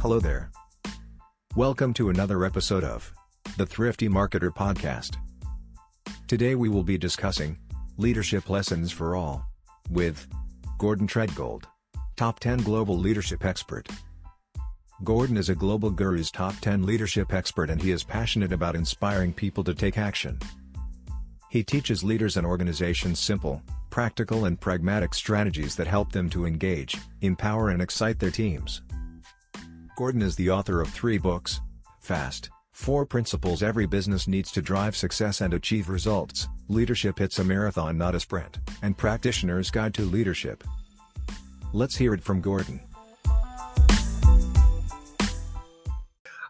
Hello 0.00 0.18
there. 0.18 0.50
Welcome 1.56 1.92
to 1.92 2.08
another 2.08 2.42
episode 2.46 2.84
of 2.84 3.12
the 3.58 3.66
Thrifty 3.66 4.08
Marketer 4.08 4.48
Podcast. 4.48 5.16
Today 6.26 6.54
we 6.54 6.70
will 6.70 6.82
be 6.82 6.96
discussing 6.96 7.58
leadership 7.98 8.48
lessons 8.48 8.90
for 8.90 9.14
all 9.14 9.44
with 9.90 10.26
Gordon 10.78 11.06
Tredgold, 11.06 11.64
top 12.16 12.40
10 12.40 12.62
global 12.62 12.96
leadership 12.96 13.44
expert. 13.44 13.90
Gordon 15.04 15.36
is 15.36 15.50
a 15.50 15.54
global 15.54 15.90
guru's 15.90 16.30
top 16.30 16.54
10 16.62 16.86
leadership 16.86 17.34
expert 17.34 17.68
and 17.68 17.82
he 17.82 17.90
is 17.90 18.02
passionate 18.02 18.52
about 18.52 18.76
inspiring 18.76 19.34
people 19.34 19.62
to 19.64 19.74
take 19.74 19.98
action. 19.98 20.38
He 21.50 21.62
teaches 21.62 22.02
leaders 22.02 22.38
and 22.38 22.46
organizations 22.46 23.18
simple, 23.18 23.62
practical 23.90 24.46
and 24.46 24.58
pragmatic 24.58 25.12
strategies 25.12 25.76
that 25.76 25.86
help 25.86 26.10
them 26.10 26.30
to 26.30 26.46
engage, 26.46 26.96
empower 27.20 27.68
and 27.68 27.82
excite 27.82 28.18
their 28.18 28.30
teams. 28.30 28.80
Gordon 30.00 30.22
is 30.22 30.34
the 30.34 30.48
author 30.48 30.80
of 30.80 30.88
three 30.88 31.18
books, 31.18 31.60
Fast, 31.98 32.48
Four 32.72 33.04
Principles 33.04 33.62
Every 33.62 33.84
Business 33.84 34.26
Needs 34.26 34.50
to 34.52 34.62
Drive 34.62 34.96
Success 34.96 35.42
and 35.42 35.52
Achieve 35.52 35.90
Results, 35.90 36.48
Leadership 36.68 37.20
It's 37.20 37.38
a 37.38 37.44
Marathon 37.44 37.98
Not 37.98 38.14
a 38.14 38.20
Sprint, 38.20 38.60
and 38.80 38.96
Practitioner's 38.96 39.70
Guide 39.70 39.92
to 39.92 40.02
Leadership. 40.06 40.64
Let's 41.74 41.96
hear 41.96 42.14
it 42.14 42.22
from 42.22 42.40
Gordon. 42.40 42.80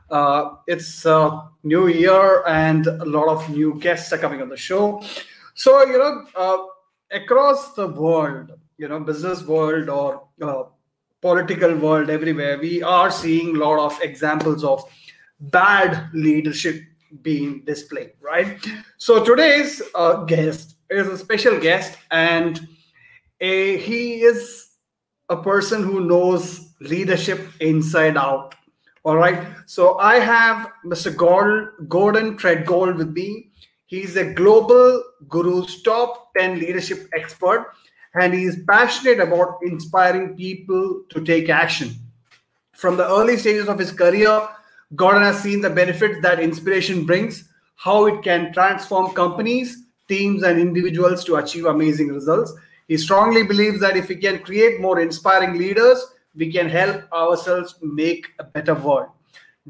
Uh, 0.09 0.55
it's 0.69 1.05
a 1.05 1.49
new 1.65 1.89
year 1.89 2.47
and 2.47 2.87
a 2.87 3.05
lot 3.05 3.27
of 3.31 3.51
new 3.51 3.81
guests 3.81 4.13
are 4.13 4.19
coming 4.19 4.41
on 4.41 4.49
the 4.49 4.57
show. 4.57 5.03
So, 5.55 5.85
you 5.87 5.99
know, 5.99 6.25
uh, 6.37 6.59
across 7.11 7.75
the 7.75 7.89
world, 7.89 8.53
you 8.79 8.87
know, 8.87 9.01
business 9.01 9.43
world 9.43 9.89
or 9.89 10.29
uh, 10.41 10.63
political 11.21 11.75
world 11.77 12.11
everywhere 12.11 12.59
we 12.59 12.83
are 12.83 13.11
seeing 13.11 13.57
a 13.57 13.59
lot 13.59 13.79
of 13.79 14.01
examples 14.03 14.65
of 14.65 14.83
bad 15.41 16.09
leadership 16.13 16.83
being 17.23 17.63
displayed 17.65 18.13
right? 18.21 18.59
So 18.99 19.25
today's 19.25 19.83
uh, 19.95 20.25
guest 20.25 20.77
is 20.89 21.09
a 21.09 21.19
special 21.19 21.59
guest 21.59 21.99
and 22.11 22.61
a, 23.41 23.79
he 23.79 24.23
is 24.23 24.69
a 25.29 25.37
person 25.37 25.83
who 25.83 26.05
knows 26.07 26.75
leadership 26.81 27.49
inside 27.61 28.17
out 28.17 28.55
all 29.03 29.17
right? 29.17 29.47
So 29.67 29.99
i 29.99 30.17
have 30.17 30.71
mr 30.85 31.15
gordon, 31.17 31.71
gordon 31.89 32.37
tredgold 32.37 32.97
with 32.97 33.11
me. 33.13 33.51
He's 33.87 34.17
a 34.17 34.33
global 34.35 35.03
guru's 35.29 35.83
top 35.83 36.33
10 36.37 36.61
leadership 36.61 37.09
expert 37.13 37.73
and 38.15 38.35
he 38.35 38.45
is 38.45 38.63
passionate 38.69 39.21
about 39.21 39.59
inspiring 39.63 40.37
people 40.37 41.03
to 41.11 41.25
take 41.25 41.49
action. 41.49 41.95
From 42.73 42.97
the 42.97 43.07
early 43.07 43.37
stages 43.37 43.69
of 43.69 43.79
his 43.79 43.93
career, 43.93 44.49
Gordon 44.97 45.23
has 45.23 45.41
seen 45.41 45.61
the 45.61 45.71
benefits 45.71 46.21
that 46.23 46.41
inspiration 46.41 47.05
brings, 47.05 47.49
how 47.77 48.07
it 48.07 48.23
can 48.23 48.53
transform 48.53 49.13
companies, 49.13 49.85
teams, 50.09 50.43
and 50.43 50.59
individuals 50.59 51.25
to 51.25 51.37
achieve 51.37 51.67
amazing 51.67 52.09
results. 52.09 52.53
He 52.89 52.97
strongly 52.97 53.45
believes 53.45 53.81
that 53.81 53.97
if 53.97 54.09
we 54.09 54.17
can 54.17 54.41
create 54.41 54.81
more 54.81 54.99
inspiring 54.99 55.57
leaders, 55.57 56.05
we 56.35 56.51
can 56.51 56.69
help 56.69 57.11
ourselves 57.13 57.77
make 57.83 58.27
a 58.39 58.45
better 58.45 58.75
world. 58.75 59.11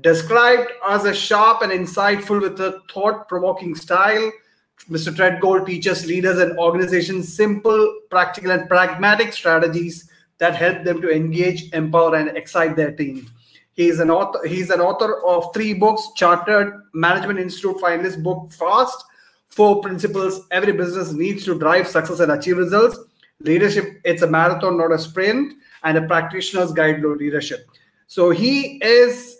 Described 0.01 0.71
as 0.89 1.05
a 1.05 1.13
sharp 1.13 1.63
and 1.63 1.73
insightful 1.73 2.41
with 2.41 2.59
a 2.61 2.81
thought 2.91 3.29
provoking 3.29 3.75
style, 3.75 4.33
Mr. 4.89 5.15
Tredgold 5.15 5.67
teaches 5.67 6.07
leaders 6.07 6.39
and 6.39 6.59
organizations 6.59 7.33
simple, 7.33 8.01
practical, 8.11 8.51
and 8.51 8.69
pragmatic 8.69 9.33
strategies 9.33 10.11
that 10.39 10.57
help 10.57 10.85
them 10.85 11.01
to 11.03 11.11
engage, 11.11 11.73
empower, 11.73 12.17
and 12.17 12.37
excite 12.37 12.75
their 12.77 12.93
team. 12.93 13.29
He 13.75 13.89
is 13.89 14.01
an 14.01 14.11
author. 14.11 14.47
He's 14.47 14.71
an 14.71 14.81
author 14.81 15.23
of 15.25 15.53
three 15.55 15.75
books: 15.75 16.09
Chartered 16.17 16.73
Management 16.93 17.39
Institute 17.39 17.77
finalist 17.77 18.23
book 18.23 18.53
Fast, 18.53 19.05
Four 19.49 19.81
Principles 19.81 20.47
Every 20.51 20.73
Business 20.73 21.13
Needs 21.13 21.45
to 21.45 21.59
Drive 21.59 21.87
Success 21.87 22.21
and 22.21 22.33
Achieve 22.33 22.59
Results, 22.59 22.99
Leadership 23.41 24.01
It's 24.05 24.23
a 24.23 24.27
Marathon, 24.27 24.77
Not 24.77 24.93
a 24.93 24.99
Sprint, 24.99 25.55
and 25.85 25.99
a 25.99 26.03
Practitioner's 26.07 26.73
Guide 26.73 27.01
to 27.03 27.15
Leadership. 27.15 27.69
So 28.07 28.31
he 28.31 28.79
is 28.83 29.40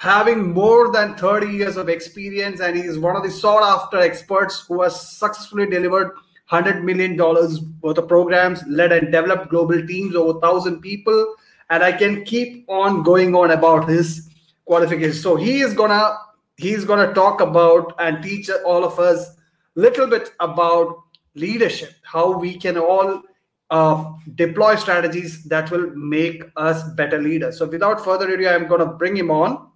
having 0.00 0.52
more 0.52 0.90
than 0.90 1.14
30 1.16 1.46
years 1.48 1.76
of 1.76 1.88
experience 1.88 2.60
and 2.60 2.76
he 2.76 2.82
is 2.82 2.98
one 2.98 3.16
of 3.16 3.22
the 3.22 3.30
sought 3.30 3.62
after 3.62 3.98
experts 3.98 4.64
who 4.66 4.80
has 4.82 4.98
successfully 5.18 5.66
delivered 5.66 6.12
100 6.48 6.82
million 6.82 7.16
dollars 7.16 7.60
worth 7.82 7.98
of 7.98 8.08
programs 8.08 8.62
led 8.66 8.92
and 8.92 9.12
developed 9.12 9.50
global 9.50 9.86
teams 9.86 10.16
over 10.16 10.32
1000 10.38 10.80
people 10.80 11.34
and 11.68 11.84
i 11.84 11.92
can 11.92 12.24
keep 12.24 12.64
on 12.68 13.02
going 13.02 13.34
on 13.34 13.50
about 13.52 13.88
his 13.88 14.30
qualifications. 14.70 15.20
So 15.20 15.36
he 15.36 15.60
is 15.60 15.74
gonna 15.74 16.16
he's 16.56 16.84
gonna 16.84 17.12
talk 17.12 17.40
about 17.40 17.94
and 17.98 18.22
teach 18.22 18.50
all 18.64 18.84
of 18.84 18.98
us 18.98 19.36
little 19.74 20.06
bit 20.06 20.30
about 20.40 21.02
leadership 21.34 21.90
how 22.02 22.38
we 22.38 22.56
can 22.56 22.76
all 22.76 23.22
uh, 23.70 24.12
deploy 24.34 24.76
strategies 24.76 25.42
that 25.44 25.70
will 25.70 25.90
make 25.94 26.44
us 26.56 26.82
better 26.94 27.20
leaders. 27.20 27.58
So 27.58 27.66
without 27.66 28.04
further 28.04 28.32
ado 28.34 28.48
i'm 28.48 28.68
to 28.68 28.86
bring 28.86 29.16
him 29.16 29.30
on 29.30 29.69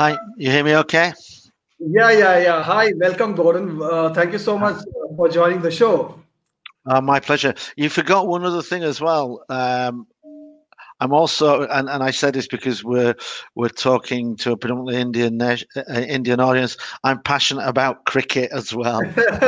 Hi, 0.00 0.16
you 0.38 0.50
hear 0.50 0.64
me 0.64 0.74
okay? 0.76 1.12
Yeah, 1.78 2.10
yeah, 2.10 2.38
yeah. 2.38 2.62
Hi, 2.62 2.90
welcome, 2.96 3.34
Gordon. 3.34 3.82
Uh, 3.82 4.14
thank 4.14 4.32
you 4.32 4.38
so 4.38 4.58
much 4.58 4.82
for 5.14 5.28
joining 5.28 5.60
the 5.60 5.70
show. 5.70 6.18
Uh, 6.86 7.02
my 7.02 7.20
pleasure. 7.20 7.52
You 7.76 7.90
forgot 7.90 8.26
one 8.26 8.42
other 8.42 8.62
thing 8.62 8.82
as 8.82 8.98
well. 8.98 9.44
Um, 9.50 10.06
I'm 11.00 11.12
also, 11.12 11.66
and, 11.66 11.88
and 11.88 12.02
I 12.02 12.10
said 12.10 12.34
this 12.34 12.46
because 12.46 12.84
we're 12.84 13.14
we're 13.54 13.68
talking 13.68 14.36
to 14.36 14.52
a 14.52 14.56
predominantly 14.56 15.00
Indian 15.00 15.40
uh, 15.40 15.56
Indian 15.88 16.40
audience. 16.40 16.76
I'm 17.04 17.22
passionate 17.22 17.66
about 17.66 18.04
cricket 18.04 18.50
as 18.52 18.74
well. 18.74 19.00
that's, 19.14 19.40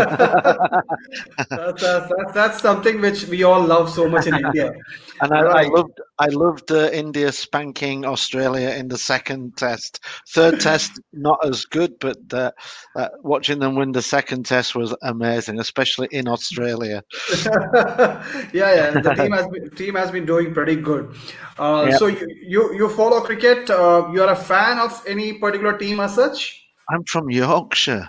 that's, 1.82 2.32
that's, 2.34 2.62
something 2.62 3.00
which 3.00 3.26
we 3.26 3.42
all 3.42 3.62
love 3.62 3.90
so 3.90 4.08
much 4.08 4.26
in 4.26 4.34
India. 4.34 4.72
And 5.20 5.32
I, 5.32 5.42
right. 5.42 5.66
I 5.66 5.68
loved 5.68 6.00
I 6.18 6.26
loved 6.26 6.72
uh, 6.72 6.90
India 6.92 7.30
spanking 7.30 8.04
Australia 8.04 8.70
in 8.70 8.88
the 8.88 8.98
second 8.98 9.56
test. 9.56 10.00
Third 10.30 10.58
test 10.68 11.00
not 11.12 11.38
as 11.46 11.64
good, 11.64 11.96
but 12.00 12.18
uh, 12.32 12.50
uh, 12.96 13.08
watching 13.22 13.60
them 13.60 13.76
win 13.76 13.92
the 13.92 14.02
second 14.02 14.46
test 14.46 14.74
was 14.74 14.96
amazing, 15.02 15.60
especially 15.60 16.08
in 16.10 16.26
Australia. 16.26 17.04
yeah, 17.44 18.24
yeah, 18.52 18.90
the 18.90 19.14
team 19.16 19.32
has 19.32 19.46
been, 19.46 19.70
team 19.70 19.94
has 19.94 20.10
been 20.10 20.26
doing 20.26 20.52
pretty 20.52 20.74
good. 20.74 21.14
Uh, 21.58 21.86
yep. 21.90 21.98
So 21.98 22.06
you, 22.06 22.26
you, 22.42 22.74
you 22.74 22.88
follow 22.88 23.20
cricket? 23.20 23.68
Uh, 23.68 24.08
you 24.12 24.22
are 24.22 24.32
a 24.32 24.36
fan 24.36 24.78
of 24.78 25.02
any 25.06 25.34
particular 25.34 25.76
team 25.76 26.00
as 26.00 26.14
such? 26.14 26.64
I'm 26.90 27.04
from 27.04 27.30
Yorkshire. 27.30 28.08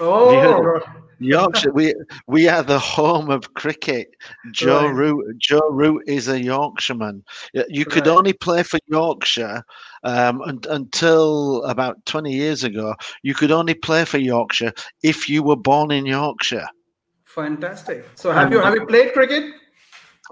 Oh, 0.00 0.80
Yorkshire. 1.20 1.72
we 1.72 1.94
we 2.26 2.48
are 2.48 2.62
the 2.62 2.78
home 2.78 3.30
of 3.30 3.54
cricket. 3.54 4.08
Joe 4.50 4.86
right. 4.86 4.94
Root. 4.94 5.38
Joe 5.38 5.68
Root 5.70 6.02
is 6.08 6.26
a 6.28 6.42
Yorkshireman. 6.42 7.22
You 7.68 7.84
could 7.84 8.06
right. 8.06 8.16
only 8.16 8.32
play 8.32 8.64
for 8.64 8.80
Yorkshire 8.88 9.62
um, 10.02 10.40
and, 10.42 10.66
until 10.66 11.62
about 11.64 12.04
twenty 12.06 12.32
years 12.32 12.64
ago. 12.64 12.94
You 13.22 13.34
could 13.34 13.52
only 13.52 13.74
play 13.74 14.04
for 14.04 14.18
Yorkshire 14.18 14.72
if 15.02 15.28
you 15.28 15.44
were 15.44 15.56
born 15.56 15.92
in 15.92 16.06
Yorkshire. 16.06 16.66
Fantastic. 17.24 18.04
So 18.16 18.32
have 18.32 18.52
you 18.52 18.60
have 18.60 18.74
you 18.74 18.86
played 18.86 19.12
cricket? 19.12 19.54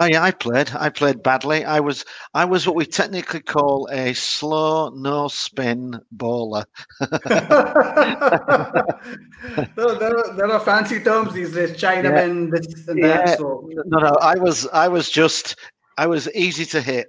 Oh 0.00 0.06
yeah, 0.06 0.22
I 0.22 0.30
played. 0.30 0.70
I 0.74 0.88
played 0.88 1.22
badly. 1.22 1.66
I 1.66 1.80
was 1.80 2.04
I 2.32 2.46
was 2.46 2.66
what 2.66 2.76
we 2.76 2.86
technically 2.86 3.42
call 3.42 3.88
a 3.92 4.14
slow 4.14 4.88
no 4.88 5.28
spin 5.28 6.00
bowler. 6.10 6.64
no, 7.00 7.08
there, 9.76 10.16
are, 10.16 10.34
there 10.34 10.50
are 10.50 10.60
fancy 10.60 10.98
terms 10.98 11.34
these 11.34 11.52
days, 11.52 11.72
Chinaman, 11.72 12.44
yeah. 12.46 12.58
this 12.58 12.88
and 12.88 12.98
yeah. 12.98 13.06
that. 13.08 13.38
So. 13.38 13.68
No, 13.84 13.98
no, 13.98 14.16
I 14.22 14.38
was 14.38 14.66
I 14.68 14.88
was 14.88 15.10
just 15.10 15.56
I 15.98 16.06
was 16.06 16.26
easy 16.34 16.64
to 16.66 16.80
hit. 16.80 17.08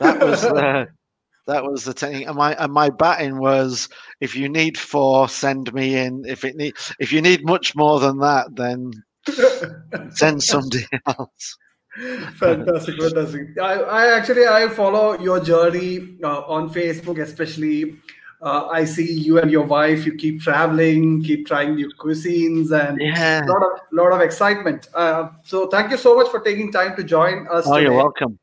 That 0.00 0.18
was 0.20 0.44
uh, 0.44 0.86
that 1.46 1.62
was 1.62 1.84
the 1.84 1.94
technique. 1.94 2.26
And 2.26 2.36
my 2.36 2.56
and 2.56 2.72
my 2.72 2.90
batting 2.90 3.38
was 3.38 3.88
if 4.20 4.34
you 4.34 4.48
need 4.48 4.76
four, 4.76 5.28
send 5.28 5.72
me 5.72 5.94
in. 5.94 6.24
If 6.26 6.44
it 6.44 6.56
need 6.56 6.74
if 6.98 7.12
you 7.12 7.22
need 7.22 7.46
much 7.46 7.76
more 7.76 8.00
than 8.00 8.18
that, 8.18 8.56
then 8.56 8.90
send 10.10 10.42
somebody 10.42 10.84
else 11.06 11.56
fantastic 12.34 13.00
fantastic 13.00 13.58
I, 13.58 13.74
I 13.74 14.16
actually 14.16 14.46
i 14.46 14.68
follow 14.68 15.18
your 15.18 15.40
journey 15.40 16.16
uh, 16.22 16.42
on 16.42 16.70
facebook 16.70 17.20
especially 17.20 17.96
uh, 18.40 18.66
i 18.68 18.84
see 18.84 19.12
you 19.12 19.38
and 19.38 19.50
your 19.50 19.64
wife 19.64 20.06
you 20.06 20.14
keep 20.14 20.40
traveling 20.40 21.22
keep 21.22 21.46
trying 21.46 21.74
new 21.74 21.90
cuisines 21.98 22.70
and 22.72 23.00
yeah. 23.00 23.44
a 23.44 23.46
lot 23.46 23.62
of 23.62 23.80
lot 23.92 24.12
of 24.12 24.20
excitement 24.20 24.88
uh, 24.94 25.28
so 25.42 25.66
thank 25.68 25.90
you 25.90 25.96
so 25.96 26.14
much 26.16 26.28
for 26.30 26.40
taking 26.40 26.70
time 26.70 26.94
to 26.94 27.02
join 27.02 27.46
us 27.48 27.66
oh 27.66 27.74
today. 27.74 27.84
you're 27.84 27.94
welcome 27.94 28.38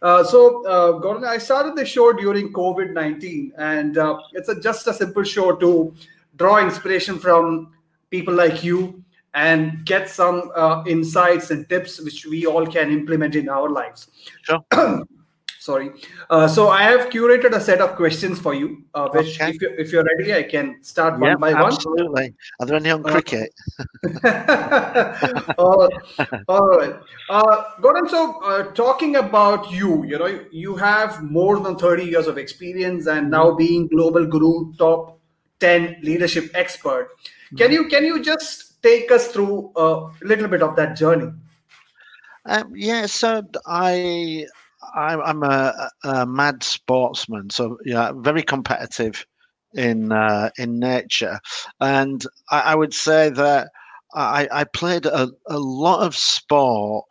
uh, 0.00 0.22
so, 0.22 0.64
uh, 0.64 0.92
Gordon, 1.00 1.24
I 1.24 1.38
started 1.38 1.74
the 1.74 1.84
show 1.84 2.12
during 2.12 2.52
COVID 2.52 2.92
19, 2.92 3.52
and 3.58 3.98
uh, 3.98 4.16
it's 4.32 4.48
a, 4.48 4.60
just 4.60 4.86
a 4.86 4.94
simple 4.94 5.24
show 5.24 5.56
to 5.56 5.92
draw 6.36 6.58
inspiration 6.64 7.18
from 7.18 7.72
people 8.08 8.32
like 8.32 8.62
you 8.62 9.02
and 9.46 9.84
get 9.84 10.08
some 10.08 10.50
uh, 10.56 10.82
insights 10.86 11.50
and 11.50 11.68
tips 11.68 12.00
which 12.00 12.26
we 12.26 12.46
all 12.46 12.66
can 12.66 12.90
implement 12.90 13.34
in 13.34 13.48
our 13.48 13.68
lives. 13.70 14.08
Sure. 14.42 14.64
sorry. 15.68 15.90
Uh, 16.30 16.48
so 16.48 16.68
I 16.68 16.82
have 16.90 17.10
curated 17.10 17.52
a 17.54 17.60
set 17.60 17.80
of 17.80 17.94
questions 17.96 18.38
for 18.38 18.54
you, 18.54 18.84
uh, 18.94 19.08
which 19.12 19.40
okay. 19.40 19.50
if, 19.50 19.60
you, 19.62 19.74
if 19.78 19.92
you're 19.92 20.06
ready, 20.18 20.34
I 20.34 20.42
can 20.54 20.82
start 20.82 21.18
one 21.20 21.38
by 21.38 21.52
absolutely. 21.52 22.08
one. 22.08 22.24
Absolutely. 22.24 22.34
Are 22.60 22.66
there 22.66 22.76
any 22.76 22.90
on 22.90 23.02
uh, 23.06 23.12
cricket? 23.12 23.50
all, 25.58 25.88
all 26.48 26.68
right. 26.78 26.94
Uh, 27.28 27.62
Gordon, 27.82 28.08
so 28.08 28.40
uh, 28.44 28.62
talking 28.72 29.16
about 29.16 29.70
you, 29.70 30.04
you 30.04 30.18
know, 30.18 30.30
you 30.50 30.76
have 30.76 31.22
more 31.22 31.60
than 31.60 31.76
30 31.76 32.04
years 32.04 32.26
of 32.26 32.38
experience 32.38 33.06
and 33.06 33.30
now 33.30 33.48
mm-hmm. 33.48 33.58
being 33.58 33.88
global 33.88 34.26
guru, 34.26 34.72
top 34.74 35.20
10 35.60 35.98
leadership 36.02 36.50
expert. 36.54 37.10
Can 37.56 37.68
mm-hmm. 37.68 37.72
you 37.72 37.88
can 37.88 38.04
you 38.04 38.22
just 38.22 38.67
take 38.82 39.10
us 39.10 39.28
through 39.28 39.72
a 39.76 40.10
little 40.22 40.48
bit 40.48 40.62
of 40.62 40.76
that 40.76 40.96
journey? 40.96 41.32
Um, 42.46 42.72
yeah, 42.74 43.06
so 43.06 43.42
I 43.66 44.46
I'm 44.94 45.42
a, 45.42 45.90
a, 46.04 46.26
mad 46.26 46.62
sportsman, 46.62 47.50
so 47.50 47.78
yeah, 47.84 48.12
very 48.14 48.42
competitive 48.42 49.26
in 49.74 50.12
uh, 50.12 50.50
in 50.56 50.78
nature, 50.78 51.40
and 51.80 52.24
I, 52.50 52.60
I, 52.60 52.74
would 52.74 52.94
say 52.94 53.28
that 53.28 53.68
I, 54.14 54.48
I 54.50 54.64
played 54.64 55.04
a, 55.04 55.28
a 55.48 55.58
lot 55.58 56.06
of 56.06 56.16
sport 56.16 57.04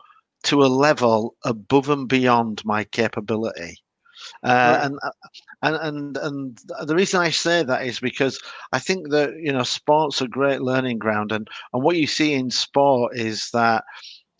to 0.44 0.62
a 0.62 0.66
level 0.66 1.36
above 1.44 1.88
and 1.88 2.08
beyond 2.08 2.64
my 2.64 2.84
capability. 2.84 3.76
Uh, 4.42 4.80
and, 4.82 4.98
uh, 5.02 5.10
and 5.62 5.76
and 5.76 6.16
and 6.18 6.58
the 6.86 6.94
reason 6.94 7.20
I 7.20 7.30
say 7.30 7.62
that 7.62 7.84
is 7.84 8.00
because 8.00 8.40
I 8.72 8.78
think 8.78 9.10
that 9.10 9.30
you 9.40 9.52
know 9.52 9.62
sports 9.62 10.20
a 10.20 10.28
great 10.28 10.60
learning 10.60 10.98
ground, 10.98 11.32
and 11.32 11.48
and 11.72 11.82
what 11.82 11.96
you 11.96 12.06
see 12.06 12.34
in 12.34 12.50
sport 12.50 13.16
is 13.16 13.50
that 13.52 13.84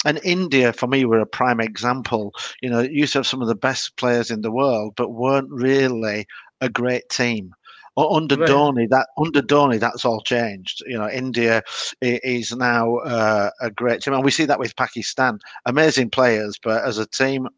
and 0.05 0.21
India, 0.23 0.73
for 0.73 0.87
me, 0.87 1.05
were 1.05 1.19
a 1.19 1.27
prime 1.27 1.61
example. 1.61 2.33
You 2.63 2.71
know, 2.71 2.81
used 2.81 3.13
to 3.15 3.19
have 3.19 3.27
some 3.27 3.43
of 3.43 3.49
the 3.49 3.55
best 3.55 3.97
players 3.97 4.31
in 4.31 4.43
the 4.43 4.53
world, 4.53 4.95
but 4.97 5.11
weren't 5.11 5.51
really 5.51 6.27
a 6.61 6.69
great 6.69 7.09
team. 7.09 7.55
Under 7.97 8.37
right. 8.37 8.49
Dhoni, 8.49 8.89
that 8.91 9.09
under 9.19 9.43
Dhoni, 9.43 9.81
that's 9.81 10.05
all 10.05 10.21
changed. 10.21 10.85
You 10.87 10.99
know, 10.99 11.11
India 11.11 11.63
is 12.01 12.55
now 12.55 12.99
uh, 12.99 13.51
a 13.61 13.73
great 13.73 14.03
team, 14.03 14.15
and 14.15 14.25
we 14.25 14.31
see 14.31 14.45
that 14.45 14.61
with 14.61 14.77
Pakistan. 14.77 15.41
Amazing 15.67 16.11
players, 16.11 16.61
but 16.63 16.85
as 16.85 16.99
a 16.99 17.07
team, 17.07 17.49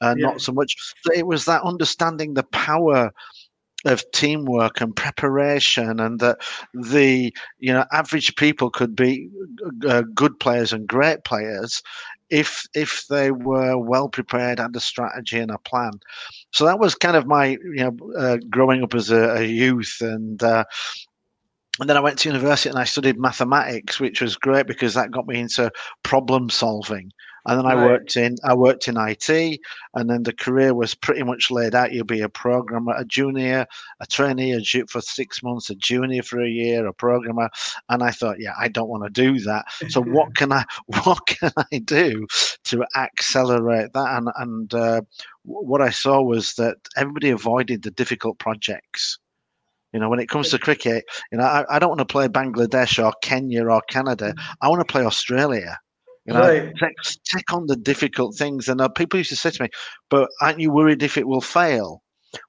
uh, 0.00 0.14
yeah. 0.16 0.26
not 0.26 0.40
so 0.40 0.52
much. 0.52 0.76
It 1.14 1.26
was 1.26 1.44
that 1.44 1.62
understanding 1.62 2.34
the 2.34 2.44
power 2.44 3.12
of 3.84 4.10
teamwork 4.10 4.80
and 4.80 4.94
preparation 4.96 6.00
and 6.00 6.18
that 6.18 6.38
the 6.74 7.32
you 7.58 7.72
know 7.72 7.84
average 7.92 8.34
people 8.36 8.70
could 8.70 8.96
be 8.96 9.28
uh, 9.86 10.02
good 10.14 10.38
players 10.40 10.72
and 10.72 10.88
great 10.88 11.22
players 11.24 11.80
if 12.28 12.66
if 12.74 13.04
they 13.08 13.30
were 13.30 13.78
well 13.78 14.08
prepared 14.08 14.58
and 14.58 14.74
a 14.74 14.80
strategy 14.80 15.38
and 15.38 15.52
a 15.52 15.58
plan 15.58 15.92
so 16.50 16.64
that 16.64 16.80
was 16.80 16.96
kind 16.96 17.16
of 17.16 17.26
my 17.26 17.46
you 17.46 17.76
know 17.76 17.96
uh, 18.18 18.38
growing 18.50 18.82
up 18.82 18.94
as 18.94 19.10
a, 19.10 19.36
a 19.36 19.44
youth 19.44 19.98
and 20.00 20.42
uh, 20.42 20.64
and 21.80 21.88
then 21.88 21.96
I 21.96 22.00
went 22.00 22.18
to 22.18 22.28
university 22.28 22.68
and 22.70 22.78
I 22.78 22.82
studied 22.82 23.20
mathematics, 23.20 24.00
which 24.00 24.20
was 24.20 24.34
great 24.34 24.66
because 24.66 24.94
that 24.94 25.12
got 25.12 25.28
me 25.28 25.38
into 25.38 25.70
problem 26.02 26.50
solving 26.50 27.12
and 27.48 27.58
then 27.58 27.66
I 27.66 27.74
worked 27.86 28.16
in 28.16 28.36
I 28.44 28.54
worked 28.54 28.88
in 28.88 28.98
IT, 28.98 29.60
and 29.94 30.10
then 30.10 30.22
the 30.22 30.34
career 30.34 30.74
was 30.74 30.94
pretty 30.94 31.22
much 31.22 31.50
laid 31.50 31.74
out. 31.74 31.92
You'll 31.92 32.04
be 32.04 32.20
a 32.20 32.28
programmer, 32.28 32.94
a 32.94 33.06
junior, 33.06 33.66
a 34.00 34.06
trainee, 34.06 34.52
a 34.52 34.60
ju- 34.60 34.86
for 34.86 35.00
six 35.00 35.42
months, 35.42 35.70
a 35.70 35.74
junior 35.74 36.22
for 36.22 36.42
a 36.42 36.48
year, 36.48 36.86
a 36.86 36.92
programmer, 36.92 37.48
and 37.88 38.02
I 38.02 38.10
thought, 38.10 38.38
yeah, 38.38 38.52
I 38.60 38.68
don't 38.68 38.90
want 38.90 39.04
to 39.04 39.10
do 39.10 39.40
that. 39.40 39.64
So 39.88 40.02
what 40.16 40.34
can 40.34 40.52
I 40.52 40.64
what 41.04 41.26
can 41.26 41.50
I 41.72 41.78
do 41.78 42.26
to 42.64 42.84
accelerate 42.94 43.94
that? 43.94 44.16
And 44.18 44.28
and 44.36 44.74
uh, 44.74 45.00
what 45.44 45.80
I 45.80 45.90
saw 45.90 46.20
was 46.20 46.52
that 46.54 46.76
everybody 46.96 47.30
avoided 47.30 47.82
the 47.82 47.90
difficult 47.90 48.38
projects. 48.38 49.18
You 49.94 50.00
know, 50.00 50.10
when 50.10 50.20
it 50.20 50.28
comes 50.28 50.50
to 50.50 50.58
cricket, 50.58 51.06
you 51.32 51.38
know, 51.38 51.44
I, 51.44 51.64
I 51.70 51.78
don't 51.78 51.88
want 51.88 52.00
to 52.00 52.04
play 52.04 52.28
Bangladesh 52.28 53.02
or 53.02 53.10
Kenya 53.22 53.64
or 53.64 53.80
Canada. 53.88 54.34
I 54.60 54.68
want 54.68 54.86
to 54.86 54.92
play 54.92 55.02
Australia. 55.02 55.78
You 56.28 56.34
know, 56.34 56.40
right. 56.40 56.72
take, 56.78 56.94
take 57.34 57.54
on 57.54 57.66
the 57.68 57.76
difficult 57.76 58.36
things. 58.36 58.68
And 58.68 58.82
uh, 58.82 58.88
people 58.88 59.18
used 59.18 59.30
to 59.30 59.36
say 59.36 59.50
to 59.50 59.62
me, 59.62 59.70
"But 60.10 60.28
aren't 60.42 60.60
you 60.60 60.70
worried 60.70 61.02
if 61.02 61.16
it 61.16 61.26
will 61.26 61.40
fail?" 61.40 62.02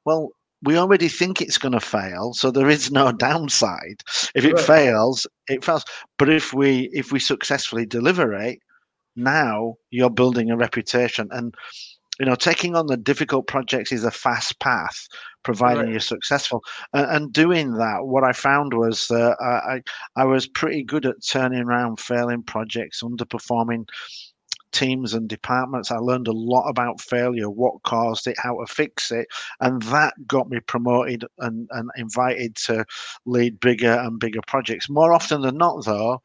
Well, 0.03 0.31
we 0.63 0.77
already 0.77 1.07
think 1.07 1.41
it's 1.41 1.57
going 1.57 1.71
to 1.71 1.79
fail, 1.79 2.33
so 2.33 2.51
there 2.51 2.69
is 2.69 2.91
no 2.91 3.11
downside. 3.29 4.03
If 4.35 4.43
it 4.43 4.55
right. 4.55 4.65
fails, 4.65 5.25
it 5.47 5.63
fails. 5.63 5.85
But 6.17 6.29
if 6.29 6.53
we 6.53 6.89
if 6.91 7.13
we 7.13 7.19
successfully 7.19 7.85
deliver 7.85 8.33
it, 8.33 8.59
now 9.15 9.75
you're 9.91 10.09
building 10.09 10.51
a 10.51 10.57
reputation. 10.57 11.29
And 11.31 11.55
you 12.19 12.25
know, 12.25 12.35
taking 12.35 12.75
on 12.75 12.87
the 12.87 12.97
difficult 12.97 13.47
projects 13.47 13.91
is 13.91 14.03
a 14.03 14.11
fast 14.11 14.59
path, 14.59 15.07
providing 15.43 15.83
right. 15.83 15.91
you're 15.91 15.99
successful. 16.01 16.61
And, 16.93 17.05
and, 17.09 17.33
doing 17.33 17.73
that, 17.75 17.99
what 18.01 18.23
I 18.23 18.33
found 18.33 18.73
was 18.73 19.07
that 19.07 19.37
I, 19.39 19.81
I 20.19 20.25
was 20.25 20.47
pretty 20.47 20.83
good 20.83 21.05
at 21.05 21.25
turning 21.25 21.61
around 21.61 21.99
failing 21.99 22.43
projects, 22.43 23.01
underperforming 23.01 23.85
teams 24.71 25.13
and 25.13 25.27
departments. 25.27 25.91
I 25.91 25.97
learned 25.97 26.27
a 26.27 26.33
lot 26.33 26.69
about 26.69 27.01
failure, 27.01 27.49
what 27.49 27.81
caused 27.83 28.27
it, 28.27 28.37
how 28.37 28.59
to 28.59 28.71
fix 28.71 29.11
it, 29.11 29.27
and 29.61 29.81
that 29.83 30.13
got 30.27 30.49
me 30.49 30.59
promoted 30.59 31.25
and, 31.39 31.67
and 31.71 31.89
invited 31.97 32.55
to 32.67 32.85
lead 33.25 33.59
bigger 33.59 33.93
and 33.93 34.19
bigger 34.19 34.41
projects. 34.47 34.89
More 34.89 35.13
often 35.13 35.41
than 35.41 35.57
not, 35.57 35.85
though, 35.85 36.21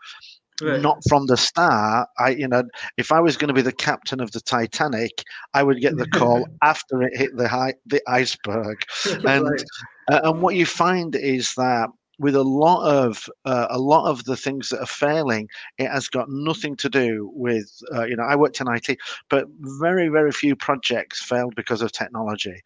Right. 0.63 0.81
Not 0.81 0.99
from 1.09 1.27
the 1.27 1.37
start. 1.37 2.09
I, 2.19 2.31
you 2.31 2.47
know, 2.47 2.63
if 2.97 3.11
I 3.11 3.21
was 3.21 3.37
going 3.37 3.49
to 3.49 3.55
be 3.55 3.63
the 3.63 3.73
captain 3.73 4.21
of 4.21 4.31
the 4.31 4.41
Titanic, 4.41 5.25
I 5.53 5.63
would 5.63 5.81
get 5.81 5.97
the 5.97 6.07
call 6.07 6.47
after 6.63 7.03
it 7.03 7.17
hit 7.17 7.37
the 7.37 7.49
high, 7.49 7.75
the 7.87 8.01
iceberg. 8.09 8.85
And 9.27 9.45
right. 9.45 9.65
uh, 10.11 10.21
and 10.25 10.43
what 10.43 10.55
you 10.55 10.67
find 10.67 11.17
is 11.17 11.55
that 11.55 11.89
with 12.19 12.37
a 12.37 12.43
lot 12.43 12.87
of 12.87 13.29
uh, 13.45 13.67
a 13.71 13.79
lot 13.79 14.09
of 14.09 14.25
the 14.25 14.37
things 14.37 14.69
that 14.69 14.81
are 14.81 14.87
failing, 14.87 15.49
it 15.79 15.89
has 15.89 16.09
got 16.09 16.29
nothing 16.29 16.77
to 16.77 16.89
do 16.89 17.31
with 17.35 17.71
uh, 17.93 18.05
you 18.05 18.17
know 18.17 18.25
I 18.25 18.37
worked 18.37 18.61
in 18.61 18.69
IT, 18.69 18.99
but 19.29 19.47
very 19.81 20.09
very 20.09 20.31
few 20.31 20.55
projects 20.55 21.25
failed 21.25 21.55
because 21.57 21.83
of 21.83 21.91
technology 21.93 22.63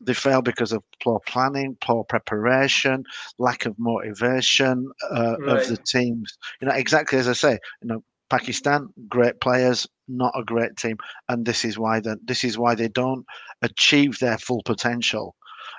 they 0.00 0.14
fail 0.14 0.42
because 0.42 0.72
of 0.72 0.82
poor 1.02 1.20
planning, 1.26 1.76
poor 1.80 2.04
preparation, 2.04 3.04
lack 3.38 3.66
of 3.66 3.78
motivation 3.78 4.90
uh, 5.10 5.36
right. 5.40 5.62
of 5.62 5.68
the 5.68 5.76
teams. 5.76 6.38
You 6.60 6.68
know, 6.68 6.74
exactly 6.74 7.18
as 7.18 7.28
I 7.28 7.34
say, 7.34 7.58
you 7.82 7.88
know, 7.88 8.02
Pakistan, 8.30 8.88
great 9.08 9.40
players, 9.40 9.86
not 10.08 10.32
a 10.38 10.44
great 10.44 10.76
team, 10.76 10.96
and 11.28 11.44
this 11.44 11.64
is 11.64 11.78
why 11.78 12.00
that 12.00 12.18
this 12.24 12.44
is 12.44 12.56
why 12.56 12.74
they 12.74 12.88
don't 12.88 13.26
achieve 13.62 14.18
their 14.18 14.38
full 14.38 14.62
potential, 14.64 15.34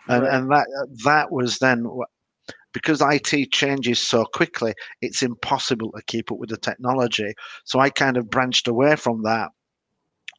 and 0.10 0.24
right. 0.24 0.34
and 0.34 0.52
that 0.52 0.68
that 1.06 1.32
was 1.32 1.60
then 1.60 1.88
because 2.74 3.02
IT 3.02 3.52
changes 3.52 4.00
so 4.00 4.26
quickly, 4.26 4.74
it's 5.02 5.24
impossible 5.24 5.92
to 5.92 6.02
keep 6.04 6.32
up 6.32 6.38
with 6.38 6.50
the 6.50 6.58
technology. 6.58 7.34
So 7.66 7.80
I 7.80 7.90
kind 7.90 8.18
of 8.18 8.30
branched 8.30 8.68
away 8.68 8.96
from 8.96 9.24
that 9.24 9.50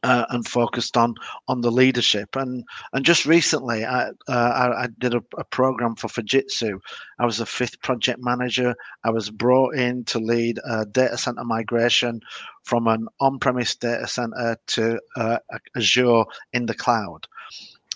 uh, 0.03 0.25
and 0.29 0.47
focused 0.47 0.97
on 0.97 1.15
on 1.47 1.61
the 1.61 1.71
leadership. 1.71 2.35
And 2.35 2.63
and 2.91 3.05
just 3.05 3.25
recently, 3.25 3.85
I 3.85 4.09
uh, 4.27 4.73
I, 4.77 4.87
did 4.99 5.15
a, 5.15 5.23
a, 5.37 5.43
program 5.45 5.95
for 5.95 6.07
Fujitsu. 6.07 6.79
I 7.19 7.25
was 7.25 7.37
the 7.37 7.45
fifth 7.45 7.81
project 7.81 8.19
manager. 8.21 8.75
I 9.03 9.09
was 9.09 9.29
brought 9.29 9.75
in 9.75 10.03
to 10.05 10.19
lead 10.19 10.59
a 10.65 10.85
data 10.85 11.17
center 11.17 11.43
migration 11.43 12.21
from 12.63 12.87
an 12.87 13.07
on-premise 13.19 13.75
data 13.75 14.07
center 14.07 14.57
to 14.67 14.99
uh, 15.15 15.39
Azure 15.75 16.23
in 16.51 16.65
the 16.65 16.75
cloud. 16.75 17.27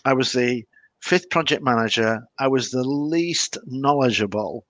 I 0.05 0.13
was 0.13 0.31
the 0.31 0.65
fifth 1.01 1.29
project 1.29 1.63
manager. 1.63 2.21
I 2.39 2.47
was 2.47 2.71
the 2.71 2.83
least 2.83 3.57
knowledgeable 3.65 4.65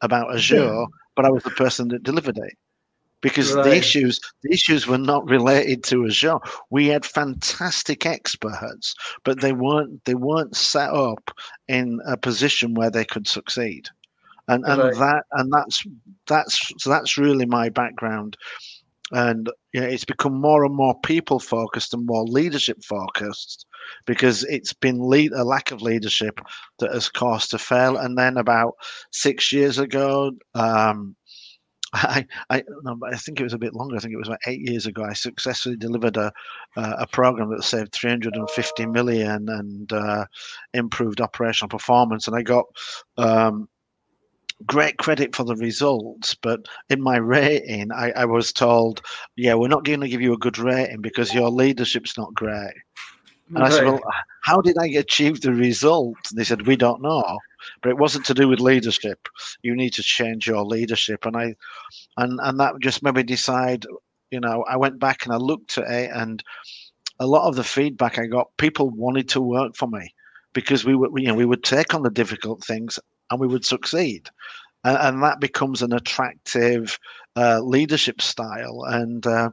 about 0.00 0.34
Azure, 0.34 0.86
but 1.14 1.24
I 1.26 1.30
was 1.30 1.42
the 1.42 1.50
person 1.50 1.88
that 1.88 2.02
delivered 2.02 2.38
it 2.38 2.56
because 3.20 3.54
right. 3.54 3.64
the 3.64 3.76
issues 3.76 4.20
the 4.42 4.52
issues 4.52 4.86
were 4.86 4.98
not 4.98 5.28
related 5.28 5.84
to 5.84 6.04
a 6.04 6.06
Azure. 6.06 6.38
We 6.70 6.88
had 6.88 7.04
fantastic 7.04 8.06
experts, 8.06 8.94
but 9.24 9.40
they 9.40 9.52
weren't 9.52 10.04
they 10.04 10.14
weren't 10.14 10.56
set 10.56 10.90
up 10.90 11.30
in 11.68 12.00
a 12.06 12.16
position 12.16 12.74
where 12.74 12.90
they 12.90 13.04
could 13.04 13.28
succeed. 13.28 13.88
And 14.48 14.64
and 14.66 14.82
right. 14.82 14.94
that 14.94 15.24
and 15.32 15.52
that's 15.52 15.82
that's 16.26 16.72
so 16.78 16.90
that's 16.90 17.18
really 17.18 17.46
my 17.46 17.68
background. 17.68 18.36
And 19.12 19.50
you 19.72 19.80
know, 19.80 19.86
it's 19.86 20.04
become 20.04 20.40
more 20.40 20.64
and 20.64 20.74
more 20.74 20.98
people 21.00 21.40
focused 21.40 21.94
and 21.94 22.06
more 22.06 22.24
leadership 22.24 22.82
focused 22.84 23.66
because 24.06 24.44
it's 24.44 24.72
been 24.72 25.00
lead, 25.00 25.32
a 25.32 25.44
lack 25.44 25.70
of 25.70 25.82
leadership 25.82 26.40
that 26.78 26.92
has 26.92 27.08
caused 27.08 27.50
to 27.50 27.58
fail. 27.58 27.96
And 27.96 28.16
then 28.16 28.36
about 28.36 28.74
six 29.10 29.52
years 29.52 29.78
ago, 29.78 30.32
um, 30.54 31.16
I, 31.92 32.26
I, 32.50 32.62
no, 32.82 32.98
I 33.04 33.16
think 33.16 33.40
it 33.40 33.44
was 33.44 33.52
a 33.52 33.58
bit 33.58 33.74
longer. 33.74 33.96
I 33.96 33.98
think 33.98 34.14
it 34.14 34.18
was 34.18 34.28
about 34.28 34.40
eight 34.46 34.60
years 34.60 34.86
ago. 34.86 35.04
I 35.04 35.12
successfully 35.12 35.76
delivered 35.76 36.16
a 36.16 36.32
a 36.76 37.06
program 37.06 37.50
that 37.50 37.64
saved 37.64 37.92
350 37.92 38.86
million 38.86 39.48
and 39.48 39.92
uh, 39.92 40.24
improved 40.72 41.20
operational 41.20 41.68
performance. 41.68 42.26
And 42.26 42.36
I 42.36 42.42
got 42.42 42.66
um, 43.18 43.68
great 44.66 44.98
credit 44.98 45.34
for 45.34 45.44
the 45.44 45.56
results. 45.56 46.34
But 46.34 46.60
in 46.90 47.00
my 47.00 47.16
rating, 47.16 47.90
I, 47.92 48.12
I 48.12 48.24
was 48.24 48.52
told, 48.52 49.02
"Yeah, 49.36 49.54
we're 49.54 49.68
not 49.68 49.84
going 49.84 50.00
to 50.00 50.08
give 50.08 50.20
you 50.20 50.32
a 50.32 50.38
good 50.38 50.58
rating 50.58 51.00
because 51.00 51.34
your 51.34 51.50
leadership's 51.50 52.16
not 52.16 52.34
great." 52.34 52.74
And 53.54 53.64
I 53.64 53.68
said, 53.68 53.84
Well, 53.84 54.00
how 54.42 54.60
did 54.60 54.78
I 54.78 54.86
achieve 54.86 55.40
the 55.40 55.52
result? 55.52 56.16
And 56.30 56.38
they 56.38 56.44
said, 56.44 56.66
We 56.66 56.76
don't 56.76 57.02
know. 57.02 57.38
But 57.82 57.90
it 57.90 57.98
wasn't 57.98 58.26
to 58.26 58.34
do 58.34 58.48
with 58.48 58.60
leadership. 58.60 59.28
You 59.62 59.74
need 59.74 59.94
to 59.94 60.02
change 60.02 60.46
your 60.46 60.64
leadership. 60.64 61.26
And 61.26 61.36
I 61.36 61.56
and 62.16 62.38
and 62.42 62.60
that 62.60 62.74
just 62.80 63.02
made 63.02 63.14
me 63.14 63.22
decide, 63.22 63.86
you 64.30 64.40
know, 64.40 64.64
I 64.68 64.76
went 64.76 64.98
back 64.98 65.24
and 65.24 65.34
I 65.34 65.38
looked 65.38 65.78
at 65.78 65.90
it 65.90 66.10
and 66.12 66.42
a 67.20 67.26
lot 67.26 67.46
of 67.46 67.54
the 67.54 67.64
feedback 67.64 68.18
I 68.18 68.26
got, 68.26 68.48
people 68.56 68.90
wanted 68.90 69.28
to 69.30 69.42
work 69.42 69.76
for 69.76 69.86
me 69.86 70.14
because 70.54 70.84
we 70.84 70.94
would, 70.96 71.10
you 71.16 71.28
know, 71.28 71.34
we 71.34 71.44
would 71.44 71.62
take 71.62 71.94
on 71.94 72.02
the 72.02 72.10
difficult 72.10 72.64
things 72.64 72.98
and 73.30 73.38
we 73.38 73.46
would 73.46 73.64
succeed, 73.64 74.28
and, 74.84 74.96
and 74.98 75.22
that 75.22 75.38
becomes 75.38 75.82
an 75.82 75.92
attractive 75.92 76.98
uh, 77.36 77.60
leadership 77.60 78.20
style. 78.20 78.84
And 78.88 79.24
uh, 79.26 79.50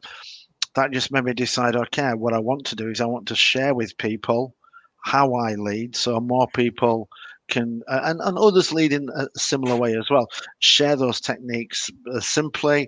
that 0.75 0.91
just 0.91 1.11
made 1.11 1.25
me 1.25 1.33
decide, 1.33 1.75
okay, 1.75 2.13
what 2.13 2.33
I 2.33 2.39
want 2.39 2.65
to 2.67 2.75
do 2.75 2.89
is 2.89 3.01
I 3.01 3.05
want 3.05 3.27
to 3.27 3.35
share 3.35 3.75
with 3.75 3.97
people 3.97 4.55
how 5.03 5.33
I 5.35 5.55
lead, 5.55 5.95
so 5.95 6.19
more 6.19 6.47
people 6.55 7.09
can 7.49 7.81
uh, 7.87 8.01
and, 8.03 8.19
and 8.21 8.37
others 8.37 8.73
lead 8.73 8.91
in 8.91 9.07
a 9.15 9.27
similar 9.37 9.75
way 9.75 9.95
as 9.95 10.09
well 10.09 10.27
share 10.59 10.95
those 10.95 11.21
techniques 11.21 11.89
uh, 12.13 12.19
simply 12.19 12.87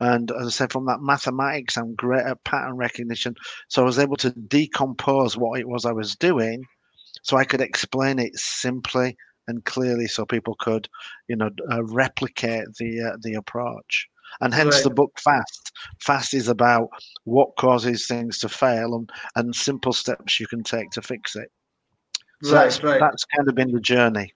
and 0.00 0.32
as 0.32 0.46
I 0.48 0.50
said, 0.50 0.72
from 0.72 0.86
that 0.86 1.00
mathematics, 1.00 1.76
I'm 1.76 1.94
great 1.94 2.26
at 2.26 2.42
pattern 2.42 2.76
recognition. 2.76 3.36
So 3.68 3.82
I 3.82 3.84
was 3.84 4.00
able 4.00 4.16
to 4.16 4.32
decompose 4.32 5.36
what 5.36 5.60
it 5.60 5.68
was 5.68 5.84
I 5.84 5.92
was 5.92 6.16
doing 6.16 6.64
so 7.22 7.36
I 7.36 7.44
could 7.44 7.60
explain 7.60 8.18
it 8.18 8.34
simply 8.36 9.16
and 9.48 9.64
clearly 9.64 10.06
so 10.06 10.24
people 10.24 10.56
could, 10.58 10.88
you 11.28 11.36
know, 11.36 11.50
uh, 11.70 11.84
replicate 11.84 12.66
the 12.78 13.12
uh, 13.12 13.16
the 13.20 13.34
approach. 13.34 14.08
And 14.40 14.54
hence 14.54 14.76
right. 14.76 14.84
the 14.84 14.90
book 14.90 15.12
Fast. 15.18 15.72
Fast 16.00 16.34
is 16.34 16.48
about 16.48 16.88
what 17.24 17.54
causes 17.58 18.06
things 18.06 18.38
to 18.38 18.48
fail 18.48 18.94
and, 18.94 19.10
and 19.36 19.54
simple 19.54 19.92
steps 19.92 20.40
you 20.40 20.46
can 20.46 20.62
take 20.62 20.90
to 20.92 21.02
fix 21.02 21.36
it. 21.36 21.50
So 22.42 22.54
right, 22.54 22.64
that's, 22.64 22.82
right. 22.82 23.00
that's 23.00 23.24
kind 23.24 23.48
of 23.48 23.54
been 23.54 23.72
the 23.72 23.80
journey. 23.80 24.32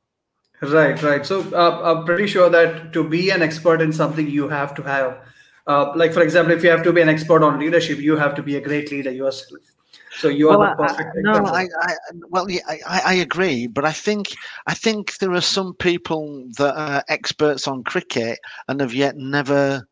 Right, 0.63 1.01
right. 1.03 1.27
So 1.27 1.43
uh, 1.55 1.83
I'm 1.83 2.05
pretty 2.05 2.27
sure 2.27 2.49
that 2.49 2.93
to 2.93 3.07
be 3.07 3.31
an 3.31 3.43
expert 3.43 3.83
in 3.83 3.93
something, 3.93 4.29
you 4.29 4.49
have 4.49 4.75
to 4.77 4.83
have 4.83 5.19
uh, 5.67 5.93
like 5.95 6.13
for 6.13 6.23
example 6.23 6.55
if 6.55 6.63
you 6.63 6.71
have 6.71 6.83
to 6.83 6.93
be 6.93 7.01
an 7.01 7.09
expert 7.09 7.43
on 7.43 7.59
leadership 7.59 7.99
you 7.99 8.17
have 8.17 8.35
to 8.35 8.43
be 8.43 8.57
a 8.57 8.61
great 8.61 8.91
leader 8.91 9.11
yourself 9.11 9.61
so 10.13 10.29
you 10.29 10.49
are 10.49 10.59
well, 10.59 10.75
the 10.77 10.83
perfect 10.83 11.17
I, 11.17 11.21
no 11.21 11.45
I, 11.47 11.69
I, 11.83 11.95
well 12.29 12.49
yeah, 12.51 12.61
I, 12.67 13.03
I 13.05 13.15
agree 13.15 13.67
but 13.67 13.85
i 13.85 13.93
think 13.93 14.35
i 14.67 14.75
think 14.75 15.19
there 15.19 15.33
are 15.33 15.41
some 15.41 15.75
people 15.75 16.49
that 16.59 16.75
are 16.77 17.05
experts 17.09 17.67
on 17.67 17.85
cricket 17.85 18.39
and 18.69 18.81
have 18.81 18.95
yet 18.95 19.17
never 19.17 19.87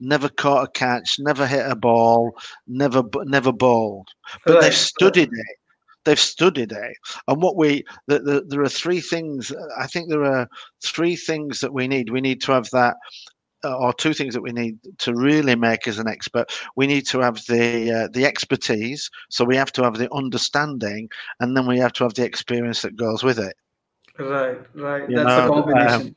never 0.00 0.28
caught 0.28 0.64
a 0.64 0.70
catch 0.72 1.18
never 1.18 1.46
hit 1.46 1.70
a 1.70 1.76
ball 1.76 2.32
never 2.66 3.02
never 3.24 3.52
bowled 3.52 4.08
but 4.44 4.54
right. 4.54 4.62
they've 4.62 4.74
studied 4.74 5.30
it 5.32 5.56
they've 6.04 6.18
studied 6.18 6.72
it 6.72 6.96
and 7.28 7.42
what 7.42 7.56
we 7.56 7.84
the, 8.06 8.18
the, 8.20 8.44
there 8.48 8.62
are 8.62 8.68
three 8.68 9.00
things 9.00 9.52
i 9.78 9.86
think 9.86 10.08
there 10.08 10.24
are 10.24 10.48
three 10.84 11.16
things 11.16 11.60
that 11.60 11.72
we 11.72 11.86
need 11.86 12.10
we 12.10 12.20
need 12.20 12.40
to 12.40 12.52
have 12.52 12.68
that 12.70 12.96
uh, 13.64 13.76
or 13.76 13.92
two 13.92 14.14
things 14.14 14.34
that 14.34 14.40
we 14.40 14.52
need 14.52 14.78
to 14.98 15.14
really 15.14 15.54
make 15.54 15.86
as 15.86 15.98
an 15.98 16.08
expert. 16.08 16.50
We 16.76 16.86
need 16.86 17.06
to 17.08 17.20
have 17.20 17.44
the 17.46 17.92
uh, 17.92 18.08
the 18.10 18.24
expertise, 18.24 19.10
so 19.28 19.44
we 19.44 19.56
have 19.56 19.72
to 19.72 19.82
have 19.82 19.98
the 19.98 20.10
understanding, 20.14 21.10
and 21.40 21.54
then 21.54 21.66
we 21.66 21.78
have 21.78 21.92
to 21.94 22.04
have 22.04 22.14
the 22.14 22.24
experience 22.24 22.80
that 22.82 22.96
goes 22.96 23.22
with 23.22 23.38
it. 23.38 23.54
Right, 24.18 24.58
right. 24.74 25.08
You 25.08 25.16
That's 25.16 25.28
know, 25.28 25.42
the 25.42 25.62
combination. 25.62 26.06
Um, 26.08 26.16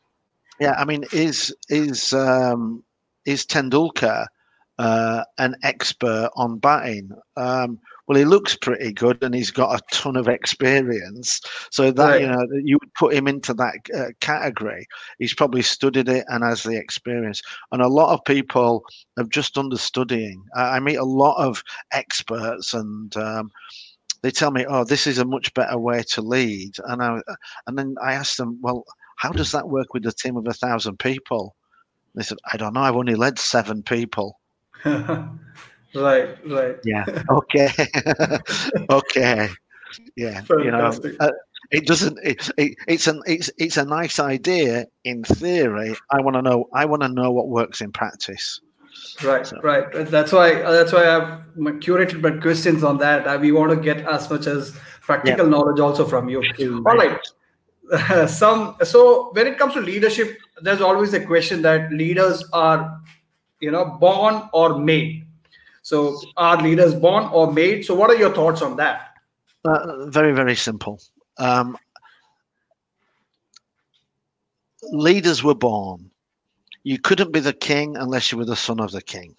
yeah, 0.60 0.76
I 0.78 0.86
mean, 0.86 1.04
is 1.12 1.54
is 1.70 2.14
um, 2.14 2.84
is 3.26 3.46
Tendulkar 3.46 4.28
uh, 4.78 5.24
an 5.38 5.56
expert 5.64 6.30
on 6.36 6.60
batting? 6.60 7.12
Um, 7.36 7.80
well, 8.08 8.18
he 8.18 8.26
looks 8.26 8.56
pretty 8.56 8.92
good 8.92 9.24
and 9.24 9.34
he's 9.34 9.52
got 9.52 9.80
a 9.80 9.96
ton 9.96 10.16
of 10.16 10.28
experience. 10.28 11.40
So 11.72 11.92
that 11.92 12.04
right. 12.04 12.22
you 12.22 12.28
know, 12.28 12.48
you 12.64 12.78
would 12.82 12.94
put 12.96 13.14
him 13.14 13.28
into 13.28 13.54
that 13.54 13.76
uh, 13.98 14.12
category. 14.20 14.86
He's 15.20 15.34
probably 15.34 15.62
studied 15.62 16.10
it 16.10 16.26
and 16.28 16.44
has 16.44 16.64
the 16.64 16.78
experience. 16.78 17.42
And 17.72 17.82
a 17.82 17.88
lot 17.88 18.14
of 18.14 18.26
people 18.26 18.84
have 19.18 19.30
just 19.30 19.58
understudying. 19.58 20.44
I, 20.56 20.78
I 20.78 20.80
meet 20.80 20.96
a 20.96 21.06
lot 21.06 21.38
of 21.38 21.64
experts 21.92 22.74
and. 22.74 23.16
Um, 23.18 23.52
they 24.22 24.32
tell 24.32 24.52
me, 24.52 24.66
"Oh, 24.66 24.86
this 24.86 25.06
is 25.06 25.18
a 25.18 25.26
much 25.26 25.54
better 25.54 25.78
way 25.78 26.02
to 26.12 26.22
lead," 26.22 26.78
and 26.86 27.04
I, 27.04 27.20
and 27.68 27.78
then 27.78 27.96
I 28.02 28.14
ask 28.14 28.38
them, 28.38 28.58
"Well, 28.62 28.86
how 29.18 29.34
does 29.34 29.52
that 29.52 29.68
work 29.68 29.94
with 29.94 30.06
a 30.06 30.14
team 30.14 30.38
of 30.38 30.48
a 30.48 30.54
thousand 30.54 30.98
people?" 31.00 31.58
They 32.16 32.24
said, 32.24 32.38
"I 32.50 32.56
don't 32.56 32.74
know. 32.74 32.80
I've 32.80 32.96
only 32.96 33.16
led 33.16 33.38
seven 33.38 33.84
people." 33.84 34.40
Right, 35.96 36.38
right. 36.48 36.78
Yeah. 36.84 37.06
Okay. 37.30 37.70
okay. 38.90 39.50
Yeah. 40.16 40.42
Fantastic. 40.42 41.14
You 41.14 41.18
know, 41.20 41.28
uh, 41.28 41.32
it 41.72 41.86
doesn't. 41.86 42.20
It, 42.24 42.50
it, 42.58 42.76
it's 42.88 43.08
an. 43.08 43.22
It's 43.26 43.50
it's 43.58 43.78
a 43.78 43.86
nice 43.86 44.20
idea 44.20 44.86
in 45.04 45.24
theory. 45.24 45.96
I 46.12 46.22
want 46.22 46.36
to 46.36 46.42
know. 46.42 46.68
I 46.74 46.86
want 46.86 47.04
to 47.04 47.10
know 47.10 47.32
what 47.32 47.48
works 47.48 47.82
in 47.82 47.92
practice. 47.92 48.60
Right, 49.24 49.46
so. 49.46 49.60
right. 49.62 49.86
That's 50.10 50.32
why. 50.32 50.62
That's 50.62 50.92
why 50.92 51.10
I've 51.10 51.40
curated 51.56 52.22
my 52.22 52.40
questions 52.42 52.84
on 52.84 52.98
that. 53.00 53.28
Uh, 53.28 53.38
we 53.40 53.52
want 53.52 53.72
to 53.72 53.78
get 53.78 54.06
as 54.06 54.30
much 54.30 54.48
as 54.48 54.76
practical 55.02 55.46
yeah. 55.46 55.52
knowledge 55.52 55.80
also 55.80 56.06
from 56.06 56.30
you. 56.30 56.44
All 56.60 56.96
right. 56.96 57.20
some 58.28 58.76
so 58.84 59.32
when 59.34 59.48
it 59.48 59.58
comes 59.58 59.74
to 59.74 59.82
leadership, 59.82 60.38
there's 60.62 60.82
always 60.82 61.14
a 61.14 61.26
question 61.26 61.62
that 61.62 61.92
leaders 61.92 62.44
are, 62.54 63.02
you 63.60 63.72
know, 63.72 63.98
born 64.00 64.50
or 64.54 64.80
made 64.80 65.23
so, 65.84 66.18
are 66.38 66.62
leaders 66.62 66.96
born 66.96 67.26
or 67.26 67.52
made? 67.52 67.86
So, 67.86 67.94
what 67.94 68.10
are 68.10 68.16
your 68.16 68.34
thoughts 68.34 68.62
on 68.62 68.78
that? 68.78 69.16
Uh, 69.66 70.06
very, 70.08 70.32
very 70.34 70.56
simple. 70.56 71.02
Um, 71.38 71.78
leaders 74.92 75.44
were 75.44 75.56
born. 75.56 76.10
You 76.84 77.00
couldn't 77.00 77.34
be 77.34 77.42
the 77.42 77.54
king 77.54 77.98
unless 77.98 78.32
you 78.32 78.38
were 78.38 78.46
the 78.46 78.56
son 78.56 78.80
of 78.80 78.92
the 78.92 79.02
king. 79.02 79.36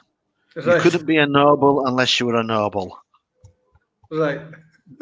Right. 0.55 0.77
You 0.77 0.81
couldn't 0.83 1.07
be 1.07 1.17
a 1.17 1.27
noble 1.27 1.87
unless 1.87 2.21
you 2.21 2.27
were 2.27 2.37
a 2.37 2.45
noble. 2.45 2.99
Right. 4.11 4.41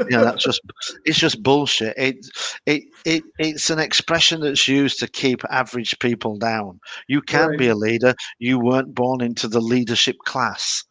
yeah, 0.08 0.22
that's 0.22 0.44
just 0.44 0.60
it's 1.04 1.18
just 1.18 1.42
bullshit. 1.42 1.94
It, 1.98 2.24
it 2.66 2.84
it 3.04 3.24
it's 3.38 3.68
an 3.68 3.80
expression 3.80 4.40
that's 4.40 4.68
used 4.68 5.00
to 5.00 5.08
keep 5.08 5.42
average 5.50 5.98
people 5.98 6.38
down. 6.38 6.78
You 7.08 7.20
can't 7.20 7.50
right. 7.50 7.58
be 7.58 7.68
a 7.68 7.74
leader. 7.74 8.14
You 8.38 8.60
weren't 8.60 8.94
born 8.94 9.20
into 9.20 9.48
the 9.48 9.60
leadership 9.60 10.16
class. 10.24 10.84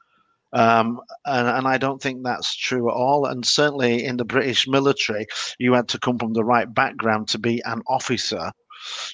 Um, 0.54 1.00
and, 1.26 1.48
and 1.48 1.68
I 1.68 1.78
don't 1.78 2.02
think 2.02 2.24
that's 2.24 2.56
true 2.56 2.90
at 2.90 2.96
all. 2.96 3.26
And 3.26 3.46
certainly 3.46 4.04
in 4.04 4.18
the 4.18 4.26
British 4.26 4.68
military, 4.68 5.26
you 5.60 5.74
had 5.74 5.88
to 5.90 6.00
come 6.00 6.18
from 6.20 6.34
the 6.34 6.44
right 6.44 6.72
background 6.74 7.28
to 7.30 7.40
be 7.40 7.62
an 7.66 7.82
officer. 7.88 8.52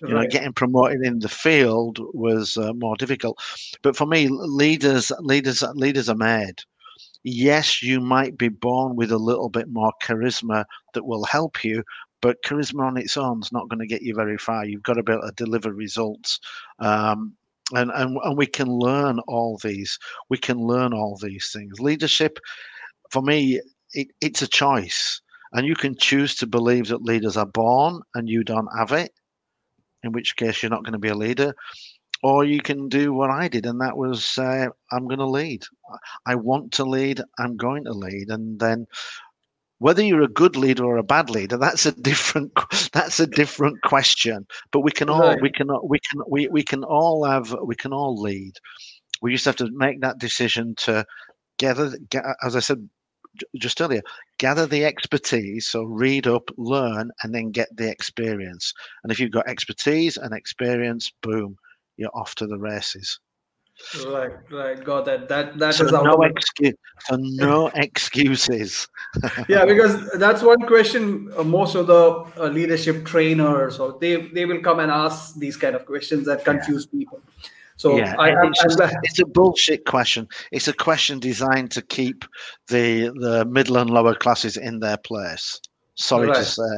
You 0.01 0.13
know, 0.15 0.27
getting 0.27 0.53
promoted 0.53 1.01
in 1.03 1.19
the 1.19 1.29
field 1.29 1.99
was 2.13 2.55
uh, 2.57 2.71
more 2.73 2.95
difficult. 2.95 3.37
But 3.81 3.97
for 3.97 4.05
me, 4.05 4.29
leaders, 4.29 5.11
leaders, 5.19 5.61
leaders 5.73 6.07
are 6.09 6.15
made. 6.15 6.61
Yes, 7.23 7.83
you 7.83 7.99
might 7.99 8.37
be 8.37 8.47
born 8.47 8.95
with 8.95 9.11
a 9.11 9.17
little 9.17 9.49
bit 9.49 9.67
more 9.67 9.91
charisma 10.01 10.63
that 10.93 11.05
will 11.05 11.25
help 11.25 11.63
you, 11.65 11.83
but 12.21 12.41
charisma 12.43 12.85
on 12.87 12.97
its 12.97 13.17
own 13.17 13.41
is 13.41 13.51
not 13.51 13.67
going 13.67 13.79
to 13.79 13.87
get 13.87 14.01
you 14.01 14.15
very 14.15 14.37
far. 14.37 14.65
You've 14.65 14.83
got 14.83 14.93
to 14.93 15.03
be 15.03 15.11
able 15.11 15.23
to 15.23 15.33
deliver 15.35 15.73
results. 15.73 16.39
Um, 16.79 17.35
and, 17.73 17.91
and 17.91 18.17
and 18.23 18.37
we 18.37 18.45
can 18.45 18.67
learn 18.67 19.19
all 19.27 19.59
these 19.63 19.97
we 20.29 20.37
can 20.37 20.57
learn 20.57 20.93
all 20.93 21.17
these 21.21 21.51
things. 21.51 21.79
Leadership 21.79 22.39
for 23.11 23.21
me 23.21 23.59
it, 23.93 24.07
it's 24.21 24.41
a 24.41 24.47
choice 24.47 25.21
and 25.53 25.65
you 25.65 25.75
can 25.75 25.95
choose 25.95 26.35
to 26.35 26.47
believe 26.47 26.87
that 26.87 27.03
leaders 27.03 27.37
are 27.37 27.45
born 27.45 28.01
and 28.15 28.29
you 28.29 28.43
don't 28.43 28.69
have 28.77 28.91
it 28.91 29.11
in 30.03 30.11
which 30.11 30.35
case 30.35 30.61
you're 30.61 30.69
not 30.69 30.83
going 30.83 30.93
to 30.93 30.99
be 30.99 31.09
a 31.09 31.15
leader 31.15 31.53
or 32.23 32.43
you 32.43 32.61
can 32.61 32.89
do 32.89 33.13
what 33.13 33.29
i 33.29 33.47
did 33.47 33.65
and 33.65 33.79
that 33.79 33.95
was 33.95 34.37
uh, 34.37 34.67
i'm 34.91 35.07
going 35.07 35.19
to 35.19 35.25
lead 35.25 35.63
i 36.25 36.35
want 36.35 36.71
to 36.71 36.83
lead 36.83 37.21
i'm 37.39 37.55
going 37.55 37.83
to 37.83 37.93
lead 37.93 38.29
and 38.29 38.59
then 38.59 38.85
whether 39.79 40.03
you're 40.03 40.21
a 40.21 40.27
good 40.27 40.55
leader 40.55 40.83
or 40.83 40.97
a 40.97 41.03
bad 41.03 41.29
leader 41.29 41.57
that's 41.57 41.85
a 41.85 41.91
different 41.91 42.51
that's 42.93 43.19
a 43.19 43.27
different 43.27 43.81
question. 43.83 44.45
But 44.71 44.81
we 44.81 44.91
can 44.91 45.09
all 45.09 45.19
right. 45.19 45.41
we 45.41 45.51
can 45.51 45.67
we 45.83 45.99
can 45.99 46.21
we, 46.29 46.47
we 46.47 46.63
can 46.63 46.83
all 46.83 47.25
have 47.25 47.55
we 47.63 47.75
can 47.75 47.93
all 47.93 48.19
lead. 48.21 48.53
We 49.21 49.33
just 49.33 49.45
have 49.45 49.55
to 49.57 49.69
make 49.71 50.01
that 50.01 50.19
decision 50.19 50.75
to 50.77 51.05
gather 51.57 51.97
as 52.43 52.55
i 52.55 52.59
said 52.59 52.87
just 53.55 53.81
earlier 53.81 54.01
gather 54.39 54.65
the 54.65 54.85
expertise 54.85 55.67
so 55.67 55.83
read 55.83 56.27
up 56.27 56.49
learn 56.57 57.11
and 57.23 57.33
then 57.33 57.51
get 57.51 57.67
the 57.75 57.89
experience. 57.89 58.73
And 59.03 59.11
if 59.11 59.19
you've 59.19 59.31
got 59.31 59.47
expertise 59.47 60.17
and 60.17 60.33
experience 60.33 61.11
boom 61.21 61.55
you're 61.97 62.15
off 62.15 62.35
to 62.35 62.47
the 62.47 62.57
races 62.59 63.19
Right, 64.05 64.31
right, 64.51 64.83
got 64.83 65.05
that. 65.05 65.29
That 65.29 65.57
that 65.59 65.75
so 65.75 65.85
is 65.85 65.91
no 65.91 66.21
excuse. 66.23 66.73
So 67.05 67.15
no 67.15 67.67
excuses. 67.75 68.87
yeah, 69.47 69.65
because 69.65 70.09
that's 70.13 70.41
one 70.41 70.61
question. 70.61 71.31
Uh, 71.37 71.43
most 71.43 71.75
of 71.75 71.87
the 71.87 72.25
uh, 72.37 72.47
leadership 72.47 73.05
trainers, 73.05 73.79
or 73.79 73.97
they 74.01 74.27
they 74.33 74.45
will 74.45 74.61
come 74.61 74.79
and 74.79 74.91
ask 74.91 75.35
these 75.35 75.55
kind 75.55 75.75
of 75.75 75.85
questions 75.85 76.25
that 76.25 76.43
confuse 76.43 76.87
yeah. 76.91 76.99
people. 76.99 77.21
So 77.77 77.97
yeah, 77.97 78.15
I, 78.17 78.47
it's, 78.47 78.63
just, 78.63 78.95
it's, 79.03 79.19
a 79.19 79.25
bullshit 79.25 79.85
question. 79.85 80.27
It's 80.51 80.67
a 80.67 80.73
question 80.73 81.19
designed 81.19 81.69
to 81.71 81.83
keep 81.83 82.25
the 82.67 83.13
the 83.19 83.45
middle 83.45 83.77
and 83.77 83.89
lower 83.91 84.15
classes 84.15 84.57
in 84.57 84.79
their 84.79 84.97
place. 84.97 85.61
Sorry 85.93 86.27
right. 86.27 86.37
to 86.37 86.45
say. 86.45 86.77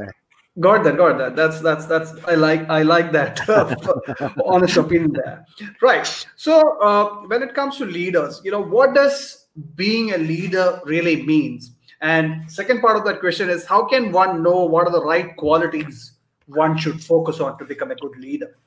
Got 0.60 0.84
that, 0.84 0.98
got 0.98 1.18
that. 1.20 1.36
That's 1.36 1.62
that's 1.62 1.86
that's 1.86 2.12
I 2.26 2.36
like 2.36 2.68
I 2.70 2.82
like 2.82 3.12
that 3.12 3.40
honest 4.46 4.78
opinion 4.78 5.14
there. 5.14 5.46
Right. 5.82 6.06
So 6.36 6.78
uh, 6.80 7.28
when 7.28 7.44
it 7.44 7.54
comes 7.54 7.78
to 7.78 7.86
leaders, 7.86 8.42
you 8.44 8.52
know, 8.52 8.62
what 8.62 8.94
does 8.94 9.48
being 9.76 10.12
a 10.14 10.18
leader 10.18 10.82
really 10.86 11.24
means? 11.24 11.76
And 12.02 12.50
second 12.52 12.82
part 12.82 12.98
of 12.98 13.06
that 13.06 13.20
question 13.20 13.50
is 13.50 13.66
how 13.66 13.86
can 13.86 14.12
one 14.12 14.42
know 14.42 14.66
what 14.66 14.88
are 14.88 14.92
the 14.92 15.04
right 15.04 15.36
qualities 15.38 16.14
one 16.48 16.78
should 16.78 17.02
focus 17.02 17.40
on 17.40 17.58
to 17.60 17.66
become 17.66 17.92
a 17.92 17.96
good 17.96 18.18
leader? 18.18 18.58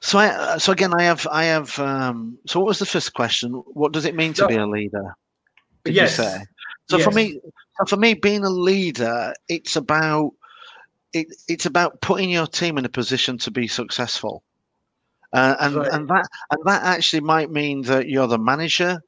So, 0.00 0.18
I, 0.18 0.56
so 0.56 0.72
again, 0.72 0.94
I 0.94 1.02
have, 1.02 1.26
I 1.30 1.44
have. 1.44 1.78
Um, 1.78 2.38
so, 2.46 2.60
what 2.60 2.68
was 2.68 2.78
the 2.78 2.86
first 2.86 3.12
question? 3.12 3.52
What 3.52 3.92
does 3.92 4.06
it 4.06 4.14
mean 4.14 4.32
to 4.34 4.46
be 4.46 4.56
a 4.56 4.66
leader? 4.66 5.14
Did 5.84 5.94
yes. 5.94 6.16
So, 6.16 6.96
yes. 6.96 7.04
for 7.04 7.10
me, 7.10 7.38
for 7.86 7.96
me, 7.96 8.14
being 8.14 8.44
a 8.44 8.50
leader, 8.50 9.34
it's 9.48 9.76
about 9.76 10.32
it, 11.12 11.28
it's 11.48 11.66
about 11.66 12.00
putting 12.00 12.30
your 12.30 12.46
team 12.46 12.78
in 12.78 12.84
a 12.84 12.88
position 12.88 13.38
to 13.38 13.50
be 13.50 13.66
successful, 13.66 14.42
uh, 15.32 15.56
and 15.60 15.76
right. 15.76 15.92
and 15.92 16.08
that 16.08 16.28
and 16.50 16.60
that 16.64 16.82
actually 16.82 17.20
might 17.20 17.50
mean 17.50 17.82
that 17.82 18.08
you're 18.08 18.26
the 18.26 18.38
manager 18.38 19.02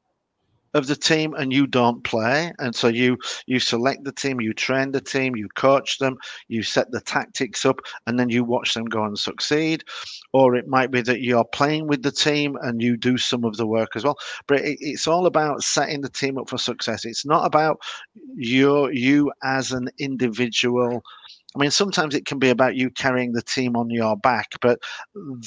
of 0.74 0.86
the 0.86 0.96
team 0.96 1.34
and 1.34 1.52
you 1.52 1.66
don't 1.66 2.02
play. 2.04 2.52
And 2.58 2.74
so 2.74 2.88
you 2.88 3.18
you 3.46 3.58
select 3.58 4.04
the 4.04 4.12
team 4.12 4.40
you 4.40 4.52
train 4.52 4.92
the 4.92 5.00
team 5.00 5.36
you 5.36 5.48
coach 5.50 5.98
them 5.98 6.16
you 6.48 6.62
set 6.62 6.90
the 6.90 7.00
tactics 7.00 7.66
up 7.66 7.80
and 8.06 8.18
then 8.18 8.30
you 8.30 8.44
watch 8.44 8.74
them 8.74 8.86
go 8.86 9.04
and 9.04 9.18
succeed. 9.18 9.84
Or 10.32 10.54
it 10.56 10.68
might 10.68 10.90
be 10.90 11.02
that 11.02 11.20
you're 11.20 11.44
playing 11.44 11.88
with 11.88 12.02
the 12.02 12.12
team 12.12 12.56
and 12.62 12.80
you 12.80 12.96
do 12.96 13.18
some 13.18 13.44
of 13.44 13.56
the 13.56 13.66
work 13.66 13.96
as 13.96 14.04
well. 14.04 14.18
But 14.46 14.60
it, 14.60 14.78
it's 14.80 15.06
all 15.06 15.26
about 15.26 15.62
setting 15.62 16.00
the 16.00 16.08
team 16.08 16.38
up 16.38 16.48
for 16.48 16.58
success. 16.58 17.04
It's 17.04 17.26
not 17.26 17.44
about 17.44 17.80
your 18.34 18.92
you 18.92 19.32
as 19.42 19.72
an 19.72 19.90
individual 19.98 21.02
I 21.54 21.58
mean, 21.58 21.70
sometimes 21.70 22.14
it 22.14 22.24
can 22.24 22.38
be 22.38 22.50
about 22.50 22.76
you 22.76 22.90
carrying 22.90 23.32
the 23.32 23.42
team 23.42 23.76
on 23.76 23.90
your 23.90 24.16
back, 24.16 24.52
but 24.60 24.80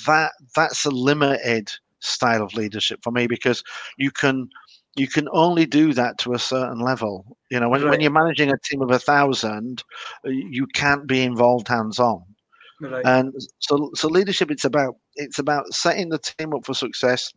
that 0.06 0.34
that's 0.56 0.86
a 0.86 0.92
limited 0.92 1.72
style 2.00 2.44
of 2.44 2.54
leadership 2.54 3.00
for 3.04 3.12
me 3.12 3.26
because 3.28 3.64
you 3.98 4.12
can 4.12 4.50
you 4.96 5.08
can 5.08 5.28
only 5.32 5.66
do 5.66 5.94
that 5.94 6.18
to 6.20 6.34
a 6.34 6.40
certain 6.40 6.80
level. 6.80 7.38
You 7.50 7.60
know, 7.60 7.70
when, 7.70 7.82
right. 7.82 7.92
when 7.92 8.02
you're 8.02 8.12
managing 8.12 8.52
a 8.52 8.58
team 8.64 8.82
of 8.82 8.92
a 8.92 9.00
thousand, 9.00 9.84
uh, 10.26 10.30
you 10.30 10.68
can't 10.68 11.06
be 11.06 11.22
involved 11.22 11.68
hands 11.68 12.00
on. 12.00 12.24
Right. 12.80 13.06
And 13.06 13.34
so, 13.60 13.92
so 13.96 14.08
leadership 14.08 14.52
it's 14.52 14.66
about 14.66 14.98
it's 15.16 15.40
about 15.40 15.74
setting 15.74 16.10
the 16.10 16.20
team 16.20 16.54
up 16.54 16.66
for 16.66 16.74
success, 16.74 17.32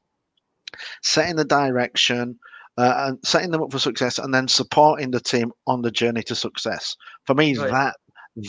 setting 1.03 1.37
the 1.37 1.45
direction, 1.45 2.39
uh, 2.77 3.07
and 3.07 3.19
setting 3.25 3.51
them 3.51 3.63
up 3.63 3.73
for 3.73 3.79
success, 3.79 4.19
and 4.19 4.35
then 4.35 4.49
supporting 4.49 5.11
the 5.11 5.21
team 5.21 5.53
on 5.67 5.83
the 5.83 5.91
journey 5.91 6.23
to 6.25 6.35
success. 6.35 6.97
For 7.25 7.35
me, 7.35 7.57
right. 7.57 7.71
that 7.71 7.97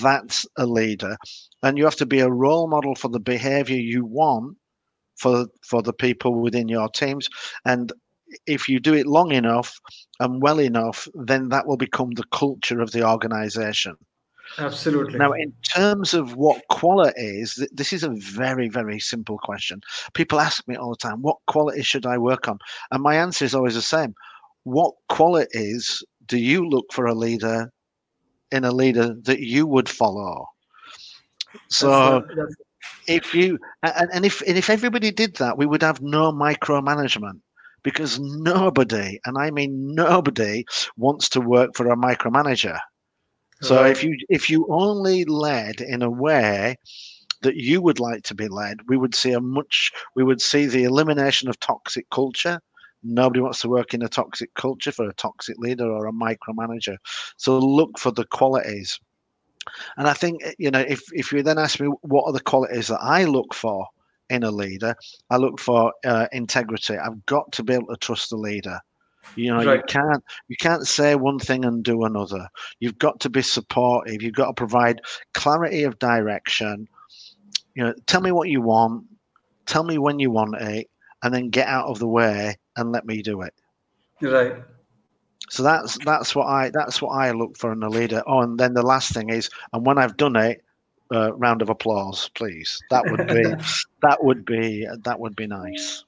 that's 0.02 0.46
a 0.58 0.66
leader, 0.66 1.18
and 1.64 1.78
you 1.78 1.84
have 1.86 1.96
to 1.98 2.06
be 2.06 2.20
a 2.20 2.32
role 2.32 2.68
model 2.68 2.96
for 2.96 3.10
the 3.10 3.20
behavior 3.20 3.78
you 3.78 4.06
want 4.06 4.58
for 5.18 5.48
for 5.66 5.82
the 5.82 5.94
people 5.94 6.42
within 6.42 6.68
your 6.68 6.90
teams, 6.90 7.28
and 7.66 7.92
if 8.46 8.70
you 8.70 8.80
do 8.80 8.94
it 8.94 9.08
long 9.08 9.32
enough 9.32 9.80
and 10.20 10.42
well 10.42 10.60
enough, 10.60 11.08
then 11.16 11.50
that 11.50 11.66
will 11.66 11.78
become 11.78 12.12
the 12.12 12.26
culture 12.32 12.80
of 12.80 12.92
the 12.92 13.08
organization. 13.08 13.96
Absolutely. 14.58 15.18
Now, 15.18 15.32
in 15.34 15.54
terms 15.76 16.14
of 16.14 16.36
what 16.36 16.62
quality 16.70 17.14
is, 17.20 17.68
this 17.72 17.94
is 17.94 18.04
a 18.04 18.16
very, 18.20 18.68
very 18.68 19.00
simple 19.00 19.38
question. 19.38 19.82
People 20.14 20.40
ask 20.40 20.68
me 20.68 20.76
all 20.76 20.90
the 20.90 20.98
time, 20.98 21.22
what 21.22 21.38
quality 21.48 21.84
should 21.84 22.06
I 22.06 22.18
work 22.18 22.48
on? 22.48 22.58
And 22.92 23.04
my 23.04 23.16
answer 23.16 23.46
is 23.46 23.54
always 23.54 23.76
the 23.76 23.82
same. 23.82 24.14
What 24.64 24.94
qualities 25.08 26.04
do 26.26 26.38
you 26.38 26.68
look 26.68 26.86
for 26.92 27.06
a 27.06 27.14
leader 27.14 27.72
in 28.52 28.66
a 28.66 28.72
leader 28.72 29.16
that 29.24 29.40
you 29.40 29.68
would 29.68 29.90
follow? 29.90 30.48
So, 31.68 32.24
that's, 32.28 32.36
that's, 32.36 32.56
if 33.08 33.34
you 33.34 33.58
and, 33.84 34.10
and 34.14 34.26
if 34.26 34.42
and 34.42 34.58
if 34.58 34.70
everybody 34.70 35.12
did 35.12 35.36
that, 35.36 35.58
we 35.58 35.66
would 35.66 35.82
have 35.82 36.02
no 36.02 36.32
micromanagement 36.32 37.40
because 37.84 38.20
nobody, 38.20 39.20
and 39.26 39.38
I 39.38 39.52
mean 39.52 39.96
nobody, 39.96 40.66
wants 40.98 41.30
to 41.30 41.42
work 41.42 41.72
for 41.76 41.90
a 41.90 41.98
micromanager. 41.98 42.80
So 43.62 43.76
right. 43.76 43.92
if 43.92 44.04
you 44.04 44.18
if 44.30 44.50
you 44.50 44.68
only 44.70 45.26
led 45.26 45.82
in 45.82 46.02
a 46.02 46.10
way 46.10 46.78
that 47.42 47.56
you 47.56 47.82
would 47.82 48.00
like 48.00 48.24
to 48.24 48.36
be 48.36 48.48
led, 48.48 48.78
we 48.88 48.98
would 48.98 49.16
see 49.16 49.34
a 49.34 49.42
much 49.42 49.92
we 50.16 50.24
would 50.24 50.42
see 50.42 50.66
the 50.66 50.84
elimination 50.84 51.50
of 51.50 51.60
toxic 51.60 52.10
culture. 52.10 52.60
Nobody 53.04 53.40
wants 53.40 53.62
to 53.62 53.70
work 53.70 53.94
in 53.94 54.02
a 54.02 54.10
toxic 54.10 54.54
culture 54.56 54.92
for 54.92 55.08
a 55.08 55.14
toxic 55.14 55.58
leader 55.58 55.90
or 55.90 56.08
a 56.08 56.12
micromanager. 56.12 56.98
So 57.38 57.58
look 57.58 57.98
for 57.98 58.12
the 58.12 58.26
qualities. 58.26 59.00
And 59.98 60.08
I 60.08 60.14
think 60.14 60.42
you 60.58 60.72
know 60.72 60.80
if 60.80 61.02
if 61.14 61.32
you 61.32 61.44
then 61.44 61.58
ask 61.58 61.80
me 61.80 61.88
what 62.02 62.24
are 62.24 62.34
the 62.34 62.40
qualities 62.40 62.88
that 62.88 63.02
I 63.02 63.26
look 63.26 63.54
for 63.54 63.86
in 64.30 64.44
a 64.44 64.52
leader. 64.52 64.96
I 65.30 65.38
look 65.38 65.60
for 65.60 65.92
uh, 66.06 66.28
integrity. 66.32 66.98
I've 66.98 67.26
got 67.26 67.52
to 67.54 67.64
be 67.64 67.74
able 67.74 67.88
to 67.88 67.98
trust 67.98 68.30
the 68.30 68.38
leader. 68.38 68.80
You 69.36 69.52
know, 69.52 69.64
right. 69.64 69.78
you 69.78 69.84
can't 69.88 70.24
you 70.48 70.56
can't 70.60 70.88
say 70.88 71.16
one 71.16 71.40
thing 71.40 71.66
and 71.66 71.84
do 71.84 72.04
another. 72.04 72.48
You've 72.80 72.98
got 72.98 73.20
to 73.22 73.30
be 73.30 73.42
supportive. 73.42 74.22
You've 74.22 74.34
got 74.34 74.48
to 74.48 74.54
provide 74.54 75.02
clarity 75.34 75.84
of 75.84 76.00
direction. 76.00 76.88
You 77.76 77.84
know, 77.84 77.94
tell 78.08 78.22
me 78.22 78.32
what 78.32 78.50
you 78.50 78.62
want, 78.62 79.06
tell 79.66 79.84
me 79.84 79.98
when 79.98 80.20
you 80.20 80.32
want 80.32 80.56
it, 80.60 80.90
and 81.24 81.34
then 81.34 81.50
get 81.50 81.68
out 81.68 81.88
of 81.88 82.00
the 82.00 82.08
way 82.08 82.58
and 82.78 82.92
let 82.92 83.06
me 83.06 83.22
do 83.22 83.42
it. 83.42 83.54
Right. 84.22 84.56
So 85.50 85.64
that's 85.64 85.98
that's 86.06 86.36
what 86.36 86.46
I 86.46 86.70
that's 86.70 87.02
what 87.02 87.12
I 87.12 87.32
look 87.32 87.58
for 87.58 87.72
in 87.72 87.82
a 87.82 87.90
leader. 87.90 88.22
Oh, 88.28 88.42
and 88.42 88.60
then 88.60 88.74
the 88.74 88.84
last 88.84 89.14
thing 89.14 89.30
is, 89.30 89.50
and 89.74 89.86
when 89.86 89.98
I've 89.98 90.18
done 90.18 90.36
it, 90.36 90.64
uh, 91.12 91.34
round 91.34 91.62
of 91.62 91.70
applause, 91.70 92.30
please. 92.36 92.80
That 92.92 93.04
would 93.10 93.28
be 93.28 93.44
that 94.02 94.24
would 94.24 94.46
be 94.46 94.88
that 95.04 95.20
would 95.20 95.36
be 95.36 95.48
nice. 95.48 96.04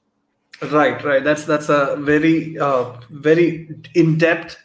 Right, 0.62 1.02
right. 1.02 1.24
That's 1.24 1.44
that's 1.44 1.68
a 1.68 1.96
very 1.98 2.56
uh, 2.58 2.92
very 3.10 3.68
in 3.94 4.16
depth 4.16 4.56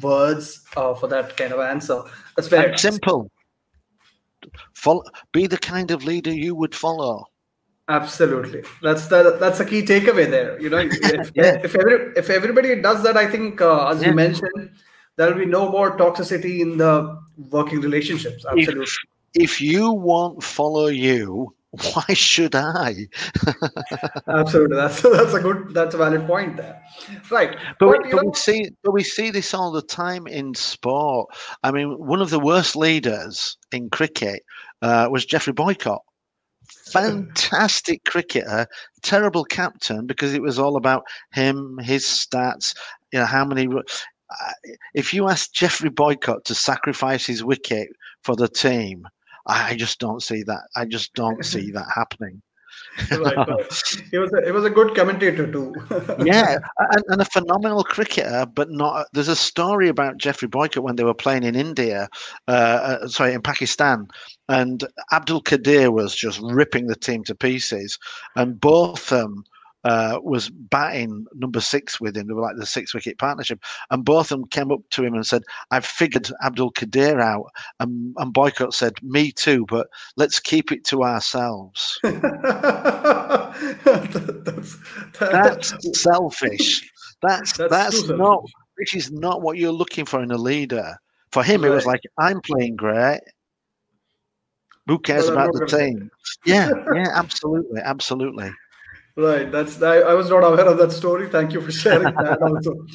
words 0.00 0.64
uh, 0.76 0.94
for 0.94 1.08
that 1.08 1.36
kind 1.36 1.52
of 1.52 1.60
answer. 1.60 2.02
That's 2.36 2.48
very 2.48 2.70
nice. 2.70 2.82
simple. 2.82 3.30
Follow, 4.74 5.02
be 5.32 5.46
the 5.46 5.58
kind 5.58 5.90
of 5.90 6.04
leader 6.04 6.32
you 6.32 6.54
would 6.54 6.74
follow. 6.74 7.26
Absolutely, 7.88 8.62
that's 8.82 9.08
the 9.08 9.36
that's 9.38 9.60
a 9.60 9.64
key 9.64 9.82
takeaway 9.82 10.30
there. 10.30 10.58
You 10.58 10.70
know, 10.70 10.78
if 10.78 11.30
yeah. 11.34 11.60
if, 11.62 11.74
every, 11.76 12.12
if 12.16 12.30
everybody 12.30 12.80
does 12.80 13.02
that, 13.02 13.16
I 13.18 13.30
think 13.30 13.60
uh, 13.60 13.88
as 13.88 14.00
yeah. 14.00 14.08
you 14.08 14.14
mentioned, 14.14 14.70
there 15.16 15.30
will 15.30 15.38
be 15.38 15.46
no 15.46 15.70
more 15.70 15.96
toxicity 15.98 16.60
in 16.60 16.78
the 16.78 17.20
working 17.50 17.80
relationships. 17.82 18.46
Absolutely. 18.46 18.84
If, 18.84 18.96
if 19.34 19.60
you 19.60 19.92
won't 19.92 20.42
follow 20.42 20.86
you, 20.86 21.54
why 21.92 22.14
should 22.14 22.54
I? 22.54 23.06
Absolutely, 24.28 24.76
that's 24.76 25.02
that's 25.02 25.34
a 25.34 25.40
good, 25.40 25.74
that's 25.74 25.94
a 25.94 25.98
valid 25.98 26.26
point 26.26 26.56
there, 26.56 26.80
right? 27.30 27.56
But, 27.78 27.86
but, 27.86 28.04
we, 28.04 28.10
but 28.12 28.26
we, 28.26 28.32
see, 28.34 28.70
but 28.82 28.92
we 28.92 29.02
see 29.02 29.30
this 29.30 29.52
all 29.52 29.72
the 29.72 29.82
time 29.82 30.26
in 30.26 30.54
sport. 30.54 31.28
I 31.62 31.70
mean, 31.70 31.98
one 31.98 32.22
of 32.22 32.30
the 32.30 32.38
worst 32.38 32.76
leaders 32.76 33.56
in 33.72 33.90
cricket 33.90 34.42
uh, 34.82 35.08
was 35.10 35.26
Geoffrey 35.26 35.52
Boycott. 35.52 36.02
Fantastic 36.68 38.04
cricketer, 38.04 38.66
terrible 39.02 39.44
captain 39.44 40.06
because 40.06 40.34
it 40.34 40.42
was 40.42 40.58
all 40.58 40.76
about 40.76 41.04
him, 41.32 41.78
his 41.82 42.04
stats, 42.04 42.74
you 43.12 43.18
know, 43.18 43.26
how 43.26 43.44
many. 43.44 43.66
Uh, 43.66 44.52
if 44.94 45.12
you 45.12 45.28
ask 45.28 45.52
Geoffrey 45.52 45.90
Boycott 45.90 46.44
to 46.46 46.54
sacrifice 46.54 47.26
his 47.26 47.44
wicket 47.44 47.88
for 48.22 48.34
the 48.36 48.48
team, 48.48 49.06
I 49.46 49.74
just 49.76 49.98
don't 49.98 50.22
see 50.22 50.42
that. 50.44 50.62
I 50.76 50.86
just 50.86 51.14
don't 51.14 51.44
see 51.44 51.70
that 51.72 51.88
happening. 51.94 52.42
He 54.10 54.18
was 54.18 54.32
a, 54.32 54.44
he 54.44 54.52
was 54.52 54.64
a 54.64 54.70
good 54.70 54.94
commentator 54.94 55.50
too. 55.50 55.74
yeah, 56.24 56.58
and, 56.78 57.04
and, 57.08 57.20
a 57.20 57.24
phenomenal 57.24 57.82
cricketer, 57.82 58.46
but 58.54 58.70
not. 58.70 59.06
There's 59.12 59.28
a 59.28 59.36
story 59.36 59.88
about 59.88 60.18
Geoffrey 60.18 60.46
Boycott 60.46 60.84
when 60.84 60.96
they 60.96 61.04
were 61.04 61.14
playing 61.14 61.42
in 61.42 61.56
India, 61.56 62.08
uh, 62.46 62.50
uh, 62.50 63.08
sorry, 63.08 63.34
in 63.34 63.42
Pakistan, 63.42 64.06
and 64.48 64.84
Abdul 65.12 65.42
Qadir 65.42 65.92
was 65.92 66.14
just 66.14 66.40
ripping 66.40 66.86
the 66.86 66.94
team 66.94 67.24
to 67.24 67.34
pieces, 67.34 67.98
and 68.36 68.60
both 68.60 69.12
um, 69.12 69.44
uh, 69.84 70.18
was 70.22 70.50
batting 70.50 71.26
number 71.34 71.60
six 71.60 72.00
with 72.00 72.16
him. 72.16 72.26
They 72.26 72.34
were 72.34 72.42
like 72.42 72.56
the 72.56 72.66
six 72.66 72.94
wicket 72.94 73.18
partnership. 73.18 73.62
And 73.90 74.04
both 74.04 74.32
of 74.32 74.40
them 74.40 74.48
came 74.48 74.72
up 74.72 74.80
to 74.90 75.04
him 75.04 75.14
and 75.14 75.26
said, 75.26 75.42
I've 75.70 75.86
figured 75.86 76.30
Abdul 76.42 76.72
Qadir 76.72 77.20
out. 77.20 77.50
And, 77.80 78.14
and 78.18 78.32
Boycott 78.32 78.74
said, 78.74 78.94
Me 79.02 79.30
too, 79.32 79.66
but 79.68 79.88
let's 80.16 80.40
keep 80.40 80.72
it 80.72 80.84
to 80.86 81.04
ourselves. 81.04 81.98
that's, 82.02 82.24
that's 85.20 86.02
selfish. 86.02 86.90
That's 87.22 87.52
that's, 87.56 87.70
that's 87.70 88.08
not 88.08 88.44
this 88.78 88.94
is 88.94 89.12
not 89.12 89.42
what 89.42 89.56
you're 89.58 89.72
looking 89.72 90.04
for 90.04 90.22
in 90.22 90.30
a 90.30 90.36
leader. 90.36 90.96
For 91.32 91.42
him, 91.42 91.62
right. 91.62 91.70
it 91.70 91.74
was 91.74 91.86
like, 91.86 92.00
I'm 92.18 92.40
playing 92.40 92.76
great. 92.76 93.20
Who 94.86 94.98
cares 94.98 95.24
well, 95.24 95.34
about 95.34 95.52
the 95.54 95.66
team? 95.66 96.10
Yeah, 96.46 96.70
yeah, 96.94 97.08
absolutely, 97.14 97.80
absolutely. 97.80 98.50
Right. 99.16 99.50
That's 99.50 99.80
I, 99.80 99.98
I 99.98 100.14
was 100.14 100.28
not 100.28 100.42
aware 100.42 100.66
of 100.66 100.78
that 100.78 100.90
story. 100.90 101.28
Thank 101.28 101.52
you 101.52 101.60
for 101.60 101.70
sharing 101.70 102.14
that 102.14 102.42
also. 102.42 102.86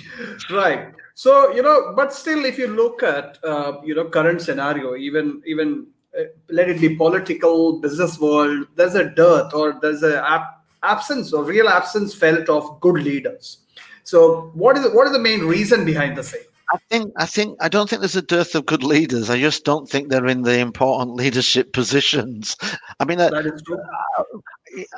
Right. 0.51 0.93
So 1.13 1.53
you 1.53 1.61
know, 1.61 1.93
but 1.95 2.13
still, 2.13 2.43
if 2.45 2.57
you 2.57 2.67
look 2.67 3.03
at 3.03 3.37
uh, 3.43 3.77
you 3.83 3.95
know 3.95 4.05
current 4.05 4.41
scenario, 4.41 4.95
even 4.95 5.41
even 5.45 5.87
uh, 6.17 6.23
let 6.49 6.69
it 6.69 6.81
be 6.81 6.95
political, 6.95 7.79
business 7.79 8.19
world, 8.19 8.67
there's 8.75 8.95
a 8.95 9.09
dearth 9.09 9.53
or 9.53 9.79
there's 9.81 10.03
a 10.03 10.21
ab- 10.29 10.55
absence 10.83 11.31
or 11.31 11.43
real 11.43 11.69
absence 11.69 12.13
felt 12.13 12.49
of 12.49 12.79
good 12.81 13.01
leaders. 13.01 13.59
So 14.03 14.51
what 14.55 14.77
is 14.77 14.91
what 14.93 15.07
is 15.07 15.13
the 15.13 15.19
main 15.19 15.41
reason 15.45 15.85
behind 15.85 16.17
the 16.17 16.23
same? 16.23 16.41
I 16.71 16.77
think 16.89 17.13
I 17.17 17.25
think 17.25 17.57
I 17.61 17.69
don't 17.69 17.89
think 17.89 18.01
there's 18.01 18.15
a 18.15 18.21
dearth 18.21 18.55
of 18.55 18.65
good 18.65 18.83
leaders. 18.83 19.29
I 19.29 19.39
just 19.39 19.65
don't 19.65 19.89
think 19.89 20.09
they're 20.09 20.27
in 20.27 20.43
the 20.43 20.59
important 20.59 21.15
leadership 21.15 21.73
positions. 21.73 22.57
I 22.99 23.05
mean, 23.05 23.19
uh, 23.19 23.29
That 23.29 23.45
is 23.45 23.61
true. 23.63 23.81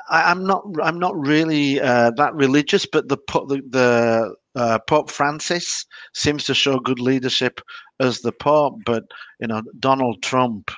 I, 0.10 0.32
I'm 0.32 0.46
not 0.46 0.64
I'm 0.82 1.00
not 1.00 1.16
really 1.16 1.80
uh, 1.80 2.12
that 2.18 2.34
religious, 2.36 2.86
but 2.86 3.08
the 3.10 3.18
the, 3.28 3.62
the 3.70 4.36
uh, 4.56 4.80
Pope 4.80 5.10
Francis 5.10 5.86
seems 6.14 6.44
to 6.46 6.54
show 6.54 6.80
good 6.80 7.00
leadership 7.00 7.62
as 8.00 8.22
the 8.22 8.32
Pope. 8.32 8.80
But 8.86 9.04
you 9.40 9.48
know, 9.48 9.62
Donald 9.80 10.22
Trump, 10.22 10.72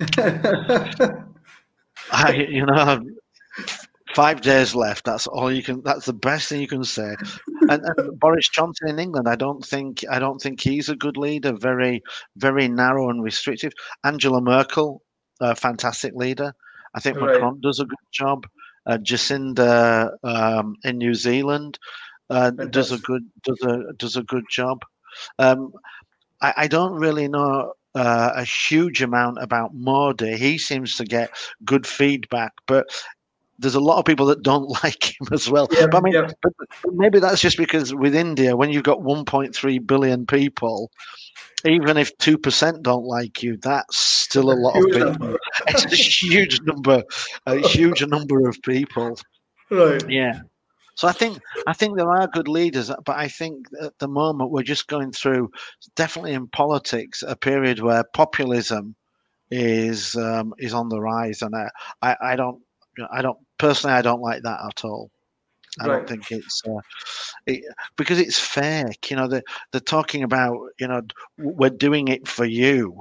I 2.12 2.32
you 2.32 2.66
know, 2.66 3.04
five 4.14 4.40
days 4.40 4.74
left. 4.74 5.04
That's 5.04 5.26
all 5.26 5.52
you 5.52 5.62
can. 5.62 5.82
That's 5.82 6.06
the 6.06 6.12
best 6.12 6.48
thing 6.48 6.60
you 6.60 6.68
can 6.68 6.84
say. 6.84 7.14
And, 7.68 7.82
and 7.84 8.18
Boris 8.18 8.48
Johnson 8.48 8.88
in 8.88 8.98
England, 8.98 9.28
I 9.28 9.36
don't 9.36 9.64
think 9.64 10.04
I 10.10 10.18
don't 10.18 10.40
think 10.40 10.60
he's 10.60 10.88
a 10.88 10.96
good 10.96 11.16
leader. 11.16 11.52
Very 11.52 12.02
very 12.36 12.68
narrow 12.68 13.10
and 13.10 13.22
restrictive. 13.22 13.72
Angela 14.04 14.40
Merkel, 14.40 15.02
a 15.40 15.54
fantastic 15.54 16.14
leader. 16.14 16.54
I 16.94 17.00
think 17.00 17.16
Right. 17.16 17.32
Macron 17.32 17.60
does 17.60 17.80
a 17.80 17.84
good 17.84 18.06
job. 18.12 18.46
Uh, 18.86 18.98
Jacinda 18.98 20.10
um, 20.24 20.76
in 20.84 20.98
New 20.98 21.14
Zealand 21.14 21.78
uh, 22.30 22.50
does 22.50 22.92
a 22.92 22.98
good 22.98 23.22
does 23.44 23.62
a 23.62 23.92
does 23.96 24.16
a 24.16 24.22
good 24.22 24.44
job. 24.50 24.78
Um, 25.38 25.72
I, 26.40 26.54
I 26.56 26.68
don't 26.68 26.94
really 26.94 27.28
know 27.28 27.74
uh, 27.94 28.32
a 28.34 28.44
huge 28.44 29.02
amount 29.02 29.38
about 29.42 29.74
Modi. 29.74 30.36
He 30.36 30.58
seems 30.58 30.96
to 30.96 31.04
get 31.04 31.30
good 31.64 31.86
feedback, 31.86 32.52
but 32.66 32.86
there's 33.60 33.74
a 33.74 33.80
lot 33.80 33.98
of 33.98 34.04
people 34.04 34.26
that 34.26 34.42
don't 34.42 34.68
like 34.82 35.20
him 35.20 35.28
as 35.32 35.48
well. 35.48 35.68
Yeah, 35.70 35.86
but 35.86 35.98
I 35.98 36.00
mean, 36.00 36.14
yeah. 36.14 36.30
but, 36.42 36.52
but 36.56 36.94
maybe 36.94 37.20
that's 37.20 37.40
just 37.40 37.56
because 37.56 37.94
with 37.94 38.14
India, 38.14 38.56
when 38.56 38.70
you've 38.70 38.82
got 38.82 39.00
1.3 39.00 39.86
billion 39.86 40.26
people, 40.26 40.90
even 41.64 41.96
if 41.96 42.16
two 42.18 42.38
percent 42.38 42.82
don't 42.82 43.04
like 43.04 43.42
you, 43.42 43.58
that's 43.58 43.98
still 43.98 44.50
a 44.50 44.54
lot 44.54 44.76
of 44.76 44.84
people. 44.86 45.36
It's 45.68 45.84
a 45.84 45.96
huge 45.96 46.60
number, 46.62 47.02
a 47.46 47.58
huge 47.58 48.04
number 48.06 48.48
of 48.48 48.60
people. 48.62 49.18
Right. 49.70 50.02
Yeah. 50.08 50.40
So 50.94 51.06
I 51.06 51.12
think 51.12 51.40
I 51.66 51.72
think 51.72 51.96
there 51.96 52.10
are 52.10 52.26
good 52.28 52.48
leaders, 52.48 52.90
but 53.04 53.16
I 53.16 53.28
think 53.28 53.66
at 53.82 53.98
the 53.98 54.08
moment 54.08 54.50
we're 54.50 54.62
just 54.62 54.88
going 54.88 55.12
through, 55.12 55.50
definitely 55.96 56.32
in 56.32 56.48
politics, 56.48 57.22
a 57.26 57.36
period 57.36 57.80
where 57.80 58.04
populism 58.14 58.94
is 59.50 60.14
um, 60.16 60.52
is 60.58 60.74
on 60.74 60.88
the 60.88 61.00
rise, 61.00 61.42
and 61.42 61.54
I, 61.54 61.68
I, 62.02 62.16
I 62.32 62.36
don't 62.36 62.60
I 63.10 63.22
don't 63.22 63.38
personally 63.60 63.96
I 63.96 64.02
don't 64.02 64.22
like 64.22 64.42
that 64.44 64.60
at 64.68 64.84
all. 64.84 65.10
I 65.80 65.86
Right. 65.86 66.02
don't 66.02 66.06
think 66.08 66.30
it's 66.32 66.62
uh, 66.68 66.80
it, 67.46 67.64
because 67.96 68.18
it's 68.20 68.38
fake. 68.38 69.10
You 69.10 69.16
know, 69.16 69.28
they're, 69.28 69.42
they're 69.72 69.80
talking 69.80 70.22
about, 70.22 70.56
you 70.80 70.88
know, 70.88 71.02
we're 71.38 71.70
doing 71.70 72.08
it 72.08 72.28
for 72.28 72.44
you. 72.44 72.94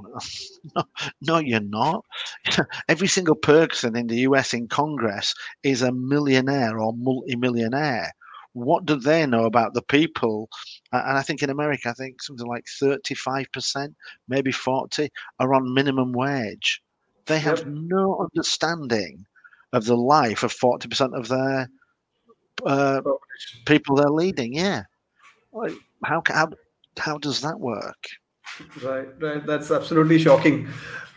no, 0.75 0.83
no, 1.21 1.37
you're 1.39 1.59
not. 1.61 2.05
Every 2.89 3.07
single 3.07 3.35
person 3.35 3.95
in 3.97 4.07
the 4.07 4.19
US 4.21 4.53
in 4.53 4.67
Congress 4.67 5.33
is 5.63 5.81
a 5.81 5.91
millionaire 5.91 6.79
or 6.79 6.93
multimillionaire. 6.95 8.11
What 8.53 8.85
do 8.85 8.95
they 8.95 9.25
know 9.25 9.45
about 9.45 9.73
the 9.73 9.81
people? 9.83 10.49
And 10.91 11.17
I 11.17 11.21
think 11.23 11.43
in 11.43 11.49
America, 11.49 11.89
I 11.89 11.93
think 11.93 12.21
something 12.21 12.47
like 12.47 12.65
35%, 12.79 13.95
maybe 14.27 14.51
40 14.51 15.09
are 15.39 15.53
on 15.53 15.73
minimum 15.73 16.13
wage. 16.13 16.81
They 17.27 17.39
have 17.39 17.61
Yep. 17.61 17.65
no 17.65 18.17
understanding 18.19 19.25
of 19.73 19.85
the 19.85 19.95
life 19.95 20.43
of 20.43 20.53
40% 20.53 21.17
of 21.17 21.27
their 21.27 21.69
uh, 22.65 23.01
people 23.65 23.95
they're 23.95 24.09
leading. 24.09 24.53
Yeah, 24.53 24.83
how 26.03 26.21
how 26.27 26.49
how 26.97 27.17
does 27.17 27.41
that 27.41 27.59
work? 27.59 28.07
Right, 28.83 29.07
right. 29.21 29.45
That's 29.45 29.71
absolutely 29.71 30.19
shocking. 30.19 30.67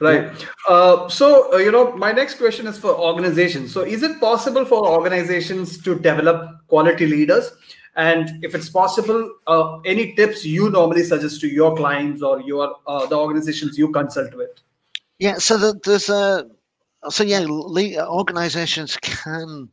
Right. 0.01 0.33
Uh, 0.69 1.09
so, 1.09 1.53
uh, 1.55 1.59
you 1.59 1.71
know, 1.71 1.97
my 1.97 2.13
next 2.13 2.35
question 2.35 2.67
is 2.67 2.79
for 2.79 2.91
organizations. 2.91 3.73
So, 3.73 3.83
is 3.83 4.03
it 4.03 4.21
possible 4.21 4.65
for 4.65 4.87
organizations 4.87 5.81
to 5.83 5.99
develop 5.99 6.67
quality 6.67 7.07
leaders? 7.07 7.53
And 7.95 8.45
if 8.45 8.55
it's 8.55 8.69
possible, 8.69 9.33
uh, 9.47 9.79
any 9.81 10.15
tips 10.15 10.45
you 10.45 10.71
normally 10.71 11.05
suggest 11.05 11.41
to 11.43 11.49
your 11.49 11.77
clients 11.77 12.23
or 12.23 12.41
your 12.41 12.77
uh, 12.87 13.07
the 13.07 13.17
organizations 13.17 13.79
you 13.79 13.93
consult 13.93 14.35
with? 14.35 14.51
Yeah, 15.19 15.39
so 15.39 15.57
the, 15.57 15.79
there's 15.85 16.09
a 16.09 16.49
so 17.11 17.25
yeah, 17.25 17.45
le- 17.49 18.07
organizations 18.09 18.97
can 18.99 19.69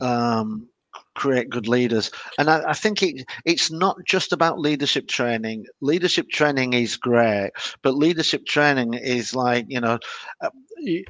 um, 0.00 0.68
create 1.16 1.50
good 1.50 1.68
leaders, 1.68 2.10
and 2.38 2.50
I, 2.50 2.70
I 2.70 2.74
think 2.74 3.02
it 3.02 3.26
it's 3.44 3.70
not 3.70 3.96
just 4.06 4.32
about 4.32 4.60
leadership 4.60 5.08
training. 5.08 5.66
Leadership 5.82 6.28
training 6.30 6.74
is 6.74 6.96
great, 6.96 7.50
but 7.82 7.96
leadership 7.96 8.46
training 8.46 8.94
is 8.94 9.34
like 9.34 9.66
you 9.68 9.80
know. 9.80 9.98
Uh, 10.42 10.50
you- 10.78 11.04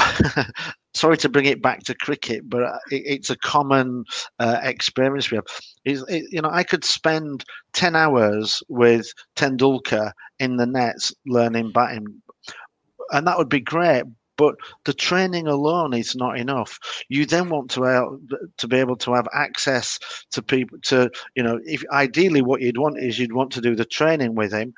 Sorry 0.95 1.17
to 1.17 1.29
bring 1.29 1.45
it 1.45 1.61
back 1.61 1.83
to 1.83 1.95
cricket, 1.95 2.49
but 2.49 2.63
uh, 2.63 2.77
it, 2.91 3.03
it's 3.05 3.29
a 3.29 3.37
common 3.37 4.05
uh, 4.39 4.59
experience 4.63 5.29
we 5.29 5.35
have. 5.37 5.45
Is 5.85 6.03
it, 6.07 6.25
you 6.31 6.41
know 6.41 6.49
I 6.51 6.63
could 6.63 6.83
spend 6.85 7.45
ten 7.73 7.95
hours 7.95 8.63
with 8.69 9.07
Tendulkar 9.35 10.11
in 10.39 10.57
the 10.57 10.65
nets 10.65 11.13
learning 11.27 11.71
batting, 11.73 12.07
and 13.11 13.27
that 13.27 13.37
would 13.37 13.49
be 13.49 13.61
great. 13.61 14.03
But 14.37 14.55
the 14.83 14.93
training 14.93 15.47
alone 15.47 15.93
is 15.93 16.15
not 16.15 16.37
enough. 16.37 16.79
You 17.09 17.25
then 17.25 17.49
want 17.49 17.71
to 17.71 17.85
uh, 17.85 18.17
to 18.57 18.67
be 18.67 18.77
able 18.77 18.97
to 18.97 19.13
have 19.13 19.27
access 19.33 19.99
to 20.31 20.41
people 20.41 20.77
to 20.83 21.09
you 21.35 21.43
know 21.43 21.59
if 21.65 21.83
ideally 21.91 22.41
what 22.41 22.61
you'd 22.61 22.77
want 22.77 22.99
is 22.99 23.19
you'd 23.19 23.33
want 23.33 23.51
to 23.53 23.61
do 23.61 23.75
the 23.75 23.85
training 23.85 24.35
with 24.35 24.51
him, 24.51 24.73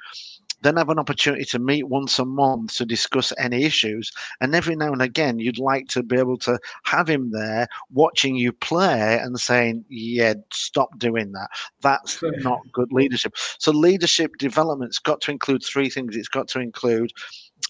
then 0.62 0.78
have 0.78 0.90
an 0.90 1.00
opportunity 1.00 1.46
to 1.46 1.60
meet 1.60 1.88
once 1.88 2.20
a 2.20 2.26
month 2.26 2.76
to 2.76 2.86
discuss 2.86 3.32
any 3.38 3.64
issues. 3.64 4.12
And 4.42 4.56
every 4.56 4.76
now 4.76 4.92
and 4.92 5.02
again, 5.02 5.40
you'd 5.40 5.60
like 5.60 5.88
to 5.90 6.04
be 6.04 6.18
able 6.18 6.38
to 6.40 6.60
have 6.84 7.08
him 7.08 7.32
there 7.32 7.68
watching 7.92 8.36
you 8.36 8.52
play 8.52 9.20
and 9.20 9.40
saying, 9.40 9.86
"Yeah, 9.90 10.34
stop 10.52 10.98
doing 10.98 11.32
that. 11.34 11.50
That's 11.82 12.22
not 12.40 12.60
good 12.74 12.92
leadership." 12.92 13.36
So 13.60 13.72
leadership 13.72 14.38
development's 14.38 15.00
got 15.00 15.22
to 15.22 15.32
include 15.32 15.64
three 15.64 15.90
things. 15.90 16.16
It's 16.16 16.28
got 16.28 16.48
to 16.50 16.60
include 16.60 17.12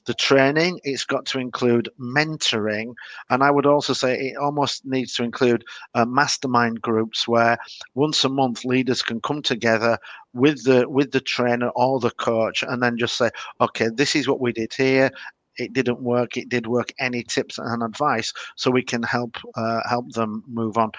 the 0.05 0.13
training, 0.13 0.79
it's 0.83 1.03
got 1.03 1.25
to 1.27 1.39
include 1.39 1.89
mentoring, 1.99 2.93
and 3.29 3.43
I 3.43 3.51
would 3.51 3.65
also 3.65 3.93
say 3.93 4.17
it 4.17 4.37
almost 4.37 4.85
needs 4.85 5.13
to 5.15 5.23
include 5.23 5.65
uh, 5.95 6.05
mastermind 6.05 6.81
groups 6.81 7.27
where 7.27 7.57
once 7.93 8.23
a 8.23 8.29
month 8.29 8.63
leaders 8.63 9.01
can 9.01 9.19
come 9.21 9.41
together 9.41 9.97
with 10.33 10.63
the 10.63 10.87
with 10.89 11.11
the 11.11 11.19
trainer 11.19 11.69
or 11.75 11.99
the 11.99 12.11
coach 12.11 12.63
and 12.63 12.81
then 12.81 12.97
just 12.97 13.17
say, 13.17 13.29
okay, 13.59 13.89
this 13.93 14.15
is 14.15 14.27
what 14.27 14.39
we 14.39 14.53
did 14.53 14.73
here. 14.73 15.11
It 15.57 15.73
didn't 15.73 16.01
work. 16.01 16.37
It 16.37 16.49
did 16.49 16.67
work. 16.67 16.93
Any 16.99 17.23
tips 17.23 17.57
and 17.57 17.83
advice 17.83 18.31
so 18.55 18.71
we 18.71 18.83
can 18.83 19.03
help 19.03 19.37
uh, 19.55 19.81
help 19.89 20.11
them 20.13 20.43
move 20.47 20.77
on. 20.77 20.91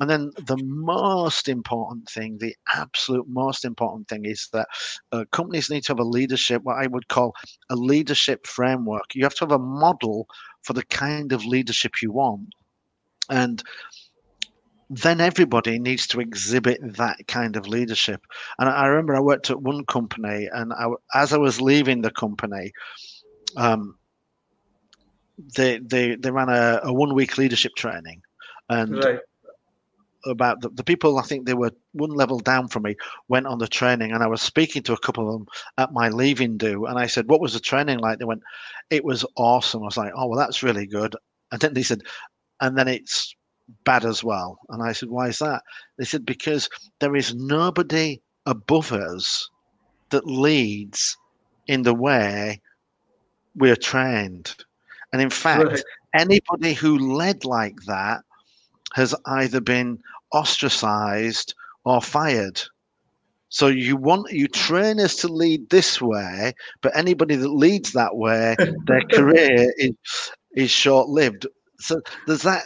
And 0.00 0.10
then 0.10 0.32
the 0.46 0.56
most 0.64 1.48
important 1.48 2.08
thing, 2.08 2.38
the 2.38 2.54
absolute 2.74 3.28
most 3.28 3.64
important 3.64 4.08
thing, 4.08 4.24
is 4.24 4.48
that 4.52 4.66
uh, 5.12 5.24
companies 5.30 5.70
need 5.70 5.84
to 5.84 5.92
have 5.92 6.00
a 6.00 6.04
leadership, 6.04 6.62
what 6.62 6.78
I 6.78 6.88
would 6.88 7.08
call 7.08 7.34
a 7.70 7.76
leadership 7.76 8.46
framework. 8.46 9.14
You 9.14 9.22
have 9.24 9.34
to 9.36 9.44
have 9.44 9.52
a 9.52 9.58
model 9.58 10.26
for 10.62 10.72
the 10.72 10.84
kind 10.84 11.32
of 11.32 11.44
leadership 11.44 12.02
you 12.02 12.10
want. 12.10 12.48
And 13.30 13.62
then 14.90 15.20
everybody 15.20 15.78
needs 15.78 16.06
to 16.08 16.20
exhibit 16.20 16.78
that 16.96 17.26
kind 17.26 17.56
of 17.56 17.66
leadership. 17.66 18.20
And 18.58 18.68
I 18.68 18.86
remember 18.86 19.14
I 19.14 19.20
worked 19.20 19.50
at 19.50 19.62
one 19.62 19.84
company, 19.86 20.48
and 20.52 20.72
I, 20.72 20.86
as 21.14 21.32
I 21.32 21.38
was 21.38 21.60
leaving 21.60 22.02
the 22.02 22.10
company, 22.10 22.72
um, 23.56 23.98
they 25.56 25.78
they 25.78 26.16
they 26.16 26.30
ran 26.30 26.48
a, 26.48 26.80
a 26.84 26.92
one 26.92 27.14
week 27.14 27.38
leadership 27.38 27.72
training, 27.76 28.22
and 28.68 29.04
Right. 29.04 29.20
about 30.26 30.60
the, 30.60 30.70
the 30.70 30.84
people 30.84 31.18
I 31.18 31.22
think 31.22 31.46
they 31.46 31.54
were 31.54 31.72
one 31.92 32.10
level 32.10 32.38
down 32.38 32.68
from 32.68 32.84
me 32.84 32.96
went 33.28 33.46
on 33.46 33.58
the 33.58 33.68
training 33.68 34.12
and 34.12 34.22
I 34.22 34.26
was 34.26 34.40
speaking 34.40 34.82
to 34.84 34.92
a 34.92 34.98
couple 34.98 35.28
of 35.28 35.34
them 35.34 35.46
at 35.78 35.92
my 35.92 36.08
leaving 36.08 36.56
do 36.56 36.86
and 36.86 36.98
I 36.98 37.06
said 37.06 37.28
what 37.28 37.40
was 37.40 37.52
the 37.52 37.60
training 37.60 37.98
like? 37.98 38.18
They 38.18 38.24
went 38.24 38.42
it 38.90 39.04
was 39.04 39.24
awesome. 39.36 39.82
I 39.82 39.86
was 39.86 39.96
like 39.96 40.12
oh 40.16 40.26
well 40.28 40.38
that's 40.38 40.62
really 40.62 40.86
good. 40.86 41.14
And 41.52 41.60
then 41.60 41.74
they 41.74 41.82
said 41.82 42.00
and 42.60 42.76
then 42.78 42.88
it's 42.88 43.34
bad 43.84 44.04
as 44.04 44.22
well. 44.24 44.58
And 44.70 44.82
I 44.82 44.92
said 44.92 45.10
why 45.10 45.28
is 45.28 45.38
that? 45.40 45.62
They 45.98 46.04
said 46.04 46.24
because 46.24 46.68
there 47.00 47.16
is 47.16 47.34
nobody 47.34 48.20
above 48.46 48.92
us 48.92 49.48
that 50.10 50.26
leads 50.26 51.16
in 51.66 51.82
the 51.82 51.94
way 51.94 52.60
we're 53.56 53.76
trained 53.76 54.54
and 55.12 55.22
in 55.22 55.30
fact 55.30 55.68
Right. 55.68 55.82
anybody 56.14 56.72
who 56.74 56.98
led 57.14 57.44
like 57.44 57.76
that 57.86 58.22
has 58.94 59.14
either 59.26 59.60
been 59.60 59.98
ostracized 60.32 61.54
or 61.84 62.00
fired. 62.00 62.60
So 63.48 63.68
you 63.68 63.96
want 63.96 64.32
you 64.32 64.48
train 64.48 64.98
us 65.00 65.16
to 65.16 65.28
lead 65.28 65.70
this 65.70 66.00
way, 66.02 66.54
but 66.82 66.96
anybody 66.96 67.36
that 67.36 67.48
leads 67.48 67.92
that 67.92 68.16
way, 68.16 68.56
their 68.86 69.02
career 69.12 69.72
is 69.78 69.92
is 70.56 70.70
short 70.70 71.08
lived. 71.08 71.46
So 71.84 72.00
there's 72.26 72.42
that 72.42 72.64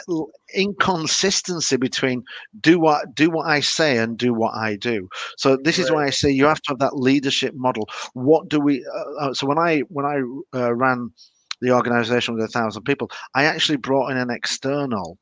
inconsistency 0.55 1.77
between 1.77 2.23
do 2.61 2.79
what 2.79 3.15
do 3.17 3.31
what 3.31 3.49
I 3.49 3.59
say 3.59 3.99
and 3.99 4.17
do 4.17 4.33
what 4.33 4.55
I 4.55 4.77
do. 4.77 5.09
So 5.37 5.59
this 5.65 5.79
is 5.79 5.91
why 5.91 6.07
I 6.07 6.11
say 6.11 6.31
you 6.31 6.47
have 6.47 6.63
to 6.63 6.71
have 6.71 6.79
that 6.79 6.97
leadership 6.97 7.55
model. 7.57 7.89
What 8.15 8.49
do 8.49 8.61
we? 8.61 8.85
Uh, 8.95 9.25
uh 9.25 9.35
so 9.35 9.47
when 9.47 9.59
I 9.59 9.81
when 9.89 10.07
I 10.07 10.19
uh, 10.57 10.73
ran 10.73 11.11
the 11.61 11.73
organization 11.73 12.35
with 12.35 12.45
a 12.45 12.49
thousand 12.49 12.85
people, 12.85 13.11
I 13.35 13.45
actually 13.45 13.79
brought 13.79 14.11
in 14.11 14.17
an 14.17 14.31
external 14.31 15.19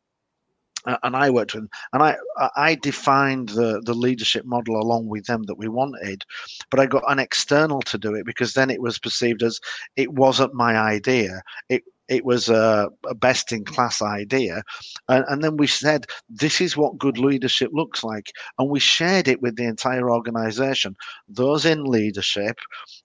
and 1.02 1.16
I 1.16 1.30
worked 1.30 1.54
with, 1.54 1.62
them. 1.62 1.70
and 1.94 2.02
I 2.02 2.16
I 2.54 2.74
defined 2.74 3.48
the 3.50 3.80
the 3.84 3.94
leadership 3.94 4.44
model 4.44 4.76
along 4.76 5.08
with 5.08 5.24
them 5.24 5.42
that 5.44 5.56
we 5.56 5.68
wanted, 5.68 6.22
but 6.70 6.80
I 6.80 6.86
got 6.86 7.02
an 7.08 7.18
external 7.18 7.80
to 7.82 7.98
do 7.98 8.14
it 8.14 8.26
because 8.26 8.52
then 8.52 8.70
it 8.70 8.82
was 8.82 8.98
perceived 8.98 9.42
as 9.42 9.58
it 9.96 10.12
wasn't 10.12 10.54
my 10.54 10.76
idea. 10.76 11.40
It 11.70 11.82
it 12.08 12.24
was 12.24 12.48
a, 12.48 12.88
a 13.08 13.14
best 13.14 13.52
in 13.52 13.64
class 13.64 14.00
idea, 14.02 14.62
and, 15.08 15.24
and 15.28 15.42
then 15.42 15.56
we 15.56 15.66
said 15.66 16.06
this 16.28 16.60
is 16.60 16.76
what 16.76 16.98
good 16.98 17.18
leadership 17.18 17.70
looks 17.72 18.04
like, 18.04 18.32
and 18.58 18.70
we 18.70 18.80
shared 18.80 19.28
it 19.28 19.42
with 19.42 19.56
the 19.56 19.64
entire 19.64 20.10
organization, 20.10 20.96
those 21.28 21.64
in 21.64 21.84
leadership, 21.84 22.58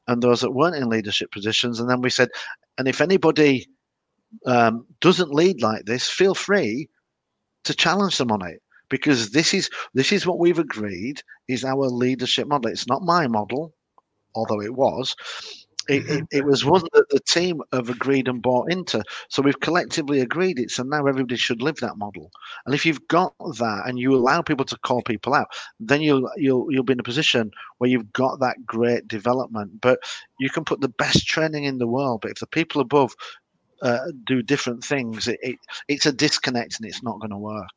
and 0.07 0.21
those 0.21 0.41
that 0.41 0.51
weren't 0.51 0.75
in 0.75 0.89
leadership 0.89 1.31
positions, 1.31 1.79
and 1.79 1.89
then 1.89 2.01
we 2.01 2.09
said, 2.09 2.29
and 2.77 2.87
if 2.87 3.01
anybody 3.01 3.67
um, 4.45 4.85
doesn't 5.01 5.33
lead 5.33 5.61
like 5.61 5.85
this, 5.85 6.09
feel 6.09 6.35
free 6.35 6.89
to 7.63 7.73
challenge 7.73 8.17
them 8.17 8.31
on 8.31 8.45
it 8.45 8.61
because 8.89 9.31
this 9.31 9.53
is 9.53 9.69
this 9.93 10.11
is 10.11 10.27
what 10.27 10.39
we've 10.39 10.59
agreed 10.59 11.21
is 11.47 11.63
our 11.65 11.87
leadership 11.87 12.47
model. 12.47 12.71
It's 12.71 12.87
not 12.87 13.01
my 13.03 13.27
model, 13.27 13.73
although 14.35 14.61
it 14.61 14.75
was. 14.75 15.15
It, 15.89 16.08
it, 16.10 16.28
it, 16.32 16.46
was 16.46 16.63
one 16.63 16.84
that 16.94 17.10
the 17.10 17.20
team 17.20 17.62
have 17.74 17.89
agreed 17.89 18.28
and 18.28 18.41
bought 18.41 18.72
into. 18.72 19.04
So 19.30 19.41
we've 19.41 19.60
collectively 19.60 20.22
agreed 20.22 20.60
it. 20.60 20.70
So 20.70 20.84
now 20.84 21.06
everybody 21.06 21.38
should 21.38 21.62
live 21.62 21.78
that 21.78 21.98
model. 21.98 22.32
And 22.65 22.76
if 22.76 22.86
you've 22.86 23.08
got 23.08 23.34
that 23.39 23.84
and 23.86 23.98
you 23.98 24.15
allow 24.15 24.41
people 24.41 24.65
to 24.65 24.78
call 24.78 25.02
people 25.02 25.34
out, 25.34 25.48
then 25.80 26.02
you'll 26.02 26.30
you'll 26.38 26.72
you'll 26.72 26.84
be 26.84 26.94
in 26.94 27.00
a 27.00 27.04
position 27.04 27.52
where 27.80 27.89
you've 27.89 28.13
got 28.13 28.39
that 28.39 28.65
great 28.65 29.08
development. 29.08 29.82
But 29.82 30.00
you 30.39 30.50
can 30.50 30.65
put 30.65 30.82
the 30.82 30.89
best 30.89 31.26
training 31.28 31.63
in 31.63 31.78
the 31.80 31.88
world, 31.88 32.22
but 32.22 32.32
if 32.32 32.39
the 32.39 32.48
people 32.48 32.82
above 32.82 33.15
uh, 33.82 34.08
do 34.26 34.41
different 34.44 34.84
things, 34.84 35.28
it, 35.28 35.39
it, 35.41 35.56
it's 35.88 36.06
a 36.06 36.12
disconnect 36.12 36.80
and 36.80 36.88
it's 36.88 37.04
not 37.04 37.20
going 37.20 37.32
to 37.32 37.38
work. 37.38 37.67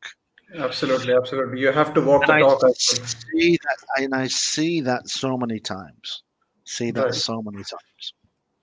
Absolutely, 0.55 1.13
absolutely. 1.13 1.59
You 1.59 1.71
have 1.71 1.93
to 1.95 2.01
walk 2.01 2.29
and 2.29 2.41
the 2.41 2.45
talk. 2.45 2.63
I 2.63 2.71
see 2.73 3.57
that, 3.57 4.03
and 4.03 4.13
I 4.13 4.27
see 4.27 4.81
that 4.81 5.09
so 5.09 5.37
many 5.37 5.59
times. 5.59 6.23
See 6.65 6.91
that 6.91 7.05
right. 7.05 7.13
so 7.13 7.41
many 7.41 7.57
times. 7.57 8.13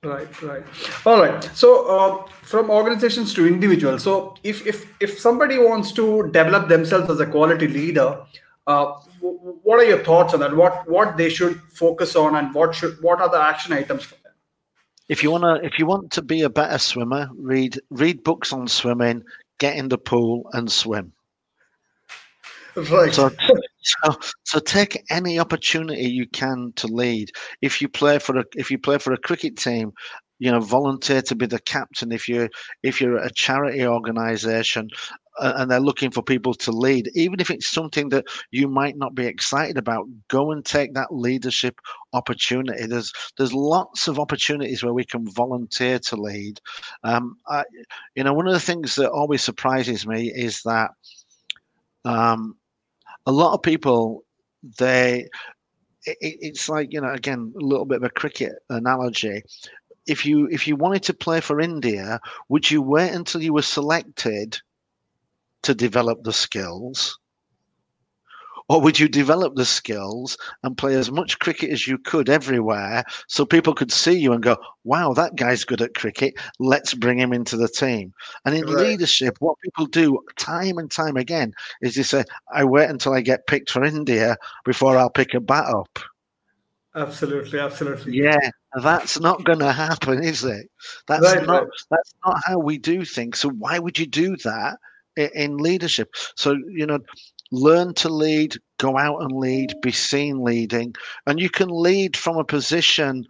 Right, 0.04 0.42
right. 0.42 0.64
All 1.06 1.20
right. 1.20 1.44
So, 1.54 1.86
uh, 1.86 2.26
from 2.42 2.70
organizations 2.70 3.32
to 3.34 3.46
individuals. 3.46 4.02
So, 4.02 4.34
if 4.42 4.66
if 4.66 4.92
if 5.00 5.18
somebody 5.20 5.58
wants 5.58 5.92
to 5.92 6.28
develop 6.32 6.68
themselves 6.68 7.08
as 7.08 7.20
a 7.20 7.26
quality 7.26 7.68
leader, 7.68 8.18
uh, 8.66 8.94
what 9.20 9.78
are 9.78 9.84
your 9.84 10.02
thoughts 10.02 10.34
on 10.34 10.40
that? 10.40 10.56
What 10.56 10.88
what 10.88 11.16
they 11.16 11.30
should 11.30 11.60
focus 11.72 12.16
on, 12.16 12.34
and 12.34 12.52
what 12.52 12.74
should 12.74 13.00
what 13.00 13.20
are 13.20 13.28
the 13.28 13.40
action 13.40 13.72
items 13.72 14.02
for 14.02 14.16
them? 14.24 14.32
If 15.08 15.22
you 15.22 15.30
wanna, 15.30 15.60
if 15.62 15.78
you 15.78 15.86
want 15.86 16.10
to 16.12 16.22
be 16.22 16.42
a 16.42 16.50
better 16.50 16.78
swimmer, 16.78 17.30
read 17.36 17.78
read 17.90 18.24
books 18.24 18.52
on 18.52 18.66
swimming, 18.66 19.22
get 19.60 19.76
in 19.76 19.88
the 19.88 19.98
pool 19.98 20.50
and 20.52 20.70
swim. 20.70 21.12
Right. 22.74 23.14
So, 23.14 23.30
so, 23.82 24.16
so 24.44 24.58
take 24.58 25.02
any 25.10 25.38
opportunity 25.38 26.08
you 26.08 26.26
can 26.28 26.72
to 26.76 26.86
lead. 26.86 27.30
If 27.60 27.80
you 27.80 27.88
play 27.88 28.18
for 28.18 28.38
a 28.38 28.44
if 28.56 28.70
you 28.70 28.78
play 28.78 28.98
for 28.98 29.12
a 29.12 29.18
cricket 29.18 29.56
team, 29.56 29.92
you 30.38 30.50
know, 30.50 30.60
volunteer 30.60 31.22
to 31.22 31.34
be 31.34 31.46
the 31.46 31.60
captain. 31.60 32.12
If 32.12 32.28
you 32.28 32.48
if 32.82 33.00
you're 33.00 33.16
a 33.16 33.32
charity 33.32 33.86
organisation 33.86 34.88
and 35.38 35.70
they're 35.70 35.80
looking 35.80 36.10
for 36.10 36.22
people 36.22 36.52
to 36.54 36.70
lead, 36.72 37.10
even 37.14 37.40
if 37.40 37.50
it's 37.50 37.70
something 37.70 38.08
that 38.10 38.26
you 38.50 38.68
might 38.68 38.96
not 38.96 39.14
be 39.14 39.26
excited 39.26 39.78
about, 39.78 40.06
go 40.28 40.52
and 40.52 40.64
take 40.64 40.94
that 40.94 41.14
leadership 41.14 41.80
opportunity. 42.12 42.86
There's 42.86 43.12
there's 43.38 43.54
lots 43.54 44.08
of 44.08 44.18
opportunities 44.18 44.82
where 44.82 44.94
we 44.94 45.04
can 45.04 45.30
volunteer 45.30 45.98
to 46.00 46.16
lead. 46.16 46.60
Um, 47.04 47.36
I, 47.48 47.64
you 48.14 48.24
know, 48.24 48.32
one 48.32 48.46
of 48.46 48.52
the 48.54 48.60
things 48.60 48.94
that 48.96 49.10
always 49.10 49.42
surprises 49.42 50.06
me 50.06 50.30
is 50.34 50.62
that 50.62 50.90
um, 52.04 52.56
a 53.26 53.32
lot 53.32 53.54
of 53.54 53.62
people 53.62 54.24
they 54.78 55.28
it, 56.06 56.16
it's 56.20 56.68
like 56.68 56.92
you 56.92 57.00
know 57.00 57.12
again 57.12 57.52
a 57.60 57.64
little 57.64 57.84
bit 57.86 57.98
of 57.98 58.04
a 58.04 58.10
cricket 58.10 58.52
analogy. 58.70 59.42
If 60.06 60.26
you 60.26 60.48
if 60.50 60.66
you 60.66 60.76
wanted 60.76 61.04
to 61.04 61.14
play 61.14 61.40
for 61.40 61.60
india 61.60 62.20
would 62.48 62.70
you 62.70 62.82
wait 62.82 63.12
until 63.12 63.42
you 63.42 63.52
were 63.52 63.62
selected 63.62 64.58
to 65.62 65.74
develop 65.74 66.24
the 66.24 66.32
skills 66.32 67.18
or 68.72 68.80
would 68.80 68.98
you 68.98 69.06
develop 69.06 69.54
the 69.54 69.66
skills 69.66 70.38
and 70.62 70.78
play 70.78 70.94
as 70.94 71.10
much 71.10 71.38
cricket 71.38 71.68
as 71.68 71.86
you 71.86 71.98
could 71.98 72.30
everywhere 72.30 73.04
so 73.28 73.44
people 73.44 73.74
could 73.74 73.92
see 73.92 74.18
you 74.18 74.32
and 74.32 74.42
go, 74.42 74.56
wow, 74.84 75.12
that 75.12 75.36
guy's 75.36 75.62
good 75.62 75.82
at 75.82 75.94
cricket. 75.94 76.32
Let's 76.58 76.94
bring 76.94 77.18
him 77.18 77.34
into 77.34 77.58
the 77.58 77.68
team. 77.68 78.14
And 78.46 78.54
in 78.54 78.64
right. 78.64 78.86
leadership, 78.86 79.36
what 79.40 79.58
people 79.62 79.84
do 79.84 80.18
time 80.38 80.78
and 80.78 80.90
time 80.90 81.18
again 81.18 81.52
is 81.82 81.96
they 81.96 82.02
say, 82.02 82.24
I 82.50 82.64
wait 82.64 82.88
until 82.88 83.12
I 83.12 83.20
get 83.20 83.46
picked 83.46 83.70
for 83.70 83.84
India 83.84 84.38
before 84.64 84.96
I'll 84.96 85.10
pick 85.10 85.34
a 85.34 85.40
bat 85.40 85.66
up. 85.66 85.98
Absolutely, 86.94 87.58
absolutely. 87.58 88.16
Yeah, 88.16 88.50
that's 88.82 89.20
not 89.20 89.44
going 89.44 89.58
to 89.58 89.72
happen, 89.72 90.22
is 90.22 90.44
it? 90.44 90.70
That's 91.08 91.22
right, 91.22 91.46
not. 91.46 91.64
Right. 91.64 91.72
That's 91.90 92.14
not 92.24 92.40
how 92.46 92.58
we 92.58 92.78
do 92.78 93.04
things. 93.04 93.38
So 93.38 93.50
why 93.50 93.78
would 93.78 93.98
you 93.98 94.06
do 94.06 94.36
that 94.38 94.78
in 95.16 95.56
leadership? 95.56 96.14
So 96.36 96.56
you 96.68 96.86
know, 96.86 96.98
learn 97.52 97.92
to 97.94 98.08
lead, 98.08 98.56
go 98.78 98.98
out 98.98 99.22
and 99.22 99.30
lead, 99.32 99.74
be 99.82 99.92
seen 99.92 100.42
leading, 100.42 100.94
and 101.26 101.38
you 101.38 101.50
can 101.50 101.68
lead 101.68 102.16
from 102.16 102.36
a 102.36 102.44
position. 102.44 103.24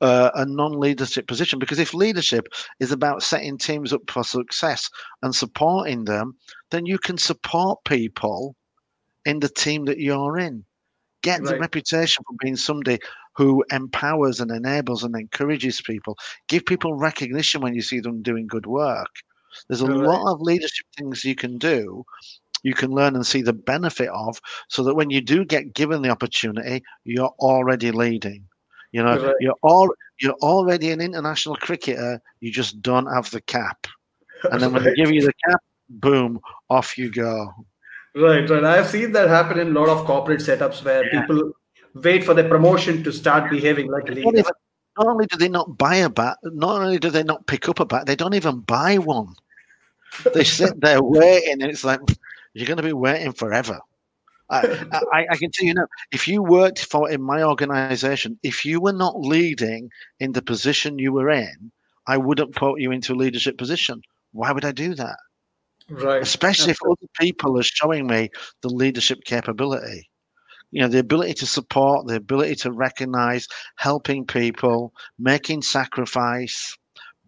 Uh, 0.00 0.32
a 0.34 0.44
non-leadership 0.44 1.28
position 1.28 1.60
because 1.60 1.78
if 1.78 1.94
leadership 1.94 2.48
is 2.80 2.90
about 2.90 3.22
setting 3.22 3.56
teams 3.56 3.92
up 3.92 4.00
for 4.10 4.24
success 4.24 4.90
and 5.22 5.32
supporting 5.32 6.04
them 6.06 6.34
then 6.72 6.84
you 6.84 6.98
can 6.98 7.16
support 7.16 7.78
people 7.84 8.56
in 9.26 9.38
the 9.38 9.48
team 9.48 9.84
that 9.84 10.00
you're 10.00 10.40
in 10.40 10.64
get 11.22 11.40
right. 11.42 11.50
the 11.50 11.58
reputation 11.60 12.24
for 12.26 12.34
being 12.40 12.56
somebody 12.56 12.98
who 13.36 13.64
empowers 13.70 14.40
and 14.40 14.50
enables 14.50 15.04
and 15.04 15.14
encourages 15.14 15.80
people 15.80 16.18
give 16.48 16.66
people 16.66 16.96
recognition 16.96 17.60
when 17.60 17.72
you 17.72 17.80
see 17.80 18.00
them 18.00 18.22
doing 18.22 18.48
good 18.48 18.66
work 18.66 19.14
there's 19.68 19.82
a 19.82 19.86
right. 19.86 19.98
lot 19.98 20.32
of 20.32 20.40
leadership 20.40 20.86
things 20.98 21.24
you 21.24 21.36
can 21.36 21.58
do 21.58 22.04
you 22.62 22.74
can 22.74 22.90
learn 22.90 23.14
and 23.14 23.26
see 23.26 23.42
the 23.42 23.52
benefit 23.52 24.08
of 24.08 24.40
so 24.68 24.82
that 24.84 24.94
when 24.94 25.10
you 25.10 25.20
do 25.20 25.44
get 25.44 25.74
given 25.74 26.02
the 26.02 26.10
opportunity, 26.10 26.82
you're 27.04 27.34
already 27.38 27.90
leading. 27.90 28.44
You 28.92 29.02
know, 29.02 29.26
right. 29.26 29.34
you're 29.40 29.56
all 29.62 29.88
you're 30.20 30.36
already 30.42 30.90
an 30.90 31.00
international 31.00 31.56
cricketer, 31.56 32.20
you 32.40 32.52
just 32.52 32.82
don't 32.82 33.06
have 33.06 33.30
the 33.30 33.40
cap. 33.40 33.86
And 34.50 34.60
then 34.60 34.72
when 34.72 34.84
right. 34.84 34.94
they 34.96 35.02
give 35.02 35.12
you 35.12 35.22
the 35.22 35.32
cap, 35.48 35.60
boom, 35.88 36.40
off 36.68 36.98
you 36.98 37.10
go. 37.10 37.52
Right, 38.14 38.48
right. 38.48 38.64
I've 38.64 38.88
seen 38.88 39.12
that 39.12 39.28
happen 39.28 39.58
in 39.58 39.68
a 39.74 39.80
lot 39.80 39.88
of 39.88 40.04
corporate 40.04 40.40
setups 40.40 40.84
where 40.84 41.04
yeah. 41.06 41.22
people 41.22 41.52
wait 41.94 42.24
for 42.24 42.34
the 42.34 42.44
promotion 42.44 43.02
to 43.04 43.12
start 43.12 43.50
behaving 43.50 43.90
like 43.90 44.08
a 44.08 44.12
leader. 44.12 44.42
Not 44.98 45.06
only 45.06 45.26
do 45.26 45.38
they 45.38 45.48
not 45.48 45.78
buy 45.78 45.96
a 45.96 46.10
bat, 46.10 46.36
not 46.42 46.82
only 46.82 46.98
do 46.98 47.08
they 47.08 47.22
not 47.22 47.46
pick 47.46 47.68
up 47.68 47.80
a 47.80 47.86
bat, 47.86 48.06
they 48.06 48.16
don't 48.16 48.34
even 48.34 48.60
buy 48.60 48.98
one. 48.98 49.34
They 50.34 50.44
sit 50.44 50.78
there 50.82 51.02
waiting, 51.02 51.62
and 51.62 51.70
it's 51.70 51.84
like, 51.84 52.00
you're 52.54 52.66
going 52.66 52.76
to 52.76 52.82
be 52.82 52.92
waiting 52.92 53.32
forever. 53.32 53.78
I, 54.50 55.00
I, 55.12 55.26
I, 55.30 55.36
can 55.36 55.50
tell 55.50 55.66
you 55.66 55.74
now, 55.74 55.86
if 56.10 56.28
you 56.28 56.42
worked 56.42 56.84
for 56.84 57.10
in 57.10 57.22
my 57.22 57.42
organization, 57.42 58.38
if 58.42 58.66
you 58.66 58.80
were 58.80 58.92
not 58.92 59.18
leading 59.18 59.88
in 60.20 60.32
the 60.32 60.42
position 60.42 60.98
you 60.98 61.12
were 61.12 61.30
in, 61.30 61.72
I 62.06 62.18
wouldn't 62.18 62.54
put 62.54 62.80
you 62.80 62.90
into 62.92 63.14
a 63.14 63.16
leadership 63.16 63.56
position. 63.56 64.02
Why 64.32 64.52
would 64.52 64.64
I 64.64 64.72
do 64.72 64.94
that? 64.94 65.16
Right. 65.88 66.22
Especially 66.22 66.72
if 66.72 66.78
other 66.84 67.08
people 67.18 67.58
are 67.58 67.62
showing 67.62 68.06
me 68.06 68.30
the 68.60 68.68
leadership 68.68 69.24
capability. 69.24 70.10
You 70.70 70.82
know, 70.82 70.88
the 70.88 70.98
ability 70.98 71.34
to 71.34 71.46
support, 71.46 72.06
the 72.06 72.16
ability 72.16 72.56
to 72.56 72.72
recognize, 72.72 73.46
helping 73.76 74.26
people, 74.26 74.92
making 75.18 75.62
sacrifice, 75.62 76.76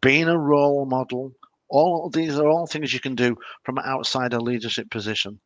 being 0.00 0.28
a 0.28 0.38
role 0.38 0.87
model, 0.87 1.32
all 1.68 2.11
these 2.11 2.38
are 2.38 2.48
all 2.48 2.66
things 2.66 2.92
you 2.92 3.00
can 3.00 3.14
do 3.14 3.37
from 3.64 3.79
outside 3.79 4.33
a 4.33 4.40
leadership 4.40 4.90
position. 4.90 5.40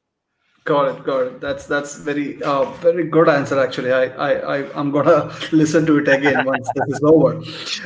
Got 0.65 0.99
it, 0.99 1.05
got 1.05 1.21
it. 1.27 1.41
That's 1.41 1.67
that's 1.67 1.97
very 1.97 2.43
uh, 2.43 2.65
very 2.83 3.05
good 3.05 3.29
answer. 3.29 3.59
Actually, 3.59 3.93
I 3.93 4.05
I, 4.05 4.33
I 4.57 4.81
am 4.81 4.91
gonna 4.91 5.33
listen 5.53 5.87
to 5.87 5.99
it 5.99 6.09
again 6.09 6.45
once 6.45 6.69
this 6.75 6.97
is 6.97 7.03
over. 7.03 7.41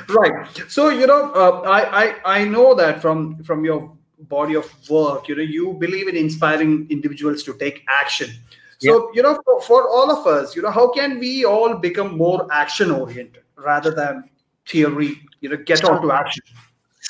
Right. 0.08 0.62
So 0.68 0.88
you 0.88 1.06
know, 1.06 1.32
uh, 1.32 1.60
I 1.64 2.04
I 2.04 2.38
I 2.40 2.44
know 2.44 2.74
that 2.74 3.00
from 3.00 3.42
from 3.44 3.64
your 3.64 3.96
body 4.28 4.54
of 4.54 4.66
work 4.88 5.28
you 5.28 5.36
know 5.36 5.42
you 5.42 5.72
believe 5.74 6.08
in 6.08 6.16
inspiring 6.16 6.86
individuals 6.90 7.42
to 7.42 7.54
take 7.54 7.84
action 7.88 8.30
so 8.78 8.92
yeah. 8.92 9.10
you 9.14 9.22
know 9.22 9.38
for, 9.44 9.60
for 9.62 9.88
all 9.88 10.10
of 10.10 10.26
us 10.26 10.54
you 10.56 10.62
know 10.62 10.70
how 10.70 10.88
can 10.90 11.18
we 11.18 11.44
all 11.44 11.74
become 11.74 12.16
more 12.16 12.46
action 12.52 12.90
oriented 12.90 13.42
rather 13.56 13.90
than 13.90 14.24
theory 14.66 15.20
you 15.40 15.48
know 15.48 15.56
get 15.56 15.84
on 15.84 16.00
to 16.02 16.12
action 16.12 16.44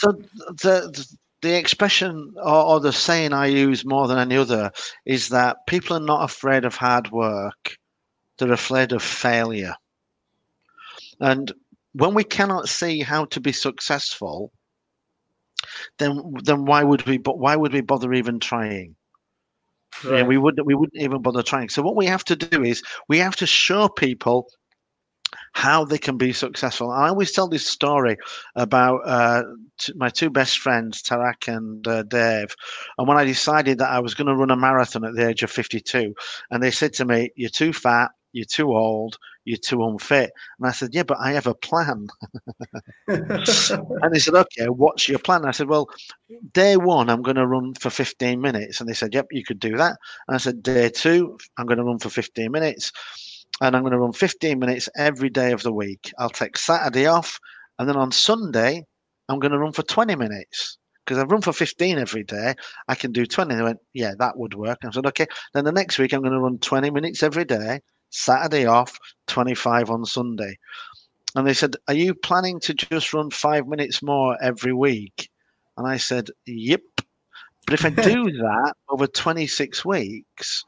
so 0.02 0.12
the 0.62 1.06
the 1.42 1.56
expression 1.56 2.34
or, 2.36 2.64
or, 2.64 2.80
the 2.80 2.92
saying 2.92 3.32
I 3.32 3.46
use 3.46 3.84
more 3.84 4.06
than 4.08 4.18
any 4.18 4.36
other 4.36 4.70
is 5.04 5.28
that 5.28 5.66
people 5.66 5.96
are 5.96 6.00
not 6.00 6.24
afraid 6.24 6.64
of 6.64 6.76
hard 6.76 7.10
work, 7.10 7.76
they're 8.38 8.52
afraid 8.52 8.92
of 8.92 9.02
failure. 9.02 9.74
And 11.20 11.52
when 11.92 12.14
we 12.14 12.24
cannot 12.24 12.68
see 12.68 13.00
how 13.00 13.26
to 13.26 13.40
be 13.40 13.52
successful, 13.52 14.52
then 15.98 16.20
then 16.42 16.64
why 16.64 16.82
would 16.82 17.06
we 17.06 17.18
why 17.18 17.54
would 17.54 17.72
we 17.72 17.80
bother 17.80 18.12
even 18.12 18.40
trying? 18.40 18.96
Right. 20.04 20.18
Yeah, 20.18 20.22
we 20.24 20.38
wouldn't 20.38 20.66
we 20.66 20.74
wouldn't 20.74 21.00
even 21.00 21.22
bother 21.22 21.42
trying. 21.42 21.68
So 21.68 21.82
what 21.82 21.96
we 21.96 22.06
have 22.06 22.24
to 22.24 22.36
do 22.36 22.64
is 22.64 22.82
we 23.08 23.18
have 23.18 23.36
to 23.36 23.46
show 23.46 23.88
people 23.88 24.48
how 25.52 25.84
they 25.84 25.98
can 25.98 26.16
be 26.16 26.32
successful. 26.32 26.90
I 26.90 27.08
always 27.08 27.32
tell 27.32 27.48
this 27.48 27.68
story 27.68 28.16
about 28.56 29.00
uh, 29.04 29.42
t- 29.78 29.92
my 29.96 30.08
two 30.08 30.30
best 30.30 30.58
friends, 30.58 31.02
Tarak 31.02 31.46
and 31.46 31.86
uh, 31.86 32.02
Dave. 32.04 32.54
And 32.98 33.06
when 33.06 33.18
I 33.18 33.24
decided 33.24 33.78
that 33.78 33.90
I 33.90 34.00
was 34.00 34.14
going 34.14 34.28
to 34.28 34.36
run 34.36 34.50
a 34.50 34.56
marathon 34.56 35.04
at 35.04 35.14
the 35.14 35.28
age 35.28 35.42
of 35.42 35.50
52, 35.50 36.14
and 36.50 36.62
they 36.62 36.70
said 36.70 36.92
to 36.94 37.04
me, 37.04 37.30
You're 37.36 37.50
too 37.50 37.72
fat, 37.72 38.10
you're 38.32 38.46
too 38.46 38.74
old, 38.74 39.18
you're 39.44 39.58
too 39.58 39.84
unfit. 39.84 40.32
And 40.58 40.68
I 40.68 40.72
said, 40.72 40.90
Yeah, 40.94 41.02
but 41.02 41.18
I 41.20 41.32
have 41.32 41.46
a 41.46 41.54
plan. 41.54 42.08
and 43.08 44.12
they 44.12 44.18
said, 44.18 44.34
Okay, 44.34 44.66
what's 44.66 45.06
your 45.06 45.18
plan? 45.18 45.40
And 45.40 45.48
I 45.48 45.52
said, 45.52 45.68
Well, 45.68 45.88
day 46.54 46.78
one, 46.78 47.10
I'm 47.10 47.22
going 47.22 47.36
to 47.36 47.46
run 47.46 47.74
for 47.74 47.90
15 47.90 48.40
minutes. 48.40 48.80
And 48.80 48.88
they 48.88 48.94
said, 48.94 49.12
Yep, 49.12 49.26
you 49.32 49.44
could 49.44 49.58
do 49.58 49.76
that. 49.76 49.98
And 50.28 50.34
I 50.34 50.38
said, 50.38 50.62
Day 50.62 50.88
two, 50.88 51.36
I'm 51.58 51.66
going 51.66 51.78
to 51.78 51.84
run 51.84 51.98
for 51.98 52.08
15 52.08 52.50
minutes 52.50 52.90
and 53.62 53.76
I'm 53.76 53.82
going 53.82 53.92
to 53.92 53.98
run 53.98 54.12
15 54.12 54.58
minutes 54.58 54.88
every 54.96 55.30
day 55.30 55.52
of 55.52 55.62
the 55.62 55.72
week. 55.72 56.12
I'll 56.18 56.28
take 56.28 56.58
Saturday 56.58 57.06
off, 57.06 57.38
and 57.78 57.88
then 57.88 57.96
on 57.96 58.10
Sunday, 58.10 58.84
I'm 59.28 59.38
going 59.38 59.52
to 59.52 59.58
run 59.58 59.72
for 59.72 59.84
20 59.84 60.16
minutes 60.16 60.78
because 61.04 61.18
I've 61.18 61.30
run 61.30 61.42
for 61.42 61.52
15 61.52 61.96
every 61.96 62.24
day. 62.24 62.54
I 62.88 62.96
can 62.96 63.12
do 63.12 63.24
20. 63.24 63.54
They 63.54 63.62
went, 63.62 63.78
yeah, 63.94 64.14
that 64.18 64.36
would 64.36 64.54
work. 64.54 64.78
I 64.84 64.90
said, 64.90 65.06
okay. 65.06 65.26
Then 65.54 65.64
the 65.64 65.72
next 65.72 65.98
week, 65.98 66.12
I'm 66.12 66.22
going 66.22 66.32
to 66.32 66.40
run 66.40 66.58
20 66.58 66.90
minutes 66.90 67.22
every 67.22 67.44
day, 67.44 67.80
Saturday 68.10 68.66
off, 68.66 68.98
25 69.28 69.90
on 69.90 70.04
Sunday. 70.04 70.56
And 71.36 71.46
they 71.46 71.54
said, 71.54 71.76
are 71.86 71.94
you 71.94 72.14
planning 72.14 72.58
to 72.60 72.74
just 72.74 73.14
run 73.14 73.30
five 73.30 73.68
minutes 73.68 74.02
more 74.02 74.36
every 74.42 74.74
week? 74.74 75.30
And 75.76 75.86
I 75.86 75.98
said, 75.98 76.28
yep. 76.46 76.82
But 77.66 77.74
if 77.74 77.84
I 77.84 77.90
do 77.90 78.24
that 78.32 78.74
over 78.88 79.06
26 79.06 79.84
weeks, 79.84 80.64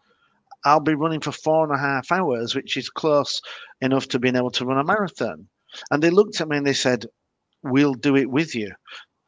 I'll 0.65 0.81
be 0.81 0.95
running 0.95 1.21
for 1.21 1.33
four 1.33 1.65
and 1.65 1.75
a 1.75 1.79
half 1.79 2.11
hours, 2.11 2.55
which 2.55 2.77
is 2.77 2.89
close 2.89 3.41
enough 3.81 4.09
to 4.09 4.19
being 4.19 4.37
able 4.37 4.51
to 4.53 4.65
run 4.65 4.79
a 4.79 4.85
marathon. 4.85 5.47
And 5.91 6.03
they 6.03 6.11
looked 6.11 6.41
at 6.41 6.49
me 6.49 6.57
and 6.57 6.67
they 6.67 6.75
said, 6.75 7.07
We'll 7.63 7.95
do 7.95 8.17
it 8.17 8.31
with 8.31 8.55
you. 8.55 8.73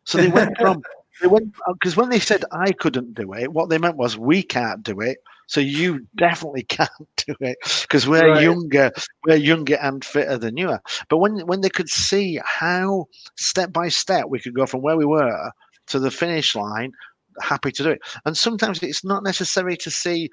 So 0.04 0.18
they 0.18 0.28
went 0.28 0.58
from, 0.58 0.82
they 1.22 1.26
went, 1.26 1.54
because 1.72 1.96
when 1.96 2.10
they 2.10 2.20
said 2.20 2.44
I 2.52 2.72
couldn't 2.72 3.14
do 3.14 3.32
it, 3.32 3.52
what 3.52 3.70
they 3.70 3.78
meant 3.78 3.96
was, 3.96 4.18
We 4.18 4.42
can't 4.42 4.82
do 4.82 5.00
it. 5.00 5.18
So 5.48 5.60
you 5.60 6.06
definitely 6.16 6.62
can't 6.68 6.90
do 7.26 7.34
it 7.40 7.58
because 7.82 8.06
we're 8.08 8.30
right. 8.30 8.42
younger, 8.42 8.90
we're 9.26 9.36
younger 9.36 9.76
and 9.76 10.04
fitter 10.04 10.38
than 10.38 10.56
you 10.56 10.70
are. 10.70 10.82
But 11.08 11.18
when 11.18 11.46
when 11.46 11.60
they 11.60 11.70
could 11.70 11.88
see 11.88 12.40
how 12.44 13.06
step 13.36 13.72
by 13.72 13.88
step 13.88 14.26
we 14.28 14.40
could 14.40 14.54
go 14.54 14.66
from 14.66 14.82
where 14.82 14.96
we 14.96 15.06
were 15.06 15.50
to 15.88 15.98
the 15.98 16.10
finish 16.10 16.54
line, 16.54 16.92
happy 17.40 17.70
to 17.72 17.82
do 17.82 17.90
it. 17.90 18.00
And 18.24 18.36
sometimes 18.36 18.82
it's 18.82 19.04
not 19.04 19.22
necessary 19.22 19.76
to 19.78 19.90
see 19.90 20.30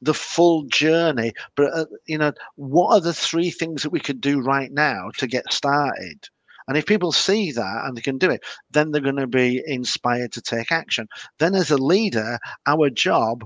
the 0.00 0.14
full 0.14 0.64
journey. 0.64 1.32
But 1.56 1.72
uh, 1.74 1.86
you 2.06 2.18
know, 2.18 2.32
what 2.56 2.94
are 2.94 3.00
the 3.00 3.14
three 3.14 3.50
things 3.50 3.82
that 3.82 3.90
we 3.90 4.00
could 4.00 4.20
do 4.20 4.40
right 4.40 4.72
now 4.72 5.10
to 5.18 5.26
get 5.26 5.52
started? 5.52 6.28
And 6.68 6.76
if 6.76 6.84
people 6.84 7.12
see 7.12 7.50
that 7.52 7.84
and 7.86 7.96
they 7.96 8.02
can 8.02 8.18
do 8.18 8.30
it, 8.30 8.42
then 8.70 8.90
they're 8.90 9.00
going 9.00 9.16
to 9.16 9.26
be 9.26 9.62
inspired 9.66 10.32
to 10.32 10.42
take 10.42 10.70
action. 10.70 11.08
Then, 11.38 11.54
as 11.54 11.70
a 11.70 11.78
leader, 11.78 12.38
our 12.66 12.90
job 12.90 13.44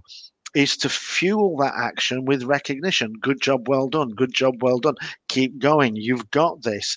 is 0.54 0.76
to 0.78 0.88
fuel 0.88 1.56
that 1.58 1.74
action 1.76 2.24
with 2.24 2.42
recognition. 2.42 3.14
Good 3.20 3.40
job, 3.40 3.68
well 3.68 3.88
done. 3.88 4.10
Good 4.10 4.34
job, 4.34 4.62
well 4.62 4.78
done. 4.78 4.96
Keep 5.28 5.58
going. 5.60 5.96
You've 5.96 6.30
got 6.30 6.62
this 6.62 6.96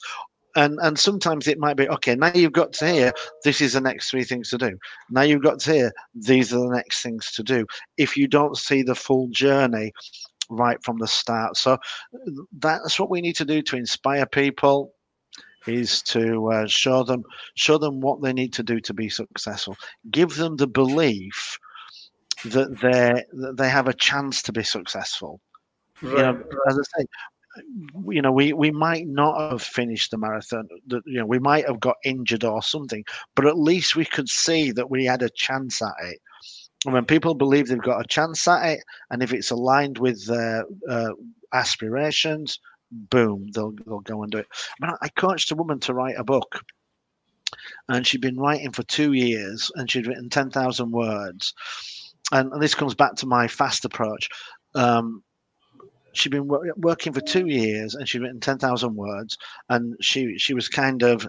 and 0.55 0.77
and 0.81 0.97
sometimes 0.97 1.47
it 1.47 1.59
might 1.59 1.77
be 1.77 1.87
okay 1.89 2.15
now 2.15 2.31
you've 2.33 2.53
got 2.53 2.73
to 2.73 2.87
hear 2.87 3.13
this 3.43 3.61
is 3.61 3.73
the 3.73 3.81
next 3.81 4.09
three 4.09 4.23
things 4.23 4.49
to 4.49 4.57
do. 4.57 4.77
Now 5.09 5.21
you've 5.21 5.43
got 5.43 5.59
to 5.61 5.73
hear 5.73 5.93
these 6.13 6.53
are 6.53 6.59
the 6.59 6.75
next 6.75 7.01
things 7.01 7.31
to 7.33 7.43
do 7.43 7.65
if 7.97 8.17
you 8.17 8.27
don't 8.27 8.57
see 8.57 8.81
the 8.81 8.95
full 8.95 9.27
journey 9.29 9.91
right 10.49 10.81
from 10.83 10.97
the 10.97 11.07
start. 11.07 11.57
So 11.57 11.77
that's 12.59 12.99
what 12.99 13.09
we 13.09 13.21
need 13.21 13.35
to 13.37 13.45
do 13.45 13.61
to 13.63 13.77
inspire 13.77 14.25
people 14.25 14.93
is 15.67 16.01
to 16.03 16.51
uh, 16.51 16.67
show 16.67 17.03
them 17.03 17.23
show 17.55 17.77
them 17.77 17.99
what 17.99 18.21
they 18.21 18.33
need 18.33 18.53
to 18.53 18.63
do 18.63 18.79
to 18.81 18.93
be 18.93 19.09
successful. 19.09 19.75
Give 20.11 20.35
them 20.35 20.57
the 20.57 20.67
belief 20.67 21.57
that 22.45 22.79
they 22.79 23.23
that 23.33 23.57
they 23.57 23.69
have 23.69 23.87
a 23.87 23.93
chance 23.93 24.41
to 24.43 24.53
be 24.53 24.63
successful. 24.63 25.41
Right. 26.01 26.11
you 26.11 26.17
know, 26.17 26.43
as 26.67 26.77
I 26.77 26.99
say, 26.99 27.05
you 28.07 28.21
know, 28.21 28.31
we, 28.31 28.53
we 28.53 28.71
might 28.71 29.07
not 29.07 29.51
have 29.51 29.61
finished 29.61 30.11
the 30.11 30.17
marathon. 30.17 30.67
You 30.87 31.19
know, 31.19 31.25
we 31.25 31.39
might 31.39 31.67
have 31.67 31.79
got 31.79 31.97
injured 32.03 32.43
or 32.43 32.61
something, 32.61 33.03
but 33.35 33.45
at 33.45 33.57
least 33.57 33.95
we 33.95 34.05
could 34.05 34.29
see 34.29 34.71
that 34.71 34.89
we 34.89 35.05
had 35.05 35.21
a 35.21 35.29
chance 35.29 35.81
at 35.81 35.93
it. 36.03 36.19
And 36.85 36.93
when 36.93 37.05
people 37.05 37.33
believe 37.33 37.67
they've 37.67 37.81
got 37.81 38.01
a 38.01 38.07
chance 38.07 38.47
at 38.47 38.65
it, 38.65 38.79
and 39.09 39.23
if 39.23 39.33
it's 39.33 39.51
aligned 39.51 39.97
with 39.97 40.25
their 40.27 40.65
uh, 40.87 41.11
aspirations, 41.53 42.59
boom, 42.91 43.49
they'll 43.53 43.73
they'll 43.85 44.01
go 44.01 44.23
and 44.23 44.31
do 44.31 44.37
it. 44.39 44.47
I, 44.81 44.85
mean, 44.85 44.95
I 45.01 45.09
coached 45.09 45.51
a 45.51 45.55
woman 45.55 45.79
to 45.81 45.93
write 45.93 46.15
a 46.17 46.23
book, 46.23 46.59
and 47.89 48.05
she'd 48.05 48.21
been 48.21 48.39
writing 48.39 48.71
for 48.71 48.83
two 48.83 49.13
years, 49.13 49.71
and 49.75 49.89
she'd 49.89 50.07
written 50.07 50.29
ten 50.29 50.51
thousand 50.51 50.91
words. 50.91 51.53
And, 52.31 52.51
and, 52.51 52.61
this 52.61 52.73
comes 52.73 52.95
back 52.95 53.15
to 53.15 53.27
my 53.27 53.47
fast 53.47 53.85
approach. 53.85 54.29
Um, 54.73 55.23
she'd 56.17 56.31
been 56.31 56.47
wor- 56.47 56.73
working 56.77 57.13
for 57.13 57.21
two 57.21 57.47
years 57.47 57.95
and 57.95 58.07
she'd 58.07 58.21
written 58.21 58.39
10,000 58.39 58.95
words 58.95 59.37
and 59.69 59.95
she 60.01 60.37
she 60.37 60.53
was 60.53 60.69
kind 60.69 61.03
of 61.03 61.27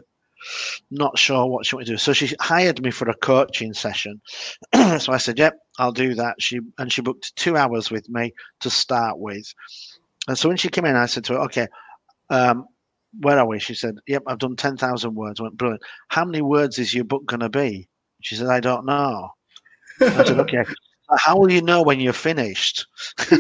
not 0.91 1.19
sure 1.19 1.47
what 1.47 1.67
she 1.67 1.75
wanted 1.75 1.87
to 1.87 1.93
do. 1.93 1.99
So 1.99 2.13
she 2.13 2.35
hired 2.41 2.83
me 2.83 2.91
for 2.91 3.09
a 3.09 3.15
coaching 3.15 3.73
session. 3.73 4.21
so 4.99 5.13
I 5.13 5.19
said, 5.19 5.39
"Yep, 5.39 5.55
I'll 5.79 5.93
do 5.93 6.15
that." 6.15 6.41
She 6.41 6.61
and 6.79 6.93
she 6.93 7.03
booked 7.03 7.35
two 7.37 7.57
hours 7.57 7.91
with 7.91 8.09
me 8.09 8.33
to 8.61 8.71
start 8.71 9.19
with. 9.19 9.53
And 10.29 10.37
so 10.39 10.49
when 10.49 10.57
she 10.57 10.69
came 10.69 10.85
in, 10.85 10.97
I 10.97 11.07
said 11.07 11.25
to 11.25 11.35
her, 11.35 11.41
"Okay, 11.41 11.69
um, 12.31 12.67
where 13.21 13.39
are 13.39 13.47
we?" 13.47 13.59
She 13.59 13.75
said, 13.75 13.97
"Yep, 14.07 14.25
I've 14.27 14.39
done 14.39 14.57
ten 14.57 14.77
thousand 14.77 15.15
words." 15.15 15.41
I 15.41 15.45
went, 15.45 15.57
"Brilliant. 15.57 15.83
How 16.09 16.25
many 16.25 16.43
words 16.43 16.79
is 16.79 16.95
your 16.95 17.05
book 17.05 17.27
going 17.27 17.41
to 17.41 17.49
be?" 17.49 17.89
She 18.23 18.37
said, 18.37 18.49
"I 18.49 18.61
don't 18.61 18.87
know." 18.87 19.31
I 20.01 20.25
said, 20.25 20.39
"Okay." 20.41 20.65
How 21.19 21.37
will 21.39 21.51
you 21.51 21.63
know 21.63 21.83
when 21.83 22.01
you're 22.01 22.13
finished? 22.13 22.87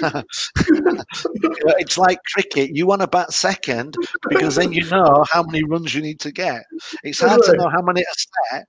it's 1.78 1.98
like 1.98 2.18
cricket. 2.32 2.76
You 2.76 2.86
want 2.86 3.00
to 3.00 3.08
bat 3.08 3.32
second 3.32 3.96
because 4.28 4.54
then 4.56 4.72
you 4.72 4.88
know 4.88 5.24
how 5.30 5.42
many 5.42 5.64
runs 5.64 5.94
you 5.94 6.02
need 6.02 6.20
to 6.20 6.32
get. 6.32 6.62
It's 7.02 7.20
hard 7.20 7.42
to 7.42 7.54
know 7.54 7.68
how 7.68 7.82
many 7.82 8.02
are 8.02 8.50
set. 8.50 8.66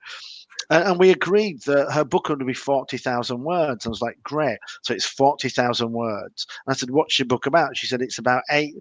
And 0.69 0.99
we 0.99 1.11
agreed 1.11 1.61
that 1.63 1.91
her 1.93 2.03
book 2.03 2.27
would 2.27 2.45
be 2.45 2.53
40,000 2.53 3.41
words. 3.41 3.85
I 3.85 3.89
was 3.89 4.01
like, 4.01 4.17
great. 4.23 4.57
So 4.83 4.93
it's 4.93 5.05
40,000 5.05 5.91
words. 5.91 6.45
And 6.65 6.73
I 6.73 6.75
said, 6.75 6.89
what's 6.89 7.17
your 7.17 7.25
book 7.25 7.45
about? 7.45 7.77
She 7.77 7.87
said, 7.87 8.01
it's 8.01 8.17
about 8.17 8.43
eight, 8.51 8.75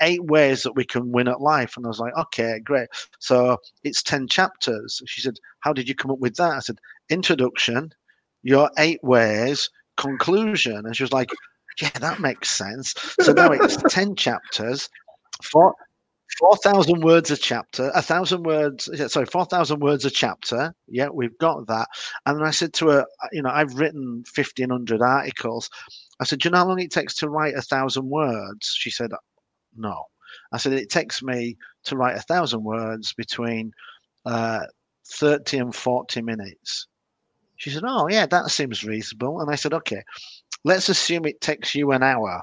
eight 0.00 0.22
ways 0.24 0.62
that 0.62 0.76
we 0.76 0.84
can 0.84 1.10
win 1.10 1.26
at 1.26 1.40
life. 1.40 1.76
And 1.76 1.84
I 1.84 1.88
was 1.88 1.98
like, 1.98 2.16
okay, 2.16 2.60
great. 2.60 2.88
So 3.18 3.56
it's 3.82 4.02
10 4.02 4.28
chapters. 4.28 5.02
She 5.06 5.20
said, 5.20 5.34
how 5.60 5.72
did 5.72 5.88
you 5.88 5.94
come 5.94 6.12
up 6.12 6.20
with 6.20 6.36
that? 6.36 6.52
I 6.52 6.60
said, 6.60 6.78
introduction, 7.10 7.92
your 8.42 8.70
eight 8.78 9.02
ways 9.02 9.68
conclusion. 9.96 10.86
And 10.86 10.96
she 10.96 11.02
was 11.02 11.12
like, 11.12 11.30
yeah, 11.80 11.90
that 12.00 12.20
makes 12.20 12.50
sense. 12.50 12.94
So 13.20 13.32
now 13.32 13.52
it's 13.52 13.76
10 13.88 14.16
chapters, 14.16 14.88
four, 15.42 15.74
4,000 16.38 17.02
words 17.02 17.30
a 17.30 17.36
chapter, 17.36 17.90
a 17.94 18.02
thousand 18.02 18.44
words, 18.44 18.88
sorry, 19.12 19.26
4,000 19.26 19.80
words 19.80 20.04
a 20.04 20.10
chapter. 20.10 20.74
Yeah, 20.86 21.08
we've 21.08 21.36
got 21.38 21.66
that. 21.66 21.88
And 22.26 22.38
then 22.38 22.46
I 22.46 22.50
said 22.50 22.72
to 22.74 22.88
her, 22.88 23.06
you 23.32 23.42
know, 23.42 23.50
I've 23.50 23.74
written 23.74 24.24
1,500 24.34 25.02
articles. 25.02 25.70
I 26.20 26.24
said, 26.24 26.40
do 26.40 26.48
you 26.48 26.52
know 26.52 26.58
how 26.58 26.68
long 26.68 26.80
it 26.80 26.90
takes 26.90 27.14
to 27.16 27.28
write 27.28 27.54
a 27.54 27.62
thousand 27.62 28.08
words? 28.08 28.74
She 28.76 28.90
said, 28.90 29.10
no. 29.76 30.04
I 30.52 30.58
said, 30.58 30.72
it 30.72 30.90
takes 30.90 31.22
me 31.22 31.56
to 31.84 31.96
write 31.96 32.16
a 32.16 32.22
thousand 32.22 32.62
words 32.62 33.14
between 33.14 33.72
uh, 34.26 34.64
30 35.06 35.58
and 35.58 35.74
40 35.74 36.22
minutes. 36.22 36.86
She 37.58 37.70
said, 37.70 37.82
Oh, 37.86 38.08
yeah, 38.08 38.26
that 38.26 38.50
seems 38.50 38.84
reasonable. 38.84 39.40
And 39.40 39.50
I 39.50 39.54
said, 39.54 39.74
Okay, 39.74 40.02
let's 40.64 40.88
assume 40.88 41.26
it 41.26 41.40
takes 41.40 41.74
you 41.74 41.92
an 41.92 42.02
hour. 42.02 42.42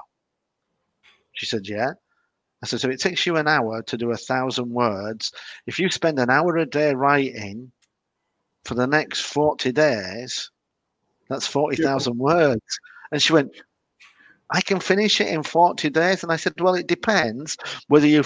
She 1.32 1.46
said, 1.46 1.66
Yeah. 1.66 1.92
I 2.62 2.66
said, 2.66 2.80
So 2.80 2.88
it 2.88 3.00
takes 3.00 3.26
you 3.26 3.36
an 3.36 3.48
hour 3.48 3.82
to 3.82 3.96
do 3.96 4.12
a 4.12 4.16
thousand 4.16 4.70
words. 4.70 5.32
If 5.66 5.78
you 5.78 5.90
spend 5.90 6.18
an 6.18 6.30
hour 6.30 6.56
a 6.56 6.66
day 6.66 6.94
writing, 6.94 7.72
for 8.66 8.74
the 8.74 8.86
next 8.86 9.20
40 9.20 9.72
days. 9.72 10.50
That's 11.28 11.46
40,000 11.46 12.18
words. 12.18 12.78
And 13.12 13.22
she 13.22 13.32
went, 13.32 13.52
I 14.50 14.60
can 14.60 14.80
finish 14.80 15.20
it 15.20 15.28
in 15.28 15.42
40 15.42 15.90
days. 15.90 16.22
And 16.22 16.32
I 16.32 16.36
said, 16.36 16.60
Well, 16.60 16.74
it 16.74 16.86
depends 16.86 17.56
whether 17.88 18.06
you 18.06 18.24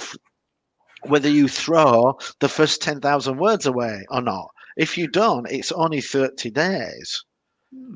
whether 1.04 1.30
you 1.30 1.48
throw 1.48 2.18
the 2.40 2.48
first 2.48 2.82
10,000 2.82 3.38
words 3.38 3.64
away 3.64 4.04
or 4.10 4.20
not. 4.20 4.50
If 4.76 4.96
you 4.96 5.08
don't, 5.08 5.50
it's 5.50 5.72
only 5.72 6.00
30 6.00 6.50
days. 6.50 7.24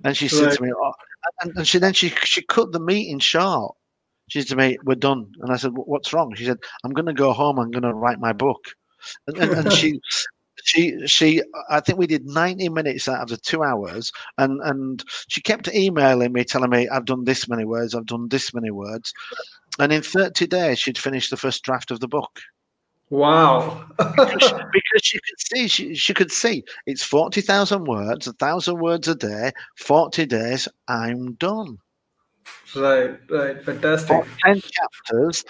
And 0.05 0.16
she 0.16 0.29
said 0.29 0.47
right. 0.47 0.57
to 0.57 0.62
me, 0.62 0.72
oh, 0.77 0.93
and, 1.43 1.57
and 1.57 1.66
she 1.66 1.79
then 1.79 1.93
she 1.93 2.11
she 2.11 2.43
cut 2.43 2.72
the 2.72 2.81
meeting 2.81 3.18
short. 3.18 3.75
She 4.29 4.41
said 4.41 4.49
to 4.49 4.57
me, 4.57 4.79
"We're 4.85 4.95
done." 4.95 5.33
And 5.41 5.53
I 5.53 5.57
said, 5.57 5.72
"What's 5.75 6.12
wrong?" 6.12 6.35
She 6.37 6.45
said, 6.45 6.59
"I'm 6.85 6.93
going 6.93 7.07
to 7.07 7.12
go 7.12 7.33
home. 7.33 7.59
I'm 7.59 7.70
going 7.70 7.83
to 7.83 7.93
write 7.93 8.20
my 8.20 8.33
book." 8.33 8.64
And, 9.27 9.39
and, 9.39 9.53
and 9.53 9.72
she 9.72 10.01
she 10.64 11.07
she 11.07 11.43
I 11.68 11.81
think 11.81 11.99
we 11.99 12.07
did 12.07 12.27
90 12.27 12.68
minutes 12.70 13.09
out 13.09 13.22
of 13.22 13.29
the 13.29 13.37
two 13.37 13.62
hours 13.62 14.12
and 14.39 14.61
and 14.62 15.05
she 15.29 15.41
kept 15.41 15.68
emailing 15.75 16.33
me 16.33 16.45
telling 16.45 16.70
me 16.70 16.89
I've 16.89 17.05
done 17.05 17.25
this 17.25 17.49
many 17.49 17.64
words 17.64 17.95
I've 17.95 18.07
done 18.07 18.29
this 18.29 18.55
many 18.55 18.70
words 18.70 19.12
and 19.79 19.93
in 19.93 20.03
30 20.03 20.47
days 20.47 20.79
she'd 20.79 20.97
finished 20.97 21.31
the 21.31 21.37
first 21.37 21.64
draft 21.64 21.91
of 21.91 22.01
the 22.01 22.09
book 22.09 22.41
wow. 23.11 23.85
Because, 23.97 24.43
she, 24.43 24.55
because, 24.73 25.03
she, 25.03 25.19
could 25.19 25.41
see 25.41 25.69
she, 25.69 25.95
she 25.95 26.15
could 26.15 26.33
see 26.33 26.65
it's 26.87 27.03
40,000 27.03 27.85
words 27.85 28.27
a 28.27 28.33
thousand 28.35 28.79
words 28.79 29.09
a 29.09 29.15
day 29.15 29.53
40 29.77 30.27
days 30.27 30.69
I'm 30.89 31.35
done. 31.35 31.79
Right 32.77 33.19
right 33.31 33.65
fantastic. 33.65 34.23
10 34.45 34.61
chapters 34.61 35.45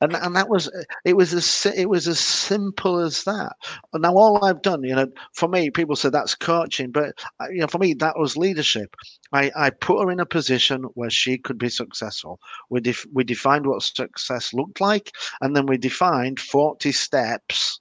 and 0.00 0.14
and 0.16 0.34
that 0.34 0.48
was 0.48 0.70
it 1.04 1.16
was 1.16 1.34
as 1.34 1.66
it 1.76 1.88
was 1.88 2.08
as 2.08 2.18
simple 2.18 2.98
as 2.98 3.24
that. 3.24 3.52
Now 3.94 4.14
all 4.14 4.44
I've 4.44 4.62
done, 4.62 4.82
you 4.82 4.94
know, 4.94 5.08
for 5.34 5.48
me, 5.48 5.70
people 5.70 5.96
say 5.96 6.08
that's 6.08 6.34
coaching, 6.34 6.90
but 6.90 7.14
uh, 7.40 7.48
you 7.50 7.60
know, 7.60 7.66
for 7.66 7.78
me, 7.78 7.94
that 7.94 8.18
was 8.18 8.36
leadership. 8.36 8.94
I 9.32 9.50
I 9.54 9.70
put 9.70 10.02
her 10.02 10.10
in 10.10 10.20
a 10.20 10.26
position 10.26 10.84
where 10.94 11.10
she 11.10 11.38
could 11.38 11.58
be 11.58 11.68
successful. 11.68 12.40
We 12.70 12.80
def, 12.80 13.04
we 13.12 13.24
defined 13.24 13.66
what 13.66 13.82
success 13.82 14.54
looked 14.54 14.80
like, 14.80 15.12
and 15.40 15.54
then 15.54 15.66
we 15.66 15.76
defined 15.76 16.40
forty 16.40 16.92
steps 16.92 17.80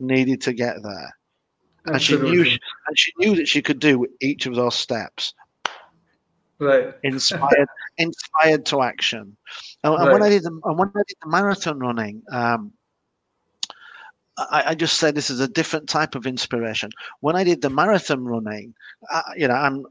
needed 0.00 0.40
to 0.42 0.52
get 0.52 0.82
there. 0.82 1.14
And 1.86 2.00
she 2.00 2.16
knew, 2.16 2.40
and 2.42 2.98
she 2.98 3.12
knew 3.18 3.36
that 3.36 3.46
she 3.46 3.60
could 3.60 3.78
do 3.78 4.06
each 4.20 4.46
of 4.46 4.54
those 4.54 4.74
steps 4.74 5.34
right 6.64 6.94
inspired 7.02 7.68
inspired 7.98 8.64
to 8.66 8.82
action 8.82 9.36
and, 9.84 9.94
right. 9.94 10.12
when 10.12 10.22
i 10.22 10.28
did 10.28 10.42
the 10.42 10.50
when 10.64 10.88
i 10.88 11.02
did 11.06 11.16
the 11.22 11.28
marathon 11.28 11.78
running 11.78 12.22
um, 12.32 12.72
I, 14.36 14.64
I, 14.68 14.74
just 14.74 14.98
said 14.98 15.14
this 15.14 15.30
is 15.30 15.38
a 15.38 15.46
different 15.46 15.88
type 15.88 16.16
of 16.16 16.26
inspiration 16.26 16.90
when 17.20 17.36
i 17.36 17.44
did 17.44 17.62
the 17.62 17.70
marathon 17.70 18.24
running 18.24 18.74
I, 19.10 19.22
you 19.36 19.48
know 19.48 19.54
i'm 19.54 19.86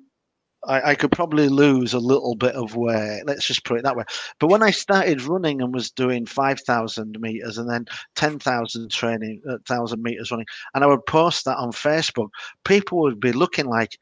I, 0.68 0.92
I, 0.92 0.96
could 0.96 1.12
probably 1.12 1.50
lose 1.50 1.94
a 1.94 2.00
little 2.00 2.36
bit 2.36 2.56
of 2.56 2.76
weight. 2.76 3.24
Let's 3.26 3.46
just 3.46 3.66
put 3.66 3.80
it 3.80 3.84
that 3.84 3.96
way. 3.96 4.06
But 4.40 4.48
when 4.48 4.64
I 4.64 4.72
started 4.72 5.22
running 5.22 5.62
and 5.62 5.74
was 5.74 5.92
doing 5.92 6.26
5,000 6.26 7.20
meters 7.20 7.58
and 7.58 7.70
then 7.70 7.86
10,000 8.16 8.92
training, 8.92 9.42
1,000 9.44 10.00
uh, 10.00 10.02
meters 10.02 10.32
running, 10.32 10.46
and 10.74 10.84
I 10.84 10.88
would 10.88 11.06
post 11.06 11.46
that 11.46 11.58
on 11.58 11.72
Facebook, 11.72 12.30
people 12.64 13.00
would 13.02 13.20
be 13.20 13.34
looking 13.34 13.66
like, 13.66 13.98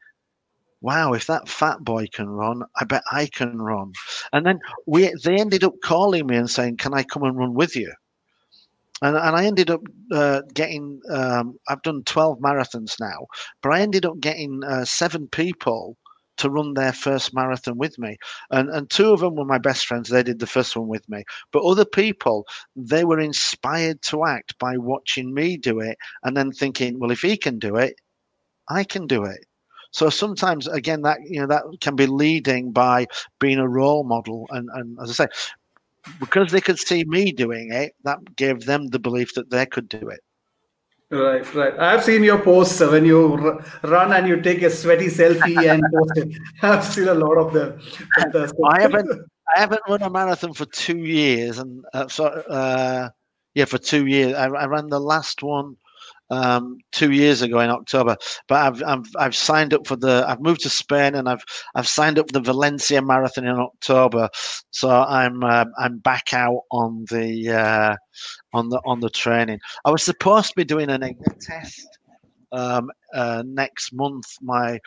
wow, 0.82 1.12
if 1.12 1.26
that 1.26 1.48
fat 1.48 1.78
boy 1.80 2.06
can 2.12 2.28
run, 2.28 2.62
I 2.76 2.84
bet 2.84 3.02
I 3.10 3.26
can 3.26 3.62
run. 3.62 3.92
And 4.32 4.44
then 4.44 4.58
we 4.86 5.14
they 5.24 5.36
ended 5.36 5.64
up 5.64 5.74
calling 5.82 6.26
me 6.26 6.36
and 6.36 6.50
saying, 6.50 6.76
can 6.76 6.92
I 6.94 7.04
come 7.04 7.22
and 7.22 7.36
run 7.36 7.54
with 7.54 7.74
you? 7.76 7.92
And, 9.02 9.16
and 9.16 9.34
I 9.36 9.44
ended 9.44 9.68
up 9.68 9.80
uh, 10.12 10.42
getting, 10.54 11.00
um, 11.10 11.58
I've 11.68 11.82
done 11.82 12.04
12 12.04 12.38
marathons 12.38 13.00
now, 13.00 13.26
but 13.60 13.72
I 13.72 13.80
ended 13.80 14.06
up 14.06 14.20
getting 14.20 14.62
uh, 14.64 14.84
seven 14.84 15.26
people 15.26 15.96
to 16.36 16.48
run 16.48 16.74
their 16.74 16.92
first 16.92 17.34
marathon 17.34 17.76
with 17.76 17.98
me. 17.98 18.16
And, 18.50 18.70
and 18.70 18.88
two 18.88 19.12
of 19.12 19.20
them 19.20 19.34
were 19.34 19.44
my 19.44 19.58
best 19.58 19.86
friends. 19.86 20.08
They 20.08 20.22
did 20.22 20.38
the 20.38 20.46
first 20.46 20.76
one 20.76 20.86
with 20.86 21.08
me. 21.08 21.24
But 21.52 21.64
other 21.64 21.84
people, 21.84 22.46
they 22.76 23.04
were 23.04 23.20
inspired 23.20 24.02
to 24.02 24.24
act 24.24 24.56
by 24.58 24.76
watching 24.76 25.34
me 25.34 25.56
do 25.56 25.80
it 25.80 25.98
and 26.22 26.36
then 26.36 26.52
thinking, 26.52 26.98
well, 26.98 27.10
if 27.10 27.22
he 27.22 27.36
can 27.36 27.58
do 27.58 27.76
it, 27.76 27.96
I 28.68 28.84
can 28.84 29.06
do 29.06 29.24
it. 29.24 29.44
So 29.92 30.08
sometimes, 30.08 30.66
again, 30.66 31.02
that 31.02 31.18
you 31.24 31.40
know 31.40 31.46
that 31.46 31.64
can 31.80 31.96
be 31.96 32.06
leading 32.06 32.72
by 32.72 33.06
being 33.38 33.58
a 33.58 33.68
role 33.68 34.04
model, 34.04 34.46
and 34.50 34.68
and 34.74 34.98
as 35.02 35.10
I 35.10 35.26
say, 35.26 36.12
because 36.18 36.50
they 36.50 36.60
could 36.60 36.78
see 36.78 37.04
me 37.04 37.30
doing 37.30 37.70
it, 37.72 37.94
that 38.04 38.18
gave 38.36 38.64
them 38.64 38.88
the 38.88 38.98
belief 38.98 39.34
that 39.34 39.50
they 39.50 39.66
could 39.66 39.88
do 39.88 40.08
it. 40.08 40.20
Right, 41.10 41.54
right. 41.54 41.78
I've 41.78 42.02
seen 42.02 42.24
your 42.24 42.38
posts 42.38 42.80
when 42.80 43.04
you 43.04 43.60
run 43.82 44.14
and 44.14 44.26
you 44.26 44.40
take 44.40 44.62
a 44.62 44.70
sweaty 44.70 45.08
selfie 45.08 45.70
and 45.70 45.84
post 45.92 46.16
it. 46.16 46.38
I've 46.62 46.84
seen 46.84 47.08
a 47.08 47.14
lot 47.14 47.36
of 47.36 47.52
them. 47.52 47.78
I 48.64 48.80
haven't, 48.80 49.10
I 49.54 49.60
haven't 49.60 49.82
run 49.86 50.00
a 50.00 50.08
marathon 50.08 50.54
for 50.54 50.64
two 50.64 50.96
years, 50.96 51.58
and 51.58 51.84
uh, 51.92 52.08
so 52.08 52.24
uh, 52.24 53.10
yeah, 53.54 53.66
for 53.66 53.76
two 53.76 54.06
years. 54.06 54.34
I, 54.34 54.46
I 54.46 54.64
ran 54.64 54.88
the 54.88 55.00
last 55.00 55.42
one 55.42 55.76
um, 56.32 56.78
two 56.92 57.12
years 57.12 57.42
ago 57.42 57.60
in 57.60 57.68
October. 57.68 58.16
But 58.48 58.54
I've, 58.54 58.82
I've 58.82 59.06
I've 59.18 59.36
signed 59.36 59.74
up 59.74 59.86
for 59.86 59.96
the. 59.96 60.24
I've 60.26 60.40
moved 60.40 60.62
to 60.62 60.70
Spain 60.70 61.14
and 61.14 61.28
I've 61.28 61.44
I've 61.74 61.86
signed 61.86 62.18
up 62.18 62.28
for 62.28 62.32
the 62.32 62.40
Valencia 62.40 63.02
Marathon 63.02 63.46
in 63.46 63.58
October. 63.58 64.30
So 64.70 64.88
I'm 64.88 65.44
uh, 65.44 65.66
I'm 65.78 65.98
back 65.98 66.32
out 66.32 66.62
on 66.70 67.04
the 67.10 67.50
uh, 67.50 67.96
on 68.54 68.70
the 68.70 68.80
on 68.86 69.00
the 69.00 69.10
training. 69.10 69.60
I 69.84 69.90
was 69.90 70.02
supposed 70.02 70.48
to 70.48 70.54
be 70.56 70.64
doing 70.64 70.88
an 70.88 71.02
IGNIT 71.02 71.38
test. 71.40 71.86
Um, 72.52 72.90
uh, 73.14 73.42
next 73.46 73.94
month, 73.94 74.26
my, 74.42 74.78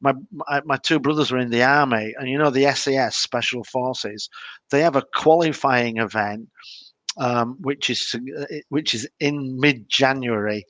my 0.00 0.14
my 0.64 0.78
two 0.78 0.98
brothers 0.98 1.30
were 1.30 1.38
in 1.38 1.50
the 1.50 1.62
army, 1.62 2.14
and 2.18 2.30
you 2.30 2.38
know 2.38 2.48
the 2.48 2.72
SAS 2.72 3.16
Special 3.16 3.62
Forces. 3.64 4.30
They 4.70 4.80
have 4.80 4.96
a 4.96 5.04
qualifying 5.14 5.98
event, 5.98 6.48
um, 7.18 7.58
which 7.60 7.90
is 7.90 8.14
which 8.70 8.94
is 8.94 9.06
in 9.18 9.60
mid 9.60 9.86
January 9.90 10.64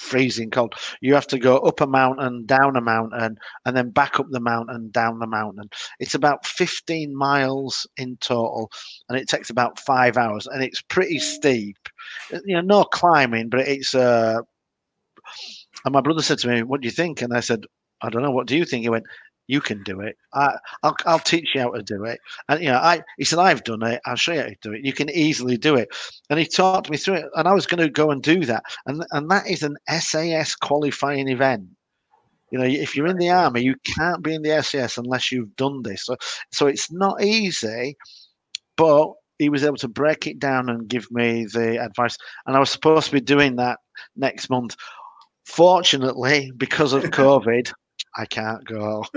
freezing 0.00 0.50
cold. 0.50 0.74
You 1.00 1.14
have 1.14 1.26
to 1.28 1.38
go 1.38 1.58
up 1.58 1.80
a 1.80 1.86
mountain, 1.86 2.46
down 2.46 2.76
a 2.76 2.80
mountain, 2.80 3.36
and 3.64 3.76
then 3.76 3.90
back 3.90 4.18
up 4.18 4.26
the 4.30 4.40
mountain, 4.40 4.90
down 4.90 5.18
the 5.18 5.26
mountain. 5.26 5.68
It's 5.98 6.14
about 6.14 6.46
15 6.46 7.14
miles 7.14 7.86
in 7.96 8.16
total, 8.20 8.70
and 9.08 9.18
it 9.18 9.28
takes 9.28 9.50
about 9.50 9.78
five 9.78 10.16
hours, 10.16 10.46
and 10.46 10.62
it's 10.62 10.82
pretty 10.82 11.18
steep. 11.18 11.76
You 12.44 12.56
know, 12.56 12.60
no 12.62 12.84
climbing, 12.84 13.50
but 13.50 13.60
it's. 13.60 13.94
Uh, 13.94 14.40
and 15.84 15.92
my 15.92 16.00
brother 16.00 16.22
said 16.22 16.38
to 16.40 16.48
me, 16.48 16.62
"What 16.62 16.80
do 16.80 16.86
you 16.86 16.92
think?" 16.92 17.22
And 17.22 17.34
I 17.34 17.40
said, 17.40 17.64
"I 18.02 18.08
don't 18.10 18.22
know. 18.22 18.30
What 18.30 18.46
do 18.46 18.56
you 18.56 18.64
think?" 18.64 18.82
He 18.82 18.88
went, 18.88 19.04
you 19.50 19.60
can 19.60 19.82
do 19.82 20.00
it. 20.00 20.16
I, 20.32 20.56
will 20.82 20.94
I'll 21.06 21.18
teach 21.18 21.54
you 21.54 21.62
how 21.62 21.70
to 21.70 21.82
do 21.82 22.04
it. 22.04 22.20
And 22.48 22.62
you 22.62 22.68
know, 22.68 22.78
I 22.78 23.02
he 23.18 23.24
said 23.24 23.40
I've 23.40 23.64
done 23.64 23.82
it. 23.82 24.00
I'll 24.06 24.16
show 24.16 24.32
you 24.32 24.42
how 24.42 24.46
to 24.46 24.56
do 24.62 24.72
it. 24.72 24.84
You 24.84 24.92
can 24.92 25.10
easily 25.10 25.56
do 25.56 25.74
it. 25.74 25.88
And 26.30 26.38
he 26.38 26.46
talked 26.46 26.90
me 26.90 26.96
through 26.96 27.16
it. 27.16 27.26
And 27.34 27.48
I 27.48 27.52
was 27.52 27.66
going 27.66 27.82
to 27.82 27.90
go 27.90 28.10
and 28.10 28.22
do 28.22 28.44
that. 28.44 28.62
And 28.86 29.04
and 29.10 29.30
that 29.30 29.48
is 29.48 29.62
an 29.62 29.76
SAS 29.88 30.54
qualifying 30.54 31.28
event. 31.28 31.64
You 32.52 32.58
know, 32.58 32.64
if 32.64 32.96
you're 32.96 33.06
in 33.06 33.18
the 33.18 33.30
army, 33.30 33.62
you 33.62 33.74
can't 33.96 34.22
be 34.22 34.34
in 34.34 34.42
the 34.42 34.62
SAS 34.62 34.98
unless 34.98 35.32
you've 35.32 35.54
done 35.56 35.82
this. 35.82 36.06
So 36.06 36.16
so 36.52 36.68
it's 36.68 36.92
not 36.92 37.22
easy, 37.22 37.96
but 38.76 39.12
he 39.38 39.48
was 39.48 39.64
able 39.64 39.78
to 39.78 39.88
break 39.88 40.26
it 40.26 40.38
down 40.38 40.68
and 40.68 40.86
give 40.86 41.10
me 41.10 41.46
the 41.46 41.82
advice. 41.82 42.16
And 42.46 42.56
I 42.56 42.60
was 42.60 42.70
supposed 42.70 43.06
to 43.06 43.12
be 43.12 43.20
doing 43.20 43.56
that 43.56 43.78
next 44.14 44.50
month. 44.50 44.76
Fortunately, 45.46 46.52
because 46.56 46.92
of 46.92 47.02
COVID, 47.22 47.72
I 48.16 48.26
can't 48.26 48.64
go. 48.64 49.04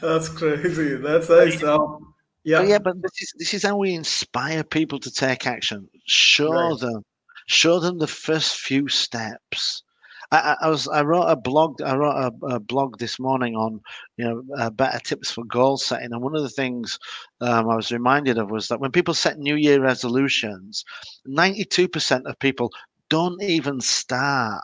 That's 0.00 0.28
crazy. 0.28 0.96
That's 0.96 1.28
nice. 1.28 1.62
Um, 1.62 2.14
yeah, 2.44 2.58
but 2.58 2.68
yeah, 2.68 2.78
but 2.78 3.00
this 3.02 3.22
is 3.22 3.32
this 3.38 3.54
is 3.54 3.62
how 3.62 3.76
we 3.76 3.94
inspire 3.94 4.64
people 4.64 4.98
to 5.00 5.10
take 5.10 5.46
action. 5.46 5.88
Show 6.06 6.52
right. 6.52 6.78
them, 6.78 7.04
show 7.46 7.78
them 7.78 7.98
the 7.98 8.06
first 8.06 8.56
few 8.56 8.88
steps. 8.88 9.82
I, 10.32 10.56
I, 10.62 10.68
was 10.68 10.88
I 10.88 11.02
wrote 11.02 11.26
a 11.26 11.36
blog 11.36 11.82
I 11.82 11.94
wrote 11.94 12.16
a, 12.16 12.32
a 12.46 12.60
blog 12.60 12.98
this 12.98 13.20
morning 13.20 13.54
on 13.54 13.80
you 14.16 14.24
know 14.24 14.42
uh, 14.58 14.70
better 14.70 14.98
tips 14.98 15.30
for 15.30 15.44
goal 15.44 15.76
setting, 15.76 16.12
and 16.12 16.22
one 16.22 16.34
of 16.34 16.42
the 16.42 16.48
things 16.48 16.98
um, 17.40 17.68
I 17.68 17.76
was 17.76 17.92
reminded 17.92 18.38
of 18.38 18.50
was 18.50 18.68
that 18.68 18.80
when 18.80 18.92
people 18.92 19.14
set 19.14 19.38
New 19.38 19.56
Year 19.56 19.80
resolutions, 19.80 20.84
ninety 21.26 21.64
two 21.64 21.86
percent 21.86 22.26
of 22.26 22.38
people 22.38 22.70
don't 23.08 23.42
even 23.42 23.80
start 23.80 24.62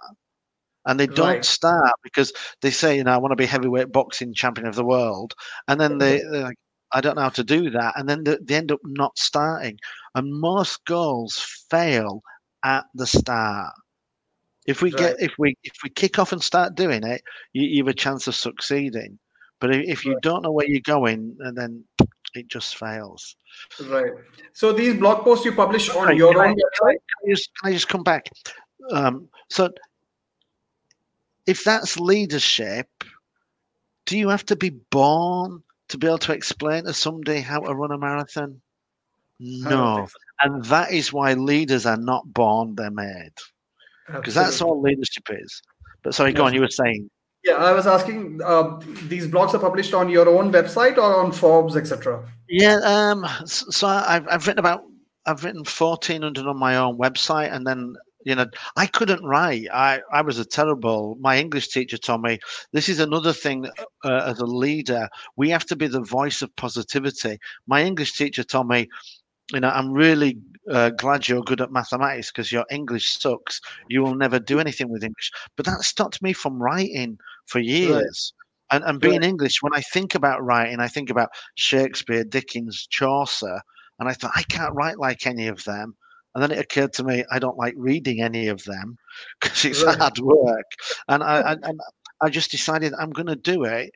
and 0.88 0.98
they 0.98 1.06
don't 1.06 1.44
start 1.44 1.92
because 2.02 2.32
they 2.62 2.70
say, 2.70 2.96
you 2.96 3.04
know, 3.04 3.12
I 3.12 3.18
want 3.18 3.32
to 3.32 3.36
be 3.36 3.46
heavyweight 3.46 3.92
boxing 3.92 4.34
champion 4.34 4.66
of 4.66 4.74
the 4.74 4.84
world, 4.84 5.34
and 5.68 5.80
then 5.80 5.98
they, 5.98 6.20
they're 6.30 6.42
like, 6.42 6.58
I 6.92 7.02
don't 7.02 7.14
know 7.16 7.22
how 7.22 7.28
to 7.28 7.44
do 7.44 7.70
that, 7.70 7.94
and 7.96 8.08
then 8.08 8.24
they, 8.24 8.38
they 8.42 8.56
end 8.56 8.72
up 8.72 8.80
not 8.84 9.16
starting. 9.18 9.78
And 10.14 10.32
most 10.32 10.84
goals 10.86 11.36
fail 11.70 12.22
at 12.64 12.86
the 12.94 13.06
start. 13.06 13.74
If 14.66 14.82
we 14.82 14.90
right. 14.92 14.98
get 14.98 15.20
if 15.20 15.32
we 15.38 15.54
if 15.62 15.74
we 15.84 15.90
kick 15.90 16.18
off 16.18 16.32
and 16.32 16.42
start 16.42 16.74
doing 16.74 17.04
it, 17.04 17.22
you, 17.52 17.62
you 17.62 17.84
have 17.84 17.88
a 17.88 17.94
chance 17.94 18.26
of 18.26 18.34
succeeding. 18.34 19.18
But 19.60 19.74
if 19.74 20.04
you 20.04 20.12
right. 20.14 20.22
don't 20.22 20.42
know 20.42 20.52
where 20.52 20.66
you're 20.66 20.80
going, 20.80 21.36
and 21.40 21.56
then 21.56 21.84
it 22.34 22.48
just 22.48 22.76
fails. 22.76 23.36
Right. 23.88 24.12
So 24.54 24.72
these 24.72 24.94
blog 24.94 25.24
posts 25.24 25.44
you 25.44 25.54
publish 25.54 25.90
on 25.90 26.16
your 26.16 26.42
own 26.42 26.54
website. 26.54 26.80
Can 26.82 27.26
I, 27.26 27.30
just, 27.30 27.50
can 27.60 27.70
I 27.70 27.72
just 27.72 27.88
come 27.88 28.02
back? 28.02 28.30
Um, 28.92 29.28
so 29.50 29.70
if 31.48 31.64
that's 31.64 31.98
leadership, 31.98 32.86
do 34.04 34.18
you 34.18 34.28
have 34.28 34.44
to 34.46 34.54
be 34.54 34.70
born 34.90 35.62
to 35.88 35.96
be 35.96 36.06
able 36.06 36.18
to 36.18 36.34
explain 36.34 36.84
to 36.84 36.92
somebody 36.92 37.40
how 37.40 37.60
to 37.60 37.74
run 37.74 37.90
a 37.90 37.96
marathon? 37.96 38.60
No. 39.40 40.06
So. 40.06 40.12
And 40.42 40.62
that 40.66 40.92
is 40.92 41.10
why 41.10 41.32
leaders 41.32 41.86
are 41.86 41.96
not 41.96 42.30
born, 42.34 42.74
they're 42.74 42.90
made. 42.90 43.32
Because 44.12 44.34
that's 44.34 44.60
all 44.60 44.80
leadership 44.80 45.24
is. 45.30 45.62
But 46.02 46.14
sorry, 46.14 46.34
go 46.34 46.44
on, 46.44 46.52
you 46.52 46.60
were 46.60 46.68
saying. 46.68 47.08
Yeah, 47.44 47.54
I 47.54 47.72
was 47.72 47.86
asking. 47.86 48.40
Uh, 48.44 48.78
these 49.04 49.26
blogs 49.26 49.54
are 49.54 49.58
published 49.58 49.94
on 49.94 50.10
your 50.10 50.28
own 50.28 50.52
website 50.52 50.98
or 50.98 51.16
on 51.16 51.32
Forbes, 51.32 51.76
etc. 51.76 52.22
Yeah, 52.48 52.78
um, 52.84 53.26
so 53.46 53.86
I've 53.86 54.26
I've 54.28 54.46
written 54.46 54.58
about 54.58 54.82
I've 55.24 55.44
written 55.44 55.64
fourteen 55.64 56.22
hundred 56.22 56.46
on 56.46 56.58
my 56.58 56.76
own 56.76 56.98
website, 56.98 57.52
and 57.52 57.66
then 57.66 57.94
you 58.24 58.34
know 58.34 58.46
I 58.76 58.86
couldn't 58.86 59.24
write. 59.24 59.68
I 59.72 60.00
I 60.12 60.22
was 60.22 60.38
a 60.38 60.44
terrible. 60.44 61.16
My 61.20 61.38
English 61.38 61.68
teacher 61.68 61.98
told 61.98 62.22
me 62.22 62.38
this 62.72 62.88
is 62.88 63.00
another 63.00 63.32
thing 63.32 63.66
uh, 64.04 64.22
as 64.26 64.38
a 64.38 64.46
leader 64.46 65.08
we 65.36 65.50
have 65.50 65.66
to 65.66 65.76
be 65.76 65.86
the 65.86 66.02
voice 66.02 66.42
of 66.42 66.54
positivity. 66.56 67.38
My 67.66 67.82
English 67.82 68.12
teacher 68.12 68.44
told 68.44 68.68
me 68.68 68.88
you 69.52 69.60
know, 69.60 69.70
I'm 69.70 69.92
really 69.92 70.38
uh, 70.70 70.90
glad 70.90 71.28
you're 71.28 71.42
good 71.42 71.60
at 71.60 71.72
mathematics 71.72 72.30
because 72.30 72.52
your 72.52 72.66
English 72.70 73.18
sucks. 73.18 73.60
You 73.88 74.02
will 74.02 74.14
never 74.14 74.38
do 74.38 74.60
anything 74.60 74.90
with 74.90 75.02
English. 75.02 75.30
But 75.56 75.66
that 75.66 75.82
stopped 75.82 76.22
me 76.22 76.32
from 76.32 76.62
writing 76.62 77.18
for 77.46 77.58
years. 77.58 78.32
Right. 78.70 78.76
And, 78.76 78.84
and 78.84 79.00
being 79.00 79.20
right. 79.20 79.28
English, 79.28 79.62
when 79.62 79.72
I 79.74 79.80
think 79.80 80.14
about 80.14 80.44
writing, 80.44 80.80
I 80.80 80.88
think 80.88 81.08
about 81.08 81.30
Shakespeare, 81.54 82.24
Dickens, 82.24 82.86
Chaucer, 82.90 83.62
and 83.98 84.08
I 84.08 84.12
thought, 84.12 84.32
I 84.34 84.42
can't 84.42 84.74
write 84.74 84.98
like 84.98 85.26
any 85.26 85.48
of 85.48 85.64
them. 85.64 85.96
And 86.34 86.42
then 86.42 86.52
it 86.52 86.58
occurred 86.58 86.92
to 86.94 87.04
me, 87.04 87.24
I 87.30 87.38
don't 87.38 87.58
like 87.58 87.74
reading 87.76 88.22
any 88.22 88.48
of 88.48 88.62
them 88.64 88.96
because 89.40 89.64
it's 89.64 89.82
right. 89.82 89.98
hard 89.98 90.18
work. 90.18 90.66
And 91.08 91.22
I, 91.22 91.40
I, 91.40 91.52
and 91.52 91.80
I 92.20 92.28
just 92.28 92.50
decided 92.50 92.92
I'm 92.94 93.10
going 93.10 93.26
to 93.26 93.36
do 93.36 93.64
it 93.64 93.92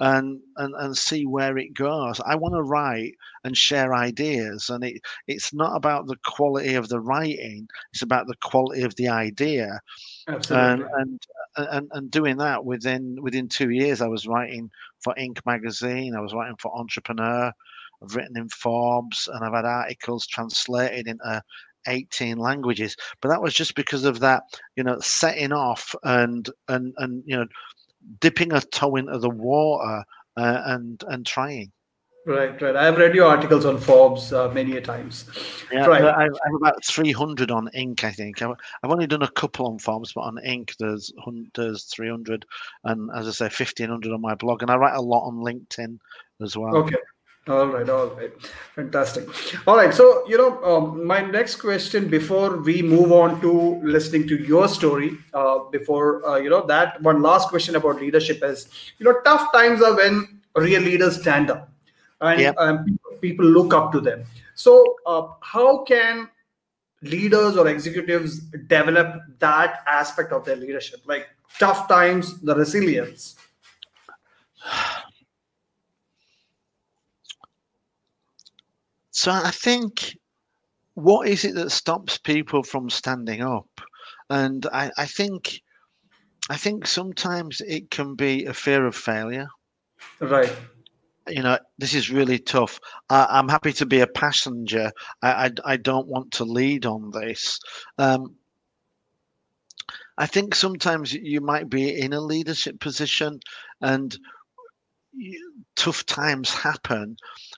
and 0.00 0.40
and 0.56 0.74
and 0.76 0.96
see 0.96 1.26
where 1.26 1.56
it 1.56 1.72
goes. 1.74 2.20
I 2.26 2.34
want 2.36 2.54
to 2.54 2.62
write 2.62 3.14
and 3.44 3.56
share 3.56 3.94
ideas, 3.94 4.68
and 4.68 4.84
it 4.84 5.00
it's 5.26 5.54
not 5.54 5.74
about 5.74 6.06
the 6.06 6.16
quality 6.24 6.74
of 6.74 6.88
the 6.88 7.00
writing; 7.00 7.66
it's 7.92 8.02
about 8.02 8.26
the 8.26 8.36
quality 8.42 8.82
of 8.82 8.94
the 8.96 9.08
idea. 9.08 9.80
Absolutely. 10.28 10.84
And 10.98 11.20
and 11.56 11.68
and, 11.68 11.90
and 11.92 12.10
doing 12.10 12.36
that 12.38 12.64
within 12.64 13.16
within 13.22 13.48
two 13.48 13.70
years, 13.70 14.02
I 14.02 14.08
was 14.08 14.26
writing 14.26 14.70
for 15.00 15.14
Inc. 15.14 15.38
magazine. 15.46 16.14
I 16.14 16.20
was 16.20 16.34
writing 16.34 16.56
for 16.58 16.76
Entrepreneur. 16.76 17.50
I've 18.02 18.14
written 18.14 18.36
in 18.36 18.50
Forbes, 18.50 19.28
and 19.32 19.42
I've 19.42 19.54
had 19.54 19.64
articles 19.64 20.26
translated 20.26 21.08
into 21.08 21.42
18 21.86 22.36
languages 22.38 22.96
but 23.20 23.28
that 23.28 23.42
was 23.42 23.54
just 23.54 23.74
because 23.74 24.04
of 24.04 24.20
that 24.20 24.42
you 24.76 24.84
know 24.84 24.98
setting 25.00 25.52
off 25.52 25.94
and 26.04 26.50
and 26.68 26.94
and 26.98 27.22
you 27.26 27.36
know 27.36 27.46
dipping 28.20 28.52
a 28.52 28.60
toe 28.60 28.96
into 28.96 29.18
the 29.18 29.30
water 29.30 30.04
uh, 30.36 30.62
and 30.66 31.02
and 31.08 31.26
trying. 31.26 31.72
Right, 32.26 32.60
right. 32.60 32.74
I've 32.74 32.98
read 32.98 33.14
your 33.14 33.28
articles 33.28 33.64
on 33.64 33.78
Forbes 33.78 34.32
uh, 34.32 34.48
many 34.48 34.76
a 34.76 34.80
times. 34.80 35.30
Yeah, 35.70 35.86
right. 35.86 36.02
I, 36.02 36.24
have 36.24 36.54
about 36.56 36.84
300 36.84 37.52
on 37.52 37.68
Inc. 37.68 38.02
I 38.02 38.10
think 38.10 38.42
I've, 38.42 38.50
I've, 38.82 38.90
only 38.90 39.06
done 39.06 39.22
a 39.22 39.30
couple 39.30 39.68
on 39.68 39.78
Forbes, 39.78 40.12
but 40.12 40.22
on 40.22 40.36
Inc. 40.44 40.76
there's 40.80 41.12
there's 41.54 41.84
300, 41.84 42.44
and 42.82 43.10
as 43.14 43.28
I 43.28 43.30
say, 43.30 43.44
1500 43.44 44.12
on 44.12 44.20
my 44.20 44.34
blog, 44.34 44.62
and 44.62 44.72
I 44.72 44.76
write 44.76 44.96
a 44.96 45.00
lot 45.00 45.28
on 45.28 45.36
LinkedIn 45.36 45.98
as 46.42 46.56
well. 46.56 46.76
Okay. 46.78 46.96
All 47.48 47.68
right, 47.68 47.88
all 47.88 48.08
right, 48.08 48.32
fantastic. 48.74 49.28
All 49.68 49.76
right, 49.76 49.94
so 49.94 50.26
you 50.26 50.36
know, 50.36 50.60
um, 50.64 51.06
my 51.06 51.20
next 51.20 51.56
question 51.56 52.08
before 52.08 52.56
we 52.56 52.82
move 52.82 53.12
on 53.12 53.40
to 53.40 53.80
listening 53.84 54.26
to 54.26 54.36
your 54.36 54.66
story, 54.66 55.16
uh, 55.32 55.60
before 55.70 56.26
uh, 56.26 56.38
you 56.38 56.50
know 56.50 56.66
that 56.66 57.00
one 57.02 57.22
last 57.22 57.48
question 57.48 57.76
about 57.76 58.00
leadership 58.00 58.42
is, 58.42 58.68
you 58.98 59.04
know, 59.06 59.20
tough 59.24 59.52
times 59.52 59.80
are 59.80 59.94
when 59.94 60.40
real 60.56 60.82
leaders 60.82 61.20
stand 61.20 61.48
up, 61.48 61.70
and 62.20 62.40
yep. 62.40 62.56
um, 62.58 62.98
people 63.20 63.46
look 63.46 63.72
up 63.72 63.92
to 63.92 64.00
them. 64.00 64.24
So, 64.56 64.96
uh, 65.06 65.28
how 65.40 65.84
can 65.84 66.28
leaders 67.02 67.56
or 67.56 67.68
executives 67.68 68.40
develop 68.66 69.22
that 69.38 69.84
aspect 69.86 70.32
of 70.32 70.44
their 70.44 70.56
leadership, 70.56 70.98
like 71.06 71.28
tough 71.60 71.86
times, 71.86 72.40
the 72.40 72.56
resilience? 72.56 73.36
So 79.16 79.32
I 79.32 79.50
think 79.50 80.18
what 80.92 81.26
is 81.26 81.46
it 81.46 81.54
that 81.54 81.70
stops 81.70 82.18
people 82.18 82.62
from 82.62 82.90
standing 82.90 83.40
up? 83.40 83.80
And 84.28 84.66
I, 84.66 84.90
I 84.98 85.06
think 85.06 85.62
I 86.50 86.58
think 86.58 86.86
sometimes 86.86 87.62
it 87.62 87.90
can 87.90 88.14
be 88.14 88.44
a 88.44 88.52
fear 88.52 88.86
of 88.86 88.94
failure. 88.94 89.48
Right. 90.20 90.54
You 91.28 91.42
know, 91.42 91.58
this 91.78 91.94
is 91.94 92.10
really 92.10 92.38
tough. 92.38 92.78
I, 93.08 93.38
am 93.38 93.48
happy 93.48 93.72
to 93.72 93.86
be 93.86 94.00
a 94.00 94.06
passenger. 94.06 94.92
I, 95.22 95.46
I, 95.46 95.50
I, 95.64 95.76
don't 95.78 96.08
want 96.08 96.32
to 96.32 96.44
lead 96.44 96.84
on 96.84 97.10
this. 97.10 97.58
Um, 97.96 98.36
I 100.18 100.26
think 100.26 100.54
sometimes 100.54 101.14
you 101.14 101.40
might 101.40 101.70
be 101.70 101.98
in 101.98 102.12
a 102.12 102.20
leadership 102.20 102.80
position 102.80 103.40
and 103.80 104.14
tough 105.74 106.04
times 106.04 106.52
happen 106.52 107.16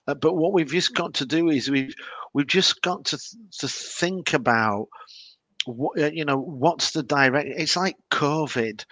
uh, 0.09 0.15
but 0.15 0.35
what 0.35 0.53
we've 0.53 0.73
just 0.73 0.95
got 0.95 1.15
to 1.15 1.27
do 1.27 1.51
is 1.51 1.71
we've 1.71 1.95
we've 2.33 2.47
just 2.47 2.81
got 2.83 3.05
to 3.05 3.19
to 3.59 3.69
think 3.69 4.33
about 4.33 4.89
what 5.67 6.01
uh, 6.01 6.11
you 6.13 6.25
know 6.25 6.39
what's 6.39 6.93
the 6.93 7.03
direct. 7.03 7.49
It's 7.57 7.77
like 7.77 7.97
COVID. 8.11 8.85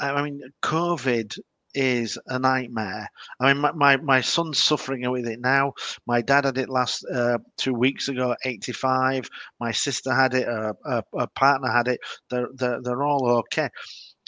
I 0.00 0.22
mean, 0.22 0.40
COVID 0.62 1.38
is 1.74 2.18
a 2.26 2.38
nightmare. 2.38 3.08
I 3.40 3.52
mean, 3.52 3.62
my, 3.62 3.72
my, 3.72 3.96
my, 3.98 4.20
son's 4.20 4.58
suffering 4.58 5.10
with 5.10 5.26
it 5.26 5.40
now. 5.40 5.72
My 6.06 6.20
dad 6.20 6.44
had 6.44 6.58
it 6.58 6.68
last 6.68 7.04
uh, 7.12 7.38
two 7.56 7.74
weeks 7.74 8.08
ago, 8.08 8.34
85. 8.44 9.28
My 9.60 9.72
sister 9.72 10.14
had 10.14 10.34
it. 10.34 10.46
A, 10.46 10.74
a, 10.84 11.02
a 11.18 11.26
partner 11.28 11.70
had 11.70 11.88
it. 11.88 12.00
They're, 12.30 12.48
they're, 12.54 12.80
they're 12.82 13.02
all 13.02 13.26
okay. 13.38 13.68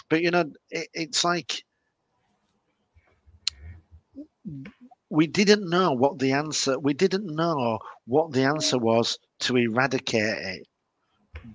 But, 0.09 0.23
you 0.23 0.31
know, 0.31 0.45
it, 0.71 0.89
it's 0.95 1.25
like 1.25 1.65
we 5.15 5.29
didn't 5.29 5.69
know 5.71 5.93
what 5.93 6.19
the 6.19 6.33
answer 6.33 6.79
we 6.81 6.93
didn't 6.93 7.27
know 7.27 7.79
what 8.07 8.33
the 8.33 8.43
answer 8.43 8.77
mm. 8.77 8.83
was 8.83 9.19
to 9.41 9.57
eradicate 9.57 10.39
it. 10.55 10.67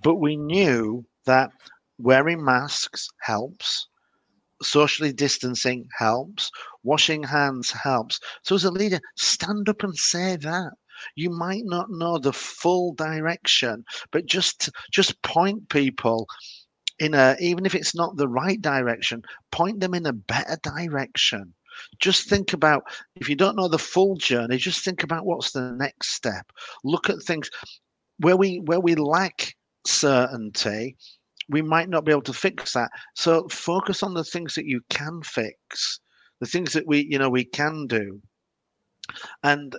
But 0.02 0.16
we 0.16 0.36
knew 0.36 1.04
that 1.26 1.50
wearing 1.98 2.42
masks 2.42 3.08
helps 3.20 3.86
socially 4.62 5.12
distancing 5.12 5.86
helps 5.98 6.50
washing 6.82 7.22
hands 7.22 7.70
helps. 7.70 8.18
So 8.44 8.54
as 8.54 8.64
a 8.64 8.70
leader 8.70 9.00
stand 9.16 9.68
up 9.68 9.82
and 9.82 9.96
say 9.96 10.36
that. 10.36 10.72
You 11.14 11.30
might 11.30 11.64
not 11.64 11.90
know 11.90 12.18
the 12.18 12.32
full 12.32 12.94
direction 12.94 13.84
but 14.10 14.26
just 14.26 14.70
just 14.90 15.20
point 15.22 15.68
people 15.68 16.26
in 16.98 17.14
a 17.14 17.36
even 17.40 17.64
if 17.66 17.74
it's 17.74 17.94
not 17.94 18.16
the 18.16 18.28
right 18.28 18.60
direction 18.60 19.22
point 19.50 19.80
them 19.80 19.94
in 19.94 20.06
a 20.06 20.12
better 20.12 20.58
direction 20.62 21.54
just 22.00 22.28
think 22.28 22.52
about 22.52 22.84
if 23.16 23.28
you 23.28 23.36
don't 23.36 23.56
know 23.56 23.68
the 23.68 23.78
full 23.78 24.16
journey, 24.16 24.56
just 24.56 24.84
think 24.84 25.02
about 25.02 25.26
what's 25.26 25.52
the 25.52 25.72
next 25.72 26.14
step. 26.14 26.50
Look 26.84 27.10
at 27.10 27.22
things 27.22 27.50
where 28.18 28.36
we 28.36 28.60
where 28.60 28.80
we 28.80 28.94
lack 28.94 29.54
certainty, 29.86 30.96
we 31.48 31.62
might 31.62 31.88
not 31.88 32.04
be 32.04 32.12
able 32.12 32.22
to 32.22 32.32
fix 32.32 32.72
that. 32.74 32.90
So 33.14 33.48
focus 33.48 34.02
on 34.02 34.14
the 34.14 34.24
things 34.24 34.54
that 34.54 34.66
you 34.66 34.80
can 34.90 35.22
fix, 35.22 36.00
the 36.40 36.46
things 36.46 36.72
that 36.72 36.86
we 36.86 37.06
you 37.10 37.18
know 37.18 37.30
we 37.30 37.44
can 37.44 37.86
do. 37.86 38.20
And 39.42 39.74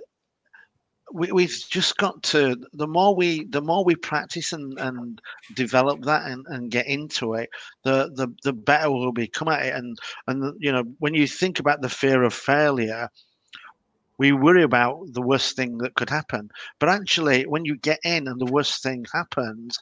we, 1.13 1.31
we've 1.31 1.63
just 1.69 1.97
got 1.97 2.21
to 2.23 2.55
the 2.73 2.87
more 2.87 3.15
we 3.15 3.45
the 3.45 3.61
more 3.61 3.83
we 3.83 3.95
practice 3.95 4.53
and, 4.53 4.77
and 4.79 5.21
develop 5.55 6.01
that 6.03 6.25
and, 6.29 6.45
and 6.47 6.71
get 6.71 6.87
into 6.87 7.33
it 7.33 7.49
the, 7.83 8.11
the 8.15 8.27
the 8.43 8.53
better 8.53 8.91
we'll 8.91 9.11
become 9.11 9.47
at 9.49 9.65
it. 9.65 9.75
And 9.75 9.97
and 10.27 10.53
you 10.59 10.71
know 10.71 10.83
when 10.99 11.13
you 11.13 11.27
think 11.27 11.59
about 11.59 11.81
the 11.81 11.89
fear 11.89 12.23
of 12.23 12.33
failure 12.33 13.09
we 14.17 14.31
worry 14.31 14.63
about 14.63 14.99
the 15.13 15.21
worst 15.21 15.55
thing 15.55 15.79
that 15.79 15.95
could 15.95 16.09
happen. 16.09 16.49
But 16.79 16.89
actually 16.89 17.43
when 17.43 17.65
you 17.65 17.77
get 17.77 17.99
in 18.03 18.27
and 18.27 18.39
the 18.39 18.51
worst 18.51 18.83
thing 18.83 19.05
happens 19.13 19.77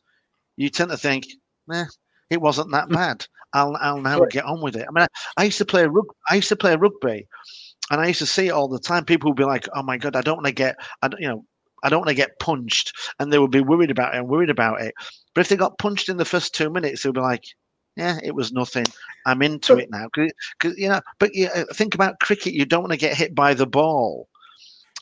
you 0.58 0.70
tend 0.70 0.92
to 0.92 0.98
think 0.98 1.26
eh, 1.74 1.86
it 2.30 2.42
wasn't 2.42 2.72
that 2.72 2.90
bad. 3.00 3.26
I'll 3.54 3.76
i'll 3.82 4.02
now 4.02 4.20
get 4.26 4.46
on 4.46 4.62
with 4.62 4.76
it. 4.76 4.86
I 4.88 4.92
mean 4.92 5.08
i, 5.38 5.42
I 5.42 5.46
used 5.46 5.58
to 5.60 5.66
play 5.66 5.86
rug, 5.86 6.08
i 6.30 6.36
used 6.36 6.50
to 6.50 6.56
play 6.56 6.76
rugby 6.76 7.28
and 7.90 8.02
I 8.02 8.08
used 8.08 8.20
to 8.20 8.26
see 8.26 8.48
it 8.48 8.52
all 8.52 8.68
the 8.68 8.80
time. 8.80 9.06
People 9.06 9.30
would 9.32 9.38
be 9.38 9.44
like, 9.46 9.68
"Oh 9.76 9.84
my 9.84 9.98
god, 9.98 10.16
I 10.16 10.22
don't 10.22 10.38
want 10.38 10.48
to 10.48 10.52
get, 10.52 10.76
I 11.02 11.08
don't, 11.08 11.22
you 11.22 11.28
know, 11.28 11.46
I 11.84 11.90
don't 11.90 12.00
want 12.00 12.10
to 12.10 12.16
get 12.16 12.40
punched," 12.40 12.94
and 13.20 13.32
they 13.32 13.40
would 13.40 13.52
be 13.52 13.62
worried 13.62 13.92
about 13.92 14.14
it 14.14 14.18
and 14.20 14.28
worried 14.28 14.50
about 14.50 14.82
it. 14.82 14.94
But 15.34 15.42
if 15.42 15.50
they 15.50 15.56
got 15.56 15.78
punched 15.78 16.10
in 16.10 16.18
the 16.18 16.26
first 16.26 16.54
two 16.54 16.70
minutes, 16.70 17.04
they'd 17.04 17.14
be 17.14 17.20
like, 17.22 17.44
"Yeah, 17.96 18.20
it 18.24 18.36
was 18.36 18.52
nothing. 18.52 18.86
I'm 19.26 19.42
into 19.42 19.78
it 19.78 19.90
now." 19.92 20.08
Because 20.14 20.78
you 20.78 20.90
know, 20.90 21.02
but 21.20 21.34
you 21.34 21.48
uh, 21.48 21.66
think 21.74 21.96
about 21.96 22.20
cricket. 22.20 22.54
You 22.54 22.66
don't 22.66 22.84
want 22.84 22.94
to 22.94 22.98
get 22.98 23.18
hit 23.18 23.36
by 23.36 23.54
the 23.54 23.68
ball. 23.68 24.28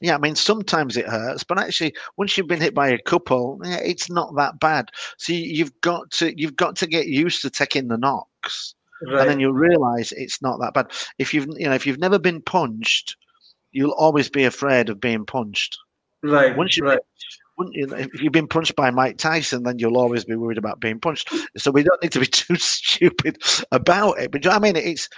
Yeah, 0.02 0.16
I 0.16 0.20
mean, 0.20 0.36
sometimes 0.36 0.96
it 0.96 1.08
hurts, 1.08 1.44
but 1.44 1.60
actually, 1.60 1.96
once 2.18 2.38
you've 2.38 2.48
been 2.48 2.62
hit 2.62 2.76
by 2.76 2.88
a 2.90 3.00
couple, 3.00 3.60
yeah, 3.64 3.78
it's 3.78 4.12
not 4.12 4.36
that 4.36 4.60
bad. 4.60 4.92
So 5.18 5.34
you've 5.34 5.74
got 5.82 6.12
to 6.12 6.40
you've 6.40 6.56
got 6.56 6.76
to 6.78 6.88
get 6.88 7.08
used 7.08 7.42
to 7.42 7.50
taking 7.50 7.88
the 7.88 7.98
knocks 7.98 8.76
right. 9.06 9.22
and 9.22 9.30
then 9.30 9.40
you'll 9.40 9.54
realize 9.54 10.12
it's 10.12 10.42
not 10.42 10.60
that 10.60 10.74
bad. 10.74 10.92
If 11.18 11.34
you've 11.34 11.48
you 11.58 11.68
know 11.68 11.74
if 11.74 11.86
you've 11.86 12.00
never 12.00 12.20
been 12.20 12.42
punched, 12.42 13.16
you'll 13.72 13.92
always 13.92 14.30
be 14.30 14.46
afraid 14.46 14.90
of 14.90 15.00
being 15.00 15.26
punched. 15.26 15.78
Right. 16.24 16.56
Once 16.56 16.78
you 16.78 16.86
right. 16.86 17.00
You 17.72 17.88
if 17.96 18.22
you've 18.22 18.34
been 18.34 18.48
punched 18.48 18.76
by 18.76 18.92
Mike 18.92 19.18
Tyson, 19.18 19.64
then 19.64 19.80
you'll 19.80 19.98
always 19.98 20.26
be 20.26 20.36
worried 20.36 20.60
about 20.60 20.80
being 20.80 21.00
punched. 21.00 21.34
So 21.58 21.72
we 21.72 21.84
don't 21.84 22.02
need 22.04 22.12
to 22.12 22.20
be 22.20 22.26
too 22.28 22.56
stupid 22.56 23.42
about 23.72 24.20
it. 24.20 24.32
But 24.32 24.44
you 24.44 24.52
know 24.52 24.56
I 24.56 24.60
mean, 24.60 24.76
it's. 24.76 25.10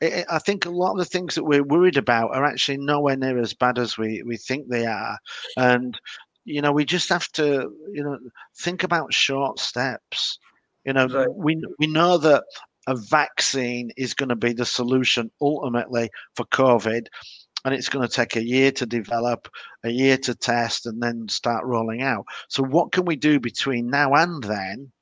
It, 0.00 0.26
I 0.28 0.40
think 0.40 0.66
a 0.66 0.70
lot 0.70 0.92
of 0.92 0.98
the 0.98 1.04
things 1.06 1.36
that 1.36 1.44
we're 1.44 1.62
worried 1.62 1.96
about 1.96 2.34
are 2.34 2.44
actually 2.44 2.76
nowhere 2.76 3.16
near 3.16 3.38
as 3.38 3.54
bad 3.54 3.78
as 3.78 3.96
we, 3.96 4.22
we 4.24 4.36
think 4.36 4.68
they 4.68 4.84
are, 4.84 5.16
and 5.56 5.98
you 6.44 6.60
know 6.60 6.70
we 6.70 6.84
just 6.84 7.08
have 7.08 7.28
to 7.32 7.70
you 7.92 8.04
know 8.04 8.18
think 8.58 8.82
about 8.82 9.14
short 9.14 9.58
steps. 9.58 10.38
You 10.84 10.92
know, 10.92 11.06
right. 11.06 11.32
we 11.34 11.62
we 11.78 11.86
know 11.86 12.18
that 12.18 12.44
a 12.86 12.94
vaccine 12.94 13.90
is 13.96 14.14
going 14.14 14.28
to 14.28 14.36
be 14.36 14.52
the 14.52 14.64
solution 14.64 15.30
ultimately 15.40 16.10
for 16.34 16.44
COVID 16.46 17.06
and 17.66 17.74
it's 17.74 17.88
going 17.88 18.06
to 18.06 18.14
take 18.14 18.36
a 18.36 18.46
year 18.46 18.70
to 18.70 18.86
develop, 18.86 19.48
a 19.82 19.90
year 19.90 20.16
to 20.18 20.36
test, 20.36 20.86
and 20.86 21.02
then 21.02 21.28
start 21.28 21.64
rolling 21.64 22.00
out. 22.00 22.24
So, 22.48 22.62
what 22.62 22.92
can 22.92 23.04
we 23.04 23.16
do 23.16 23.40
between 23.40 23.90
now 23.90 24.14
and 24.14 24.42
then 24.44 24.92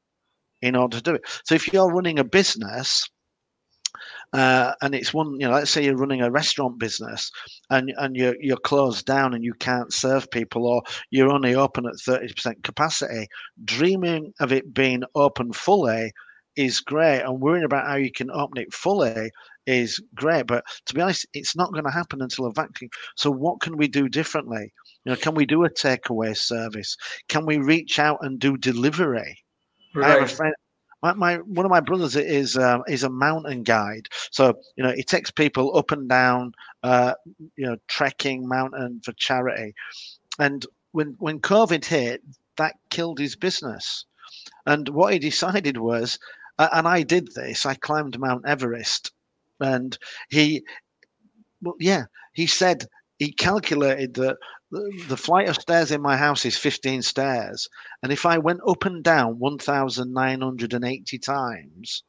in 0.63 0.75
order 0.75 0.97
to 0.97 1.03
do 1.03 1.15
it? 1.17 1.23
So, 1.45 1.55
if 1.55 1.71
you're 1.71 1.93
running 1.93 2.19
a 2.19 2.25
business, 2.25 3.07
uh, 4.33 4.73
and 4.81 4.95
it's 4.95 5.13
one, 5.13 5.39
you 5.39 5.47
know, 5.47 5.53
let's 5.53 5.71
say 5.71 5.85
you're 5.85 5.97
running 5.97 6.23
a 6.23 6.31
restaurant 6.31 6.79
business 6.79 7.31
and, 7.71 7.93
and 7.99 8.17
you're, 8.17 8.35
you're 8.41 8.57
closed 8.57 9.05
down 9.05 9.35
and 9.35 9.45
you 9.45 9.55
can't 9.55 9.93
serve 9.93 10.31
people 10.31 10.67
or 10.67 10.83
you're 11.11 11.31
only 11.31 11.55
open 11.55 11.87
at 11.87 11.93
30% 11.95 12.65
capacity, 12.65 13.29
dreaming 13.65 14.33
of 14.41 14.53
it 14.53 14.75
being 14.75 15.05
open 15.15 15.53
fully 15.53 16.11
is 16.57 16.81
great 16.81 17.21
and 17.21 17.41
worrying 17.41 17.65
about 17.65 17.87
how 17.87 17.97
you 17.97 18.11
can 18.11 18.31
open 18.31 18.59
it 18.63 18.73
fully 18.73 19.31
is 19.67 20.01
great. 20.15 20.47
But 20.47 20.65
to 20.87 20.95
be 20.95 21.01
honest, 21.01 21.27
it's 21.35 21.57
not 21.57 21.73
going 21.73 21.85
to 21.85 21.91
happen 21.91 22.23
until 22.23 22.47
a 22.47 22.53
vaccine. 22.53 22.91
So 23.17 23.31
what 23.31 23.61
can 23.61 23.77
we 23.77 23.89
do 23.89 24.09
differently? 24.09 24.73
You 25.05 25.13
know, 25.13 25.17
can 25.17 25.35
we 25.35 25.47
do 25.47 25.65
a 25.65 25.71
takeaway 25.71 26.37
service? 26.37 26.97
Can 27.29 27.47
we 27.47 27.59
reach 27.59 27.99
out 27.99 28.19
and 28.23 28.39
do 28.39 28.57
delivery? 28.57 29.39
Right. 29.95 30.07
I 30.07 30.15
have 30.15 30.23
a 30.23 30.29
friend. 30.29 30.55
My, 31.03 31.13
my 31.13 31.37
one 31.37 31.67
of 31.67 31.71
my 31.71 31.81
brothers 31.81 32.17
is 32.17 32.57
uh, 32.57 32.79
is 32.89 33.03
a 33.03 33.11
mountain 33.11 33.63
guide, 33.63 34.09
so 34.31 34.55
you 34.77 34.83
know 34.83 34.93
he 34.93 35.03
takes 35.03 35.31
people 35.31 35.77
up 35.77 35.91
and 35.93 36.09
down, 36.09 36.53
uh, 36.83 37.13
you 37.57 37.67
know, 37.67 37.77
trekking 37.89 38.49
mountain 38.49 39.03
for 39.05 39.13
charity. 39.13 39.75
And 40.39 40.65
when 40.93 41.15
when 41.19 41.41
COVID 41.41 41.85
hit, 41.85 42.23
that 42.57 42.77
killed 42.89 43.19
his 43.19 43.37
business. 43.37 44.07
And 44.67 44.89
what 44.89 45.13
he 45.13 45.19
decided 45.19 45.77
was, 45.77 46.19
and 46.59 46.87
I 46.87 47.03
did 47.03 47.35
this. 47.35 47.67
I 47.67 47.75
climbed 47.75 48.19
Mount 48.19 48.47
Everest 48.47 49.13
and 49.61 49.97
he, 50.31 50.65
well, 51.63 51.75
yeah, 51.81 52.05
he 52.33 52.47
said 52.47 52.87
he 53.19 53.33
calculated 53.33 54.15
that 54.15 54.37
the 55.09 55.17
flight 55.17 55.49
of 55.49 55.57
stairs 55.57 55.91
in 55.91 56.03
my 56.03 56.17
house 56.17 56.45
is 56.45 56.57
15 56.59 57.03
stairs, 57.03 57.69
and 58.03 58.11
if 58.11 58.27
I 58.27 58.39
went 58.39 58.61
up 58.67 58.85
and 58.85 59.05
down 59.05 59.39
1,980 59.39 61.19
times, 61.19 62.03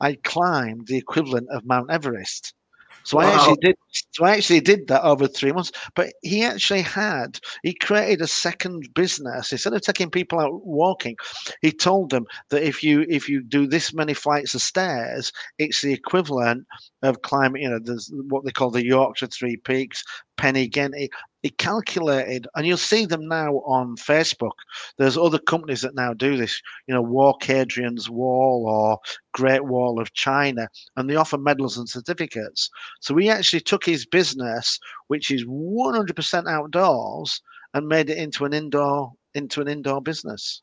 I 0.00 0.16
climbed 0.24 0.88
the 0.88 0.96
equivalent 0.96 1.48
of 1.50 1.64
Mount 1.64 1.90
Everest. 1.90 2.54
So 3.02 3.18
wow. 3.18 3.24
I 3.24 3.34
actually 3.34 3.56
did. 3.60 3.76
So 4.12 4.24
I 4.24 4.32
actually 4.36 4.60
did 4.60 4.86
that 4.88 5.02
over 5.02 5.26
three 5.26 5.52
months. 5.52 5.72
But 5.94 6.12
he 6.22 6.44
actually 6.44 6.82
had. 6.82 7.38
He 7.62 7.74
created 7.74 8.20
a 8.20 8.26
second 8.26 8.88
business 8.94 9.52
instead 9.52 9.72
of 9.72 9.82
taking 9.82 10.10
people 10.10 10.40
out 10.40 10.64
walking. 10.66 11.16
He 11.62 11.72
told 11.72 12.10
them 12.10 12.26
that 12.50 12.62
if 12.62 12.82
you 12.82 13.06
if 13.08 13.28
you 13.28 13.42
do 13.42 13.66
this 13.66 13.94
many 13.94 14.14
flights 14.14 14.54
of 14.54 14.62
stairs, 14.62 15.32
it's 15.58 15.82
the 15.82 15.92
equivalent 15.92 16.66
of 17.02 17.22
climbing. 17.22 17.62
You 17.62 17.70
know, 17.70 17.80
there's 17.82 18.12
what 18.28 18.44
they 18.44 18.50
call 18.50 18.70
the 18.70 18.84
Yorkshire 18.84 19.28
Three 19.28 19.56
Peaks, 19.56 20.02
Penny 20.36 20.70
y 20.74 21.08
He 21.42 21.50
calculated, 21.50 22.48
and 22.54 22.66
you'll 22.66 22.76
see 22.76 23.06
them 23.06 23.28
now 23.28 23.56
on 23.58 23.96
Facebook. 23.96 24.52
There's 24.96 25.16
other 25.16 25.38
companies 25.38 25.82
that 25.82 25.94
now 25.94 26.12
do 26.12 26.36
this, 26.36 26.60
you 26.86 26.94
know, 26.94 27.02
Walk 27.02 27.44
Hadrian's 27.44 28.10
Wall 28.10 28.64
or 28.66 28.98
Great 29.32 29.64
Wall 29.64 30.00
of 30.00 30.12
China, 30.14 30.68
and 30.96 31.08
they 31.08 31.14
offer 31.14 31.38
medals 31.38 31.78
and 31.78 31.88
certificates. 31.88 32.68
So 33.00 33.14
we 33.14 33.28
actually 33.28 33.60
took 33.60 33.84
his 33.84 34.04
business, 34.04 34.80
which 35.06 35.30
is 35.30 35.44
100% 35.44 36.48
outdoors, 36.48 37.40
and 37.74 37.86
made 37.86 38.10
it 38.10 38.18
into 38.18 38.44
an 38.44 38.52
indoor 38.52 39.12
into 39.34 39.60
an 39.60 39.68
indoor 39.68 40.00
business. 40.00 40.62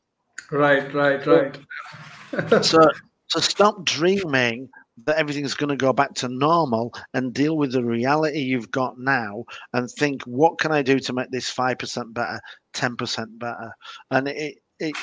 Right, 0.50 0.92
right, 0.92 1.24
right. 1.26 2.64
so 2.64 2.90
to 3.30 3.40
stop 3.40 3.84
dreaming 3.84 4.68
that 5.04 5.16
everything's 5.16 5.54
going 5.54 5.68
to 5.68 5.76
go 5.76 5.92
back 5.92 6.14
to 6.14 6.28
normal 6.28 6.92
and 7.12 7.34
deal 7.34 7.56
with 7.56 7.72
the 7.72 7.84
reality 7.84 8.38
you've 8.38 8.70
got 8.70 8.98
now 8.98 9.44
and 9.74 9.90
think 9.90 10.22
what 10.22 10.58
can 10.58 10.72
i 10.72 10.80
do 10.82 10.98
to 10.98 11.12
make 11.12 11.30
this 11.30 11.52
5% 11.52 12.14
better 12.14 12.40
10% 12.74 13.38
better? 13.38 13.72
And 14.10 14.28
it, 14.28 14.58
it 14.78 14.94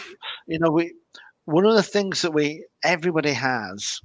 you 0.48 0.60
know 0.60 0.70
we 0.70 0.94
one 1.46 1.66
of 1.66 1.76
the 1.76 1.84
things 1.84 2.22
that 2.22 2.32
we 2.32 2.66
everybody 2.84 3.34
has 3.34 4.00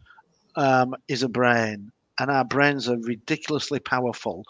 um, 0.56 0.94
is 1.06 1.22
a 1.22 1.28
brain 1.28 1.92
and 2.18 2.30
our 2.30 2.44
brains 2.44 2.88
are 2.88 2.98
ridiculously 2.98 3.78
powerful. 3.78 4.44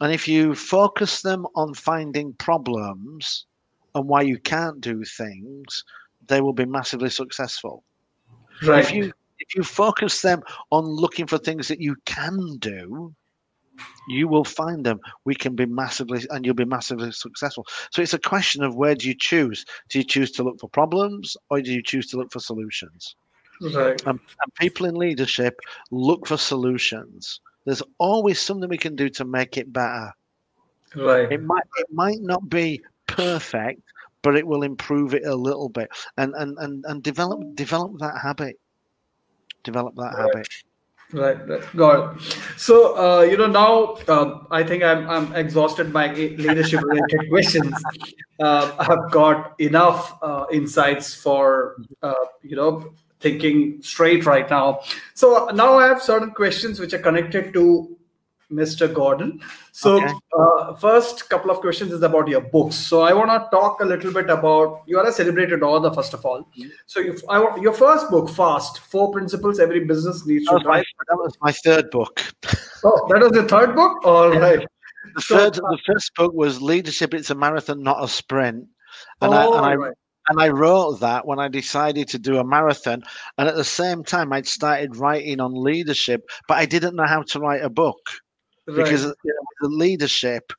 And 0.00 0.12
if 0.12 0.26
you 0.26 0.54
focus 0.54 1.22
them 1.22 1.46
on 1.54 1.74
finding 1.74 2.32
problems 2.34 3.46
and 3.94 4.08
why 4.08 4.22
you 4.22 4.38
can't 4.38 4.80
do 4.80 5.04
things 5.04 5.84
they 6.26 6.40
will 6.40 6.52
be 6.52 6.66
massively 6.66 7.10
successful. 7.10 7.84
Right. 8.62 8.84
if 8.84 8.92
you 8.92 9.12
if 9.38 9.54
you 9.54 9.62
focus 9.62 10.22
them 10.22 10.42
on 10.70 10.84
looking 10.84 11.26
for 11.26 11.38
things 11.38 11.68
that 11.68 11.80
you 11.80 11.96
can 12.04 12.56
do, 12.58 13.14
you 14.08 14.26
will 14.28 14.44
find 14.44 14.84
them. 14.84 15.00
We 15.24 15.34
can 15.34 15.54
be 15.54 15.66
massively, 15.66 16.24
and 16.30 16.44
you'll 16.44 16.54
be 16.54 16.64
massively 16.64 17.12
successful. 17.12 17.66
So 17.90 18.02
it's 18.02 18.14
a 18.14 18.18
question 18.18 18.62
of 18.62 18.76
where 18.76 18.94
do 18.94 19.06
you 19.06 19.14
choose? 19.14 19.64
Do 19.88 19.98
you 19.98 20.04
choose 20.04 20.32
to 20.32 20.42
look 20.42 20.60
for 20.60 20.68
problems 20.68 21.36
or 21.50 21.60
do 21.60 21.72
you 21.72 21.82
choose 21.82 22.08
to 22.08 22.16
look 22.16 22.32
for 22.32 22.40
solutions? 22.40 23.14
Right. 23.60 24.00
And, 24.06 24.18
and 24.18 24.54
people 24.58 24.86
in 24.86 24.94
leadership 24.94 25.60
look 25.90 26.26
for 26.26 26.36
solutions. 26.36 27.40
There's 27.64 27.82
always 27.98 28.40
something 28.40 28.68
we 28.68 28.78
can 28.78 28.96
do 28.96 29.08
to 29.10 29.24
make 29.24 29.58
it 29.58 29.72
better. 29.72 30.12
Right. 30.94 31.30
It 31.30 31.42
might 31.42 31.64
it 31.76 31.86
might 31.92 32.20
not 32.20 32.48
be 32.48 32.80
perfect, 33.06 33.82
but 34.22 34.36
it 34.36 34.46
will 34.46 34.62
improve 34.62 35.12
it 35.12 35.26
a 35.26 35.34
little 35.34 35.68
bit 35.68 35.90
and 36.16 36.34
and 36.36 36.56
and, 36.58 36.84
and 36.86 37.02
develop 37.02 37.40
develop 37.56 37.98
that 37.98 38.16
habit 38.22 38.58
develop 39.62 39.94
that 39.96 40.14
right. 40.14 40.18
habit. 40.18 40.48
Right, 41.10 41.48
right, 41.48 41.76
got 41.76 42.16
it. 42.16 42.38
So 42.58 42.96
uh, 42.98 43.22
you 43.22 43.38
know 43.38 43.46
now 43.46 43.96
uh, 44.08 44.44
I 44.50 44.62
think 44.62 44.82
I'm 44.82 45.08
I'm 45.08 45.34
exhausted 45.34 45.90
by 45.90 46.12
leadership 46.12 46.82
related 46.82 47.28
questions. 47.30 47.74
Uh, 48.38 48.74
I've 48.78 49.10
got 49.10 49.58
enough 49.58 50.18
uh, 50.22 50.44
insights 50.52 51.14
for 51.14 51.76
uh, 52.02 52.26
you 52.42 52.56
know 52.56 52.92
thinking 53.20 53.80
straight 53.80 54.26
right 54.26 54.48
now. 54.50 54.80
So 55.14 55.46
now 55.54 55.78
I 55.78 55.88
have 55.88 56.02
certain 56.02 56.30
questions 56.30 56.78
which 56.78 56.92
are 56.92 56.98
connected 56.98 57.54
to 57.54 57.97
Mr. 58.50 58.92
Gordon. 58.92 59.40
So, 59.72 60.02
okay. 60.02 60.12
uh, 60.36 60.74
first 60.74 61.28
couple 61.28 61.50
of 61.50 61.60
questions 61.60 61.92
is 61.92 62.02
about 62.02 62.28
your 62.28 62.40
books. 62.40 62.76
So, 62.76 63.02
I 63.02 63.12
want 63.12 63.30
to 63.30 63.48
talk 63.54 63.80
a 63.80 63.84
little 63.84 64.12
bit 64.12 64.30
about 64.30 64.82
you 64.86 64.98
are 64.98 65.06
a 65.06 65.12
celebrated 65.12 65.62
author, 65.62 65.94
first 65.94 66.14
of 66.14 66.24
all. 66.24 66.40
Mm-hmm. 66.40 66.68
So, 66.86 67.00
if 67.00 67.20
I 67.28 67.38
want 67.38 67.60
your 67.60 67.74
first 67.74 68.10
book, 68.10 68.30
Fast 68.30 68.78
Four 68.78 69.12
Principles 69.12 69.60
Every 69.60 69.84
Business 69.84 70.26
Needs 70.26 70.46
to 70.46 70.58
Drive. 70.60 70.84
That 71.08 71.16
was 71.16 71.36
my 71.42 71.52
third 71.52 71.90
book. 71.90 72.20
oh, 72.84 73.06
that 73.10 73.20
was 73.20 73.32
the 73.32 73.44
third 73.44 73.74
book? 73.74 74.04
All 74.04 74.30
right. 74.30 74.66
The, 75.14 75.22
so, 75.22 75.36
third, 75.36 75.54
the 75.54 75.78
first 75.86 76.14
book 76.14 76.32
was 76.32 76.62
Leadership 76.62 77.14
It's 77.14 77.30
a 77.30 77.34
Marathon, 77.34 77.82
Not 77.82 78.02
a 78.02 78.08
Sprint. 78.08 78.66
And, 79.20 79.34
oh, 79.34 79.52
I, 79.52 79.56
and 79.56 79.66
I, 79.66 79.74
right. 79.74 79.94
and 80.28 80.40
I 80.40 80.48
wrote 80.48 81.00
that 81.00 81.26
when 81.26 81.38
I 81.38 81.48
decided 81.48 82.08
to 82.08 82.18
do 82.18 82.38
a 82.38 82.44
marathon. 82.44 83.02
And 83.36 83.48
at 83.48 83.56
the 83.56 83.64
same 83.64 84.02
time, 84.04 84.32
I'd 84.32 84.46
started 84.46 84.96
writing 84.96 85.40
on 85.40 85.52
leadership, 85.54 86.22
but 86.48 86.56
I 86.56 86.66
didn't 86.66 86.96
know 86.96 87.06
how 87.06 87.22
to 87.22 87.40
write 87.40 87.62
a 87.62 87.70
book 87.70 87.98
because 88.74 89.02
you 89.04 89.14
know, 89.24 89.46
the 89.60 89.68
leadership 89.68 90.52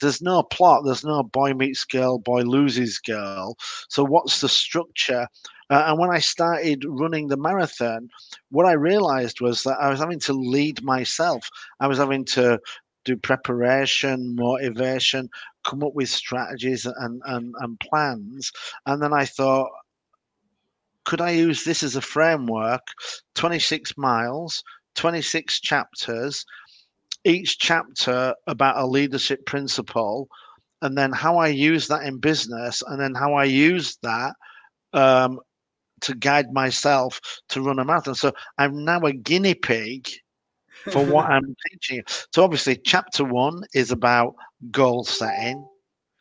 there's 0.00 0.20
no 0.20 0.42
plot 0.42 0.82
there's 0.84 1.04
no 1.04 1.22
boy 1.22 1.52
meets 1.54 1.84
girl 1.84 2.18
boy 2.18 2.42
loses 2.42 2.98
girl. 2.98 3.56
So 3.88 4.04
what's 4.04 4.40
the 4.40 4.48
structure? 4.48 5.26
Uh, 5.70 5.84
and 5.86 5.98
when 5.98 6.10
i 6.10 6.18
started 6.18 6.84
running 6.86 7.28
the 7.28 7.38
marathon 7.38 8.08
what 8.50 8.66
i 8.66 8.72
realized 8.72 9.40
was 9.40 9.62
that 9.62 9.78
i 9.80 9.88
was 9.88 9.98
having 9.98 10.20
to 10.20 10.32
lead 10.34 10.82
myself. 10.82 11.48
I 11.80 11.86
was 11.86 11.98
having 11.98 12.24
to 12.26 12.60
do 13.04 13.16
preparation 13.16 14.34
motivation 14.34 15.28
come 15.64 15.82
up 15.82 15.94
with 15.94 16.08
strategies 16.08 16.86
and, 16.86 17.20
and, 17.26 17.54
and 17.60 17.80
plans. 17.80 18.52
And 18.86 19.02
then 19.02 19.14
i 19.14 19.24
thought 19.24 19.70
could 21.04 21.22
i 21.22 21.30
use 21.30 21.64
this 21.64 21.82
as 21.82 21.96
a 21.96 22.02
framework? 22.02 22.82
26 23.34 23.96
miles 23.96 24.62
26 24.94 25.60
chapters 25.60 26.44
each 27.24 27.58
chapter 27.58 28.34
about 28.46 28.78
a 28.78 28.86
leadership 28.86 29.44
principle 29.46 30.28
and 30.82 30.96
then 30.96 31.12
how 31.12 31.38
I 31.38 31.48
use 31.48 31.88
that 31.88 32.02
in 32.02 32.18
business 32.18 32.82
and 32.86 33.00
then 33.00 33.14
how 33.14 33.34
I 33.34 33.44
use 33.44 33.96
that 34.02 34.34
um, 34.92 35.40
to 36.02 36.14
guide 36.14 36.52
myself 36.52 37.20
to 37.48 37.62
run 37.62 37.78
a 37.78 37.84
marathon. 37.84 38.14
So 38.14 38.32
I'm 38.58 38.84
now 38.84 39.00
a 39.00 39.12
guinea 39.12 39.54
pig 39.54 40.08
for 40.92 41.04
what 41.04 41.26
I'm 41.30 41.56
teaching. 41.70 42.02
So 42.34 42.44
obviously, 42.44 42.76
chapter 42.76 43.24
one 43.24 43.62
is 43.72 43.90
about 43.90 44.34
goal 44.70 45.04
setting. 45.04 45.66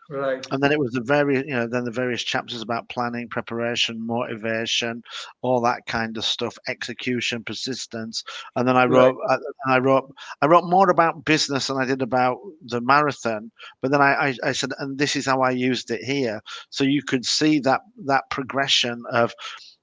Right. 0.10 0.46
And 0.52 0.62
then 0.62 0.72
it 0.72 0.80
was 0.80 0.92
the 0.92 1.02
very, 1.02 1.38
you 1.38 1.56
know, 1.56 1.68
then 1.68 1.86
the 1.86 1.92
various 1.92 2.24
chapters 2.24 2.62
about 2.62 2.90
planning, 2.90 3.30
preparation, 3.30 4.06
motivation, 4.06 5.02
all 5.42 5.62
that 5.62 5.86
kind 5.88 6.18
of 6.18 6.26
stuff, 6.26 6.58
execution, 6.68 7.44
persistence. 7.44 8.24
And 8.56 8.68
then 8.68 8.76
I 8.76 8.86
wrote, 8.86 9.16
uh, 9.30 9.38
right. 9.38 9.40
I, 9.68 9.76
I, 9.76 9.80
wrote, 9.80 10.14
I 10.42 10.48
wrote 10.48 10.66
more 10.66 10.90
about 10.90 11.24
business 11.26 11.68
than 11.68 11.78
I 11.78 11.86
did 11.86 12.02
about 12.02 12.38
the 12.64 12.82
marathon. 12.82 13.52
But 13.82 13.92
then 13.92 14.02
I, 14.02 14.30
I, 14.30 14.36
I 14.44 14.52
said, 14.52 14.72
and 14.80 14.98
this 14.98 15.16
is 15.16 15.26
how 15.26 15.42
I 15.42 15.52
used 15.52 15.90
it 15.90 16.04
here, 16.04 16.42
so 16.70 16.84
you 16.84 17.02
could 17.02 17.26
see 17.26 17.60
that 17.62 17.82
that 18.06 18.24
progression 18.30 19.02
of, 19.12 19.34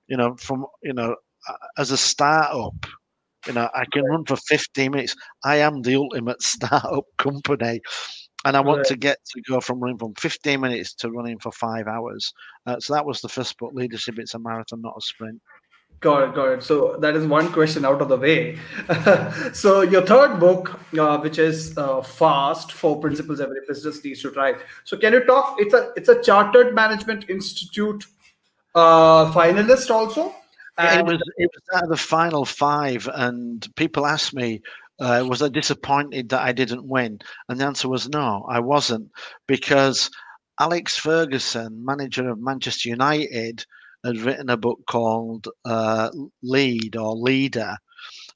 you 0.07 0.17
know, 0.17 0.37
from 0.37 0.67
you 0.83 0.93
know, 0.93 1.17
as 1.79 1.91
a 1.91 1.97
startup, 1.97 2.75
you 3.47 3.55
know, 3.55 3.69
I 3.75 3.85
can 3.93 4.05
run 4.05 4.25
for 4.27 4.37
15 4.37 4.91
minutes. 4.93 5.17
I 5.45 5.57
am 5.57 5.83
the 5.83 5.97
ultimate 5.97 6.43
startup 6.43 7.05
company 7.17 7.81
and 8.45 8.57
I 8.57 8.61
want 8.61 8.85
to 8.87 8.97
get 8.97 9.19
to 9.33 9.43
go 9.43 9.61
from 9.61 9.81
running 9.81 9.99
from 9.99 10.15
15 10.15 10.61
minutes 10.61 10.95
to 10.95 11.11
running 11.11 11.39
for 11.39 11.53
five 11.53 11.87
hours. 11.87 12.33
Uh, 12.67 12.81
so 12.81 12.95
that 12.95 13.05
was 13.05 13.21
the 13.21 13.29
first 13.29 13.59
book, 13.59 13.73
Leadership. 13.75 14.19
It's 14.19 14.35
a 14.35 14.39
marathon, 14.39 14.81
not 14.81 14.95
a 14.97 15.01
sprint. 15.01 15.41
Got 16.01 16.31
it, 16.31 16.35
got 16.35 16.53
it. 16.53 16.63
So 16.63 16.97
that 17.01 17.15
is 17.15 17.27
one 17.27 17.53
question 17.53 17.85
out 17.85 18.01
of 18.01 18.09
the 18.09 18.17
way. 18.17 18.59
so 19.53 19.83
your 19.83 20.01
third 20.01 20.41
book, 20.41 20.81
uh, 20.99 21.19
which 21.19 21.39
is 21.39 21.77
uh, 21.77 22.01
Fast: 22.01 22.73
Four 22.73 23.01
Principles 23.01 23.39
Every 23.39 23.61
Business 23.69 24.03
Needs 24.03 24.23
to 24.23 24.31
Try. 24.31 24.55
So 24.85 24.97
can 24.97 25.13
you 25.13 25.25
talk? 25.25 25.57
It's 25.59 25.75
a 25.75 25.93
it's 25.97 26.09
a 26.09 26.23
Chartered 26.23 26.75
Management 26.75 27.29
Institute 27.29 28.07
uh, 28.75 29.31
finalist 29.33 29.91
also. 29.91 30.35
And 30.79 31.01
it 31.01 31.13
was 31.13 31.23
it 31.37 31.51
was 31.53 31.77
out 31.77 31.83
of 31.83 31.91
the 31.91 31.99
final 31.99 32.47
five, 32.47 33.07
and 33.13 33.69
people 33.77 34.07
asked 34.07 34.33
me, 34.33 34.63
uh, 35.01 35.25
was 35.27 35.43
I 35.43 35.49
disappointed 35.49 36.29
that 36.29 36.43
I 36.43 36.53
didn't 36.53 36.87
win? 36.87 37.21
And 37.49 37.59
the 37.59 37.65
answer 37.65 37.89
was 37.89 38.09
no, 38.09 38.47
I 38.49 38.61
wasn't, 38.61 39.11
because 39.47 40.11
Alex 40.61 40.97
Ferguson, 40.97 41.85
manager 41.85 42.29
of 42.29 42.39
Manchester 42.39 42.91
United, 42.91 43.65
had 44.05 44.19
written 44.19 44.51
a 44.51 44.57
book 44.57 44.81
called 44.87 45.49
uh, 45.65 46.11
Lead 46.43 46.97
or 46.97 47.15
Leader, 47.17 47.77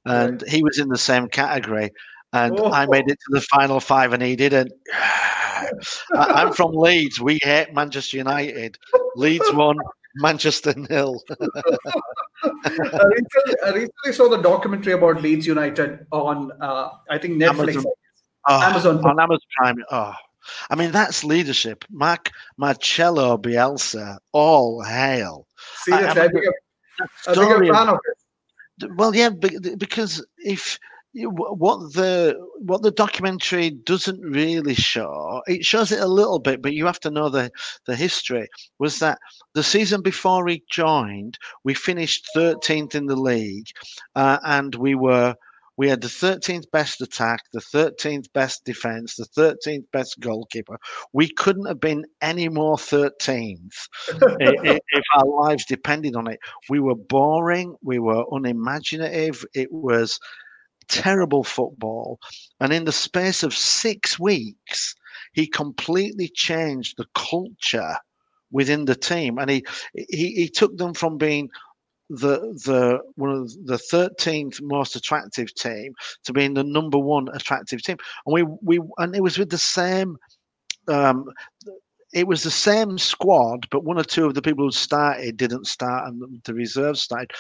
and 0.07 0.43
he 0.49 0.63
was 0.63 0.79
in 0.79 0.89
the 0.89 0.99
same 0.99 1.29
category. 1.29 1.91
And 2.33 2.59
oh. 2.59 2.73
I 2.73 2.87
made 2.87 3.09
it 3.09 3.19
to 3.21 3.31
the 3.31 3.41
final 3.43 3.79
five, 3.79 4.13
and 4.13 4.23
he 4.23 4.37
didn't. 4.37 4.73
I'm 6.15 6.53
from 6.53 6.73
Leeds. 6.73 7.21
We 7.21 7.39
hate 7.43 7.73
Manchester 7.73 8.17
United. 8.17 8.77
Leeds 9.17 9.53
won, 9.53 9.77
Manchester 10.17 10.75
nil. 10.77 11.21
I, 11.31 11.35
uh, 12.45 13.09
recently, 13.09 13.55
I 13.65 13.71
recently 13.71 14.13
saw 14.13 14.29
the 14.29 14.41
documentary 14.43 14.93
about 14.93 15.23
Leeds 15.23 15.47
United 15.47 16.07
on, 16.13 16.53
uh, 16.61 16.91
I 17.11 17.19
think 17.19 17.35
Netflix. 17.35 17.75
Amazon. 17.75 17.85
Oh, 18.47 18.63
Amazon. 18.63 19.01
Ah, 19.05 19.09
on 19.09 19.21
Amazon 19.21 19.49
Prime. 19.57 19.85
Oh, 19.91 20.15
I 20.71 20.75
mean, 20.75 20.91
that's 20.91 21.25
leadership. 21.25 21.85
Mark 21.91 22.31
Marcelo 22.57 23.39
Bielsa, 23.39 24.19
all 24.33 24.83
hail. 24.83 25.47
Seriously, 25.85 26.21
I, 26.21 26.25
I, 26.25 26.27
I, 26.27 26.29
think 26.29 27.51
I'm 27.51 27.63
a 27.63 27.73
fan 27.73 27.89
of 27.89 27.99
it. 28.05 28.97
Well, 28.97 29.15
yeah, 29.15 29.31
because 29.31 30.25
if 30.39 30.79
what 31.15 31.93
the 31.93 32.37
what 32.59 32.83
the 32.83 32.91
documentary 32.91 33.71
doesn't 33.71 34.21
really 34.21 34.75
show 34.75 35.43
it 35.47 35.65
shows 35.65 35.93
it 35.93 36.01
a 36.01 36.07
little 36.07 36.41
bit 36.41 36.61
but 36.61 36.73
you 36.73 36.87
have 36.87 36.99
to 37.01 37.11
know 37.11 37.29
the 37.29 37.51
the 37.87 37.95
history 37.95 38.49
was 38.79 38.99
that 38.99 39.19
the 39.55 39.63
season 39.63 40.03
before 40.03 40.47
he 40.49 40.63
joined 40.71 41.39
we 41.63 41.73
finished 41.73 42.29
13th 42.37 42.95
in 42.95 43.07
the 43.07 43.17
league 43.17 43.69
uh, 44.17 44.39
and 44.45 44.75
we 44.75 44.95
were 44.95 45.35
we 45.77 45.89
had 45.89 46.03
the 46.03 46.09
13th 46.09 46.71
best 46.71 47.01
attack, 47.01 47.41
the 47.53 47.59
13th 47.59 48.33
best 48.33 48.65
defense, 48.65 49.17
the 49.17 49.27
13th 49.37 49.85
best 49.93 50.21
goalkeeper. 50.21 50.79
We 51.13 51.29
couldn't 51.29 51.67
have 51.67 51.81
been 51.81 52.05
any 52.21 52.49
more 52.49 52.77
13th 52.77 53.89
if, 54.09 54.81
if 54.89 55.05
our 55.17 55.27
lives 55.27 55.65
depended 55.65 56.15
on 56.15 56.29
it. 56.29 56.39
We 56.69 56.79
were 56.79 56.95
boring. 56.95 57.75
We 57.83 57.99
were 57.99 58.25
unimaginative. 58.31 59.45
It 59.53 59.73
was 59.73 60.21
terrible 60.89 61.45
football. 61.45 62.19
And 62.61 62.73
in 62.73 62.85
the 62.85 62.93
space 62.93 63.43
of 63.43 63.55
six 63.55 64.19
weeks, 64.19 64.95
he 65.33 65.47
completely 65.47 66.29
changed 66.29 66.97
the 66.97 67.07
culture 67.15 67.97
within 68.51 68.85
the 68.85 68.95
team. 68.95 69.39
And 69.39 69.51
he, 69.51 69.65
he, 69.95 70.33
he 70.35 70.49
took 70.49 70.77
them 70.77 70.95
from 70.95 71.19
being 71.19 71.51
the 72.11 72.39
the 72.67 73.01
one 73.15 73.31
of 73.31 73.67
the 73.67 73.79
thirteenth 73.79 74.61
most 74.61 74.95
attractive 74.95 75.55
team 75.55 75.95
to 76.25 76.33
being 76.33 76.55
the 76.55 76.63
number 76.63 76.99
one 76.99 77.29
attractive 77.33 77.83
team, 77.83 77.97
and 78.27 78.35
we 78.35 78.43
we 78.63 78.79
and 78.99 79.17
it 79.17 79.23
was 79.23 79.39
with 79.39 79.51
the 79.51 79.59
same. 79.59 80.17
Um, 80.87 81.25
it 82.13 82.29
was 82.29 82.43
the 82.43 82.51
same 82.51 82.99
squad, 82.99 83.67
but 83.71 83.85
one 83.85 83.99
or 83.99 84.05
two 84.05 84.27
of 84.27 84.35
the 84.35 84.43
people 84.43 84.65
who 84.65 84.71
started 84.71 85.37
didn't 85.37 85.67
start, 85.67 86.07
and 86.07 86.43
the 86.45 86.55
reserves 86.55 87.03
started. 87.03 87.33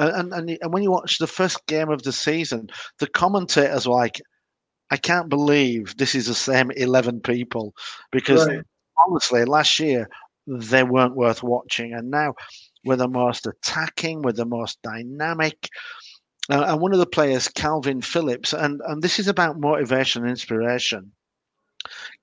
And, 0.00 0.32
and 0.32 0.58
and 0.62 0.72
when 0.72 0.82
you 0.82 0.90
watch 0.90 1.18
the 1.18 1.26
first 1.26 1.66
game 1.66 1.90
of 1.90 2.02
the 2.02 2.12
season, 2.12 2.70
the 2.98 3.06
commentators 3.06 3.86
were 3.86 3.94
like, 3.94 4.20
"I 4.90 4.96
can't 4.96 5.28
believe 5.28 5.96
this 5.96 6.14
is 6.14 6.26
the 6.26 6.34
same 6.34 6.70
eleven 6.72 7.20
people," 7.20 7.74
because 8.10 8.46
right. 8.48 8.64
honestly, 9.06 9.44
last 9.44 9.78
year 9.78 10.08
they 10.46 10.84
weren't 10.84 11.16
worth 11.16 11.42
watching, 11.42 11.92
and 11.92 12.10
now 12.10 12.34
we're 12.84 12.96
the 12.96 13.08
most 13.08 13.46
attacking, 13.46 14.22
we're 14.22 14.32
the 14.32 14.46
most 14.46 14.78
dynamic. 14.82 15.68
Uh, 16.50 16.64
and 16.66 16.80
one 16.80 16.94
of 16.94 16.98
the 16.98 17.06
players, 17.06 17.48
Kalvin 17.48 18.02
Phillips, 18.02 18.54
and 18.54 18.80
and 18.86 19.02
this 19.02 19.18
is 19.18 19.28
about 19.28 19.60
motivation 19.60 20.22
and 20.22 20.30
inspiration. 20.30 21.12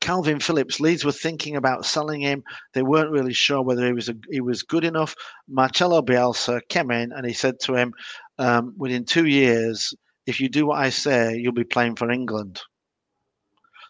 Kalvin 0.01 0.41
Phillips, 0.41 0.79
Leeds 0.79 1.03
were 1.03 1.11
thinking 1.11 1.55
about 1.55 1.85
selling 1.85 2.21
him. 2.21 2.43
They 2.73 2.83
weren't 2.83 3.11
really 3.11 3.33
sure 3.33 3.61
whether 3.61 3.85
he 3.85 3.93
was 3.93 4.09
a, 4.09 4.15
he 4.29 4.41
was 4.41 4.63
good 4.63 4.83
enough. 4.83 5.15
Marcelo 5.47 6.01
Bielsa 6.01 6.61
came 6.69 6.91
in 6.91 7.11
and 7.11 7.25
he 7.25 7.33
said 7.33 7.59
to 7.61 7.75
him, 7.75 7.93
um, 8.37 8.73
"Within 8.77 9.05
two 9.05 9.25
years, 9.25 9.93
if 10.25 10.39
you 10.39 10.49
do 10.49 10.67
what 10.67 10.79
I 10.79 10.89
say, 10.89 11.35
you'll 11.35 11.53
be 11.53 11.63
playing 11.63 11.95
for 11.95 12.11
England." 12.11 12.61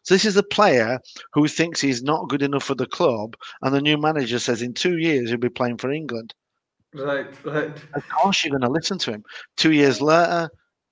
So 0.04 0.14
this 0.16 0.26
is 0.26 0.38
a 0.38 0.44
player 0.44 1.00
who 1.34 1.50
thinks 1.50 1.82
he's 1.82 2.02
not 2.02 2.30
good 2.30 2.42
enough 2.42 2.64
for 2.64 2.76
the 2.76 2.86
club, 2.86 3.36
and 3.62 3.76
the 3.76 3.82
new 3.82 3.98
manager 3.98 4.40
says 4.40 4.62
in 4.62 4.74
two 4.74 4.98
years 4.98 5.30
he'll 5.30 5.38
be 5.38 5.50
playing 5.50 5.78
for 5.78 5.92
England. 5.92 6.34
Right, 6.94 7.28
right. 7.46 7.76
Of 7.94 8.08
course, 8.08 8.44
you're 8.44 8.58
going 8.58 8.62
to 8.62 8.70
listen 8.70 8.98
to 9.00 9.12
him. 9.12 9.24
Two 9.58 9.74
years 9.74 10.02
later, 10.02 10.50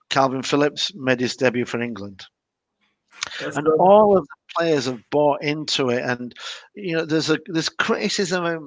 Kalvin 0.09 0.45
Phillips 0.45 0.91
made 0.95 1.21
his 1.21 1.37
debut 1.37 1.63
for 1.65 1.81
England. 1.81 2.25
That's 3.39 3.57
and 3.57 3.67
all 3.79 4.17
of 4.17 4.25
the 4.25 4.44
players 4.57 4.85
have 4.85 5.01
bought 5.11 5.43
into 5.43 5.89
it. 5.89 6.03
And 6.03 6.33
you 6.75 6.95
know, 6.95 7.05
there's 7.05 7.29
a 7.29 7.39
there's 7.47 7.69
criticism 7.69 8.45
of, 8.45 8.63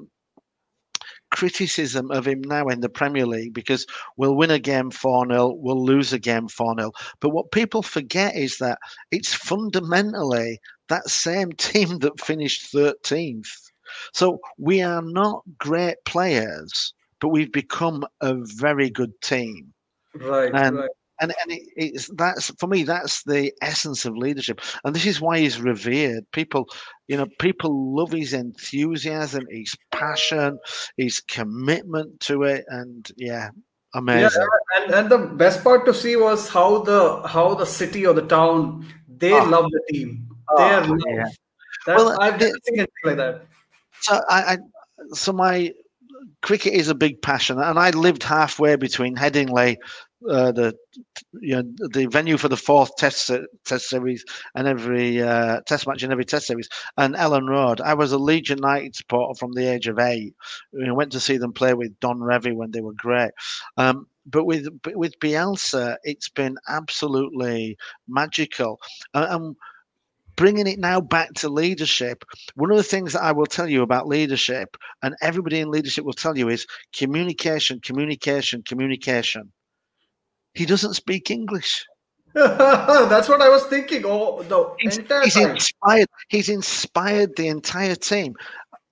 criticism 1.31 2.11
of 2.11 2.27
him 2.27 2.41
now 2.43 2.67
in 2.69 2.81
the 2.81 2.89
Premier 2.89 3.27
League 3.27 3.53
because 3.53 3.87
we'll 4.17 4.35
win 4.35 4.51
a 4.51 4.59
game 4.59 4.91
4 4.91 5.27
0, 5.29 5.55
we'll 5.59 5.85
lose 5.85 6.13
a 6.13 6.19
game 6.19 6.49
4 6.49 6.75
0. 6.79 6.93
But 7.21 7.31
what 7.31 7.53
people 7.53 7.83
forget 7.83 8.35
is 8.35 8.59
that 8.59 8.79
it's 9.11 9.35
fundamentally 9.35 10.59
that 10.89 11.09
same 11.09 11.53
team 11.59 11.99
that 11.99 12.21
finished 12.21 12.73
13th. 12.73 13.49
So 14.13 14.39
we 14.59 14.83
are 14.83 15.03
not 15.03 15.43
great 15.59 15.97
players, 16.05 16.93
but 17.21 17.29
we've 17.29 17.53
become 17.53 18.05
a 18.21 18.35
very 18.35 18.91
good 18.91 19.13
team. 19.23 19.73
Right, 20.15 20.53
and 20.55 20.77
right 20.77 20.91
and 21.21 21.35
and 21.43 21.53
it, 21.53 21.63
it's 21.77 22.09
that's 22.17 22.51
for 22.59 22.67
me 22.67 22.83
that's 22.83 23.23
the 23.25 23.53
essence 23.63 24.05
of 24.05 24.17
leadership. 24.17 24.61
And 24.85 24.95
this 24.95 25.07
is 25.07 25.21
why 25.21 25.39
he's 25.39 25.61
revered. 25.61 26.31
People 26.33 26.69
you 27.07 27.17
know 27.17 27.27
people 27.39 27.95
love 27.95 28.13
his 28.13 28.33
enthusiasm 28.33 29.45
his 29.51 29.75
passion 29.93 30.59
his 30.97 31.21
commitment 31.21 32.21
to 32.21 32.43
it. 32.45 32.65
And 32.69 33.11
yeah 33.17 33.51
amazing. 33.95 34.43
yeah, 34.43 34.85
and, 34.85 34.95
and 34.95 35.11
the 35.11 35.19
best 35.19 35.65
part 35.65 35.85
to 35.87 35.95
see 35.95 36.17
was 36.17 36.49
how 36.49 36.83
the 36.83 37.23
how 37.27 37.55
the 37.55 37.67
city 37.67 38.07
or 38.07 38.15
the 38.15 38.27
town 38.27 38.87
they 39.09 39.33
oh. 39.33 39.45
love 39.45 39.71
the 39.71 39.83
team. 39.93 40.29
Ah. 40.51 40.81
They 40.81 40.91
oh, 40.91 40.99
yeah. 41.07 41.27
well, 41.87 42.21
i've 42.21 42.41
never 42.41 42.53
seen 42.65 42.79
anything 42.79 42.89
like 43.05 43.17
that. 43.17 43.47
So 44.01 44.21
I, 44.29 44.55
I 44.55 44.59
so 45.15 45.33
my 45.33 45.73
cricket 46.43 46.75
is 46.75 46.89
a 46.89 46.95
big 46.95 47.21
passion, 47.23 47.59
and 47.59 47.79
I 47.79 47.91
lived 47.91 48.23
halfway 48.23 48.77
between 48.77 49.17
Headingley 49.17 49.77
uh, 50.29 50.53
the 50.53 50.75
you 51.41 51.57
know 51.57 51.63
the 51.91 52.07
venue 52.07 52.37
for 52.37 52.49
the 52.49 52.57
fourth 52.57 52.95
test 52.97 53.31
test 53.65 53.89
series 53.89 54.25
and 54.55 54.67
every 54.67 55.23
uh, 55.23 55.61
test 55.67 55.87
match 55.87 56.03
and 56.03 56.13
every 56.13 56.25
test 56.25 56.47
series 56.47 56.69
and 56.97 57.15
Elland 57.15 57.49
Road. 57.49 57.81
I 57.81 57.95
was 57.95 58.13
a 58.13 58.19
Leeds 58.19 58.51
United 58.51 58.97
supporter 58.97 59.39
from 59.39 59.53
the 59.53 59.67
age 59.67 59.87
of 59.87 59.99
eight. 59.99 60.35
I 60.87 60.91
went 60.93 61.13
to 61.13 61.21
see 61.21 61.37
them 61.37 61.53
play 61.53 61.75
with 61.75 61.99
Don 62.01 62.19
Revie 62.19 62.55
when 62.55 62.71
they 62.73 62.81
were 62.81 62.95
great. 62.95 63.31
Um, 63.77 64.07
but 64.27 64.45
with 64.45 64.69
with 64.95 65.19
Bielsa, 65.21 65.97
it's 66.05 66.29
been 66.29 66.57
absolutely 66.69 67.77
magical. 68.09 68.81
and 69.15 69.57
bringing 70.37 70.69
it 70.69 70.79
now 70.79 71.01
back 71.01 71.35
to 71.35 71.49
leadership. 71.49 72.25
One 72.55 72.71
of 72.71 72.77
the 72.77 72.83
things 72.85 73.13
that 73.13 73.23
I 73.25 73.33
will 73.33 73.47
tell 73.47 73.69
you 73.69 73.83
about 73.83 74.07
leadership, 74.07 74.77
and 75.03 75.17
everybody 75.21 75.59
in 75.59 75.71
leadership 75.71 76.05
will 76.05 76.13
tell 76.13 76.39
you, 76.39 76.49
is 76.49 76.65
communication, 76.95 77.81
communication, 77.81 78.63
communication. 78.63 79.53
He 80.59 80.67
doesn't 80.67 80.95
speak 80.95 81.31
English. 81.31 81.87
That's 82.35 83.29
what 83.29 83.41
I 83.41 83.49
was 83.49 83.65
thinking. 83.67 84.03
Oh, 84.05 84.43
the 84.43 84.75
he's, 84.81 84.99
entire 84.99 85.23
he's 85.23 85.35
time. 85.35 85.51
inspired. 85.51 86.09
He's 86.29 86.49
inspired 86.49 87.37
the 87.37 87.47
entire 87.47 87.95
team, 87.95 88.35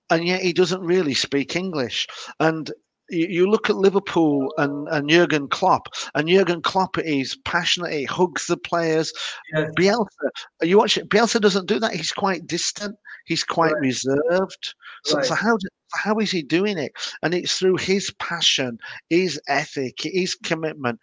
and 0.09 0.25
yet 0.25 0.41
he 0.41 0.53
doesn't 0.53 0.81
really 0.81 1.13
speak 1.13 1.55
English. 1.57 2.07
And 2.39 2.71
you, 3.09 3.49
look 3.49 3.69
at 3.69 3.75
Liverpool 3.75 4.53
and, 4.57 4.87
and 4.89 5.09
Jurgen 5.09 5.47
Klopp, 5.49 5.87
and 6.15 6.27
Jurgen 6.29 6.61
Klopp 6.61 6.97
is 6.97 7.37
passionate. 7.45 7.93
He 7.93 8.03
hugs 8.05 8.47
the 8.47 8.57
players. 8.57 9.11
Yes. 9.53 9.71
Bielsa, 9.77 10.29
you 10.61 10.77
watch 10.77 10.97
it. 10.97 11.09
Bielsa 11.09 11.39
doesn't 11.41 11.67
do 11.67 11.79
that. 11.79 11.93
He's 11.93 12.11
quite 12.11 12.47
distant. 12.47 12.95
He's 13.25 13.43
quite 13.43 13.73
Right. 13.73 13.81
reserved. 13.81 14.73
So, 15.03 15.21
so 15.21 15.35
how 15.35 15.57
how 15.93 16.17
is 16.19 16.31
he 16.31 16.41
doing 16.43 16.77
it? 16.77 16.91
And 17.23 17.33
it's 17.33 17.57
through 17.57 17.77
his 17.77 18.13
passion, 18.19 18.77
his 19.09 19.39
ethic, 19.47 19.95
his 20.01 20.35
commitment. 20.35 20.99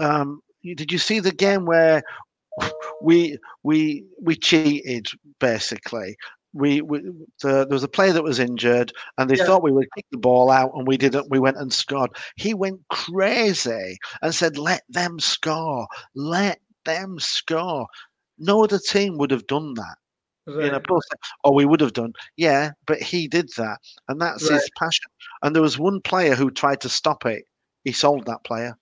Um, 0.00 0.40
did 0.62 0.92
you 0.92 0.98
see 0.98 1.20
the 1.20 1.32
game 1.32 1.64
where 1.66 2.02
we 3.00 3.38
we 3.62 4.04
we 4.22 4.36
cheated 4.36 5.06
basically? 5.40 6.16
We, 6.54 6.80
we 6.80 7.00
the, 7.42 7.48
there 7.66 7.66
was 7.68 7.82
a 7.84 7.88
player 7.88 8.12
that 8.12 8.22
was 8.24 8.38
injured, 8.38 8.92
and 9.18 9.28
they 9.28 9.36
Yeah. 9.36 9.44
thought 9.44 9.62
we 9.62 9.72
would 9.72 9.88
kick 9.94 10.06
the 10.10 10.18
ball 10.18 10.50
out, 10.50 10.70
and 10.74 10.86
we 10.86 10.96
didn't. 10.96 11.30
We 11.30 11.38
went 11.38 11.56
and 11.58 11.72
scored. 11.72 12.10
He 12.36 12.54
went 12.54 12.80
crazy 12.90 13.98
and 14.22 14.34
said, 14.34 14.56
"Let 14.58 14.82
them 14.88 15.18
score, 15.20 15.86
let 16.14 16.60
them 16.84 17.18
score." 17.18 17.86
No 18.38 18.64
other 18.64 18.78
team 18.78 19.18
would 19.18 19.30
have 19.30 19.46
done 19.46 19.74
that 19.74 19.96
you 20.58 20.70
know, 20.70 20.80
Right. 20.80 21.12
oh, 21.44 21.52
we 21.52 21.64
would 21.66 21.80
have 21.80 21.92
done. 21.92 22.12
Yeah, 22.36 22.70
but 22.86 23.00
he 23.02 23.28
did 23.28 23.50
that. 23.56 23.78
And 24.08 24.20
that's 24.20 24.48
his 24.48 24.70
passion. 24.78 25.10
And 25.42 25.54
there 25.54 25.62
was 25.62 25.78
one 25.78 26.00
player 26.02 26.34
who 26.34 26.50
tried 26.50 26.80
to 26.82 26.88
stop 26.88 27.26
it. 27.26 27.44
He 27.84 27.92
sold 27.92 28.26
that 28.26 28.44
player. 28.44 28.76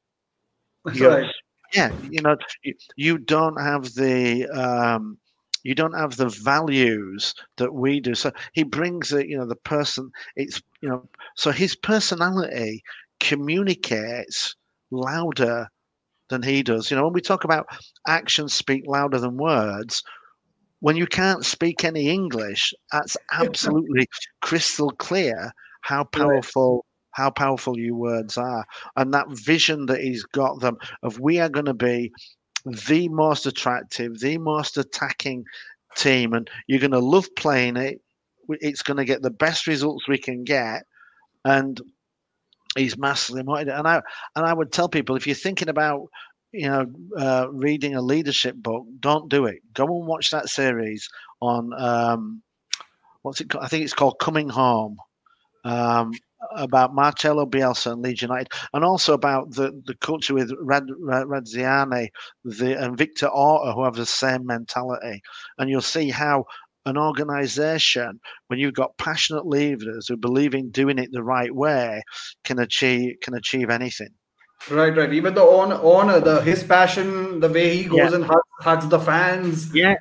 Yeah. 0.92 1.08
Right. 1.08 1.30
Yeah, 1.74 1.90
you 2.08 2.20
know, 2.22 2.36
you, 2.62 2.74
you 2.96 3.18
don't 3.18 3.60
have 3.60 3.94
the 3.94 4.46
um, 4.48 5.18
you 5.62 5.74
don't 5.74 5.94
have 5.94 6.16
the 6.16 6.28
values 6.28 7.34
that 7.56 7.72
we 7.74 8.00
do. 8.00 8.14
So 8.14 8.32
he 8.52 8.62
brings 8.64 9.12
it, 9.12 9.28
you 9.28 9.36
know, 9.38 9.46
the 9.46 9.56
person. 9.56 10.10
It's 10.36 10.62
you 10.80 10.88
know, 10.88 11.08
so 11.36 11.50
his 11.50 11.74
personality 11.76 12.82
communicates 13.20 14.54
louder 14.90 15.68
than 16.28 16.42
he 16.42 16.62
does. 16.62 16.90
You 16.90 16.96
know, 16.96 17.04
when 17.04 17.12
we 17.14 17.20
talk 17.20 17.44
about 17.44 17.66
actions 18.06 18.52
speak 18.54 18.84
louder 18.86 19.18
than 19.18 19.36
words, 19.36 20.02
when 20.80 20.96
you 20.96 21.06
can't 21.06 21.44
speak 21.44 21.84
any 21.84 22.08
English, 22.08 22.72
that's 22.92 23.16
absolutely 23.32 24.06
crystal 24.42 24.90
clear 24.90 25.52
how 25.82 26.04
powerful 26.04 26.84
how 27.14 27.30
powerful 27.30 27.78
your 27.78 27.94
words 27.94 28.36
are, 28.36 28.64
and 28.96 29.14
that 29.14 29.28
vision 29.30 29.86
that 29.86 30.00
he's 30.00 30.24
got 30.24 30.60
them 30.60 30.76
of 31.02 31.20
we 31.20 31.38
are 31.40 31.48
going 31.48 31.66
to 31.66 31.74
be 31.74 32.12
the 32.64 33.08
most 33.08 33.46
attractive, 33.46 34.18
the 34.20 34.38
most 34.38 34.76
attacking 34.76 35.44
team, 35.96 36.32
and 36.32 36.48
you're 36.66 36.80
going 36.80 36.90
to 36.90 36.98
love 36.98 37.28
playing 37.36 37.76
it. 37.76 38.00
It's 38.48 38.82
going 38.82 38.96
to 38.98 39.04
get 39.04 39.22
the 39.22 39.30
best 39.30 39.66
results 39.66 40.08
we 40.08 40.18
can 40.18 40.44
get, 40.44 40.82
and 41.44 41.80
he's 42.76 42.98
massively 42.98 43.42
motivated. 43.42 43.78
And 43.78 43.88
I 43.88 44.02
and 44.36 44.44
I 44.44 44.52
would 44.52 44.72
tell 44.72 44.88
people 44.88 45.16
if 45.16 45.26
you're 45.26 45.34
thinking 45.34 45.68
about 45.68 46.08
you 46.52 46.68
know 46.68 46.86
uh, 47.16 47.46
reading 47.50 47.94
a 47.94 48.02
leadership 48.02 48.56
book, 48.56 48.86
don't 49.00 49.30
do 49.30 49.46
it. 49.46 49.60
Go 49.72 49.84
and 49.84 50.06
watch 50.06 50.30
that 50.30 50.48
series 50.48 51.08
on 51.40 51.72
um, 51.80 52.42
what's 53.22 53.40
it 53.40 53.48
called? 53.48 53.64
I 53.64 53.68
think 53.68 53.84
it's 53.84 53.94
called 53.94 54.18
Coming 54.18 54.48
Home. 54.48 54.98
Um, 55.64 56.12
about 56.56 56.94
Marcelo 56.94 57.46
Bielsa 57.46 57.92
and 57.92 58.02
Leeds 58.02 58.22
United, 58.22 58.48
and 58.72 58.84
also 58.84 59.12
about 59.12 59.50
the, 59.52 59.80
the 59.86 59.94
culture 59.96 60.34
with 60.34 60.52
Rad, 60.60 60.84
Rad, 61.00 61.26
Radrizzani 61.26 62.08
the, 62.44 62.82
and 62.82 62.96
Victor 62.96 63.26
Orta, 63.26 63.72
who 63.72 63.84
have 63.84 63.94
the 63.96 64.06
same 64.06 64.46
mentality. 64.46 65.22
And 65.58 65.70
you'll 65.70 65.80
see 65.80 66.10
how 66.10 66.44
an 66.86 66.98
organization, 66.98 68.20
when 68.48 68.58
you've 68.58 68.74
got 68.74 68.96
passionate 68.98 69.46
leaders 69.46 70.06
who 70.06 70.16
believe 70.16 70.54
in 70.54 70.70
doing 70.70 70.98
it 70.98 71.10
the 71.12 71.22
right 71.22 71.54
way, 71.54 72.02
can 72.44 72.58
achieve 72.58 73.16
can 73.22 73.34
achieve 73.34 73.70
anything. 73.70 74.10
Right, 74.70 74.96
right. 74.96 75.12
Even 75.12 75.34
the 75.34 75.42
owner, 75.42 75.78
owner, 75.82 76.14
uh, 76.14 76.20
the 76.20 76.40
his 76.40 76.64
passion, 76.64 77.40
the 77.40 77.48
way 77.48 77.76
he 77.76 77.84
goes 77.84 77.98
Yeah. 77.98 78.14
and 78.14 78.24
hugs, 78.24 78.48
hugs 78.60 78.88
the 78.88 78.98
fans, 78.98 79.74
Yeah, 79.74 79.96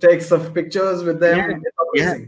takes 0.00 0.26
some 0.26 0.52
pictures 0.52 1.04
with 1.04 1.20
them. 1.20 1.62
Yeah, 1.94 2.16
yeah. 2.18 2.24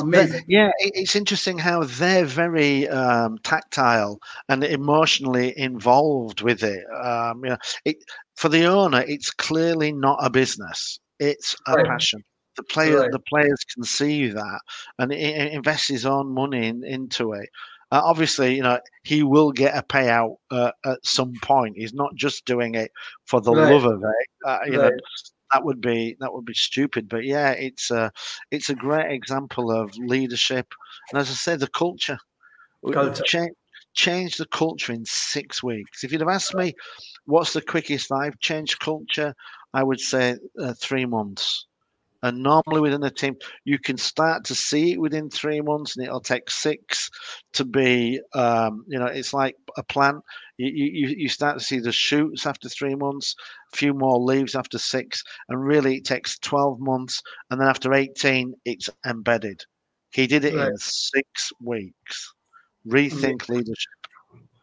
Amazing. 0.00 0.44
Yeah. 0.48 0.70
it- 0.78 0.92
It's 0.94 1.16
interesting 1.16 1.58
how 1.58 1.84
they're 1.84 2.24
very 2.24 2.88
um, 2.88 3.38
tactile 3.44 4.18
and 4.48 4.64
emotionally 4.64 5.56
involved 5.58 6.40
with 6.42 6.62
it. 6.62 6.84
Um, 7.04 7.44
you 7.44 7.50
know, 7.50 7.58
it 7.84 7.96
for 8.36 8.48
the 8.48 8.64
owner, 8.66 9.02
it's 9.06 9.30
clearly 9.30 9.92
not 9.92 10.18
a 10.22 10.30
business; 10.30 10.98
it's 11.18 11.56
a 11.66 11.76
Right. 11.76 11.86
passion. 11.86 12.22
The 12.56 12.62
player, 12.64 13.00
Right. 13.00 13.12
the 13.12 13.20
players 13.20 13.64
can 13.74 13.84
see 13.84 14.28
that, 14.28 14.60
and 14.98 15.12
he 15.12 15.18
he 15.18 15.50
invests 15.52 15.88
his 15.88 16.06
own 16.06 16.32
money 16.34 16.66
in, 16.68 16.84
into 16.84 17.32
it. 17.32 17.48
Uh, 17.90 18.02
obviously, 18.04 18.54
you 18.56 18.62
know 18.62 18.78
he 19.04 19.22
will 19.22 19.52
get 19.52 19.76
a 19.76 19.82
payout 19.82 20.36
uh, 20.50 20.72
at 20.84 20.98
some 21.04 21.32
point. 21.42 21.76
He's 21.76 21.94
not 21.94 22.14
just 22.14 22.44
doing 22.44 22.74
it 22.74 22.90
for 23.26 23.40
the 23.40 23.52
Right. 23.52 23.72
love 23.72 23.84
of 23.84 24.02
it. 24.02 24.26
Uh, 24.44 24.58
you 24.66 24.72
know. 24.72 24.90
That 25.52 25.64
would 25.64 25.80
be 25.80 26.16
that 26.20 26.32
would 26.32 26.44
be 26.44 26.54
stupid. 26.54 27.08
But 27.08 27.24
yeah, 27.24 27.50
it's 27.52 27.90
a 27.90 28.12
it's 28.50 28.70
a 28.70 28.74
great 28.74 29.10
example 29.10 29.70
of 29.70 29.96
leadership, 29.96 30.66
and 31.10 31.20
as 31.20 31.30
I 31.30 31.34
say, 31.34 31.56
the 31.56 31.68
culture. 31.68 32.18
Culture. 32.92 33.22
Change, 33.24 33.52
change 33.94 34.36
the 34.36 34.46
culture 34.46 34.92
in 34.92 35.04
six 35.04 35.62
weeks. 35.62 36.04
If 36.04 36.12
you'd 36.12 36.20
have 36.20 36.30
asked 36.30 36.54
me, 36.54 36.74
what's 37.26 37.52
the 37.52 37.60
quickest 37.60 38.12
I've 38.12 38.38
changed 38.38 38.78
culture, 38.80 39.34
I 39.74 39.82
would 39.82 40.00
say 40.00 40.36
uh, 40.60 40.74
three 40.80 41.06
months. 41.06 41.66
And 42.22 42.42
normally 42.42 42.80
within 42.80 43.02
a 43.04 43.10
team, 43.10 43.36
you 43.64 43.78
can 43.78 43.96
start 43.96 44.44
to 44.46 44.54
see 44.54 44.92
it 44.92 45.00
within 45.00 45.30
three 45.30 45.60
months, 45.60 45.96
and 45.96 46.04
it'll 46.04 46.20
take 46.20 46.50
six 46.50 47.08
to 47.52 47.64
be. 47.64 48.20
Um, 48.34 48.84
you 48.88 48.98
know, 48.98 49.06
it's 49.06 49.32
like 49.32 49.54
a 49.76 49.84
plant. 49.84 50.18
You, 50.56 50.68
you 50.68 51.14
you 51.16 51.28
start 51.28 51.58
to 51.58 51.64
see 51.64 51.78
the 51.78 51.92
shoots 51.92 52.44
after 52.44 52.68
three 52.68 52.96
months, 52.96 53.36
a 53.72 53.76
few 53.76 53.94
more 53.94 54.18
leaves 54.18 54.56
after 54.56 54.78
six, 54.78 55.22
and 55.48 55.62
really 55.62 55.98
it 55.98 56.04
takes 56.04 56.38
twelve 56.40 56.80
months, 56.80 57.22
and 57.50 57.60
then 57.60 57.68
after 57.68 57.94
eighteen, 57.94 58.54
it's 58.64 58.90
embedded. 59.06 59.62
He 60.10 60.26
did 60.26 60.44
it 60.44 60.54
in 60.54 60.76
six 60.78 61.52
weeks. 61.60 62.32
Rethink 62.86 63.48
leadership 63.48 63.98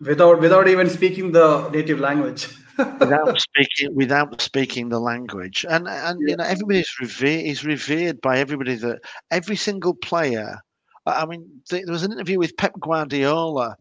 Without 0.02 0.42
without 0.42 0.68
even 0.68 0.90
speaking 0.90 1.32
the 1.32 1.70
native 1.70 2.00
language. 2.00 2.50
without 2.78 3.40
speaking 3.40 3.96
without 3.96 4.42
speaking 4.42 4.90
the 4.90 5.00
language. 5.00 5.66
And 5.70 5.88
and 5.88 6.20
you 6.22 6.36
know 6.36 6.44
everybody's 6.44 6.94
revered 7.00 7.46
is 7.46 7.66
revered 7.66 8.22
by 8.22 8.40
everybody 8.40 8.76
that 8.76 9.00
every 9.32 9.56
single 9.56 9.96
player 9.96 10.60
I 11.06 11.26
mean 11.26 11.62
there 11.70 11.84
was 11.88 12.04
an 12.04 12.14
interview 12.14 12.40
with 12.40 12.58
pep 12.58 12.74
guardiola 12.80 13.76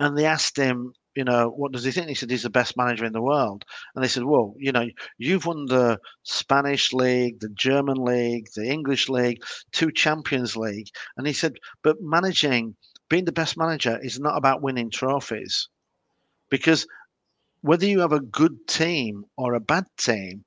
and 0.00 0.16
they 0.16 0.24
asked 0.24 0.56
him 0.56 0.92
you 1.14 1.24
know 1.24 1.48
what 1.48 1.72
does 1.72 1.82
he 1.82 1.90
think? 1.90 2.08
He 2.08 2.14
said 2.14 2.30
he's 2.30 2.44
the 2.44 2.50
best 2.50 2.76
manager 2.76 3.04
in 3.04 3.12
the 3.12 3.22
world. 3.22 3.64
And 3.94 4.04
they 4.04 4.08
said 4.08 4.24
well 4.24 4.54
you 4.58 4.72
know 4.72 4.86
you've 5.18 5.46
won 5.46 5.66
the 5.66 5.98
spanish 6.22 6.92
league 6.92 7.40
the 7.40 7.48
german 7.50 8.04
league 8.04 8.46
the 8.54 8.66
english 8.66 9.08
league 9.08 9.38
two 9.72 9.90
champions 9.90 10.56
league. 10.56 10.88
And 11.16 11.26
he 11.26 11.32
said 11.32 11.54
but 11.82 11.96
managing 12.00 12.76
being 13.08 13.24
the 13.24 13.32
best 13.32 13.56
manager 13.56 13.98
is 14.02 14.20
not 14.20 14.36
about 14.36 14.62
winning 14.62 14.90
trophies. 14.90 15.68
Because 16.50 16.86
whether 17.68 17.84
you 17.84 18.00
have 18.00 18.12
a 18.14 18.20
good 18.20 18.56
team 18.66 19.24
or 19.36 19.52
a 19.52 19.60
bad 19.60 19.84
team 19.98 20.42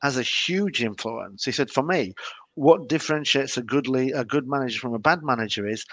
has 0.00 0.16
a 0.16 0.22
huge 0.22 0.82
influence. 0.82 1.44
He 1.44 1.52
said, 1.52 1.70
for 1.70 1.82
me, 1.82 2.14
what 2.54 2.88
differentiates 2.88 3.58
a 3.58 3.62
good 3.62 3.88
lead, 3.88 4.12
a 4.14 4.24
good 4.24 4.48
manager 4.48 4.80
from 4.80 4.94
a 4.94 4.98
bad 4.98 5.22
manager 5.22 5.66
is 5.66 5.84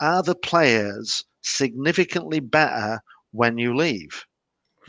are 0.00 0.24
the 0.24 0.34
players 0.34 1.24
significantly 1.42 2.40
better 2.40 2.98
when 3.30 3.56
you 3.56 3.76
leave? 3.76 4.24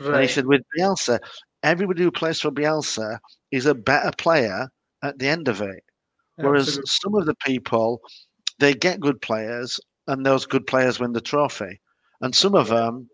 And 0.00 0.22
he 0.22 0.28
said, 0.28 0.46
with 0.46 0.62
Bielsa, 0.76 1.20
everybody 1.62 2.02
who 2.02 2.10
plays 2.10 2.40
for 2.40 2.50
Bielsa 2.50 3.20
is 3.52 3.66
a 3.66 3.74
better 3.76 4.10
player 4.18 4.68
at 5.04 5.20
the 5.20 5.28
end 5.28 5.46
of 5.46 5.60
it. 5.60 5.84
Whereas 6.34 6.66
Absolutely. 6.66 6.88
some 6.88 7.14
of 7.14 7.26
the 7.26 7.36
people, 7.46 8.00
they 8.58 8.74
get 8.74 8.98
good 8.98 9.20
players, 9.20 9.78
and 10.08 10.26
those 10.26 10.46
good 10.46 10.66
players 10.66 10.98
win 10.98 11.12
the 11.12 11.20
trophy. 11.20 11.80
And 12.22 12.34
some 12.34 12.56
of 12.56 12.66
them, 12.66 13.08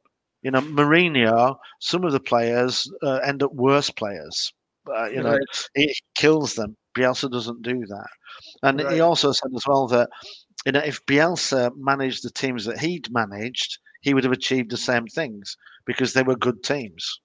you 0.45 0.51
know, 0.51 0.61
Mourinho, 0.61 1.57
some 1.81 2.05
of 2.05 2.13
the 2.13 2.21
players 2.21 2.89
uh, 3.03 3.17
end 3.25 3.43
up 3.43 3.53
worse 3.55 3.91
players. 3.91 4.53
Uh, 4.87 5.07
you 5.07 5.23
know, 5.23 5.33
Right. 5.33 5.69
it 5.75 5.97
kills 6.15 6.55
them. 6.55 6.77
Bielsa 6.97 7.31
doesn't 7.31 7.63
do 7.63 7.85
that. 7.87 8.09
And 8.63 8.81
Right. 8.83 8.93
he 8.93 9.01
also 9.01 9.33
said 9.33 9.51
as 9.57 9.67
well 9.67 9.89
that, 9.89 10.11
you 10.67 10.73
know, 10.73 10.81
if 10.81 11.05
Bielsa 11.07 11.73
managed 11.77 12.23
the 12.23 12.31
teams 12.31 12.67
that 12.67 12.79
he'd 12.79 13.11
managed, 13.11 13.79
he 14.03 14.13
would 14.13 14.25
have 14.25 14.33
achieved 14.33 14.71
the 14.71 14.77
same 14.77 15.07
things 15.07 15.57
because 15.87 16.13
they 16.13 16.23
were 16.23 16.37
good 16.37 16.63
teams, 16.63 17.21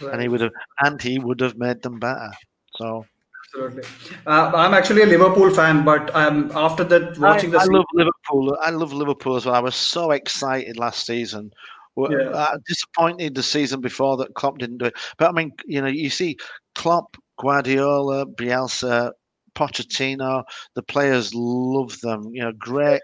and 0.00 0.22
he 0.22 0.28
would 0.28 0.40
have, 0.40 0.52
and 0.80 1.02
he 1.02 1.18
would 1.18 1.40
have 1.40 1.58
made 1.58 1.82
them 1.82 1.98
better. 1.98 2.30
So 2.76 3.04
Absolutely. 3.46 3.82
Uh, 4.26 4.50
I'm 4.54 4.74
actually 4.74 5.02
a 5.02 5.06
Liverpool 5.06 5.50
fan, 5.50 5.84
but 5.84 6.14
I'm 6.14 6.50
after 6.52 6.82
that 6.84 7.18
watching 7.18 7.50
I, 7.50 7.58
the. 7.58 7.60
I 7.60 7.64
love 7.64 7.84
Liverpool. 7.92 8.56
I 8.60 8.70
love 8.70 8.92
Liverpool 8.92 9.36
as 9.36 9.46
well. 9.46 9.54
I 9.54 9.60
was 9.60 9.76
so 9.76 10.12
excited 10.12 10.76
last 10.76 11.04
season. 11.06 11.52
Yeah. 11.96 12.30
Uh, 12.30 12.56
disappointed 12.66 13.34
the 13.34 13.42
season 13.42 13.80
before 13.80 14.16
that 14.16 14.34
Klopp 14.34 14.58
didn't 14.58 14.78
do 14.78 14.86
it. 14.86 14.94
But 15.18 15.28
I 15.28 15.32
mean, 15.32 15.52
you 15.66 15.80
know, 15.80 15.88
you 15.88 16.10
see 16.10 16.36
Klopp, 16.74 17.16
Guardiola, 17.38 18.26
Bielsa, 18.26 19.12
Pochettino. 19.54 20.42
The 20.74 20.82
players 20.82 21.32
love 21.34 22.00
them. 22.00 22.30
You 22.32 22.42
know, 22.42 22.52
great 22.52 23.00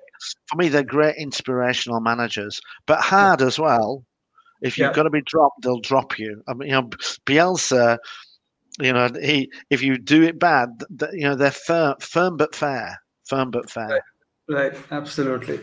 for 0.47 0.57
me. 0.57 0.69
They're 0.69 0.83
great 0.83 1.17
inspirational 1.17 2.01
managers, 2.01 2.61
but 2.87 3.01
hard 3.01 3.43
as 3.43 3.59
well. 3.59 4.05
If 4.63 4.77
you've 4.77 4.89
yeah. 4.89 4.93
got 4.93 5.05
to 5.05 5.11
be 5.11 5.23
dropped, 5.23 5.63
they'll 5.63 5.81
drop 5.81 6.19
you. 6.19 6.43
I 6.49 6.55
mean, 6.55 6.69
you 6.69 6.75
know, 6.75 6.91
Bielsa 7.25 7.99
you 8.79 8.93
know, 8.93 9.09
he 9.21 9.51
if 9.71 9.83
you 9.83 9.99
do 9.99 10.23
it 10.23 10.39
bad, 10.39 10.69
you 11.13 11.23
know 11.23 11.35
they're 11.35 11.51
firm, 11.51 11.97
firm 12.01 12.37
but 12.37 12.55
fair, 12.55 13.01
firm 13.27 13.51
but 13.51 13.71
fair. 13.71 14.03
Right, 14.49 14.73
right. 14.73 14.83
absolutely. 14.91 15.61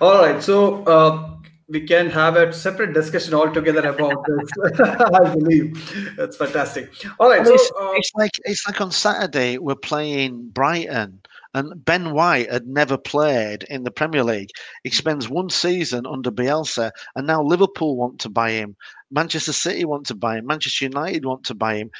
All 0.00 0.22
right, 0.22 0.42
so 0.42 0.84
uh, 0.84 1.30
we 1.72 1.80
can 1.86 2.10
have 2.10 2.36
a 2.36 2.52
separate 2.52 2.92
discussion 2.92 3.32
altogether 3.32 3.88
about 3.88 4.24
this. 4.28 4.80
I 4.80 5.34
believe 5.34 6.14
that's 6.16 6.36
fantastic. 6.36 6.92
All 7.18 7.30
right, 7.30 7.44
so 7.46 7.54
it's, 7.54 7.72
uh, 7.80 7.92
it's 7.94 8.10
like 8.14 8.30
it's 8.44 8.66
like 8.66 8.80
on 8.80 8.92
Saturday 8.92 9.58
we're 9.58 9.74
playing 9.74 10.50
Brighton. 10.50 11.20
And 11.54 11.84
Ben 11.84 12.14
White 12.14 12.50
had 12.50 12.66
never 12.66 12.96
played 12.96 13.64
in 13.64 13.84
the 13.84 13.90
Premier 13.90 14.24
League. 14.24 14.48
He 14.84 14.90
spends 14.90 15.28
one 15.28 15.50
season 15.50 16.06
under 16.06 16.30
Bielsa, 16.30 16.90
and 17.14 17.26
now 17.26 17.42
Liverpool 17.42 17.94
want 17.94 18.18
to 18.20 18.30
buy 18.30 18.52
him. 18.52 18.74
Manchester 19.10 19.52
City 19.52 19.84
want 19.84 20.06
to 20.06 20.14
buy 20.14 20.38
him. 20.38 20.46
Manchester 20.46 20.86
United 20.86 21.26
want 21.26 21.44
to 21.44 21.54
buy 21.54 21.76
him. 21.76 21.90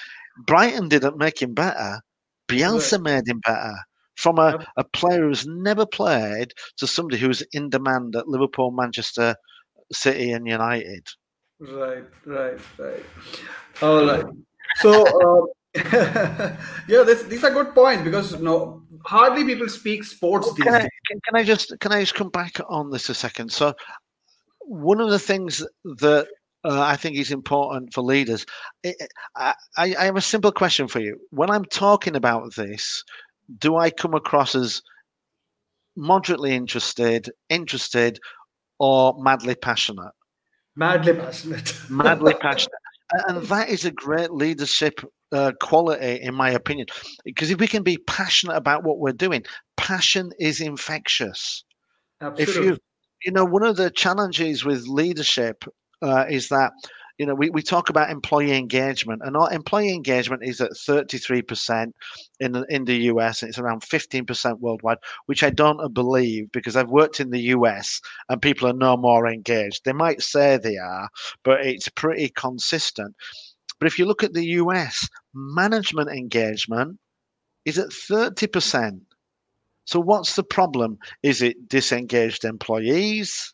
Brighton 0.46 0.88
didn't 0.88 1.18
make 1.18 1.42
him 1.42 1.52
better. 1.52 2.00
Bielsa 2.48 2.92
right. 2.92 3.02
made 3.02 3.28
him 3.28 3.40
better. 3.44 3.74
From 4.16 4.38
a, 4.38 4.64
a 4.78 4.84
player 4.84 5.28
who's 5.28 5.46
never 5.46 5.84
played 5.84 6.54
to 6.78 6.86
somebody 6.86 7.18
who's 7.18 7.42
in 7.52 7.68
demand 7.68 8.16
at 8.16 8.28
Liverpool, 8.28 8.70
Manchester 8.70 9.36
City, 9.92 10.32
and 10.32 10.46
United. 10.46 11.06
Right, 11.60 12.04
right, 12.26 12.58
right. 12.78 13.04
All 13.80 14.06
right. 14.06 14.24
So, 14.76 15.04
uh, 15.04 15.46
yeah, 16.88 17.02
this, 17.02 17.22
these 17.24 17.44
are 17.44 17.50
good 17.50 17.74
points 17.74 18.02
because 18.02 18.32
you 18.32 18.42
know, 18.42 18.82
hardly 19.04 19.44
people 19.44 19.68
speak 19.68 20.04
sports 20.04 20.46
well, 20.46 20.54
these 20.54 20.64
can 20.64 20.74
days. 20.74 20.84
I, 20.84 20.88
can, 21.08 21.20
can 21.26 21.36
I 21.36 21.44
just 21.44 21.74
can 21.80 21.92
I 21.92 22.00
just 22.00 22.14
come 22.14 22.30
back 22.30 22.60
on 22.68 22.90
this 22.90 23.08
a 23.08 23.14
second? 23.14 23.52
So, 23.52 23.74
one 24.60 25.00
of 25.00 25.10
the 25.10 25.18
things 25.18 25.64
that 25.84 26.26
uh, 26.64 26.80
I 26.80 26.96
think 26.96 27.16
is 27.16 27.30
important 27.30 27.92
for 27.92 28.02
leaders. 28.02 28.46
I, 28.84 28.94
I, 29.36 29.54
I 29.76 30.04
have 30.04 30.16
a 30.16 30.20
simple 30.20 30.52
question 30.52 30.88
for 30.88 31.00
you. 31.00 31.18
When 31.30 31.50
I'm 31.50 31.64
talking 31.64 32.16
about 32.16 32.54
this, 32.54 33.02
do 33.58 33.76
I 33.76 33.90
come 33.90 34.14
across 34.14 34.54
as 34.54 34.82
moderately 35.96 36.54
interested, 36.54 37.30
interested, 37.48 38.18
or 38.82 39.14
madly 39.22 39.54
passionate? 39.54 40.10
Madly 40.74 41.14
passionate. 41.14 41.72
madly 41.88 42.34
passionate. 42.34 42.72
And 43.28 43.44
that 43.44 43.68
is 43.68 43.84
a 43.84 43.92
great 43.92 44.32
leadership 44.32 45.00
uh, 45.30 45.52
quality, 45.60 46.20
in 46.20 46.34
my 46.34 46.50
opinion. 46.50 46.88
Because 47.24 47.50
if 47.52 47.60
we 47.60 47.68
can 47.68 47.84
be 47.84 47.98
passionate 48.08 48.56
about 48.56 48.82
what 48.82 48.98
we're 48.98 49.12
doing, 49.12 49.44
passion 49.76 50.32
is 50.40 50.60
infectious. 50.60 51.62
Absolutely. 52.20 52.54
If 52.54 52.56
you, 52.64 52.78
you 53.24 53.30
know, 53.30 53.44
one 53.44 53.62
of 53.62 53.76
the 53.76 53.88
challenges 53.88 54.64
with 54.64 54.88
leadership 54.88 55.64
uh, 56.02 56.24
is 56.28 56.48
that 56.48 56.72
you 57.18 57.26
know 57.26 57.34
we, 57.34 57.50
we 57.50 57.62
talk 57.62 57.90
about 57.90 58.10
employee 58.10 58.56
engagement 58.56 59.22
and 59.24 59.36
our 59.36 59.52
employee 59.52 59.92
engagement 59.92 60.42
is 60.44 60.60
at 60.60 60.72
33% 60.72 61.92
in 62.40 62.52
the, 62.52 62.64
in 62.68 62.84
the 62.84 62.96
US 63.12 63.42
and 63.42 63.48
it's 63.48 63.58
around 63.58 63.82
15% 63.82 64.60
worldwide 64.60 64.98
which 65.26 65.42
I 65.42 65.50
don't 65.50 65.92
believe 65.94 66.50
because 66.52 66.76
I've 66.76 66.90
worked 66.90 67.20
in 67.20 67.30
the 67.30 67.40
US 67.56 68.00
and 68.28 68.40
people 68.40 68.68
are 68.68 68.72
no 68.74 68.96
more 68.96 69.26
engaged. 69.26 69.82
They 69.84 69.92
might 69.92 70.22
say 70.22 70.56
they 70.56 70.76
are 70.76 71.08
but 71.44 71.64
it's 71.64 71.88
pretty 71.88 72.30
consistent. 72.30 73.14
But 73.78 73.86
if 73.86 73.98
you 73.98 74.06
look 74.06 74.22
at 74.22 74.32
the 74.32 74.46
US 74.46 75.08
management 75.34 76.10
engagement 76.10 76.98
is 77.64 77.78
at 77.78 77.88
30% 77.88 79.00
so 79.84 80.00
what's 80.00 80.36
the 80.36 80.44
problem? 80.44 80.98
Is 81.22 81.42
it 81.42 81.68
disengaged 81.68 82.44
employees 82.44 83.52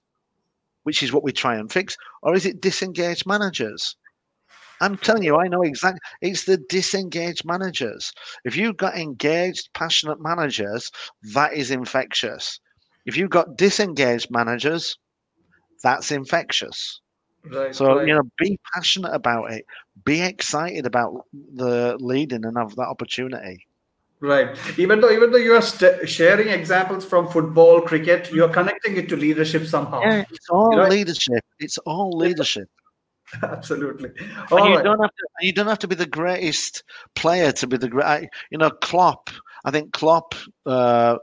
which 0.89 1.03
is 1.03 1.13
what 1.13 1.23
we 1.23 1.33
try 1.33 1.55
and 1.55 1.71
fix, 1.71 1.99
or 2.23 2.35
is 2.35 2.47
it 2.47 2.63
disengaged 2.63 3.27
managers? 3.27 3.95
I'm 4.81 4.97
telling 4.97 5.23
you, 5.23 5.37
I 5.37 5.47
know 5.47 5.61
exactly. 5.61 6.01
It's 6.23 6.45
the 6.45 6.57
disengaged 6.57 7.45
managers. 7.45 8.11
If 8.47 8.57
you've 8.57 8.79
got 8.79 8.97
engaged, 8.97 9.69
passionate 9.75 10.19
managers, 10.19 10.91
that 11.35 11.53
is 11.53 11.71
infectious. 11.71 12.59
If 13.05 13.19
you've 13.19 13.29
got 13.29 13.59
disengaged 13.59 14.31
managers, 14.31 14.97
that's 15.83 16.11
infectious. 16.11 17.03
Right, 17.45 17.75
so 17.75 17.97
right. 17.97 18.07
you 18.07 18.15
know, 18.15 18.23
be 18.39 18.59
passionate 18.73 19.13
about 19.13 19.53
it. 19.53 19.67
Be 20.07 20.23
excited 20.23 20.87
about 20.87 21.27
the 21.55 21.99
leading 22.01 22.47
and 22.47 22.57
have 22.57 22.77
that 22.77 22.89
opportunity. 22.89 23.68
Right. 24.21 24.57
Even 24.79 25.01
though 25.01 25.11
even 25.11 25.31
though 25.31 25.39
you 25.39 25.55
are 25.55 25.63
st- 25.63 26.09
sharing 26.09 26.49
examples 26.49 27.05
from 27.05 27.29
football, 27.29 27.81
cricket, 27.81 28.33
you 28.33 28.45
are 28.45 28.49
connecting 28.49 28.97
it 28.97 29.09
to 29.11 29.17
leadership 29.17 29.67
somehow. 29.67 30.01
Yeah, 30.01 30.25
it's 30.31 30.49
all 30.49 30.71
you 30.73 30.79
know? 30.79 30.89
leadership. 30.89 31.45
It's 31.61 31.79
all 31.79 32.11
leadership. 32.11 32.69
Absolutely. 33.43 34.11
All 34.51 34.59
and 34.59 34.69
you 34.69 34.77
right. 34.77 34.85
don't 34.85 35.01
have 35.01 35.11
to. 35.11 35.47
You 35.47 35.53
don't 35.53 35.69
have 35.69 35.79
to 35.81 35.89
be 35.89 35.95
the 35.95 36.07
greatest 36.07 36.83
player 37.15 37.53
to 37.53 37.67
be 37.67 37.77
the 37.77 37.89
great. 37.89 38.29
You 38.51 38.59
know, 38.59 38.71
Klopp. 38.71 39.31
I 39.65 39.71
think 39.71 39.93
Klopp. 39.93 40.35
Uh, 40.67 41.19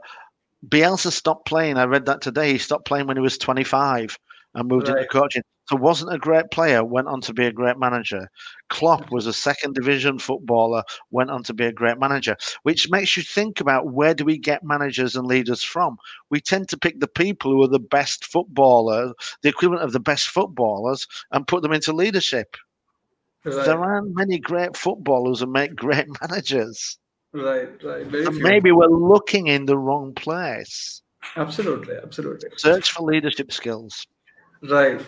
Bielsa 0.66 1.12
stopped 1.12 1.46
playing. 1.46 1.76
I 1.76 1.84
read 1.84 2.06
that 2.06 2.22
today. 2.22 2.52
He 2.52 2.58
stopped 2.58 2.86
playing 2.86 3.06
when 3.06 3.16
he 3.16 3.20
was 3.20 3.38
25 3.38 4.18
and 4.54 4.68
moved 4.68 4.88
right. 4.88 4.98
into 4.98 5.08
coaching. 5.08 5.42
So 5.68 5.76
wasn't 5.76 6.14
a 6.14 6.18
great 6.18 6.50
player, 6.50 6.84
went 6.84 7.08
on 7.08 7.20
to 7.22 7.32
be 7.32 7.46
a 7.46 7.52
great 7.52 7.78
manager. 7.78 8.28
Klopp 8.68 9.10
was 9.10 9.26
a 9.26 9.32
second 9.32 9.74
division 9.74 10.18
footballer, 10.18 10.82
went 11.10 11.30
on 11.30 11.42
to 11.44 11.54
be 11.54 11.64
a 11.64 11.72
great 11.72 11.98
manager, 11.98 12.36
which 12.62 12.88
makes 12.90 13.16
you 13.16 13.22
think 13.22 13.60
about 13.60 13.92
where 13.92 14.14
do 14.14 14.24
we 14.24 14.38
get 14.38 14.62
managers 14.62 15.16
and 15.16 15.26
leaders 15.26 15.62
from? 15.62 15.96
We 16.30 16.40
tend 16.40 16.68
to 16.68 16.78
pick 16.78 17.00
the 17.00 17.08
people 17.08 17.50
who 17.50 17.62
are 17.64 17.68
the 17.68 17.80
best 17.80 18.24
footballers, 18.24 19.12
the 19.42 19.48
equivalent 19.48 19.82
of 19.84 19.92
the 19.92 20.00
best 20.00 20.28
footballers, 20.28 21.06
and 21.32 21.46
put 21.46 21.62
them 21.62 21.72
into 21.72 21.92
leadership. 21.92 22.56
Right. 23.44 23.64
There 23.64 23.82
aren't 23.82 24.14
many 24.16 24.38
great 24.38 24.76
footballers 24.76 25.40
who 25.40 25.46
make 25.46 25.74
great 25.74 26.06
managers. 26.20 26.98
Right, 27.32 27.68
right. 27.84 28.06
Maybe 28.32 28.72
we're 28.72 28.86
looking 28.86 29.48
in 29.48 29.66
the 29.66 29.76
wrong 29.78 30.14
place. 30.14 31.02
Absolutely, 31.36 31.96
absolutely. 32.02 32.48
Search 32.56 32.92
for 32.92 33.02
leadership 33.02 33.52
skills. 33.52 34.06
Right. 34.62 35.00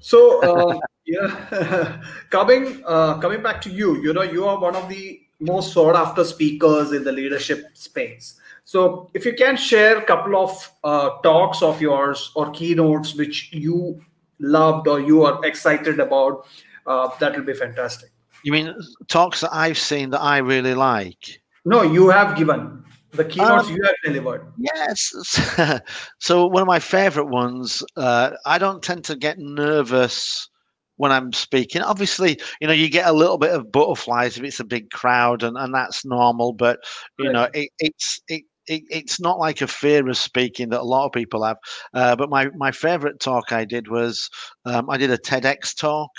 So 0.00 0.40
uh, 0.42 0.78
yeah, 1.04 2.02
coming 2.30 2.82
uh, 2.86 3.18
coming 3.18 3.42
back 3.42 3.60
to 3.62 3.70
you, 3.70 3.96
you 4.02 4.12
know, 4.12 4.22
you 4.22 4.46
are 4.46 4.58
one 4.58 4.76
of 4.76 4.88
the 4.88 5.20
most 5.40 5.72
sought 5.72 5.96
after 5.96 6.24
speakers 6.24 6.92
in 6.92 7.04
the 7.04 7.12
leadership 7.12 7.64
space. 7.74 8.40
So 8.64 9.10
if 9.14 9.24
you 9.24 9.34
can 9.34 9.56
share 9.56 9.98
a 9.98 10.04
couple 10.04 10.36
of 10.36 10.70
uh, 10.82 11.20
talks 11.22 11.62
of 11.62 11.80
yours 11.80 12.32
or 12.34 12.50
keynotes 12.50 13.14
which 13.14 13.52
you 13.52 14.00
loved 14.40 14.88
or 14.88 14.98
you 14.98 15.24
are 15.24 15.44
excited 15.44 16.00
about, 16.00 16.46
uh, 16.86 17.08
that 17.20 17.36
will 17.36 17.44
be 17.44 17.54
fantastic. 17.54 18.10
You 18.42 18.52
mean 18.52 18.74
talks 19.08 19.40
that 19.42 19.54
I've 19.54 19.78
seen 19.78 20.10
that 20.10 20.20
I 20.20 20.38
really 20.38 20.74
like? 20.74 21.40
No, 21.64 21.82
you 21.82 22.08
have 22.08 22.36
given 22.36 22.84
the 23.12 23.24
keynotes 23.24 23.68
um, 23.68 23.76
you 23.76 23.82
have 23.82 23.94
delivered. 24.04 24.52
Yes. 24.58 25.80
so 26.18 26.46
one 26.46 26.62
of 26.62 26.68
my 26.68 26.78
favorite 26.78 27.28
ones. 27.28 27.82
Uh, 27.96 28.32
I 28.44 28.58
don't 28.58 28.82
tend 28.82 29.04
to 29.04 29.16
get 29.16 29.38
nervous 29.38 30.48
when 30.96 31.12
I'm 31.12 31.32
speaking. 31.32 31.82
Obviously, 31.82 32.40
you 32.60 32.66
know, 32.66 32.72
you 32.72 32.88
get 32.88 33.08
a 33.08 33.12
little 33.12 33.38
bit 33.38 33.52
of 33.52 33.70
butterflies 33.70 34.36
if 34.36 34.44
it's 34.44 34.60
a 34.60 34.64
big 34.64 34.90
crowd, 34.90 35.42
and, 35.42 35.56
and 35.56 35.74
that's 35.74 36.04
normal. 36.04 36.52
But 36.52 36.80
you 37.18 37.26
right. 37.26 37.32
know, 37.32 37.48
it, 37.54 37.70
it's 37.78 38.20
it, 38.28 38.42
it, 38.66 38.82
it's 38.90 39.20
not 39.20 39.38
like 39.38 39.60
a 39.60 39.66
fear 39.66 40.08
of 40.08 40.16
speaking 40.16 40.70
that 40.70 40.80
a 40.80 40.84
lot 40.84 41.06
of 41.06 41.12
people 41.12 41.44
have. 41.44 41.58
Uh, 41.94 42.16
but 42.16 42.30
my 42.30 42.48
my 42.56 42.72
favorite 42.72 43.20
talk 43.20 43.52
I 43.52 43.64
did 43.64 43.88
was 43.88 44.28
um, 44.64 44.90
I 44.90 44.96
did 44.96 45.10
a 45.10 45.18
TEDx 45.18 45.76
talk. 45.76 46.10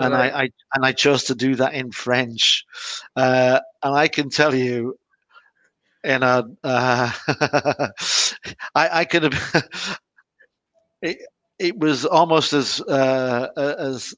And 0.00 0.14
right. 0.14 0.32
I, 0.32 0.42
I, 0.42 0.48
and 0.74 0.86
I 0.86 0.92
chose 0.92 1.24
to 1.24 1.34
do 1.34 1.56
that 1.56 1.74
in 1.74 1.90
French, 1.90 2.64
uh, 3.16 3.58
and 3.82 3.96
I 3.96 4.06
can 4.06 4.30
tell 4.30 4.54
you, 4.54 4.94
and 6.04 6.24
uh, 6.24 6.42
uh 6.64 7.10
I, 8.74 9.00
I 9.00 9.04
could 9.04 9.24
have. 9.32 9.98
it, 11.02 11.18
it 11.58 11.78
was 11.78 12.04
almost 12.04 12.52
as 12.52 12.80
uh, 12.82 13.48
as 13.56 14.14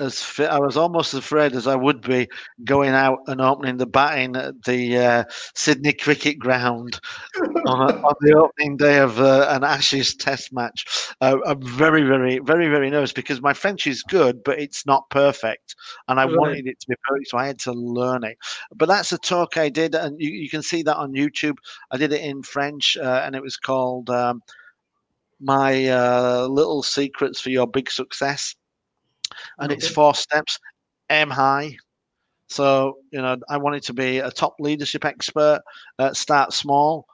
as 0.00 0.22
fit. 0.22 0.50
I 0.50 0.58
was 0.58 0.76
almost 0.76 1.14
as 1.14 1.18
afraid 1.18 1.54
as 1.54 1.66
I 1.66 1.74
would 1.74 2.00
be 2.00 2.28
going 2.64 2.90
out 2.90 3.20
and 3.26 3.40
opening 3.40 3.76
the 3.76 3.86
batting 3.86 4.36
at 4.36 4.62
the 4.64 4.98
uh, 4.98 5.24
Sydney 5.54 5.92
Cricket 5.92 6.38
Ground 6.38 7.00
on, 7.66 7.90
a, 7.90 7.94
on, 7.94 8.14
the 8.20 8.34
opening 8.36 8.76
day 8.76 8.98
of 8.98 9.20
uh, 9.20 9.46
an 9.50 9.64
Ashes 9.64 10.14
Test 10.14 10.52
match. 10.52 10.84
Uh, 11.20 11.36
I'm 11.46 11.62
very, 11.62 12.02
very, 12.02 12.38
very, 12.38 12.68
very 12.68 12.90
nervous 12.90 13.12
because 13.12 13.40
my 13.40 13.52
French 13.52 13.86
is 13.86 14.02
good, 14.02 14.42
but 14.44 14.58
it's 14.58 14.86
not 14.86 15.08
perfect, 15.10 15.74
and 16.08 16.20
I 16.20 16.26
wanted 16.26 16.66
it 16.66 16.80
to 16.80 16.88
be 16.88 16.96
perfect, 17.06 17.28
so 17.28 17.38
I 17.38 17.46
had 17.46 17.58
to 17.60 17.72
learn 17.72 18.24
it. 18.24 18.38
But 18.74 18.88
that's 18.88 19.12
a 19.12 19.18
talk 19.18 19.56
I 19.56 19.68
did, 19.68 19.94
and 19.94 20.20
you, 20.20 20.30
you 20.30 20.48
can 20.48 20.62
see 20.62 20.82
that 20.82 20.96
on 20.96 21.12
YouTube. 21.12 21.56
I 21.90 21.96
did 21.96 22.12
it 22.12 22.22
in 22.22 22.42
French, 22.42 22.96
uh, 22.96 23.22
and 23.24 23.34
it 23.34 23.42
was 23.42 23.56
called. 23.56 24.10
Um, 24.10 24.42
my 25.40 25.86
uh, 25.86 26.48
little 26.50 26.82
secrets 26.82 27.40
for 27.40 27.50
your 27.50 27.68
big 27.68 27.88
success 27.88 28.56
and 29.58 29.70
okay. 29.70 29.76
it's 29.76 29.88
four 29.88 30.14
steps. 30.14 30.58
Aim 31.10 31.30
high. 31.30 31.76
So 32.48 32.98
you 33.12 33.20
know, 33.20 33.36
I 33.48 33.58
wanted 33.58 33.82
to 33.84 33.92
be 33.92 34.18
a 34.18 34.30
top 34.30 34.54
leadership 34.58 35.04
expert. 35.04 35.60
Uh, 35.98 36.12
start 36.12 36.52
small. 36.52 37.06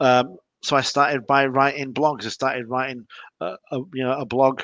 Um, 0.00 0.36
so 0.62 0.76
I 0.76 0.80
started 0.80 1.26
by 1.26 1.46
writing 1.46 1.92
blogs. 1.92 2.24
I 2.24 2.28
started 2.28 2.68
writing, 2.68 3.06
a, 3.40 3.56
a, 3.72 3.78
you 3.94 4.04
know, 4.04 4.12
a 4.12 4.24
blog 4.24 4.62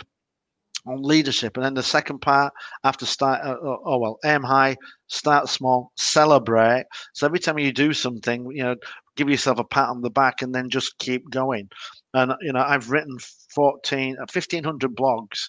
on 0.86 1.02
leadership, 1.02 1.56
and 1.56 1.64
then 1.64 1.74
the 1.74 1.82
second 1.82 2.20
part 2.20 2.52
after 2.84 3.04
start. 3.06 3.40
Uh, 3.44 3.56
oh, 3.62 3.78
oh 3.84 3.98
well, 3.98 4.18
aim 4.24 4.42
high, 4.42 4.76
start 5.08 5.48
small, 5.48 5.92
celebrate. 5.96 6.84
So 7.14 7.26
every 7.26 7.38
time 7.38 7.58
you 7.58 7.72
do 7.72 7.92
something, 7.92 8.50
you 8.52 8.62
know, 8.62 8.76
give 9.16 9.28
yourself 9.28 9.58
a 9.58 9.64
pat 9.64 9.88
on 9.88 10.00
the 10.02 10.10
back, 10.10 10.42
and 10.42 10.54
then 10.54 10.70
just 10.70 10.98
keep 10.98 11.28
going. 11.30 11.68
And 12.14 12.32
you 12.40 12.52
know, 12.52 12.64
I've 12.66 12.90
written 12.90 13.16
14, 13.54 14.16
1500 14.16 14.96
blogs 14.96 15.48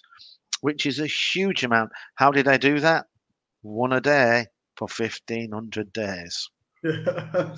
which 0.60 0.86
is 0.86 1.00
a 1.00 1.06
huge 1.06 1.64
amount. 1.64 1.90
How 2.14 2.30
did 2.30 2.48
I 2.48 2.56
do 2.56 2.80
that? 2.80 3.06
One 3.62 3.92
a 3.92 4.00
day 4.00 4.46
for 4.76 4.86
1500 4.86 5.92
days. 5.92 6.48
and 6.82 7.54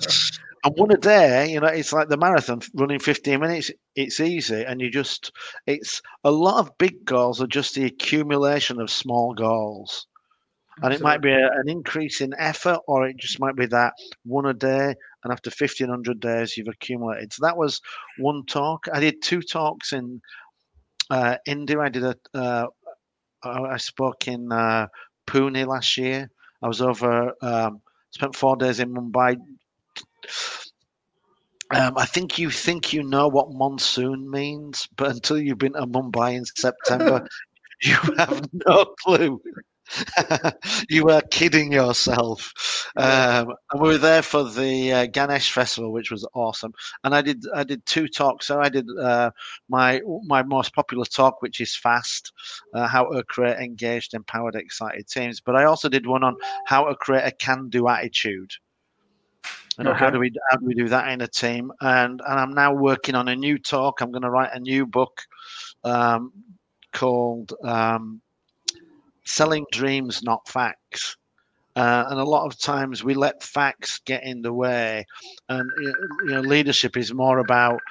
one 0.75 0.91
a 0.91 0.97
day, 0.97 1.51
you 1.51 1.59
know, 1.59 1.67
it's 1.67 1.93
like 1.93 2.09
the 2.09 2.17
marathon 2.17 2.61
running 2.73 2.99
15 2.99 3.39
minutes. 3.39 3.71
It's 3.95 4.19
easy. 4.19 4.63
And 4.63 4.81
you 4.81 4.89
just, 4.89 5.31
it's 5.65 6.01
a 6.23 6.31
lot 6.31 6.59
of 6.59 6.77
big 6.77 7.05
goals 7.05 7.41
are 7.41 7.47
just 7.47 7.75
the 7.75 7.85
accumulation 7.85 8.81
of 8.81 8.89
small 8.89 9.33
goals. 9.33 10.07
And 10.81 10.91
it 10.91 11.01
might 11.01 11.21
be 11.21 11.31
a, 11.31 11.51
an 11.51 11.69
increase 11.69 12.19
in 12.19 12.33
effort, 12.39 12.79
or 12.87 13.07
it 13.07 13.17
just 13.17 13.39
might 13.39 13.55
be 13.55 13.67
that 13.67 13.93
one 14.25 14.47
a 14.47 14.53
day. 14.53 14.95
And 15.23 15.31
after 15.31 15.49
1500 15.49 16.19
days, 16.19 16.57
you've 16.57 16.67
accumulated. 16.67 17.31
So 17.31 17.45
that 17.45 17.57
was 17.57 17.79
one 18.17 18.43
talk. 18.47 18.87
I 18.91 18.99
did 18.99 19.21
two 19.21 19.41
talks 19.41 19.93
in 19.93 20.19
uh, 21.11 21.37
India. 21.45 21.79
I 21.79 21.89
did 21.89 22.03
a, 22.03 22.15
uh, 22.33 22.67
I 23.43 23.77
spoke 23.77 24.27
in 24.27 24.51
uh, 24.51 24.87
Pune 25.27 25.65
last 25.67 25.97
year. 25.97 26.29
I 26.61 26.67
was 26.67 26.81
over, 26.81 27.33
um, 27.41 27.81
spent 28.11 28.35
four 28.35 28.55
days 28.55 28.79
in 28.79 28.93
Mumbai. 28.93 29.37
Um, 31.71 31.97
I 31.97 32.05
think 32.05 32.37
you 32.37 32.49
think 32.49 32.93
you 32.93 33.03
know 33.03 33.27
what 33.27 33.51
monsoon 33.51 34.29
means, 34.29 34.87
but 34.95 35.11
until 35.11 35.39
you've 35.39 35.57
been 35.57 35.73
to 35.73 35.87
Mumbai 35.87 36.35
in 36.35 36.45
September, 36.45 37.27
you 37.81 37.95
have 38.17 38.47
no 38.67 38.85
clue. 39.03 39.41
you 40.89 41.05
were 41.05 41.21
kidding 41.31 41.71
yourself. 41.71 42.53
Um, 42.95 43.53
and 43.71 43.81
we 43.81 43.89
were 43.89 43.97
there 43.97 44.21
for 44.21 44.43
the 44.43 44.93
uh, 44.93 45.05
Ganesh 45.07 45.51
festival, 45.51 45.91
which 45.91 46.11
was 46.11 46.27
awesome. 46.33 46.73
And 47.03 47.15
I 47.15 47.21
did 47.21 47.43
I 47.53 47.63
did 47.63 47.85
two 47.85 48.07
talks. 48.07 48.47
So 48.47 48.59
I 48.59 48.69
did 48.69 48.87
uh, 48.99 49.31
my 49.69 50.01
my 50.25 50.43
most 50.43 50.73
popular 50.73 51.05
talk, 51.05 51.41
which 51.41 51.61
is 51.61 51.75
fast, 51.75 52.31
uh, 52.73 52.87
how 52.87 53.05
to 53.05 53.23
create 53.23 53.57
engaged, 53.57 54.13
empowered, 54.13 54.55
excited 54.55 55.07
teams. 55.07 55.39
But 55.41 55.55
I 55.55 55.65
also 55.65 55.89
did 55.89 56.05
one 56.05 56.23
on 56.23 56.35
how 56.65 56.85
to 56.85 56.95
create 56.95 57.25
a 57.25 57.31
can-do 57.31 57.87
attitude. 57.87 58.51
And 59.77 59.87
okay. 59.87 59.97
how 59.97 60.09
do 60.09 60.19
we 60.19 60.31
how 60.49 60.57
do 60.57 60.65
we 60.65 60.75
do 60.75 60.87
that 60.89 61.09
in 61.09 61.21
a 61.21 61.27
team? 61.27 61.71
And 61.81 62.21
and 62.25 62.39
I'm 62.39 62.53
now 62.53 62.73
working 62.73 63.15
on 63.15 63.27
a 63.27 63.35
new 63.35 63.57
talk. 63.57 64.01
I'm 64.01 64.11
going 64.11 64.23
to 64.23 64.29
write 64.29 64.53
a 64.53 64.59
new 64.59 64.85
book 64.85 65.21
um, 65.83 66.31
called. 66.91 67.53
Um, 67.63 68.21
selling 69.25 69.65
dreams, 69.71 70.21
not 70.23 70.47
facts. 70.47 71.17
Uh, 71.75 72.05
and 72.09 72.19
a 72.19 72.23
lot 72.23 72.45
of 72.45 72.59
times 72.59 73.03
we 73.03 73.15
let 73.15 73.41
facts 73.41 73.99
get 74.05 74.23
in 74.23 74.43
the 74.43 74.53
way, 74.53 75.03
and 75.49 75.71
you 75.75 76.35
know, 76.35 76.41
leadership 76.41 76.95
is 76.95 77.11
more 77.11 77.39
about 77.39 77.81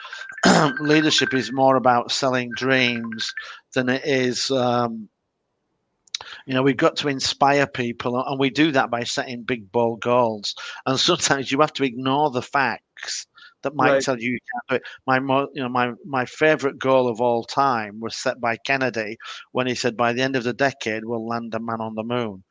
leadership 0.78 1.34
is 1.34 1.52
more 1.52 1.74
about 1.74 2.12
selling 2.12 2.52
dreams 2.54 3.34
than 3.74 3.88
it 3.88 4.02
is. 4.04 4.52
Um, 4.52 5.08
you 6.46 6.54
know, 6.54 6.62
we've 6.62 6.76
got 6.76 6.96
to 6.98 7.08
inspire 7.08 7.66
people, 7.66 8.22
and 8.24 8.38
we 8.38 8.50
do 8.50 8.70
that 8.70 8.88
by 8.88 9.02
setting 9.02 9.42
big, 9.42 9.72
bold 9.72 10.00
goals. 10.00 10.54
And 10.86 10.98
sometimes 10.98 11.50
you 11.50 11.60
have 11.60 11.72
to 11.74 11.84
ignore 11.84 12.30
the 12.30 12.42
facts 12.42 13.26
that 13.62 13.74
might 13.74 13.92
right. 13.92 14.02
tell 14.02 14.18
you 14.18 14.32
you 14.32 14.38
can't 14.52 14.68
do 14.68 14.74
it. 14.76 14.82
My 15.06 15.16
you 15.54 15.62
know 15.62 15.68
my 15.68 15.92
my 16.04 16.24
favorite 16.24 16.78
goal 16.78 17.08
of 17.08 17.20
all 17.20 17.44
time 17.44 18.00
was 18.00 18.16
set 18.16 18.40
by 18.40 18.56
Kennedy 18.56 19.16
when 19.52 19.66
he 19.66 19.74
said 19.74 19.96
by 19.96 20.12
the 20.12 20.22
end 20.22 20.36
of 20.36 20.44
the 20.44 20.52
decade 20.52 21.04
we'll 21.04 21.26
land 21.26 21.54
a 21.54 21.60
man 21.60 21.80
on 21.80 21.94
the 21.94 22.02
moon. 22.02 22.42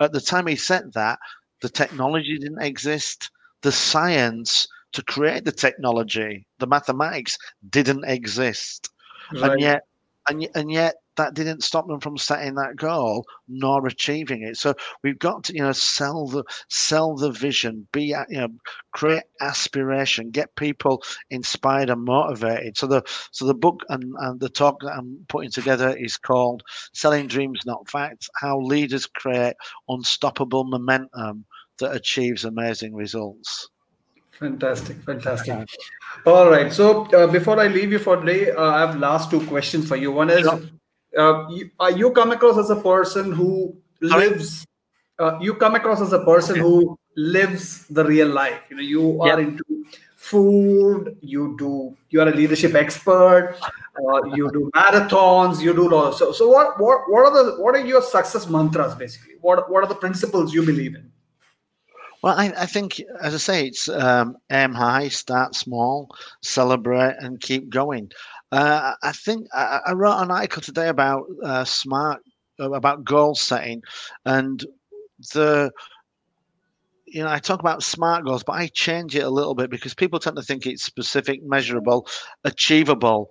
At 0.00 0.12
the 0.12 0.20
time 0.20 0.46
he 0.46 0.56
said 0.56 0.92
that, 0.94 1.18
the 1.60 1.68
technology 1.68 2.38
didn't 2.38 2.62
exist, 2.62 3.30
the 3.62 3.72
science 3.72 4.66
to 4.92 5.02
create 5.02 5.44
the 5.44 5.52
technology, 5.52 6.46
the 6.58 6.66
mathematics 6.66 7.36
didn't 7.68 8.04
exist, 8.04 8.88
right. 9.34 9.52
and 9.52 9.60
yet 9.60 9.82
and 10.30 10.48
and 10.54 10.70
yet 10.70 10.94
that 11.16 11.34
didn't 11.34 11.62
stop 11.62 11.86
them 11.86 12.00
from 12.00 12.16
setting 12.16 12.54
that 12.54 12.76
goal 12.76 13.26
nor 13.46 13.86
achieving 13.86 14.42
it. 14.42 14.56
So 14.56 14.74
we've 15.02 15.18
got 15.18 15.44
to, 15.44 15.54
you 15.54 15.62
know, 15.62 15.72
sell 15.72 16.26
the 16.26 16.44
sell 16.68 17.14
the 17.14 17.30
vision, 17.30 17.86
be 17.92 18.14
you 18.28 18.40
know, 18.40 18.48
create 18.92 19.24
aspiration, 19.40 20.30
get 20.30 20.54
people 20.56 21.02
inspired 21.30 21.90
and 21.90 22.04
motivated. 22.04 22.78
So 22.78 22.86
the 22.86 23.02
so 23.32 23.44
the 23.44 23.54
book 23.54 23.82
and, 23.90 24.14
and 24.20 24.40
the 24.40 24.48
talk 24.48 24.80
that 24.80 24.96
I'm 24.96 25.26
putting 25.28 25.50
together 25.50 25.94
is 25.96 26.16
called 26.16 26.62
Selling 26.94 27.26
Dreams 27.26 27.60
Not 27.66 27.88
Facts: 27.90 28.28
How 28.36 28.58
Leaders 28.60 29.06
Create 29.06 29.56
Unstoppable 29.88 30.64
Momentum 30.64 31.44
that 31.80 31.94
Achieves 31.94 32.44
Amazing 32.44 32.94
Results. 32.94 33.68
Fantastic, 34.40 34.96
fantastic. 35.04 35.68
All 36.26 36.50
right. 36.50 36.72
So 36.72 37.04
uh, 37.12 37.26
before 37.26 37.60
I 37.60 37.68
leave 37.68 37.92
you 37.92 37.98
for 37.98 38.16
today, 38.16 38.50
uh, 38.50 38.64
I 38.64 38.80
have 38.80 38.98
last 38.98 39.30
two 39.30 39.46
questions 39.46 39.86
for 39.86 39.96
you. 39.96 40.10
One 40.10 40.30
is, 40.30 40.40
sure 40.40 40.60
uh, 41.16 41.48
you, 41.48 41.70
uh, 41.80 41.88
you 41.88 42.10
come 42.12 42.32
across 42.32 42.58
as 42.58 42.70
a 42.70 42.76
person 42.76 43.32
who 43.32 43.76
lives 44.00 44.66
uh, 45.18 45.38
you 45.40 45.54
come 45.54 45.74
across 45.74 46.00
as 46.00 46.12
a 46.12 46.24
person 46.24 46.52
okay. 46.52 46.60
who 46.60 46.98
lives 47.16 47.86
the 47.88 48.04
real 48.04 48.28
life 48.28 48.60
you 48.70 48.76
know 48.76 48.82
you 48.82 49.20
are 49.22 49.40
into 49.40 49.64
food 50.16 51.16
you 51.20 51.56
do 51.58 51.96
you 52.10 52.20
are 52.20 52.28
a 52.28 52.34
leadership 52.34 52.74
expert 52.74 53.56
uh, 53.62 54.24
you 54.34 54.50
do 54.52 54.70
marathons 54.74 55.60
you 55.60 55.74
do 55.74 55.92
all 55.92 56.12
so 56.12 56.32
so 56.32 56.48
what 56.48 56.80
what 56.80 57.00
what 57.08 57.26
are 57.26 57.44
the 57.44 57.62
what 57.62 57.74
are 57.74 57.84
your 57.84 58.00
success 58.00 58.46
mantras 58.46 58.94
basically 58.94 59.34
what 59.40 59.70
what 59.70 59.82
are 59.82 59.88
the 59.88 59.94
principles 59.94 60.54
you 60.54 60.64
believe 60.64 60.94
in 60.94 61.09
well, 62.22 62.34
I, 62.36 62.52
I, 62.56 62.66
think, 62.66 63.00
as 63.22 63.34
I 63.34 63.38
say, 63.38 63.66
it's 63.66 63.88
um, 63.88 64.36
aim 64.50 64.74
high, 64.74 65.08
start 65.08 65.54
small, 65.54 66.14
celebrate, 66.42 67.16
and 67.18 67.40
keep 67.40 67.70
going. 67.70 68.10
Uh, 68.52 68.94
I 69.02 69.12
think 69.12 69.46
I, 69.54 69.80
I, 69.86 69.92
wrote 69.92 70.20
an 70.20 70.30
article 70.30 70.60
today 70.60 70.88
about 70.88 71.24
uh, 71.42 71.64
smart, 71.64 72.20
uh, 72.58 72.72
about 72.72 73.04
goal 73.04 73.34
setting, 73.34 73.82
and 74.24 74.64
the 75.32 75.70
you 77.06 77.22
know, 77.22 77.30
I 77.30 77.38
talk 77.38 77.60
about 77.60 77.82
smart 77.82 78.24
goals, 78.24 78.44
but 78.44 78.52
I 78.52 78.68
change 78.68 79.16
it 79.16 79.24
a 79.24 79.30
little 79.30 79.54
bit 79.54 79.70
because 79.70 79.94
people 79.94 80.18
tend 80.18 80.36
to 80.36 80.42
think 80.42 80.66
it's 80.66 80.84
specific, 80.84 81.42
measurable, 81.42 82.06
achievable. 82.44 83.30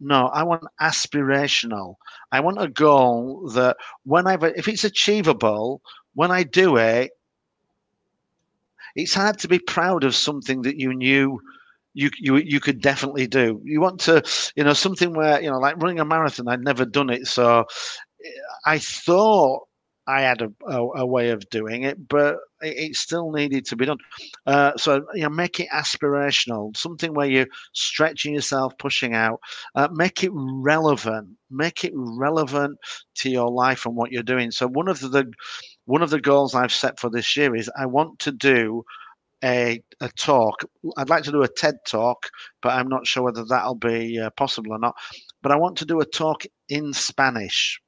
No, 0.00 0.26
I 0.28 0.42
want 0.42 0.64
aspirational. 0.80 1.94
I 2.32 2.40
want 2.40 2.60
a 2.60 2.68
goal 2.68 3.48
that 3.50 3.76
when 4.04 4.26
I, 4.26 4.36
if 4.56 4.66
it's 4.66 4.84
achievable, 4.84 5.80
when 6.14 6.30
I 6.30 6.42
do 6.42 6.76
it, 6.76 7.12
it's 8.96 9.14
hard 9.14 9.38
to 9.40 9.48
be 9.48 9.58
proud 9.58 10.04
of 10.04 10.14
something 10.14 10.62
that 10.62 10.78
you 10.78 10.94
knew 10.94 11.40
you 11.94 12.10
you 12.18 12.36
you 12.36 12.60
could 12.60 12.80
definitely 12.80 13.26
do. 13.26 13.60
You 13.64 13.80
want 13.80 14.00
to, 14.00 14.22
you 14.56 14.64
know, 14.64 14.72
something 14.72 15.12
where 15.14 15.40
you 15.42 15.50
know, 15.50 15.58
like 15.58 15.76
running 15.76 16.00
a 16.00 16.04
marathon. 16.04 16.48
I'd 16.48 16.62
never 16.62 16.84
done 16.84 17.10
it, 17.10 17.26
so 17.26 17.64
I 18.66 18.78
thought 18.78 19.62
I 20.06 20.22
had 20.22 20.42
a, 20.42 20.50
a, 20.66 20.82
a 21.02 21.06
way 21.06 21.30
of 21.30 21.48
doing 21.50 21.84
it, 21.84 22.08
but 22.08 22.36
it, 22.62 22.76
it 22.76 22.96
still 22.96 23.30
needed 23.30 23.64
to 23.66 23.76
be 23.76 23.86
done. 23.86 23.98
Uh, 24.46 24.72
so 24.76 25.02
you 25.14 25.22
know, 25.22 25.28
make 25.28 25.60
it 25.60 25.68
aspirational, 25.72 26.76
something 26.76 27.14
where 27.14 27.28
you're 27.28 27.46
stretching 27.74 28.34
yourself, 28.34 28.72
pushing 28.78 29.14
out. 29.14 29.40
Uh, 29.74 29.88
make 29.92 30.24
it 30.24 30.32
relevant. 30.34 31.28
Make 31.50 31.84
it 31.84 31.92
relevant 31.94 32.78
to 33.16 33.30
your 33.30 33.50
life 33.50 33.86
and 33.86 33.96
what 33.96 34.10
you're 34.12 34.22
doing. 34.22 34.50
So 34.50 34.68
one 34.68 34.88
of 34.88 35.00
the 35.00 35.30
one 35.90 36.02
of 36.02 36.10
the 36.10 36.20
goals 36.20 36.54
I've 36.54 36.72
set 36.72 37.00
for 37.00 37.10
this 37.10 37.36
year 37.36 37.56
is 37.56 37.68
I 37.76 37.84
want 37.84 38.20
to 38.20 38.30
do 38.30 38.84
a, 39.42 39.82
a 40.00 40.08
talk. 40.10 40.62
I'd 40.96 41.08
like 41.08 41.24
to 41.24 41.32
do 41.32 41.42
a 41.42 41.48
TED 41.48 41.74
talk, 41.84 42.30
but 42.62 42.70
I'm 42.70 42.88
not 42.88 43.08
sure 43.08 43.24
whether 43.24 43.44
that'll 43.44 43.74
be 43.74 44.20
uh, 44.20 44.30
possible 44.30 44.72
or 44.72 44.78
not. 44.78 44.94
But 45.42 45.50
I 45.50 45.56
want 45.56 45.76
to 45.78 45.84
do 45.84 46.00
a 46.00 46.04
talk 46.04 46.44
in 46.68 46.92
Spanish. 46.92 47.80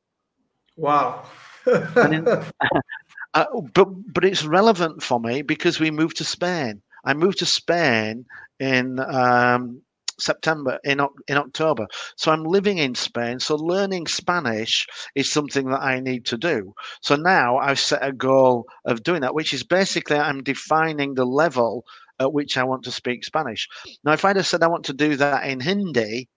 Wow. 0.77 1.25
in, 1.67 2.27
uh, 3.35 3.45
but 3.73 3.87
but 4.13 4.25
it's 4.25 4.45
relevant 4.45 5.01
for 5.01 5.21
me 5.21 5.43
because 5.43 5.79
we 5.79 5.93
moved 5.93 6.17
to 6.17 6.25
Spain. 6.25 6.83
I 7.05 7.15
moved 7.15 7.39
to 7.39 7.47
Spain 7.47 8.27
in 8.59 8.99
um, 8.99 9.81
September 10.19 10.79
in 10.85 11.01
in 11.29 11.37
October. 11.37 11.87
So 12.17 12.33
I'm 12.33 12.45
living 12.45 12.79
in 12.79 12.95
Spain. 12.95 13.41
So 13.41 13.57
learning 13.57 14.07
Spanish 14.07 14.87
is 15.15 15.31
something 15.31 15.71
that 15.71 15.83
I 15.83 16.01
need 16.01 16.25
to 16.27 16.39
do. 16.39 16.75
So 17.01 17.17
now 17.17 17.59
I've 17.59 17.81
set 17.81 18.05
a 18.05 18.13
goal 18.13 18.67
of 18.85 19.03
doing 19.03 19.21
that, 19.23 19.35
which 19.35 19.55
is 19.55 19.63
basically 19.63 20.17
I'm 20.17 20.43
defining 20.43 21.15
the 21.15 21.27
level 21.27 21.85
at 22.21 22.33
which 22.33 22.57
I 22.57 22.65
want 22.65 22.85
to 22.85 22.93
speak 22.93 23.25
Spanish. 23.25 23.69
Now, 24.05 24.13
if 24.13 24.25
I'd 24.25 24.37
have 24.37 24.47
said 24.47 24.63
I 24.63 24.69
want 24.69 24.85
to 24.87 24.93
do 24.93 25.17
that 25.17 25.45
in 25.45 25.61
Hindi, 25.61 26.29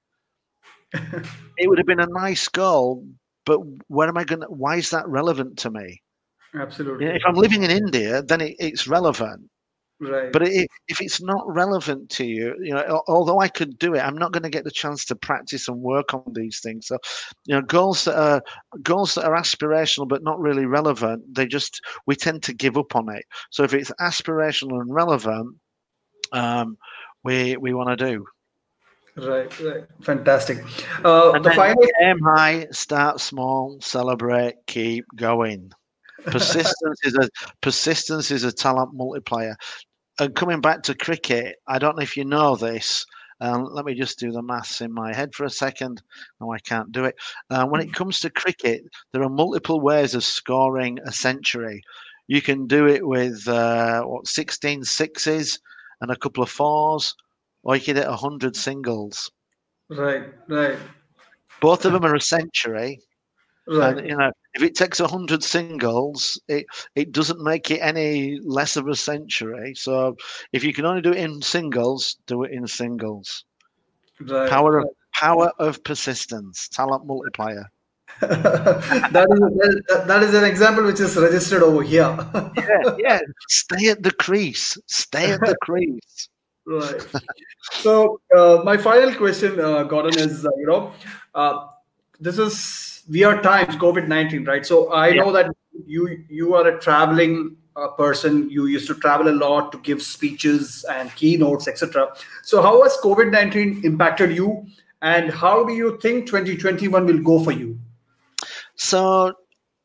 it 0.94 1.68
would 1.70 1.78
have 1.78 1.88
been 1.88 2.00
a 2.00 2.08
nice 2.08 2.48
goal. 2.48 3.06
But 3.46 3.60
where 3.88 4.08
am 4.08 4.18
I 4.18 4.24
going? 4.24 4.42
to 4.42 4.48
Why 4.48 4.78
is 4.78 4.90
that 4.90 5.08
relevant 5.08 5.58
to 5.60 5.70
me? 5.70 6.02
Absolutely. 6.56 7.08
If 7.08 7.22
I'm 7.26 7.36
living 7.36 7.64
in 7.64 7.72
India, 7.72 8.24
then 8.24 8.42
it, 8.42 8.56
it's 8.60 8.88
relevant. 8.88 9.50
Right. 10.00 10.32
But 10.32 10.48
if, 10.48 10.68
if 10.90 11.00
it's 11.00 11.22
not 11.22 11.44
relevant 11.48 12.10
to 12.12 12.26
you, 12.26 12.54
you 12.62 12.74
know, 12.74 13.02
although 13.08 13.40
I 13.40 13.48
could 13.48 13.80
do 13.80 13.96
it, 13.96 14.00
I'm 14.00 14.18
not 14.18 14.34
going 14.34 14.44
to 14.44 14.50
get 14.50 14.66
the 14.66 14.72
chance 14.72 15.06
to 15.06 15.16
practice 15.16 15.70
and 15.70 15.78
work 15.82 16.14
on 16.14 16.24
these 16.34 16.60
things. 16.60 16.88
So, 16.88 16.98
you 17.46 17.56
know, 17.56 17.62
goals 17.62 18.04
that 18.04 18.20
are 18.20 18.42
goals 18.84 19.16
that 19.16 19.24
are 19.24 19.38
aspirational 19.38 20.08
but 20.08 20.24
not 20.24 20.40
really 20.40 20.66
relevant, 20.66 21.24
they 21.34 21.46
just 21.46 21.82
we 22.08 22.16
tend 22.16 22.44
to 22.44 22.54
give 22.54 22.78
up 22.78 22.96
on 22.96 23.08
it. 23.16 23.24
So 23.52 23.64
if 23.64 23.74
it's 23.74 23.92
aspirational 24.02 24.82
and 24.82 24.94
relevant, 24.94 25.56
um, 26.34 26.78
we 27.24 27.56
we 27.56 27.74
want 27.74 27.98
to 27.98 28.06
do. 28.06 28.26
Right, 29.16 29.60
right, 29.62 29.86
fantastic. 30.02 30.58
Uh, 31.06 31.32
and 31.32 31.46
the 31.46 31.52
final 31.52 31.82
aim 32.04 32.20
high, 32.20 32.68
start 32.72 33.22
small, 33.22 33.78
celebrate, 33.80 34.56
keep 34.68 35.06
going. 35.16 35.72
Persistence 36.26 37.00
is 37.04 37.16
a 37.16 37.30
persistence 37.62 38.32
is 38.32 38.44
a 38.44 38.52
talent 38.52 38.94
multiplier. 38.94 39.56
And 40.20 40.34
coming 40.36 40.62
back 40.62 40.84
to 40.84 40.96
cricket, 40.96 41.58
I 41.68 41.78
don't 41.78 41.98
know 41.98 42.04
if 42.04 42.16
you 42.16 42.26
know 42.26 42.56
this. 42.56 43.06
Um, 43.42 43.68
let 43.72 43.86
me 43.86 43.94
just 43.94 44.18
do 44.18 44.32
the 44.32 44.42
maths 44.42 44.80
in 44.80 44.94
my 44.94 45.14
head 45.14 45.36
for 45.36 45.44
a 45.44 45.50
second. 45.50 46.02
No, 46.40 46.54
I 46.54 46.60
can't 46.60 46.92
do 46.92 47.04
it. 47.04 47.16
Uh, 47.50 47.66
when 47.66 47.82
it 47.82 47.94
comes 47.94 48.22
to 48.22 48.30
cricket, 48.30 48.84
there 49.12 49.24
are 49.24 49.30
multiple 49.30 49.82
ways 49.82 50.16
of 50.16 50.24
scoring 50.24 51.00
a 51.06 51.12
century. 51.12 51.82
You 52.28 52.42
can 52.42 52.66
do 52.66 52.88
it 52.88 53.06
with 53.06 53.46
uh, 53.48 54.04
what 54.04 54.28
16 54.28 54.84
sixes 54.86 55.60
and 56.02 56.12
a 56.12 56.16
couple 56.16 56.44
of 56.44 56.50
fours, 56.50 57.14
or 57.64 57.76
you 57.76 57.82
can 57.82 57.98
hit 57.98 58.08
100 58.08 58.56
singles. 58.56 59.30
Right, 59.90 60.34
right. 60.48 60.78
Both 61.62 61.86
of 61.86 61.94
them 61.94 62.06
are 62.06 62.16
a 62.16 62.22
century. 62.22 63.02
Right. 63.68 63.98
And, 63.98 64.08
you 64.08 64.16
know, 64.16 64.32
if 64.54 64.62
it 64.62 64.76
takes 64.76 65.00
a 65.00 65.08
hundred 65.08 65.44
singles, 65.44 66.40
it 66.48 66.66
it 66.96 67.12
doesn't 67.12 67.42
make 67.42 67.72
it 67.72 67.80
any 67.80 68.40
less 68.44 68.78
of 68.78 68.88
a 68.88 68.96
century. 68.96 69.74
So 69.76 70.16
if 70.54 70.64
you 70.64 70.74
can 70.74 70.86
only 70.86 71.02
do 71.02 71.12
it 71.12 71.18
in 71.18 71.42
singles, 71.42 72.18
do 72.28 72.44
it 72.44 72.52
in 72.52 72.68
singles. 72.68 73.44
Right. 74.20 74.50
Power 74.50 74.80
of 74.80 74.90
power 75.14 75.52
of 75.60 75.84
persistence, 75.84 76.68
talent 76.70 77.06
multiplier. 77.06 77.66
that 78.22 79.28
is 79.30 79.86
that, 79.88 80.08
that 80.08 80.24
is 80.24 80.34
an 80.34 80.46
example 80.46 80.86
which 80.86 81.00
is 81.00 81.18
registered 81.18 81.64
over 81.64 81.82
here. 81.82 82.16
yeah, 82.58 82.96
yeah. 82.98 83.20
Stay 83.50 83.90
at 83.90 84.04
the 84.04 84.12
crease. 84.12 84.78
Stay 84.86 85.32
at 85.32 85.42
the 85.42 85.56
crease. 85.62 86.30
Right. 86.66 87.06
So 87.72 88.22
uh, 88.36 88.62
my 88.64 88.78
final 88.78 89.14
question, 89.16 89.60
uh, 89.60 89.84
Gordon, 89.84 90.18
is 90.18 90.46
uh, 90.46 90.50
you 90.58 90.66
know, 90.66 90.94
uh, 91.34 91.68
this 92.20 92.40
is 92.40 92.95
weird 93.10 93.44
times, 93.44 93.76
COVID 93.76 94.08
nineteen, 94.08 94.46
right? 94.46 94.66
So 94.66 94.92
I 94.92 95.10
yeah. 95.10 95.22
know 95.22 95.32
that 95.32 95.52
you 95.86 96.24
you 96.30 96.56
are 96.56 96.68
a 96.68 96.80
traveling 96.80 97.56
uh, 97.76 97.90
person. 97.90 98.50
You 98.50 98.66
used 98.66 98.88
to 98.88 98.96
travel 98.96 99.30
a 99.30 99.36
lot 99.36 99.72
to 99.72 99.78
give 99.80 100.02
speeches 100.02 100.86
and 100.90 101.14
keynotes, 101.16 101.68
etc. 101.68 102.08
So 102.44 102.62
how 102.62 102.82
has 102.84 102.98
COVID 103.04 103.32
nineteen 103.32 103.82
impacted 103.84 104.36
you, 104.36 104.66
and 105.02 105.32
how 105.32 105.64
do 105.64 105.74
you 105.74 105.98
think 106.02 106.28
twenty 106.28 106.58
twenty 106.58 106.88
one 106.88 107.06
will 107.06 107.22
go 107.22 107.44
for 107.44 107.52
you? 107.52 107.80
So 108.76 109.34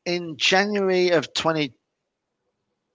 in 0.05 0.37
January 0.37 1.11
of 1.11 1.33
20, 1.35 1.69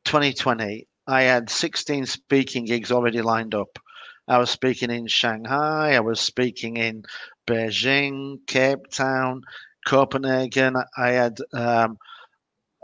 2020, 0.06 0.88
I 1.08 1.22
had 1.22 1.50
16 1.50 2.06
speaking 2.06 2.66
gigs 2.66 2.92
already 2.92 3.22
lined 3.22 3.56
up. 3.56 3.80
I 4.28 4.40
was 4.40 4.50
speaking 4.50 4.90
in 4.90 5.08
Shanghai, 5.08 5.96
I 5.96 6.00
was 6.00 6.20
speaking 6.20 6.78
in 6.78 7.04
Beijing, 7.46 8.40
Cape 8.48 8.88
Town, 8.90 9.44
Copenhagen. 9.86 10.76
I 10.98 11.10
had 11.10 11.38
um, 11.54 11.98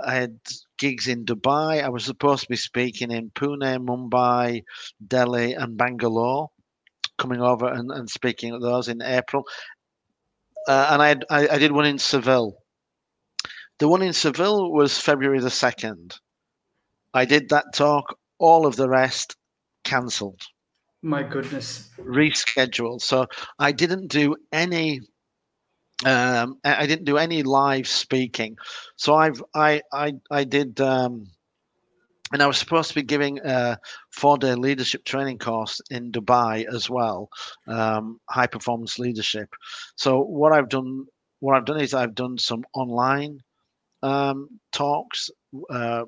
I 0.04 0.16
had 0.16 0.40
gigs 0.78 1.08
in 1.08 1.26
Dubai. 1.26 1.84
I 1.84 1.90
was 1.90 2.06
supposed 2.06 2.44
to 2.44 2.50
be 2.50 2.56
speaking 2.56 3.12
in 3.12 3.32
Pune, 3.32 3.86
Mumbai, 3.86 4.64
Delhi, 5.08 5.54
and 5.54 5.78
Bangalore. 5.78 6.50
Coming 7.18 7.42
over 7.42 7.68
and, 7.68 7.92
and 7.92 8.10
speaking 8.10 8.56
at 8.56 8.62
those 8.62 8.88
in 8.88 9.00
April, 9.04 9.44
uh, 10.68 10.88
and 10.90 11.02
I, 11.04 11.08
had, 11.10 11.26
I 11.30 11.48
I 11.50 11.58
did 11.60 11.72
one 11.72 11.86
in 11.86 12.00
Seville. 12.00 12.56
The 13.78 13.88
one 13.88 14.02
in 14.02 14.14
Seville 14.14 14.72
was 14.72 14.98
February 14.98 15.40
the 15.40 15.52
second. 15.52 16.16
I 17.14 17.26
did 17.26 17.50
that 17.50 17.66
talk. 17.76 18.18
All 18.40 18.66
of 18.66 18.76
the 18.76 18.90
rest 18.90 19.36
cancelled. 19.84 20.42
My 21.04 21.22
goodness. 21.22 21.90
Rescheduled. 22.00 23.02
So 23.02 23.28
I 23.60 23.72
didn't 23.72 24.08
do 24.08 24.36
any 24.52 25.02
um, 26.06 26.58
I 26.64 26.86
didn't 26.88 27.06
do 27.06 27.18
any 27.18 27.44
live 27.44 27.88
speaking, 27.88 28.58
so 28.96 29.16
I've 29.16 29.44
I 29.54 29.82
I 29.94 30.14
I 30.32 30.44
did, 30.44 30.80
um, 30.82 31.26
and 32.34 32.42
I 32.42 32.48
was 32.48 32.58
supposed 32.58 32.90
to 32.90 32.96
be 32.96 33.04
giving 33.04 33.40
a 33.40 33.78
four-day 34.12 34.56
leadership 34.56 35.04
training 35.04 35.38
course 35.38 35.82
in 35.90 36.12
Dubai 36.12 36.66
as 36.74 36.90
well, 36.90 37.30
um, 37.68 38.20
high 38.30 38.48
performance 38.48 38.98
leadership. 39.00 39.50
So 39.96 40.22
what 40.22 40.54
I've 40.54 40.70
done, 40.70 41.06
what 41.40 41.56
I've 41.58 41.66
done 41.66 41.82
is 41.82 41.94
I've 41.94 42.16
done 42.16 42.38
some 42.38 42.64
online 42.74 43.40
um, 44.04 44.50
talks, 44.72 45.30
uh, 45.70 46.06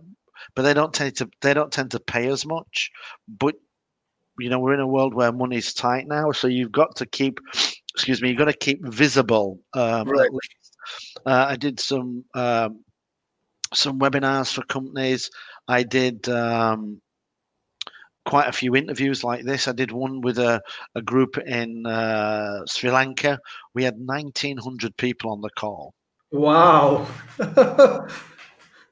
but 0.56 0.64
they 0.64 0.74
don't 0.74 0.94
tend 0.94 1.18
to 1.18 1.30
they 1.42 1.54
don't 1.54 1.72
tend 1.72 1.92
to 1.92 2.00
pay 2.00 2.28
as 2.28 2.46
much. 2.46 2.92
But 3.28 3.56
you 4.40 4.50
know 4.50 4.60
we're 4.60 4.74
in 4.76 4.80
a 4.80 4.88
world 4.88 5.14
where 5.14 5.32
money's 5.32 5.74
tight 5.74 6.08
now, 6.08 6.32
so 6.32 6.48
you've 6.48 6.72
got 6.72 6.96
to 6.98 7.06
keep 7.06 7.40
excuse 7.96 8.22
me, 8.22 8.30
you've 8.30 8.38
got 8.38 8.46
to 8.46 8.54
keep 8.54 8.86
visible. 8.86 9.60
Um, 9.74 10.10
right. 10.10 10.30
uh, 11.26 11.46
I 11.50 11.56
did 11.56 11.80
some 11.80 12.26
um, 12.34 12.84
some 13.74 14.00
webinars 14.00 14.54
for 14.54 14.64
companies. 14.64 15.30
I 15.68 15.84
did 15.84 16.28
um, 16.30 17.02
quite 18.26 18.48
a 18.48 18.54
few 18.54 18.76
interviews 18.76 19.24
like 19.24 19.46
this. 19.46 19.68
I 19.68 19.74
did 19.74 19.92
one 19.92 20.22
with 20.22 20.40
a, 20.40 20.62
a 20.96 21.02
group 21.02 21.38
in 21.38 21.86
uh, 21.86 22.66
Sri 22.68 22.92
Lanka. 22.92 23.40
We 23.74 23.84
had 23.84 23.98
1,900 23.98 24.96
people 24.98 25.32
on 25.32 25.42
the 25.42 25.50
call. 25.52 25.94
Wow. 26.32 27.08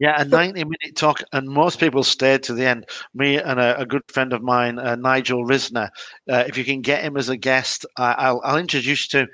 Yeah, 0.01 0.19
a 0.19 0.25
90 0.25 0.63
minute 0.63 0.95
talk, 0.95 1.21
and 1.31 1.47
most 1.47 1.79
people 1.79 2.03
stayed 2.03 2.41
to 2.43 2.55
the 2.55 2.65
end. 2.65 2.87
Me 3.13 3.37
and 3.37 3.59
a, 3.59 3.79
a 3.79 3.85
good 3.85 4.01
friend 4.11 4.33
of 4.33 4.41
mine, 4.41 4.79
uh, 4.79 4.95
Nigel 4.95 5.45
Risner. 5.45 5.89
Uh, 6.27 6.43
if 6.47 6.57
you 6.57 6.65
can 6.65 6.81
get 6.81 7.03
him 7.03 7.17
as 7.17 7.29
a 7.29 7.37
guest, 7.37 7.85
I, 7.99 8.31
will 8.31 8.41
I'll 8.43 8.57
introduce 8.57 9.13
you 9.13 9.25
to 9.25 9.31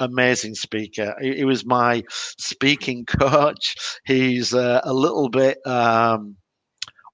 amazing 0.00 0.56
speaker. 0.56 1.14
He, 1.20 1.36
he, 1.36 1.44
was 1.44 1.64
my 1.64 2.02
speaking 2.10 3.04
coach. 3.06 3.76
He's 4.06 4.52
uh, 4.52 4.80
a 4.82 4.92
little 4.92 5.28
bit 5.28 5.64
um, 5.64 6.34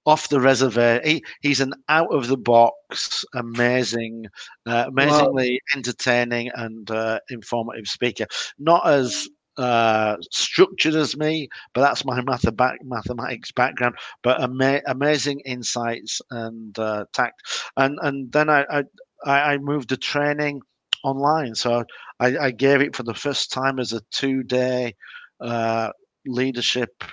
off 0.07 0.31
the 0.31 0.41
reservoir. 0.41 1.03
He, 1.05 1.23
he's 1.43 1.61
an 1.61 1.75
out 1.91 2.09
of 2.11 2.29
the 2.29 2.39
box, 2.39 3.23
amazing, 3.35 4.29
uh, 4.65 4.87
amazingly 4.89 5.61
wow. 5.75 5.79
entertaining 5.79 6.51
and 6.55 6.91
uh, 6.91 7.21
informative 7.29 7.87
speaker. 7.87 8.25
Not 8.59 8.87
as 8.87 9.29
uh, 9.57 10.17
structured 10.31 10.95
as 10.95 11.17
me, 11.17 11.49
but 11.75 11.83
that's 11.83 12.05
my 12.05 12.21
math- 12.23 12.45
mathematics 12.83 13.53
background. 13.53 13.95
But 14.23 14.41
ama- 14.43 14.83
amazing 14.87 15.41
insights 15.41 16.21
and 16.31 16.79
uh, 16.79 17.05
tact. 17.13 17.43
And 17.77 17.99
and 18.03 18.33
then 18.33 18.51
I, 18.51 18.65
I 18.71 18.83
I 19.25 19.59
moved 19.59 19.91
the 19.91 19.97
training 19.97 20.61
online, 21.05 21.55
so 21.55 21.85
I, 22.21 22.37
I 22.39 22.51
gave 22.51 22.81
it 22.81 22.97
for 22.97 23.03
the 23.03 23.15
first 23.15 23.53
time 23.53 23.79
as 23.79 23.93
a 23.93 24.01
two 24.11 24.43
day 24.43 24.95
uh, 25.41 25.91
leadership 26.27 27.05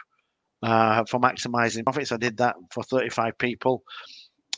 uh, 0.64 1.04
for 1.06 1.20
maximizing 1.20 1.84
profits. 1.84 2.12
I 2.12 2.18
did 2.18 2.38
that 2.38 2.56
for 2.72 2.84
35 2.84 3.38
people 3.38 3.84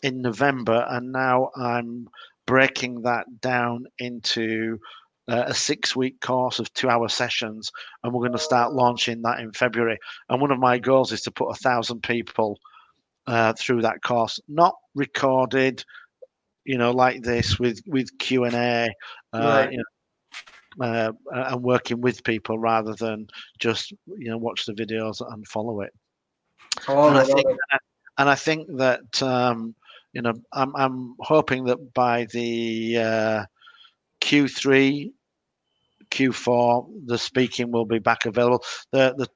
in 0.03 0.21
November, 0.21 0.85
and 0.89 1.11
now 1.11 1.49
I'm 1.55 2.07
breaking 2.45 3.01
that 3.03 3.25
down 3.41 3.85
into 3.99 4.77
uh, 5.27 5.43
a 5.47 5.53
six 5.53 5.95
week 5.95 6.19
course 6.21 6.59
of 6.59 6.73
two 6.73 6.89
hour 6.89 7.07
sessions, 7.07 7.71
and 8.03 8.13
we're 8.13 8.21
going 8.21 8.33
to 8.33 8.37
start 8.37 8.73
launching 8.73 9.21
that 9.21 9.39
in 9.39 9.51
February. 9.51 9.97
And 10.29 10.41
one 10.41 10.51
of 10.51 10.59
my 10.59 10.77
goals 10.77 11.11
is 11.11 11.21
to 11.21 11.31
put 11.31 11.49
a 11.49 11.55
thousand 11.55 12.03
people 12.03 12.59
uh, 13.27 13.53
through 13.57 13.81
that 13.83 14.01
course, 14.03 14.39
not 14.47 14.75
recorded, 14.95 15.83
you 16.65 16.77
know, 16.77 16.91
like 16.91 17.21
this 17.23 17.59
with 17.59 17.81
with 17.85 18.17
Q 18.19 18.45
and 18.45 18.55
A. 18.55 18.89
Uh, 19.33 19.39
right. 19.39 19.71
You 19.71 19.77
know, 19.77 19.83
uh, 20.81 21.11
and 21.31 21.63
working 21.63 22.01
with 22.01 22.23
people 22.23 22.57
rather 22.57 22.93
than 22.95 23.27
just 23.59 23.91
you 24.17 24.29
know 24.29 24.37
watch 24.37 24.65
the 24.65 24.73
videos 24.73 25.21
and 25.31 25.47
follow 25.47 25.81
it. 25.81 25.93
Oh, 26.87 27.09
and, 27.09 27.17
I 27.17 27.23
think, 27.23 27.45
and 28.17 28.29
I 28.29 28.35
think 28.35 28.67
that 28.77 29.21
um, 29.21 29.75
you 30.13 30.21
know 30.21 30.33
I'm 30.51 30.75
I'm 30.75 31.15
hoping 31.19 31.65
that 31.65 31.93
by 31.93 32.25
the 32.25 32.97
uh, 32.97 33.45
Q3, 34.23 35.11
Q4, 36.09 36.87
the 37.05 37.17
speaking 37.17 37.71
will 37.71 37.85
be 37.85 37.99
back 37.99 38.25
available. 38.25 38.63
The 38.91 39.13
the 39.17 39.27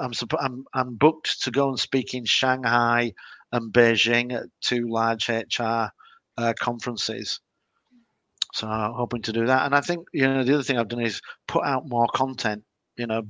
I'm, 0.00 0.12
I'm 0.40 0.64
I'm 0.74 0.94
booked 0.94 1.42
to 1.42 1.50
go 1.50 1.68
and 1.68 1.78
speak 1.78 2.14
in 2.14 2.24
Shanghai 2.24 3.12
and 3.52 3.72
Beijing 3.72 4.32
at 4.32 4.44
two 4.60 4.88
large 4.88 5.28
HR 5.28 5.88
uh, 6.36 6.52
conferences. 6.58 7.40
So 8.54 8.66
I'm 8.66 8.94
hoping 8.94 9.22
to 9.22 9.32
do 9.32 9.46
that. 9.46 9.66
And 9.66 9.74
I 9.74 9.80
think 9.80 10.06
you 10.12 10.26
know 10.26 10.44
the 10.44 10.54
other 10.54 10.62
thing 10.62 10.78
I've 10.78 10.88
done 10.88 11.02
is 11.02 11.20
put 11.46 11.64
out 11.64 11.88
more 11.88 12.06
content. 12.14 12.62
You 12.96 13.06
know, 13.06 13.22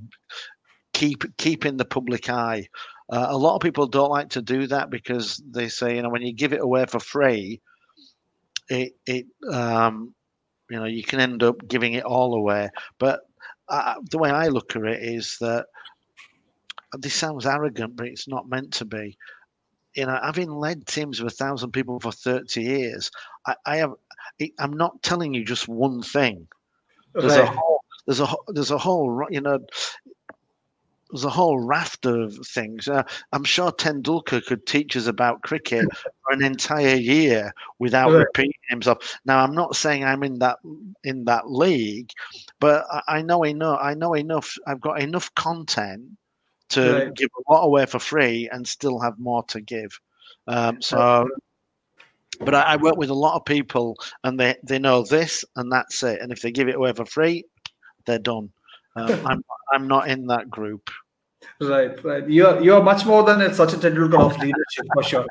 keep 0.93 1.25
keeping 1.39 1.77
the 1.77 1.85
public 1.85 2.29
eye. 2.29 2.69
Uh, 3.11 3.29
a 3.31 3.37
lot 3.37 3.57
of 3.57 3.63
people 3.63 3.87
don't 3.87 4.11
like 4.11 4.31
to 4.31 4.43
do 4.43 4.67
that 4.67 4.91
because 4.91 5.43
they 5.51 5.69
say 5.69 5.97
you 5.97 6.03
know 6.03 6.11
when 6.11 6.23
you 6.23 6.35
give 6.35 6.53
it 6.53 6.61
away 6.61 6.85
for 6.87 7.01
free, 7.01 7.61
it 8.69 8.93
it 9.07 9.27
um, 9.51 10.15
you 10.71 10.79
know 10.79 10.85
you 10.85 11.03
can 11.03 11.21
end 11.21 11.43
up 11.43 11.67
giving 11.69 11.95
it 11.95 12.05
all 12.05 12.35
away. 12.35 12.71
But 12.99 13.21
uh, 13.69 13.95
the 14.11 14.19
way 14.19 14.31
I 14.31 14.49
look 14.49 14.77
at 14.77 14.85
it 14.85 15.03
is 15.03 15.37
that 15.41 15.67
this 16.95 17.15
sounds 17.15 17.47
arrogant, 17.47 17.97
but 17.97 18.07
it's 18.07 18.29
not 18.29 18.49
meant 18.49 18.73
to 18.75 18.85
be. 18.85 19.17
You 19.95 20.07
know, 20.07 20.19
having 20.23 20.51
led 20.51 20.87
teams 20.87 21.21
of 21.21 21.27
a 21.27 21.31
thousand 21.31 21.73
people 21.73 21.99
for 21.99 22.13
30 22.13 22.63
years, 22.63 23.11
I, 23.47 23.55
I 23.67 23.77
have. 23.77 23.93
I'm 24.61 24.75
not 24.75 25.03
telling 25.03 25.35
you 25.35 25.45
just 25.45 25.67
one 25.67 26.03
thing. 26.03 26.47
There's 27.15 27.37
right. 27.37 27.43
a 27.43 27.47
whole, 27.47 27.81
there's 28.07 28.21
a 28.21 28.29
there's 28.49 28.71
a 28.71 28.79
whole 28.79 29.27
you 29.31 29.41
know 29.41 29.59
there's 31.11 31.25
a 31.25 31.31
whole 31.31 31.59
raft 31.59 32.07
of 32.07 32.35
things. 32.47 32.89
Uh, 32.89 33.03
I'm 33.33 33.45
sure 33.45 33.73
Tendulkar 33.73 34.45
could 34.45 34.67
teach 34.67 34.97
us 34.97 35.07
about 35.07 35.43
cricket 35.43 35.87
for 35.93 36.33
an 36.33 36.43
entire 36.43 36.97
year 36.97 37.53
without 37.79 38.11
right. 38.11 38.19
repeating 38.21 38.53
himself. 38.69 39.19
Now, 39.25 39.39
I'm 39.39 39.55
not 39.55 39.77
saying 39.77 40.05
I'm 40.05 40.23
in 40.23 40.39
that 40.41 40.59
in 41.05 41.25
that 41.25 41.51
league, 41.51 42.11
but 42.61 42.85
I, 42.91 43.03
I 43.09 43.23
know 43.23 43.45
enough. 43.45 43.79
I 43.81 43.95
know 43.95 44.15
enough. 44.15 44.57
I've 44.67 44.81
got 44.81 45.01
enough 45.01 45.35
content 45.35 46.03
to 46.71 46.93
right. 46.93 47.15
give 47.15 47.31
a 47.39 47.53
lot 47.53 47.65
away 47.65 47.87
for 47.87 47.99
free 47.99 48.49
and 48.53 48.67
still 48.67 48.99
have 48.99 49.19
more 49.19 49.43
to 49.45 49.61
give. 49.61 49.99
Um, 50.47 50.81
so, 50.81 51.29
but 52.41 52.55
I, 52.55 52.63
I, 52.63 52.77
work 52.77 52.97
with 52.97 53.11
a 53.11 53.15
lot 53.15 53.37
of 53.37 53.45
people 53.45 53.97
and 54.25 54.39
they, 54.39 54.57
they 54.63 54.79
know 54.79 55.03
this 55.03 55.45
and 55.57 55.71
that's 55.71 56.03
it. 56.03 56.21
And 56.21 56.33
if 56.33 56.43
they 56.43 56.51
give 56.51 56.69
it 56.69 56.77
away 56.77 56.93
for 56.93 57.05
free, 57.05 57.45
they're 58.07 58.19
done. 58.19 58.51
Um, 58.99 59.27
I'm 59.27 59.43
I'm 59.73 59.89
not 59.89 60.09
in 60.09 60.27
that 60.27 60.51
group. 60.51 60.91
Right, 61.61 62.03
right. 62.05 62.29
You're 62.29 62.61
you're 62.61 62.83
much 62.83 63.05
more 63.07 63.23
than 63.25 63.41
a, 63.41 63.55
such 63.55 63.73
a 63.73 63.77
Tendulkar 63.77 64.21
of 64.21 64.39
leadership 64.39 64.87
for 64.95 65.03
sure. 65.03 65.27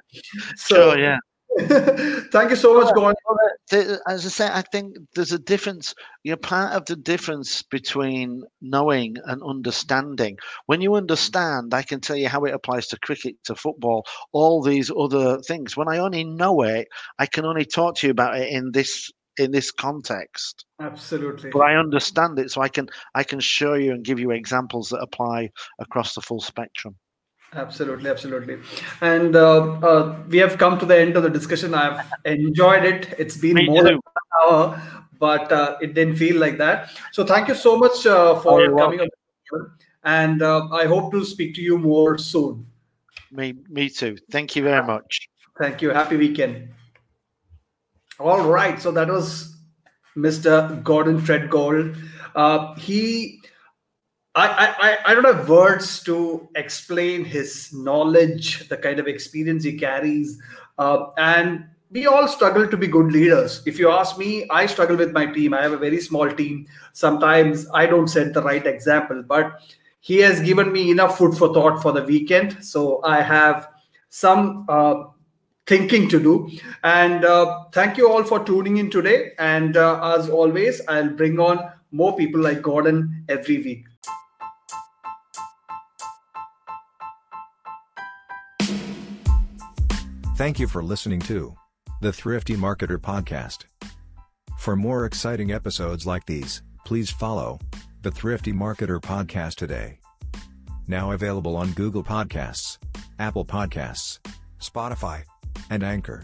So 0.56 0.76
sure, 0.76 1.00
yeah. 1.00 1.18
Thank 1.58 2.52
you 2.52 2.56
so 2.56 2.80
much, 2.80 2.94
Gordon. 2.94 3.16
As 4.08 4.26
I 4.26 4.30
say, 4.30 4.48
I 4.48 4.62
think 4.62 4.96
there's 5.16 5.32
a 5.32 5.40
difference. 5.40 5.96
You're 6.24 6.38
part 6.38 6.74
of 6.74 6.86
the 6.86 6.96
difference 6.96 7.64
between 7.64 8.44
knowing 8.62 9.16
and 9.26 9.42
understanding. 9.42 10.38
When 10.68 10.82
you 10.82 10.94
understand, 10.96 11.74
I 11.74 11.82
can 11.82 12.00
tell 12.00 12.16
you 12.16 12.28
how 12.28 12.44
it 12.44 12.54
applies 12.54 12.88
to 12.88 13.00
cricket, 13.00 13.38
to 13.46 13.56
football, 13.56 14.06
all 14.34 14.62
these 14.62 14.92
other 14.96 15.40
things. 15.40 15.76
When 15.76 15.88
I 15.88 15.98
only 15.98 16.26
know 16.26 16.62
it, 16.62 16.90
I 17.18 17.26
can 17.26 17.44
only 17.44 17.66
talk 17.66 17.96
to 17.98 18.08
you 18.08 18.12
about 18.12 18.38
it 18.38 18.50
in 18.50 18.72
this 18.72 19.10
in 19.38 19.52
this 19.52 19.72
context. 19.72 20.66
Absolutely. 20.80 21.50
But 21.50 21.60
I 21.60 21.76
understand 21.76 22.40
it, 22.40 22.52
so 22.52 22.62
I 22.62 22.70
can 22.70 22.90
I 23.16 23.24
can 23.24 23.40
show 23.40 23.74
you 23.74 23.92
and 23.94 24.04
give 24.04 24.20
you 24.20 24.32
examples 24.32 24.90
that 24.90 25.00
apply 25.00 25.50
across 25.80 26.16
the 26.16 26.22
full 26.22 26.42
spectrum. 26.42 26.96
Absolutely, 27.54 28.10
absolutely. 28.10 28.58
And 29.02 29.36
uh, 29.36 29.80
uh, 29.80 30.20
we 30.28 30.38
have 30.38 30.58
come 30.58 30.78
to 30.80 30.86
the 30.86 30.98
end 30.98 31.16
of 31.16 31.24
the 31.24 31.30
discussion. 31.30 31.74
I've 31.74 32.06
enjoyed 32.26 32.84
it. 32.84 33.16
It's 33.18 33.38
been 33.38 33.56
Me 33.56 33.68
more 33.68 33.84
than 33.84 33.94
an 33.94 34.02
hour, 34.44 34.82
but 35.18 35.50
uh, 35.52 35.78
it 35.82 35.94
didn't 35.94 36.18
feel 36.18 36.40
like 36.40 36.58
that. 36.58 36.92
So 37.14 37.26
thank 37.26 37.48
you 37.48 37.56
so 37.56 37.78
much 37.78 38.06
uh, 38.06 38.36
for 38.40 38.62
oh, 38.62 38.76
coming 38.76 39.00
on. 39.00 39.08
And 40.04 40.42
uh, 40.42 40.68
I 40.72 40.86
hope 40.86 41.12
to 41.14 41.24
speak 41.24 41.56
to 41.56 41.62
you 41.62 41.78
more 41.78 42.18
soon. 42.18 42.66
Me, 43.32 43.56
me 43.70 43.90
too. 43.90 44.18
Thank 44.30 44.56
you 44.56 44.64
very 44.64 44.86
much. 44.86 45.30
Thank 45.58 45.82
you. 45.82 45.90
Happy 45.90 46.18
weekend. 46.18 46.70
All 48.20 48.48
right. 48.48 48.82
So 48.82 48.92
that 48.92 49.08
was 49.10 49.56
Mr. 50.16 50.82
Gordon 50.84 51.22
Tredgold. 51.22 51.98
Uh, 52.36 52.76
he 52.76 53.42
I, 54.38 54.76
I, 54.80 55.12
I 55.12 55.16
don't 55.16 55.24
have 55.26 55.50
words 55.50 56.04
to 56.04 56.48
explain 56.56 57.26
his 57.26 57.74
knowledge, 57.74 58.70
the 58.70 58.78
kind 58.78 59.00
of 59.00 59.08
experience 59.08 59.64
he 59.64 59.80
carries. 59.80 60.40
Uh, 60.78 61.08
and 61.18 61.66
we 61.90 62.06
all 62.06 62.28
struggle 62.28 62.68
to 62.68 62.78
be 62.78 62.86
good 62.86 63.12
leaders. 63.12 63.64
If 63.66 63.80
you 63.80 63.90
ask 63.90 64.16
me, 64.16 64.46
I 64.52 64.68
struggle 64.68 64.96
with 64.96 65.12
my 65.12 65.26
team. 65.26 65.56
I 65.56 65.64
have 65.64 65.72
a 65.72 65.78
very 65.78 66.00
small 66.00 66.30
team. 66.30 66.68
Sometimes 66.94 67.66
I 67.74 67.88
don't 67.88 68.08
set 68.08 68.36
the 68.36 68.44
right 68.44 68.66
example, 68.68 69.24
but 69.24 69.60
he 70.02 70.20
has 70.20 70.40
given 70.42 70.72
me 70.72 70.92
enough 70.92 71.18
food 71.18 71.36
for 71.36 71.52
thought 71.52 71.82
for 71.82 71.92
the 71.92 72.04
weekend. 72.04 72.64
So 72.64 73.02
I 73.04 73.24
have 73.24 73.70
some 74.10 74.68
uh, 74.70 75.06
thinking 75.68 76.10
to 76.10 76.20
do. 76.20 76.50
And 76.84 77.26
uh, 77.26 77.66
thank 77.74 77.98
you 77.98 78.10
all 78.10 78.24
for 78.24 78.44
tuning 78.44 78.78
in 78.78 78.90
today. 78.90 79.34
And 79.38 79.78
uh, 79.78 80.16
as 80.18 80.30
always, 80.30 80.82
I'll 80.88 81.10
bring 81.10 81.40
on 81.40 81.72
more 81.92 82.16
people 82.16 82.42
like 82.42 82.62
Gordon 82.62 83.26
every 83.30 83.58
week. 83.58 83.86
Thank 90.38 90.60
you 90.60 90.68
for 90.68 90.84
listening 90.84 91.20
to 91.22 91.56
the 92.02 92.14
Thrifty 92.14 92.56
Marketer 92.56 93.00
Podcast. 93.00 93.66
For 94.60 94.76
more 94.76 95.06
exciting 95.06 95.52
episodes 95.52 96.06
like 96.06 96.26
these, 96.28 96.62
please 96.86 97.10
follow 97.10 97.60
the 98.04 98.12
Thrifty 98.12 98.54
Marketer 98.54 99.02
Podcast 99.02 99.56
today. 99.56 100.00
Now 100.88 101.12
available 101.12 101.58
on 101.58 101.72
Google 101.72 102.04
Podcasts, 102.04 102.78
Apple 103.18 103.46
Podcasts, 103.46 104.20
Spotify, 104.62 105.24
and 105.70 105.84
Anchor. 105.84 106.24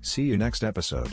See 0.00 0.22
you 0.22 0.36
next 0.36 0.62
episode. 0.62 1.12